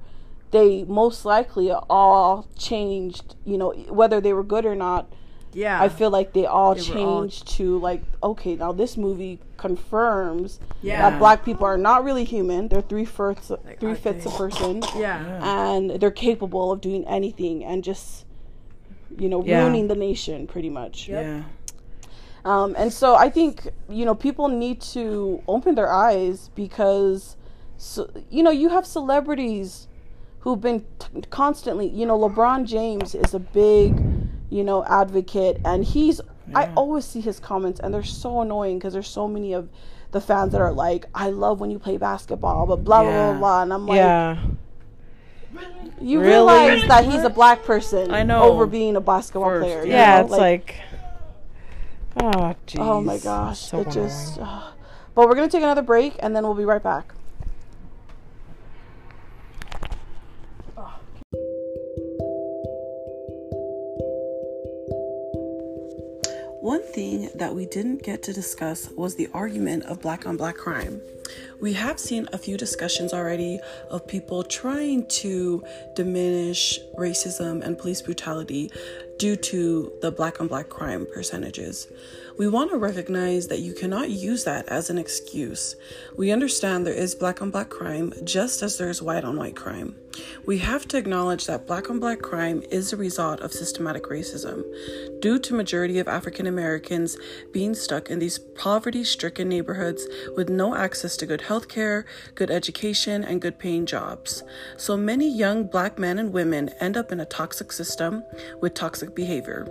they 0.52 0.84
most 0.84 1.26
likely 1.26 1.72
all 1.72 2.48
changed, 2.58 3.36
you 3.46 3.58
know, 3.58 3.72
whether 3.90 4.20
they 4.22 4.34
were 4.34 4.44
good 4.44 4.66
or 4.66 4.76
not. 4.76 5.12
yeah, 5.56 5.80
I 5.82 5.88
feel 5.88 6.10
like 6.10 6.34
they 6.34 6.46
all 6.48 6.74
They 6.76 6.92
were 6.94 6.98
all- 7.00 7.22
changed 7.22 7.48
to 7.58 7.78
like, 7.80 8.02
okay, 8.24 8.56
now 8.56 8.72
this 8.72 8.98
movie 8.98 9.40
confirms 9.58 10.60
Yeah. 10.82 11.10
that 11.10 11.20
black 11.20 11.46
people 11.46 11.66
are 11.66 11.78
not 11.78 12.04
really 12.04 12.24
human. 12.24 12.68
They're 12.70 12.82
three 12.82 13.06
fifths, 13.06 13.52
three 13.80 13.94
fifths 13.96 14.26
a 14.26 14.30
person, 14.32 14.82
yeah. 14.98 15.40
and 15.68 15.92
they're 15.92 16.10
capable 16.12 16.72
of 16.72 16.82
doing 16.82 17.06
anything 17.08 17.64
and 17.64 17.84
just, 17.84 18.23
you 19.20 19.30
know, 19.30 19.44
Yeah. 19.44 19.62
ruining 19.62 19.88
the 19.88 19.96
nation 19.96 20.48
pretty 20.48 20.70
much. 20.70 21.08
yeah 21.10 21.44
Um, 22.46 22.76
and 22.78 22.92
so 22.92 23.16
I 23.16 23.30
think 23.30 23.70
you 23.90 24.04
know 24.06 24.16
people 24.16 24.48
need 24.50 24.82
to 24.94 25.42
open 25.48 25.76
their 25.76 25.92
eyes 25.92 26.50
because, 26.56 27.38
so, 27.78 28.10
you 28.30 28.44
know, 28.44 28.52
you 28.52 28.68
have 28.70 28.86
celebrities 28.86 29.88
who've 30.42 30.60
been 30.60 30.82
t- 31.00 31.22
constantly. 31.30 31.88
You 31.88 32.06
know, 32.06 32.18
LeBron 32.20 32.66
James 32.66 33.16
is 33.16 33.34
a 33.34 33.40
big, 33.40 33.96
you 34.50 34.64
know, 34.64 34.84
advocate, 34.86 35.58
and 35.64 35.86
he's. 35.86 36.20
I 36.54 36.64
always 36.76 37.06
see 37.06 37.22
his 37.22 37.40
comments, 37.40 37.80
and 37.80 37.94
they're 37.94 38.04
so 38.04 38.42
annoying 38.42 38.78
because 38.78 38.92
there's 38.92 39.08
so 39.08 39.30
many 39.30 39.54
of 39.54 39.70
the 40.12 40.20
fans 40.20 40.52
that 40.52 40.60
are 40.60 40.74
like, 40.74 41.06
"I 41.16 41.30
love 41.30 41.62
when 41.62 41.72
you 41.72 41.80
play 41.80 41.96
basketball," 41.96 42.66
but 42.68 42.84
blah 42.84 43.04
blah 43.04 43.12
blah 43.32 43.40
blah, 43.40 43.62
and 43.64 43.72
I'm 43.74 43.88
like, 43.88 43.96
yeah. 43.96 44.38
You 46.02 46.20
Really? 46.20 46.30
realize 46.30 46.88
that 46.88 47.06
he's 47.06 47.24
a 47.24 47.30
black 47.30 47.64
person 47.64 48.12
I 48.14 48.24
know. 48.24 48.44
over 48.44 48.66
being 48.66 48.96
a 48.96 49.02
basketball 49.02 49.50
First, 49.50 49.64
player. 49.66 49.86
you 49.86 49.92
Yeah, 49.92 50.18
know? 50.20 50.24
it's 50.26 50.32
like, 50.32 50.76
oh, 52.18 52.56
jeez. 52.68 52.80
Oh 52.80 53.02
my 53.02 53.18
gosh, 53.18 53.60
So 53.60 53.82
it 53.82 53.92
just. 53.92 54.40
uh, 54.40 54.72
but 55.16 55.28
we're 55.28 55.36
gonna 55.36 55.50
take 55.50 55.64
another 55.64 55.82
break 55.82 56.16
and 56.20 56.36
then 56.36 56.44
we'll 56.44 56.54
be 56.56 56.66
right 56.66 56.82
back. 56.84 57.14
One 66.62 66.82
thing 66.82 67.30
that 67.36 67.54
we 67.54 67.66
didn't 67.66 68.04
get 68.04 68.24
to 68.24 68.34
discuss 68.34 68.90
was 68.92 69.16
the 69.16 69.28
argument 69.34 69.84
of 69.84 70.02
black 70.02 70.26
on 70.26 70.38
black 70.38 70.56
crime. 70.56 71.02
We 71.62 71.74
have 71.74 72.00
seen 72.00 72.28
a 72.34 72.38
few 72.38 72.58
discussions 72.58 73.14
already 73.14 73.60
of 73.90 74.08
people 74.08 74.44
trying 74.44 75.08
to 75.08 75.64
diminish 75.96 76.80
racism 76.98 77.64
and 77.64 77.78
police 77.78 78.02
brutality 78.02 78.72
due 79.18 79.36
to 79.36 79.92
the 80.02 80.12
black 80.12 80.42
on 80.42 80.48
black 80.48 80.70
crime 80.70 81.08
percentages. 81.14 81.88
We 82.38 82.48
want 82.48 82.72
to 82.72 82.78
recognize 82.78 83.48
that 83.48 83.60
you 83.60 83.74
cannot 83.74 84.10
use 84.10 84.44
that 84.44 84.68
as 84.68 84.90
an 84.90 84.98
excuse. 84.98 85.76
We 86.18 86.32
understand 86.32 86.86
there 86.86 86.94
is 86.94 87.14
black 87.14 87.42
on 87.42 87.52
black 87.52 87.70
crime 87.70 88.14
just 88.24 88.64
as 88.64 88.78
there 88.78 88.90
is 88.90 89.02
white 89.02 89.24
on 89.24 89.38
white 89.38 89.56
crime. 89.56 89.96
We 90.46 90.58
have 90.60 90.88
to 90.90 90.98
acknowledge 90.98 91.46
that 91.46 91.68
black 91.68 91.90
on 91.90 92.00
black 92.00 92.22
crime 92.22 92.64
is 92.70 92.92
a 92.92 92.98
result 92.98 93.40
of 93.40 93.54
systematic 93.54 94.04
racism 94.04 94.64
due 95.22 95.40
to 95.40 95.54
majority 95.54 96.00
of 96.00 96.08
African 96.08 96.48
Americans 96.48 97.18
being 97.52 97.74
stuck 97.74 98.10
in 98.10 98.20
these 98.20 98.40
poverty-stricken 98.40 99.48
neighborhoods 99.48 100.08
with 100.36 100.50
no 100.50 100.76
access 100.76 101.13
to 101.18 101.26
good 101.26 101.42
health 101.42 101.68
care, 101.68 102.06
good 102.36 102.50
education, 102.50 103.24
and 103.24 103.42
good 103.42 103.60
paying 103.60 103.86
jobs. 103.86 104.44
So 104.78 104.98
many 104.98 105.30
young 105.30 105.66
black 105.66 105.98
men 105.98 106.20
and 106.20 106.34
women 106.34 106.70
end 106.80 106.98
up 106.98 107.12
in 107.12 107.20
a 107.20 107.26
toxic 107.26 107.72
system 107.72 108.24
with 108.62 108.74
toxic 108.74 109.16
behavior. 109.16 109.68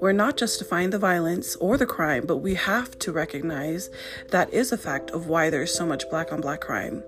We're 0.00 0.12
not 0.12 0.36
justifying 0.36 0.90
the 0.90 0.98
violence 0.98 1.56
or 1.56 1.76
the 1.76 1.86
crime, 1.86 2.24
but 2.26 2.38
we 2.38 2.54
have 2.54 2.98
to 3.00 3.12
recognize 3.12 3.90
that 4.30 4.52
is 4.52 4.72
a 4.72 4.78
fact 4.78 5.10
of 5.10 5.26
why 5.26 5.50
there's 5.50 5.74
so 5.74 5.86
much 5.86 6.08
black 6.10 6.32
on 6.32 6.40
black 6.40 6.60
crime. 6.60 7.02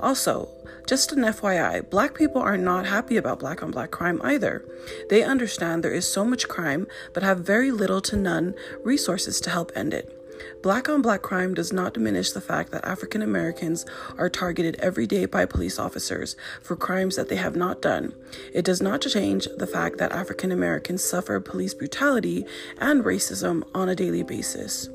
Also, 0.00 0.48
just 0.86 1.12
an 1.12 1.20
FYI, 1.20 1.88
black 1.88 2.14
people 2.14 2.42
are 2.42 2.56
not 2.56 2.86
happy 2.86 3.16
about 3.16 3.38
black 3.38 3.62
on 3.62 3.70
black 3.70 3.90
crime 3.90 4.20
either. 4.22 4.64
They 5.08 5.22
understand 5.22 5.82
there 5.82 5.94
is 5.94 6.12
so 6.12 6.24
much 6.24 6.48
crime, 6.48 6.86
but 7.14 7.22
have 7.22 7.40
very 7.40 7.70
little 7.70 8.00
to 8.02 8.16
none 8.16 8.54
resources 8.82 9.40
to 9.42 9.50
help 9.50 9.72
end 9.76 9.94
it. 9.94 10.19
Black 10.62 10.88
on 10.88 11.02
black 11.02 11.22
crime 11.22 11.54
does 11.54 11.72
not 11.72 11.94
diminish 11.94 12.32
the 12.32 12.40
fact 12.40 12.70
that 12.72 12.84
African 12.84 13.22
Americans 13.22 13.86
are 14.18 14.28
targeted 14.28 14.76
every 14.76 15.06
day 15.06 15.26
by 15.26 15.46
police 15.46 15.78
officers 15.78 16.36
for 16.62 16.76
crimes 16.76 17.16
that 17.16 17.28
they 17.28 17.36
have 17.36 17.56
not 17.56 17.82
done. 17.82 18.14
It 18.52 18.64
does 18.64 18.80
not 18.80 19.00
change 19.02 19.48
the 19.56 19.66
fact 19.66 19.98
that 19.98 20.12
African 20.12 20.52
Americans 20.52 21.04
suffer 21.04 21.40
police 21.40 21.74
brutality 21.74 22.44
and 22.78 23.04
racism 23.04 23.62
on 23.74 23.88
a 23.88 23.96
daily 23.96 24.22
basis. 24.22 24.88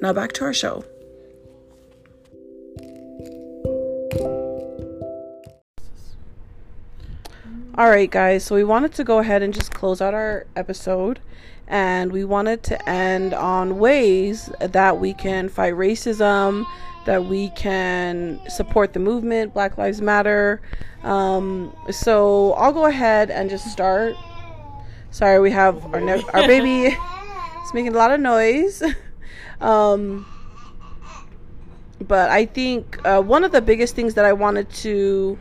Now 0.00 0.12
back 0.12 0.32
to 0.34 0.44
our 0.44 0.54
show. 0.54 0.84
All 7.78 7.88
right, 7.88 8.10
guys, 8.10 8.42
so 8.42 8.56
we 8.56 8.64
wanted 8.64 8.92
to 8.94 9.04
go 9.04 9.20
ahead 9.20 9.40
and 9.40 9.54
just 9.54 9.72
close 9.72 10.00
out 10.00 10.12
our 10.12 10.46
episode 10.56 11.20
and 11.68 12.10
we 12.10 12.24
wanted 12.24 12.62
to 12.64 12.88
end 12.88 13.34
on 13.34 13.78
ways 13.78 14.50
that 14.58 14.98
we 14.98 15.12
can 15.12 15.48
fight 15.48 15.74
racism, 15.74 16.64
that 17.04 17.26
we 17.26 17.50
can 17.50 18.40
support 18.48 18.94
the 18.94 18.98
movement, 18.98 19.52
Black 19.52 19.76
Lives 19.78 20.00
Matter. 20.00 20.60
Um, 21.02 21.74
so 21.90 22.54
I'll 22.54 22.72
go 22.72 22.86
ahead 22.86 23.30
and 23.30 23.50
just 23.50 23.70
start. 23.70 24.14
Sorry, 25.10 25.38
we 25.40 25.50
have 25.50 25.94
our 25.94 26.00
ne- 26.00 26.24
our 26.32 26.46
baby. 26.46 26.96
it's 27.62 27.74
making 27.74 27.94
a 27.94 27.98
lot 27.98 28.10
of 28.10 28.20
noise. 28.20 28.82
um, 29.60 30.26
but 32.06 32.30
I 32.30 32.46
think 32.46 32.98
uh, 33.04 33.20
one 33.20 33.44
of 33.44 33.52
the 33.52 33.60
biggest 33.60 33.94
things 33.94 34.14
that 34.14 34.24
I 34.24 34.32
wanted 34.32 34.70
to 34.70 35.38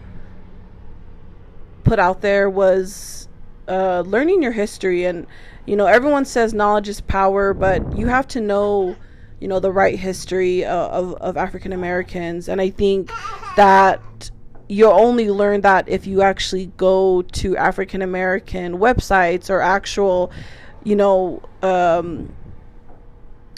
put 1.86 2.00
out 2.00 2.22
there 2.22 2.50
was 2.50 3.27
uh, 3.68 4.04
learning 4.06 4.42
your 4.42 4.52
history. 4.52 5.06
And 5.06 5.28
you 5.68 5.76
know 5.76 5.86
everyone 5.86 6.26
says 6.26 6.54
knowledge 6.54 6.88
is 6.88 7.02
power 7.02 7.54
but 7.54 7.96
you 7.96 8.08
have 8.08 8.28
to 8.30 8.42
know 8.42 8.96
you 9.40 9.48
know 9.48 9.60
the 9.60 9.72
right 9.72 10.00
history 10.00 10.66
uh, 10.66 10.88
of, 10.88 11.14
of 11.16 11.38
african 11.38 11.74
americans. 11.74 12.48
And 12.48 12.62
i 12.62 12.70
think 12.70 13.12
that 13.58 14.32
you'll 14.70 14.92
only 14.92 15.30
learn 15.30 15.62
that 15.62 15.88
if 15.88 16.08
you 16.08 16.22
actually 16.22 16.68
go 16.78 17.22
to 17.22 17.56
african 17.58 18.02
american 18.02 18.78
websites 18.80 19.50
or 19.50 19.62
actual 19.62 20.32
you 20.84 20.96
know 20.96 21.42
um, 21.62 22.34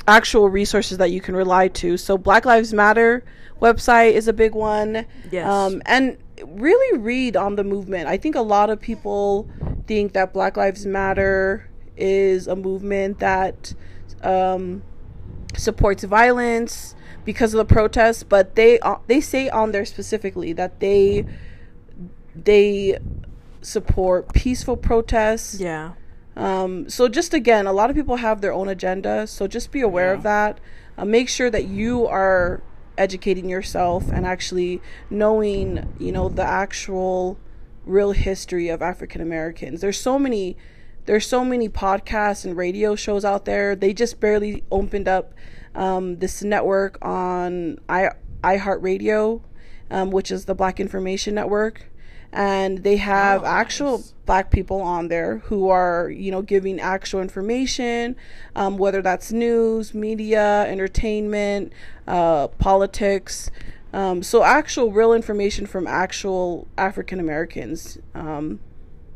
actual 0.07 0.49
resources 0.49 0.97
that 0.97 1.12
you 1.12 1.22
can 1.22 1.36
rely 1.36 1.68
to. 1.68 1.95
So 1.95 2.18
black 2.18 2.43
lives 2.45 2.74
matter 2.74 3.24
website 3.62 4.14
is 4.14 4.28
a 4.28 4.34
big 4.34 4.55
one. 4.55 5.05
Yes. 5.32 5.47
um, 5.47 5.82
and 5.86 6.18
really 6.48 6.98
read 7.00 7.36
on 7.36 7.56
the 7.56 7.64
movement 7.64 8.08
i 8.08 8.18
think 8.18 8.36
a 8.36 8.42
lot 8.42 8.70
of 8.70 8.80
people 8.80 9.48
think 9.88 10.14
that 10.14 10.34
black 10.34 10.58
lives 10.58 10.86
matter 10.86 11.70
is 11.98 12.48
a 12.48 12.56
movement 12.56 13.20
that 13.20 13.74
um, 14.24 14.82
supports 15.56 16.04
violence 16.04 16.96
because 17.26 17.54
of 17.54 17.58
the 17.60 17.74
protests, 17.74 18.24
but 18.24 18.56
they 18.56 18.80
uh, 18.80 18.96
they 19.08 19.22
say 19.22 19.50
on 19.50 19.72
there 19.72 19.86
specifically 19.86 20.54
that 20.54 20.80
they 20.80 21.26
they 22.36 22.98
support 23.62 24.34
peaceful 24.34 24.78
protests. 24.78 25.60
Yeah. 25.60 25.94
Um, 26.36 26.90
so 26.90 27.10
just 27.10 27.34
again, 27.34 27.68
a 27.68 27.74
lot 27.74 27.90
of 27.90 27.96
people 27.96 28.16
have 28.18 28.42
their 28.42 28.54
own 28.54 28.70
agenda, 28.70 29.28
so 29.28 29.48
just 29.48 29.72
be 29.72 29.82
aware 29.82 30.14
of 30.14 30.24
that. 30.24 30.60
Uh, 30.98 31.06
make 31.06 31.28
sure 31.28 31.50
that 31.50 31.66
you 31.66 32.08
are 32.08 32.64
educating 33.00 33.50
yourself 33.50 34.10
and 34.12 34.26
actually 34.26 34.82
knowing, 35.10 35.91
you 35.97 36.12
know, 36.12 36.30
the 36.30 36.43
actual 36.43 37.39
real 37.86 38.12
history 38.12 38.70
of 38.70 38.82
African 38.82 39.22
Americans. 39.22 39.82
There's 39.82 40.00
so 40.00 40.20
many 40.20 40.58
there's 41.06 41.26
so 41.26 41.43
many 41.43 41.68
podcasts 41.68 42.45
and 42.45 42.56
radio 42.56 42.95
shows 42.95 43.26
out 43.26 43.45
there. 43.45 43.76
They 43.76 43.93
just 43.93 44.20
barely 44.20 44.64
opened 44.72 45.08
up 45.08 45.34
um, 45.74 46.18
this 46.18 46.43
network 46.43 47.04
on 47.04 47.80
i 47.89 48.10
iHeartRadio, 48.43 49.41
um, 49.89 50.12
which 50.12 50.30
is 50.30 50.45
the 50.45 50.54
Black 50.54 50.80
Information 50.80 51.34
Network, 51.36 51.89
and 52.32 52.84
they 52.84 52.98
have 52.98 53.44
actual 53.44 54.04
Black 54.26 54.52
people 54.52 54.82
on 54.82 55.08
there 55.08 55.40
who 55.46 55.70
are 55.70 56.10
you 56.10 56.32
know 56.32 56.42
giving 56.42 56.80
actual 56.80 57.22
information, 57.22 58.16
um, 58.56 58.78
whether 58.78 59.02
that's 59.02 59.32
news, 59.32 59.94
media, 59.94 60.66
entertainment, 60.68 61.74
uh, 62.08 62.48
politics. 62.48 63.50
Um, 63.92 64.22
so 64.22 64.44
actual 64.44 64.92
real 64.92 65.14
information 65.14 65.66
from 65.66 65.88
actual 65.88 66.68
African 66.78 67.20
Americans. 67.20 67.98
Um, 68.14 68.60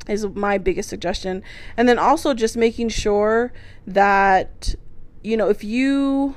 is 0.08 0.26
my 0.28 0.58
biggest 0.58 0.90
suggestion. 0.90 1.44
And 1.78 1.88
then 1.88 1.98
also 1.98 2.34
just 2.34 2.58
making 2.58 2.90
sure 2.90 3.54
that, 3.88 4.76
you 5.24 5.38
know, 5.38 5.50
if 5.50 5.64
you 5.64 6.36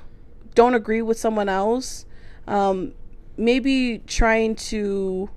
don't 0.54 0.74
agree 0.74 1.02
with 1.02 1.18
someone 1.18 1.48
else, 1.48 2.06
um, 2.46 2.94
maybe 3.36 4.02
trying 4.06 4.54
to, 4.56 5.30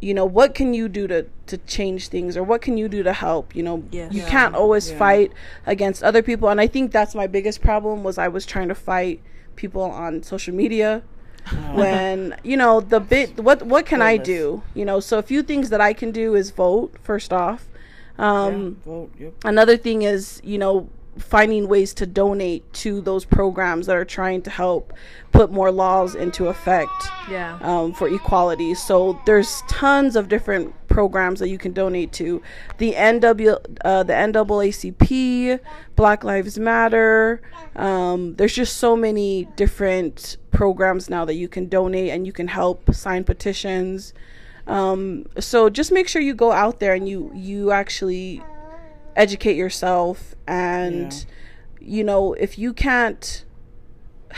you 0.00 0.14
know, 0.14 0.24
what 0.24 0.54
can 0.54 0.72
you 0.72 0.88
do 0.88 1.06
to, 1.06 1.26
to 1.46 1.58
change 1.58 2.08
things 2.08 2.36
or 2.36 2.42
what 2.42 2.62
can 2.62 2.76
you 2.78 2.88
do 2.88 3.02
to 3.02 3.12
help? 3.12 3.54
You 3.54 3.62
know, 3.62 3.84
Yes. 3.90 4.12
you 4.14 4.22
Yeah. 4.22 4.28
can't 4.30 4.54
always 4.54 4.90
Yeah. 4.90 4.96
fight 4.98 5.32
against 5.66 6.02
other 6.02 6.22
people. 6.22 6.48
And 6.48 6.60
I 6.60 6.66
think 6.66 6.90
that's 6.90 7.14
my 7.14 7.26
biggest 7.26 7.60
problem 7.60 8.02
was 8.02 8.16
I 8.18 8.28
was 8.28 8.46
trying 8.46 8.68
to 8.68 8.74
fight 8.74 9.20
people 9.56 9.82
on 9.82 10.22
social 10.22 10.54
media 10.54 11.02
when 11.72 12.34
you 12.44 12.56
know 12.56 12.80
the 12.80 13.00
bit 13.00 13.38
what 13.38 13.62
what 13.62 13.84
can 13.84 14.00
i 14.00 14.16
do 14.16 14.62
you 14.74 14.84
know 14.84 15.00
so 15.00 15.18
a 15.18 15.22
few 15.22 15.42
things 15.42 15.68
that 15.70 15.80
i 15.80 15.92
can 15.92 16.10
do 16.12 16.34
is 16.34 16.50
vote 16.50 16.94
first 17.02 17.32
off 17.32 17.66
um 18.18 18.76
yeah, 18.84 18.92
vote, 18.92 19.10
yep. 19.18 19.32
another 19.44 19.76
thing 19.76 20.02
is 20.02 20.40
you 20.44 20.58
know 20.58 20.88
finding 21.20 21.68
ways 21.68 21.94
to 21.94 22.06
donate 22.06 22.70
to 22.72 23.00
those 23.00 23.24
programs 23.24 23.86
that 23.86 23.96
are 23.96 24.04
trying 24.04 24.42
to 24.42 24.50
help 24.50 24.92
put 25.32 25.52
more 25.52 25.70
laws 25.70 26.14
into 26.14 26.48
effect 26.48 26.90
Yeah. 27.30 27.58
um, 27.62 27.92
for 27.92 28.08
equality. 28.08 28.74
So 28.74 29.20
there's 29.26 29.62
tons 29.68 30.16
of 30.16 30.28
different 30.28 30.74
programs 30.88 31.38
that 31.40 31.48
you 31.48 31.58
can 31.58 31.72
donate 31.72 32.12
to. 32.14 32.42
The 32.78 32.94
NW, 32.94 33.56
uh, 33.84 34.02
the 34.02 34.12
NAACP, 34.12 35.60
Black 35.96 36.24
Lives 36.24 36.58
Matter. 36.58 37.40
Um, 37.76 38.34
there's 38.36 38.54
just 38.54 38.76
so 38.78 38.96
many 38.96 39.44
different 39.56 40.36
programs 40.50 41.08
now 41.08 41.24
that 41.24 41.34
you 41.34 41.46
can 41.48 41.68
donate 41.68 42.10
and 42.10 42.26
you 42.26 42.32
can 42.32 42.48
help 42.48 42.92
sign 42.94 43.22
petitions. 43.24 44.12
Um, 44.66 45.26
so 45.38 45.70
just 45.70 45.92
make 45.92 46.08
sure 46.08 46.20
you 46.22 46.34
go 46.34 46.52
out 46.52 46.80
there 46.80 46.94
and 46.94 47.08
you 47.08 47.30
you 47.34 47.70
actually 47.72 48.42
educate 49.24 49.56
yourself 49.64 50.34
and 50.46 51.12
Yeah. 51.12 51.88
you 51.96 52.02
know 52.10 52.22
if 52.46 52.52
you 52.62 52.72
can't 52.72 53.44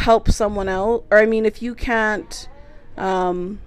help 0.07 0.25
someone 0.31 0.69
else 0.69 1.05
or 1.11 1.19
i 1.19 1.27
mean 1.27 1.45
if 1.53 1.57
you 1.63 1.73
can't 1.75 2.49
um 2.97 3.61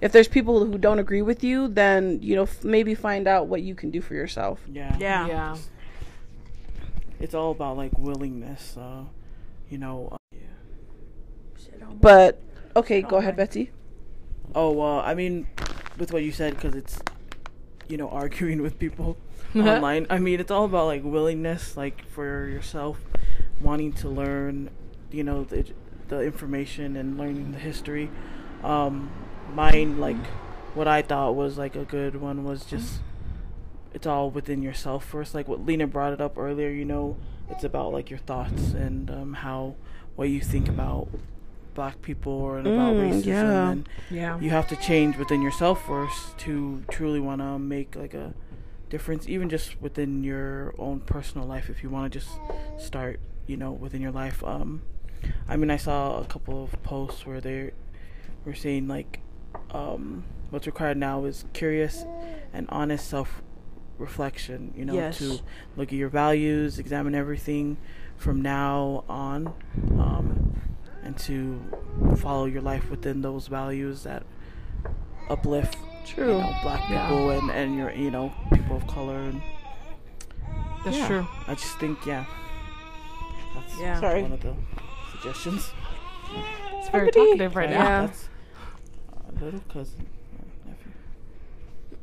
if 0.00 0.10
there's 0.10 0.28
people 0.38 0.64
who 0.66 0.76
don't 0.86 0.98
agree 0.98 1.22
with 1.30 1.40
you 1.44 1.68
then 1.68 2.18
you 2.22 2.34
know 2.38 2.42
f- 2.52 2.64
maybe 2.64 2.94
find 2.94 3.24
out 3.28 3.46
what 3.46 3.62
you 3.62 3.74
can 3.74 3.90
do 3.90 4.00
for 4.00 4.14
yourself 4.14 4.56
Yeah. 4.80 4.96
Yeah. 4.98 5.26
Yeah. 5.34 5.56
It's 7.20 7.34
all 7.34 7.52
about 7.52 7.76
like 7.76 7.92
willingness. 7.98 8.76
Uh, 8.76 9.04
you 9.70 9.78
know. 9.78 10.08
Uh, 10.10 10.16
yeah. 10.32 11.86
but 12.00 12.40
okay 12.74 13.00
go 13.02 13.16
ahead 13.22 13.36
betsy 13.36 13.70
Oh 14.54 14.70
well, 14.72 14.98
I 15.00 15.14
mean, 15.14 15.46
with 15.98 16.12
what 16.12 16.22
you 16.24 16.32
said, 16.32 16.50
because 16.56 16.74
it's, 16.74 16.98
you 17.88 17.96
know, 17.96 18.08
arguing 18.20 18.60
with 18.60 18.74
people 18.78 19.16
online. 19.68 20.06
I 20.10 20.18
mean, 20.18 20.40
it's 20.40 20.50
all 20.50 20.64
about 20.64 20.86
like 20.86 21.02
willingness, 21.04 21.76
like 21.76 22.06
for 22.08 22.46
yourself, 22.48 22.98
wanting 23.60 23.92
to 23.94 24.08
learn, 24.08 24.70
you 25.10 25.24
know, 25.24 25.44
the 25.44 25.64
the 26.08 26.20
information 26.22 26.96
and 26.96 27.16
learning 27.18 27.52
the 27.52 27.58
history. 27.58 28.10
Um, 28.62 29.10
mine, 29.54 29.98
like, 29.98 30.16
what 30.74 30.86
I 30.88 31.02
thought 31.02 31.34
was 31.34 31.58
like 31.58 31.74
a 31.76 31.84
good 31.84 32.16
one 32.20 32.44
was 32.44 32.64
just 32.64 33.00
it's 33.94 34.06
all 34.06 34.30
within 34.30 34.62
yourself 34.62 35.04
first. 35.04 35.34
Like 35.34 35.48
what 35.48 35.64
Lena 35.66 35.86
brought 35.86 36.12
it 36.12 36.20
up 36.20 36.38
earlier, 36.38 36.70
you 36.70 36.84
know, 36.84 37.16
it's 37.50 37.64
about 37.64 37.92
like 37.92 38.08
your 38.10 38.18
thoughts 38.20 38.72
and 38.72 39.10
um, 39.10 39.34
how 39.34 39.74
what 40.16 40.28
you 40.28 40.40
think 40.40 40.68
about 40.68 41.08
black 41.74 42.00
people 42.02 42.52
and 42.54 42.66
about 42.66 42.94
Mm, 42.94 43.10
racism 43.10 43.24
yeah. 43.26 43.70
and 43.70 43.88
Yeah. 44.10 44.38
you 44.40 44.50
have 44.50 44.68
to 44.68 44.76
change 44.76 45.16
within 45.16 45.40
yourself 45.40 45.86
first 45.86 46.36
to 46.38 46.82
truly 46.90 47.18
want 47.20 47.40
to 47.40 47.58
make 47.58 47.96
like 47.96 48.12
a 48.14 48.34
difference 48.92 49.26
even 49.26 49.48
just 49.48 49.80
within 49.80 50.22
your 50.22 50.74
own 50.78 51.00
personal 51.00 51.46
life 51.46 51.70
if 51.70 51.82
you 51.82 51.88
want 51.88 52.12
to 52.12 52.18
just 52.20 52.30
start 52.76 53.18
you 53.46 53.56
know 53.56 53.70
within 53.72 54.02
your 54.02 54.12
life 54.12 54.44
um 54.44 54.82
i 55.48 55.56
mean 55.56 55.70
i 55.70 55.78
saw 55.78 56.20
a 56.20 56.26
couple 56.26 56.62
of 56.62 56.70
posts 56.82 57.24
where 57.24 57.40
they 57.40 57.70
were 58.44 58.54
saying 58.54 58.86
like 58.86 59.20
um 59.70 60.22
what's 60.50 60.66
required 60.66 60.98
now 60.98 61.24
is 61.24 61.46
curious 61.54 62.04
and 62.52 62.66
honest 62.68 63.08
self 63.08 63.40
reflection 63.98 64.74
you 64.76 64.84
know 64.84 64.94
Yes. 64.94 65.16
to 65.18 65.40
look 65.76 65.88
at 65.88 65.98
your 65.98 66.10
values 66.10 66.78
examine 66.78 67.14
everything 67.14 67.78
from 68.18 68.42
now 68.42 69.04
on 69.08 69.54
um 69.98 70.60
and 71.02 71.16
to 71.18 71.60
follow 72.18 72.44
your 72.44 72.60
life 72.62 72.90
within 72.90 73.22
those 73.22 73.46
values 73.46 74.02
that 74.02 74.22
uplift 75.30 75.78
True. 76.04 76.36
you 76.36 76.40
know, 76.40 76.54
black 76.62 76.88
Yeah. 76.90 77.06
people 77.08 77.30
and 77.30 77.50
and 77.50 77.76
your 77.76 77.90
you 77.92 78.10
know 78.10 78.32
people 78.52 78.76
of 78.76 78.86
color 78.86 79.16
and 79.16 79.40
That's 80.84 80.96
yeah, 80.98 81.06
true. 81.08 81.26
I 81.46 81.54
just 81.54 81.78
think 81.78 82.04
yeah 82.06 82.24
that's 83.54 83.80
Yeah. 83.80 84.00
Sorry. 84.00 84.22
one 84.22 84.32
of 84.32 84.40
the 84.40 84.54
suggestions 85.12 85.70
It's 86.78 86.88
very 86.90 87.08
Uppity. 87.08 87.20
talkative 87.26 87.56
right 87.56 87.70
now. 87.70 87.82
Yeah. 87.84 88.06
that's 88.06 88.28
a 89.40 89.44
little 89.44 89.60
cousin 89.72 90.06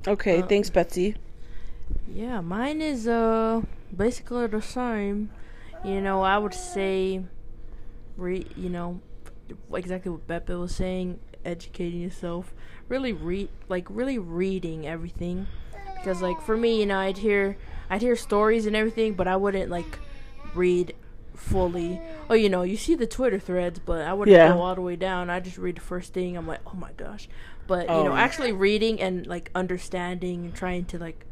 Okay, 0.08 0.42
Uh, 0.42 0.48
thanks, 0.48 0.70
Betsy. 0.70 1.16
Yeah, 2.08 2.40
mine 2.42 2.82
is 2.82 3.08
uh 3.08 3.62
basically 3.96 4.48
the 4.48 4.62
same. 4.62 5.30
You 5.84 6.00
know, 6.02 6.22
I 6.22 6.38
would 6.38 6.54
say, 6.54 7.24
re 8.18 8.46
you 8.56 8.70
know, 8.70 9.02
exactly 9.74 10.12
what 10.12 10.26
Beppe 10.28 10.58
was 10.58 10.74
saying, 10.76 11.20
educating 11.45 12.02
yourself, 12.02 12.53
really 12.88 13.14
read 13.14 13.49
like 13.68 13.86
really 13.90 14.18
reading 14.20 14.88
everything, 14.88 15.48
because 15.95 16.22
like 16.22 16.41
for 16.41 16.57
me, 16.57 16.80
you 16.80 16.86
know, 16.86 16.98
I'd 16.99 17.18
hear 17.18 17.57
I'd 17.90 18.02
hear 18.02 18.16
stories 18.16 18.66
and 18.66 18.76
everything, 18.76 19.14
but 19.14 19.28
I 19.28 19.36
wouldn't 19.36 19.70
like 19.70 19.99
read 20.53 20.94
fully. 21.36 22.02
Oh, 22.30 22.34
you 22.34 22.49
know, 22.49 22.64
you 22.64 22.78
see 22.78 22.95
the 22.95 23.07
Twitter 23.07 23.40
threads, 23.40 23.80
but 23.80 24.02
I 24.02 24.14
wouldn't 24.14 24.36
Yeah. 24.36 24.49
go 24.53 24.61
all 24.61 24.76
the 24.76 24.82
way 24.82 24.95
down. 24.95 25.30
I 25.30 25.40
just 25.40 25.57
read 25.57 25.78
the 25.78 25.82
first 25.82 26.14
thing. 26.14 26.36
I'm 26.38 26.45
like, 26.48 26.60
oh 26.68 26.76
my 26.76 26.91
gosh. 26.98 27.30
But 27.68 27.88
you 27.88 27.94
Oh, 27.95 28.03
know, 28.03 28.16
actually 28.16 28.52
reading 28.52 28.99
and 28.99 29.26
like 29.28 29.49
understanding 29.56 30.45
and 30.45 30.53
trying 30.53 30.86
to 30.86 30.98
like, 30.99 31.26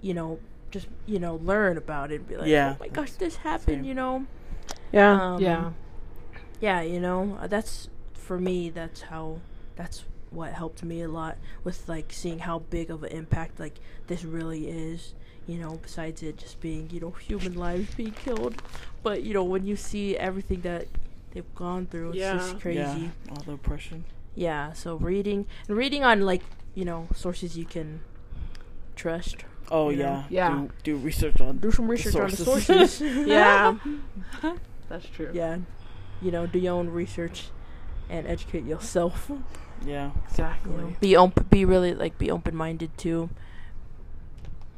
you 0.00 0.12
know, 0.14 0.38
just 0.70 0.86
you 1.06 1.18
know, 1.18 1.36
learn 1.36 1.76
about 1.78 2.12
it. 2.12 2.28
Be 2.28 2.36
like, 2.36 2.48
Yeah. 2.48 2.74
oh 2.74 2.76
my 2.80 2.88
gosh, 2.88 3.12
this 3.12 3.36
happened. 3.36 3.78
Same. 3.78 3.84
You 3.84 3.94
know. 3.94 4.26
Yeah. 4.92 5.34
Um, 5.34 5.40
yeah. 5.42 5.70
yeah, 6.60 6.80
you 6.82 7.00
know, 7.00 7.38
uh, 7.40 7.46
that's 7.46 7.88
for 8.28 8.38
me. 8.38 8.70
That's 8.70 9.00
how. 9.02 9.40
That's 9.76 10.04
what 10.30 10.52
helped 10.52 10.82
me 10.84 11.00
a 11.02 11.08
lot 11.08 11.38
with 11.64 11.88
like 11.88 12.12
seeing 12.12 12.40
how 12.40 12.58
big 12.58 12.90
of 12.90 13.02
an 13.02 13.10
impact 13.12 13.58
like 13.58 13.76
this 14.08 14.22
really 14.24 14.68
is. 14.68 15.14
You 15.46 15.56
know, 15.58 15.78
besides 15.82 16.22
it 16.22 16.36
just 16.36 16.60
being 16.60 16.90
you 16.92 17.00
know 17.00 17.10
human 17.12 17.54
lives 17.54 17.94
being 17.94 18.12
killed, 18.12 18.60
but 19.02 19.22
you 19.22 19.32
know 19.34 19.44
when 19.44 19.64
you 19.66 19.76
see 19.76 20.16
everything 20.16 20.60
that 20.62 20.86
they've 21.32 21.54
gone 21.54 21.86
through, 21.86 22.10
it's 22.10 22.18
just 22.18 22.60
crazy. 22.60 22.78
yeah 22.80 23.08
all 23.30 23.42
the 23.46 23.52
oppression 23.52 24.04
Yeah, 24.34 24.72
so 24.74 24.96
reading 24.96 25.46
and 25.68 25.76
reading 25.78 26.04
on 26.04 26.20
like 26.22 26.42
you 26.74 26.84
know 26.84 27.08
sources 27.14 27.56
you 27.56 27.64
can 27.64 28.00
trust. 28.96 29.36
oh 29.70 29.88
You 29.90 29.96
know? 29.98 30.24
yeah 30.28 30.48
Yeah. 30.50 30.50
do, 30.58 30.70
do 30.84 30.96
research 30.96 31.40
on 31.40 31.58
Do 31.58 31.70
some 31.70 31.88
research 31.88 32.16
on 32.16 32.30
the 32.30 32.36
sources. 32.36 32.66
sources. 32.94 33.26
Yeah. 33.26 33.78
That's 34.90 35.06
true. 35.08 35.30
yeah, 35.32 35.58
you 36.20 36.30
know, 36.30 36.46
do 36.46 36.58
your 36.58 36.74
own 36.74 36.88
research 36.90 37.48
and 38.08 38.26
educate 38.26 38.64
yourself. 38.64 39.30
yeah 39.84 40.10
Exactly. 40.38 40.72
You 40.72 40.78
know, 40.78 40.96
be 41.00 41.16
open, 41.16 41.46
be 41.50 41.64
really 41.64 41.94
like 41.94 42.16
be 42.16 42.30
open 42.30 42.54
minded 42.54 42.96
too. 42.96 43.28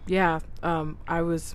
Yeah, 0.06 0.40
um, 0.62 0.96
I 1.06 1.20
was, 1.20 1.54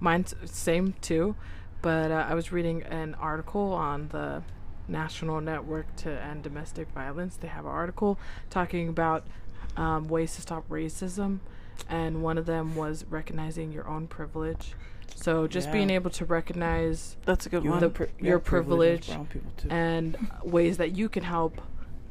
mine's 0.00 0.34
same 0.44 0.94
too, 1.00 1.36
but 1.82 2.10
uh, 2.10 2.26
I 2.28 2.34
was 2.34 2.50
reading 2.50 2.82
an 2.82 3.14
article 3.14 3.72
on 3.72 4.08
the 4.08 4.42
National 4.88 5.40
Network 5.40 5.94
to 5.96 6.10
End 6.10 6.42
Domestic 6.42 6.88
Violence. 6.90 7.36
They 7.36 7.46
have 7.48 7.64
an 7.64 7.70
article 7.70 8.18
talking 8.50 8.88
about 8.88 9.24
um, 9.76 10.08
ways 10.08 10.34
to 10.34 10.42
stop 10.42 10.68
racism, 10.68 11.38
and 11.88 12.22
one 12.22 12.38
of 12.38 12.46
them 12.46 12.74
was 12.74 13.04
recognizing 13.08 13.70
your 13.70 13.86
own 13.88 14.08
privilege. 14.08 14.74
So 15.14 15.46
just 15.46 15.72
being 15.72 15.90
able 15.90 16.10
to 16.10 16.24
recognize 16.24 17.16
That's 17.24 17.46
a 17.46 17.48
good 17.48 17.64
one. 17.64 17.80
the 17.80 17.90
pr- 17.90 18.02
you 18.18 18.28
your 18.28 18.38
privilege 18.38 19.06
privilege 19.06 19.08
brown 19.08 19.26
people 19.26 19.52
too 19.56 19.68
and 19.70 20.16
ways 20.42 20.76
that 20.78 20.92
you 20.96 21.08
can 21.08 21.22
help 21.24 21.60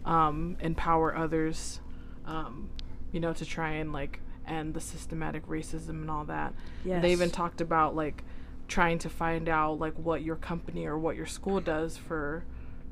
um, 0.05 0.57
empower 0.59 1.15
others, 1.15 1.79
um, 2.25 2.69
you 3.11 3.19
know, 3.19 3.31
to 3.33 3.45
try 3.45 3.71
and 3.73 3.93
like 3.93 4.19
end 4.47 4.73
the 4.73 4.81
systematic 4.81 5.47
racism 5.47 5.89
and 6.01 6.11
all 6.11 6.25
that. 6.25 6.53
Yes. 6.83 7.01
They 7.01 7.11
even 7.11 7.29
talked 7.29 7.61
about 7.61 7.95
like 7.95 8.23
trying 8.67 8.97
to 8.99 9.09
find 9.09 9.47
out 9.47 9.79
like 9.79 9.93
what 9.93 10.21
your 10.23 10.35
company 10.35 10.85
or 10.85 10.97
what 10.97 11.15
your 11.15 11.25
school 11.25 11.59
does 11.61 11.95
for 11.97 12.43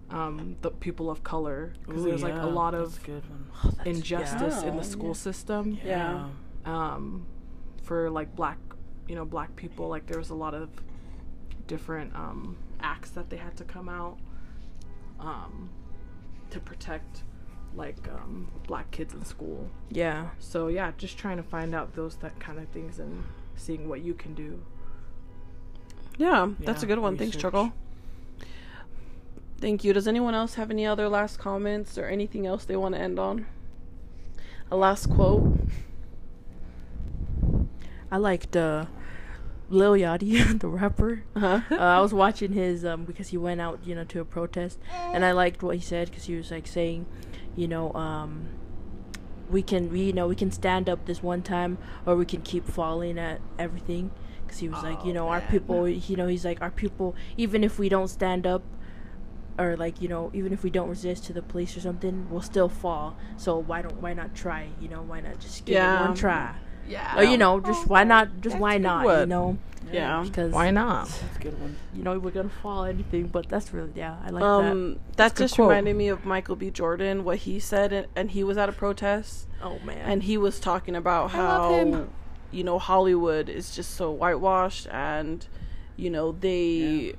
um, 0.10 0.58
the 0.62 0.70
people 0.70 1.10
of 1.10 1.24
color 1.24 1.74
because 1.88 2.02
Ooh, 2.04 2.06
there's 2.10 2.22
like 2.24 2.36
a 2.36 2.46
lot 2.46 2.74
of 2.76 2.98
a 3.04 3.08
good 3.08 3.30
one 3.30 3.48
Oh, 3.64 3.72
injustice 3.86 4.62
in 4.64 4.76
the 4.78 4.84
school 4.84 5.14
system 5.14 5.80
Yeah. 5.86 6.28
um, 6.66 7.26
for 7.84 8.10
like 8.10 8.36
black 8.36 8.58
you 9.12 9.18
know 9.18 9.26
black 9.26 9.54
people 9.58 9.90
like 9.90 10.08
there 10.08 10.18
was 10.18 10.30
a 10.30 10.34
lot 10.46 10.54
of 10.54 10.70
different 11.68 12.16
um, 12.16 12.56
acts 12.80 13.10
that 13.10 13.30
they 13.30 13.36
had 13.36 13.58
to 13.58 13.66
come 13.66 13.90
out 13.90 14.18
um, 15.20 15.70
to 16.50 16.62
protect 16.62 17.24
like 17.76 17.98
um, 18.08 18.50
black 18.68 18.90
kids 18.92 19.14
in 19.14 19.26
school 19.26 19.70
Yeah. 19.90 20.30
so 20.40 20.70
yeah 20.70 20.94
just 20.98 21.18
trying 21.18 21.36
to 21.36 21.44
find 21.44 21.76
out 21.76 21.94
those 21.94 22.16
that 22.24 22.40
kind 22.40 22.58
of 22.58 22.70
things 22.70 23.00
and 23.00 23.22
seeing 23.58 23.90
what 23.90 24.00
you 24.02 24.14
can 24.14 24.34
do 24.34 24.62
Yeah, 26.18 26.52
that's 26.62 26.84
a 26.84 26.86
good 26.86 27.00
one. 27.00 27.18
Thanks, 27.18 27.36
research. 27.36 27.52
Choco. 27.52 27.74
Thank 29.60 29.84
you. 29.84 29.92
Does 29.94 30.08
anyone 30.08 30.34
else 30.34 30.56
have 30.56 30.72
any 30.72 30.86
other 30.88 31.08
last 31.10 31.38
comments 31.38 31.98
or 31.98 32.06
anything 32.06 32.46
else 32.48 32.64
they 32.66 32.76
want 32.78 32.96
to 32.96 33.02
end 33.02 33.20
on? 33.20 33.46
A 34.72 34.76
last 34.78 35.08
quote. 35.10 35.60
I 38.12 38.18
liked 38.18 38.56
uh, 38.58 38.86
Lil 39.72 39.94
Yachty, 39.94 40.60
the 40.60 40.68
rapper. 40.68 41.24
Uh-huh. 41.36 41.62
uh, 41.72 41.76
I 41.76 42.00
was 42.02 42.14
watching 42.14 42.52
his 42.54 42.84
um 42.86 43.06
because 43.06 43.30
he 43.30 43.38
went 43.38 43.62
out, 43.62 43.80
you 43.86 43.96
know, 43.96 44.04
to 44.06 44.20
a 44.20 44.26
protest, 44.26 44.80
and 44.92 45.24
I 45.26 45.32
liked 45.32 45.64
what 45.64 45.76
he 45.76 45.82
said 45.82 46.10
because 46.10 46.26
he 46.26 46.36
was 46.36 46.52
like 46.52 46.68
saying, 46.68 47.06
you 47.56 47.68
know, 47.68 47.94
um, 47.94 48.48
we 49.50 49.62
can, 49.62 49.90
we, 49.92 50.02
you 50.04 50.14
know, 50.14 50.28
we 50.28 50.36
can 50.36 50.52
stand 50.52 50.88
up 50.90 51.06
this 51.06 51.22
one 51.24 51.42
time, 51.42 51.78
or 52.06 52.16
we 52.16 52.26
can 52.26 52.42
keep 52.42 52.66
falling 52.68 53.18
at 53.18 53.42
everything. 53.58 54.12
Because 54.46 54.60
he 54.60 54.68
was 54.70 54.84
like, 54.84 55.06
you 55.06 55.14
know, 55.14 55.30
our 55.30 55.40
people, 55.42 55.88
you 55.88 56.16
know, 56.18 56.28
he's 56.28 56.44
like, 56.44 56.62
our 56.62 56.72
people, 56.72 57.16
even 57.38 57.64
if 57.64 57.80
we 57.80 57.88
don't 57.88 58.10
stand 58.10 58.46
up, 58.46 58.64
or 59.58 59.78
like, 59.78 60.02
you 60.02 60.10
know, 60.10 60.30
even 60.34 60.52
if 60.52 60.62
we 60.64 60.70
don't 60.70 60.90
resist 60.90 61.24
to 61.26 61.34
the 61.34 61.42
police 61.42 61.76
or 61.78 61.80
something, 61.82 62.28
we'll 62.30 62.42
still 62.42 62.68
fall. 62.68 63.16
So 63.38 63.58
why 63.58 63.82
don't, 63.82 64.02
why 64.02 64.14
not 64.14 64.36
try? 64.36 64.68
You 64.82 64.90
know, 64.90 65.02
why 65.04 65.22
not 65.22 65.40
just 65.40 65.64
give 65.66 65.76
Yeah. 65.76 66.04
it 66.04 66.08
one 66.08 66.16
try? 66.16 66.56
Yeah 66.88 67.18
Or 67.20 67.24
you 67.24 67.38
know, 67.38 67.60
just 67.60 67.88
why 67.88 68.04
not? 68.04 68.42
Just 68.42 68.58
why 68.58 68.78
not? 68.78 69.06
one. 69.06 69.20
You 69.22 69.26
know, 69.28 69.58
Yeah. 69.92 70.24
because 70.26 70.54
why 70.54 70.72
not 70.72 71.08
that's 71.08 71.36
a 71.36 71.40
good 71.40 71.60
one 71.60 71.76
you 71.94 72.04
know 72.04 72.18
we're 72.18 72.32
gonna 72.32 72.48
fall 72.62 72.86
anything, 72.86 73.28
but 73.28 73.50
that's 73.50 73.74
really 73.74 73.92
yeah, 73.96 74.16
I 74.26 74.30
like 74.30 74.42
that. 74.42 74.46
Um, 74.46 75.00
that 75.18 75.36
good 75.36 75.44
just 75.46 75.56
quote. 75.56 75.70
reminded 75.70 75.96
me 75.98 76.08
of 76.08 76.24
Michael 76.26 76.56
B. 76.56 76.70
Jordan, 76.72 77.24
what 77.24 77.40
he 77.40 77.60
said, 77.60 77.92
and, 77.92 78.08
and 78.16 78.32
he 78.32 78.44
was 78.44 78.58
at 78.58 78.70
a 78.70 78.72
protest, 78.72 79.48
Oh 79.62 79.80
man, 79.80 79.98
and 80.10 80.24
he 80.24 80.38
was 80.38 80.60
talking 80.60 80.96
about 80.96 81.32
how, 81.32 82.08
you 82.52 82.64
know, 82.64 82.80
Hollywood 82.80 83.50
is 83.50 83.76
just 83.76 83.96
so 83.96 84.12
whitewashed, 84.12 84.88
and 84.92 85.46
you 85.98 86.10
know 86.10 86.32
they 86.32 86.68
Yeah. 87.10 87.12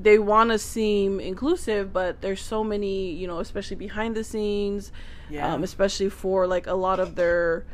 they 0.00 0.18
want 0.18 0.50
to 0.50 0.58
seem 0.58 1.20
inclusive, 1.20 1.92
but 1.92 2.20
there's 2.22 2.40
so 2.40 2.64
many, 2.64 3.10
you 3.12 3.26
know, 3.26 3.40
especially 3.40 3.76
behind 3.76 4.14
the 4.16 4.24
scenes, 4.24 4.90
yeah 5.28 5.52
um, 5.52 5.62
especially 5.64 6.08
for 6.08 6.46
like 6.46 6.66
a 6.66 6.74
lot 6.74 6.98
of 7.00 7.14
their 7.16 7.64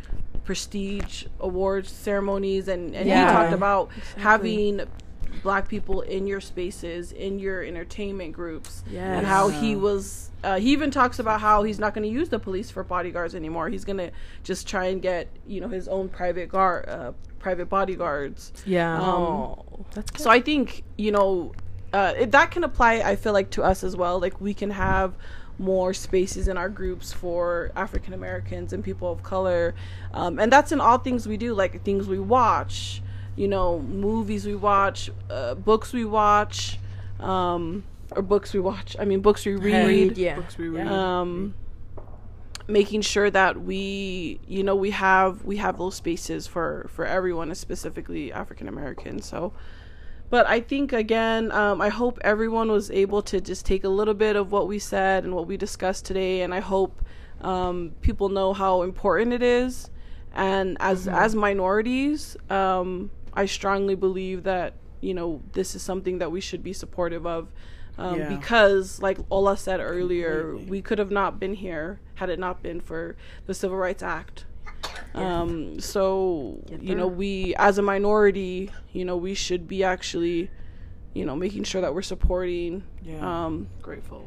prestige 0.45 1.25
awards 1.41 1.91
ceremonies 1.91 2.69
and, 2.69 2.95
and 2.95 3.09
Yeah. 3.09 3.27
he 3.27 3.33
talked 3.33 3.53
about 3.53 3.91
having 4.17 4.83
black 5.43 5.69
people 5.69 6.03
in 6.03 6.27
your 6.27 6.41
spaces 6.41 7.13
in 7.13 7.39
your 7.39 7.63
entertainment 7.65 8.33
groups 8.33 8.85
and 9.17 9.27
how 9.27 9.49
he 9.49 9.75
was 9.77 10.31
uh, 10.45 10.59
he 10.59 10.73
even 10.73 10.91
talks 10.91 11.19
about 11.19 11.41
how 11.41 11.63
he's 11.63 11.79
not 11.79 11.95
going 11.95 12.03
to 12.03 12.13
use 12.13 12.29
the 12.29 12.39
police 12.39 12.71
for 12.71 12.83
bodyguards 12.85 13.35
anymore 13.35 13.69
he's 13.69 13.85
going 13.85 13.97
to 13.97 14.11
just 14.45 14.69
try 14.69 14.87
and 14.87 15.03
get 15.03 15.29
you 15.47 15.61
know 15.61 15.69
his 15.69 15.89
own 15.89 16.09
private 16.09 16.49
guard 16.49 16.89
uh, 16.89 17.13
private 17.39 17.67
bodyguards 17.69 18.53
yeah 18.67 18.95
um, 18.95 19.03
oh, 19.03 19.65
so 20.17 20.31
I 20.31 20.41
think 20.41 20.85
you 20.97 21.11
know 21.13 21.53
uh, 21.93 22.15
it, 22.17 22.31
that 22.33 22.51
can 22.51 22.65
apply. 22.65 22.95
I 23.01 23.17
feel 23.17 23.35
like 23.35 23.51
to 23.51 23.63
us 23.63 23.85
as 23.85 23.95
well. 23.97 24.19
Like 24.19 24.41
we 24.41 24.55
can 24.55 24.71
have 24.71 25.15
more 25.63 25.95
spaces 25.95 26.49
in 26.49 26.57
our 26.59 26.69
groups 26.69 27.13
for 27.13 27.71
African 27.77 28.13
Americans 28.13 28.73
and 28.73 28.85
people 28.85 29.11
of 29.11 29.23
color. 29.23 29.75
Um, 30.13 30.39
and 30.39 30.53
that's 30.53 30.73
in 30.73 30.81
all 30.81 30.99
things 30.99 31.27
we 31.27 31.37
do, 31.37 31.55
like 31.55 31.83
things 31.85 32.09
we 32.09 32.19
watch, 32.19 33.01
you 33.37 33.49
know, 33.49 33.79
movies 33.79 34.45
we 34.45 34.55
watch, 34.55 35.11
uh, 35.31 35.55
books 35.55 35.93
we 35.93 36.05
watch, 36.05 36.79
um, 37.21 37.85
or 38.11 38.23
books 38.23 38.53
we 38.53 38.61
watch. 38.61 38.97
I 38.99 39.05
mean, 39.05 39.21
books 39.21 39.47
we 39.47 39.55
read. 39.55 39.87
Read, 39.87 40.19
yeah. 40.19 40.37
Books 40.37 40.59
we 40.59 40.69
read. 40.69 40.89
Um, 40.89 41.55
making 42.69 43.03
sure 43.03 43.31
that 43.31 43.63
we, 43.63 44.41
you 44.47 44.63
know, 44.63 44.75
we 44.75 44.91
have 44.91 45.45
we 45.45 45.57
have 45.59 45.79
those 45.79 45.95
spaces 45.95 46.47
for 46.47 46.91
for 46.93 47.07
everyone, 47.07 47.49
and 47.49 47.57
specifically 47.57 48.33
African 48.33 48.69
Americans. 48.69 49.27
So, 49.27 49.53
but 50.33 50.47
I 50.47 50.61
think 50.61 50.95
again, 50.95 51.53
um, 51.53 51.83
I 51.83 51.91
hope 51.91 52.19
everyone 52.23 52.73
was 52.73 52.91
able 52.91 53.21
to 53.21 53.39
just 53.39 53.67
take 53.67 53.85
a 53.85 53.89
little 53.91 54.15
bit 54.15 54.35
of 54.35 54.51
what 54.51 54.67
we 54.67 54.79
said 54.79 55.25
and 55.25 55.35
what 55.35 55.47
we 55.47 55.59
discussed 55.59 56.07
today, 56.07 56.41
and 56.41 56.55
I 56.55 56.61
hope 56.61 57.03
um, 57.43 57.93
people 58.01 58.31
know 58.31 58.55
how 58.55 58.81
important 58.81 59.35
it 59.35 59.43
is. 59.43 59.91
And 60.35 60.79
as 60.81 61.07
as 61.07 61.35
minorities, 61.35 62.39
um, 62.49 63.11
I 63.35 63.45
strongly 63.45 63.95
believe 63.95 64.45
that 64.45 64.73
you 65.03 65.13
know 65.13 65.43
this 65.53 65.75
is 65.75 65.83
something 65.83 66.17
that 66.21 66.33
we 66.33 66.41
should 66.41 66.63
be 66.63 66.73
supportive 66.73 67.27
of. 67.27 67.53
Um, 67.99 68.19
Yeah. 68.19 68.35
Because, 68.35 69.03
like 69.03 69.19
Ola 69.31 69.59
said 69.59 69.81
earlier, 69.81 70.53
Completely. 70.53 70.71
we 70.71 70.81
could 70.81 70.99
have 70.99 71.11
not 71.11 71.39
been 71.39 71.53
here 71.53 72.01
had 72.15 72.31
it 72.31 72.39
not 72.39 72.63
been 72.63 72.81
for 72.81 73.17
the 73.45 73.53
Civil 73.53 73.77
Rights 73.77 74.03
Act. 74.03 74.47
Um, 75.15 75.79
so 75.81 76.59
you 76.81 76.95
know, 76.95 77.07
we 77.07 77.55
as 77.57 77.79
a 77.79 77.83
minority, 77.83 78.71
you 78.93 79.05
know, 79.05 79.17
we 79.17 79.35
should 79.35 79.69
be 79.69 79.85
actually, 79.85 80.51
you 81.15 81.25
know, 81.27 81.37
making 81.37 81.65
sure 81.65 81.81
that 81.83 81.95
we're 81.95 82.03
supporting, 82.03 82.83
Yeah. 83.03 83.45
um, 83.47 83.69
Grateful. 83.83 84.25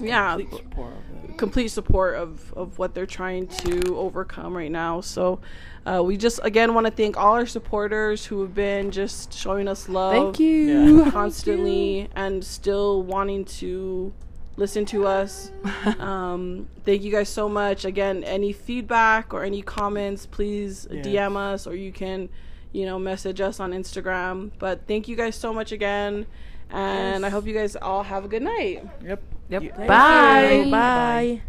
yeah, 0.00 0.36
Complete 0.36 0.56
support 0.62 0.92
of 0.92 1.30
it. 1.30 1.38
complete 1.38 1.68
support 1.68 2.14
of 2.16 2.52
of 2.54 2.78
what 2.78 2.94
they're 2.94 3.06
trying 3.06 3.48
to 3.48 3.96
overcome 3.96 4.56
right 4.56 4.70
now. 4.70 5.00
So, 5.00 5.40
uh, 5.86 6.02
we 6.04 6.16
just 6.16 6.38
again 6.44 6.72
want 6.74 6.86
to 6.86 6.92
thank 6.92 7.16
all 7.16 7.32
our 7.34 7.46
supporters 7.46 8.24
who 8.26 8.40
have 8.42 8.54
been 8.54 8.90
just 8.92 9.32
showing 9.32 9.66
us 9.66 9.88
love 9.88 10.12
Thank 10.12 10.38
you. 10.38 11.10
constantly 11.10 12.08
and 12.14 12.44
still 12.44 13.02
wanting 13.02 13.44
to 13.60 14.12
listen 14.58 14.84
to 14.86 15.06
us. 15.06 15.50
um, 15.98 16.68
thank 16.84 17.02
you 17.02 17.10
guys 17.12 17.28
so 17.28 17.48
much. 17.48 17.84
Again, 17.84 18.24
any 18.24 18.52
feedback 18.52 19.32
or 19.32 19.44
any 19.44 19.62
comments, 19.62 20.26
please 20.26 20.86
Yes. 20.90 21.06
DM 21.06 21.36
us 21.36 21.66
or 21.66 21.74
you 21.74 21.92
can, 21.92 22.28
you 22.72 22.84
know, 22.84 22.98
message 22.98 23.40
us 23.40 23.60
on 23.60 23.72
Instagram. 23.72 24.50
But 24.58 24.86
thank 24.86 25.08
you 25.08 25.16
guys 25.16 25.36
so 25.36 25.54
much 25.54 25.72
again. 25.72 26.26
And 26.70 27.24
I 27.24 27.30
hope 27.30 27.46
you 27.46 27.54
guys 27.54 27.76
all 27.76 28.02
have 28.02 28.24
a 28.24 28.28
good 28.28 28.42
night. 28.42 28.84
Yep. 29.02 29.22
Yep. 29.48 29.62
Yeah. 29.62 29.86
Bye. 29.86 30.50
you. 30.64 30.70
Bye. 30.70 31.42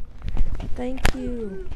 Thank 0.75 1.01
you. 1.15 1.67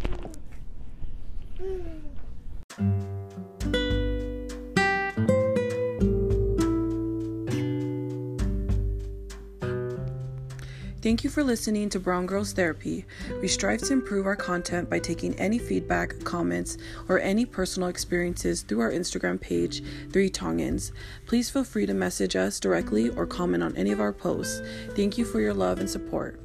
Thank 11.04 11.26
you 11.26 11.30
for 11.30 11.44
listening 11.44 11.90
to 11.90 12.00
Brown 12.00 12.26
Girls 12.26 12.54
Therapy. 12.54 13.04
We 13.42 13.50
strive 13.50 13.82
to 13.82 13.92
improve 13.92 14.26
our 14.26 14.38
content 14.38 14.90
by 14.90 15.00
taking 15.00 15.38
any 15.38 15.60
feedback, 15.60 16.24
comments, 16.24 16.78
or 17.10 17.20
any 17.20 17.46
personal 17.46 17.90
experiences 17.90 18.62
through 18.62 18.80
our 18.80 18.90
Instagram 18.90 19.42
page, 19.42 19.84
Three 20.14 20.30
Tongans. 20.30 20.94
Please 21.26 21.50
feel 21.50 21.66
free 21.66 21.86
to 21.88 21.94
message 21.94 22.38
us 22.38 22.58
directly 22.58 23.10
or 23.10 23.26
comment 23.26 23.64
on 23.64 23.76
any 23.76 23.92
of 23.92 24.00
our 24.00 24.14
posts. 24.14 24.62
Thank 24.96 25.18
you 25.18 25.26
for 25.26 25.42
your 25.42 25.54
love 25.54 25.80
and 25.80 25.90
support. 25.90 26.40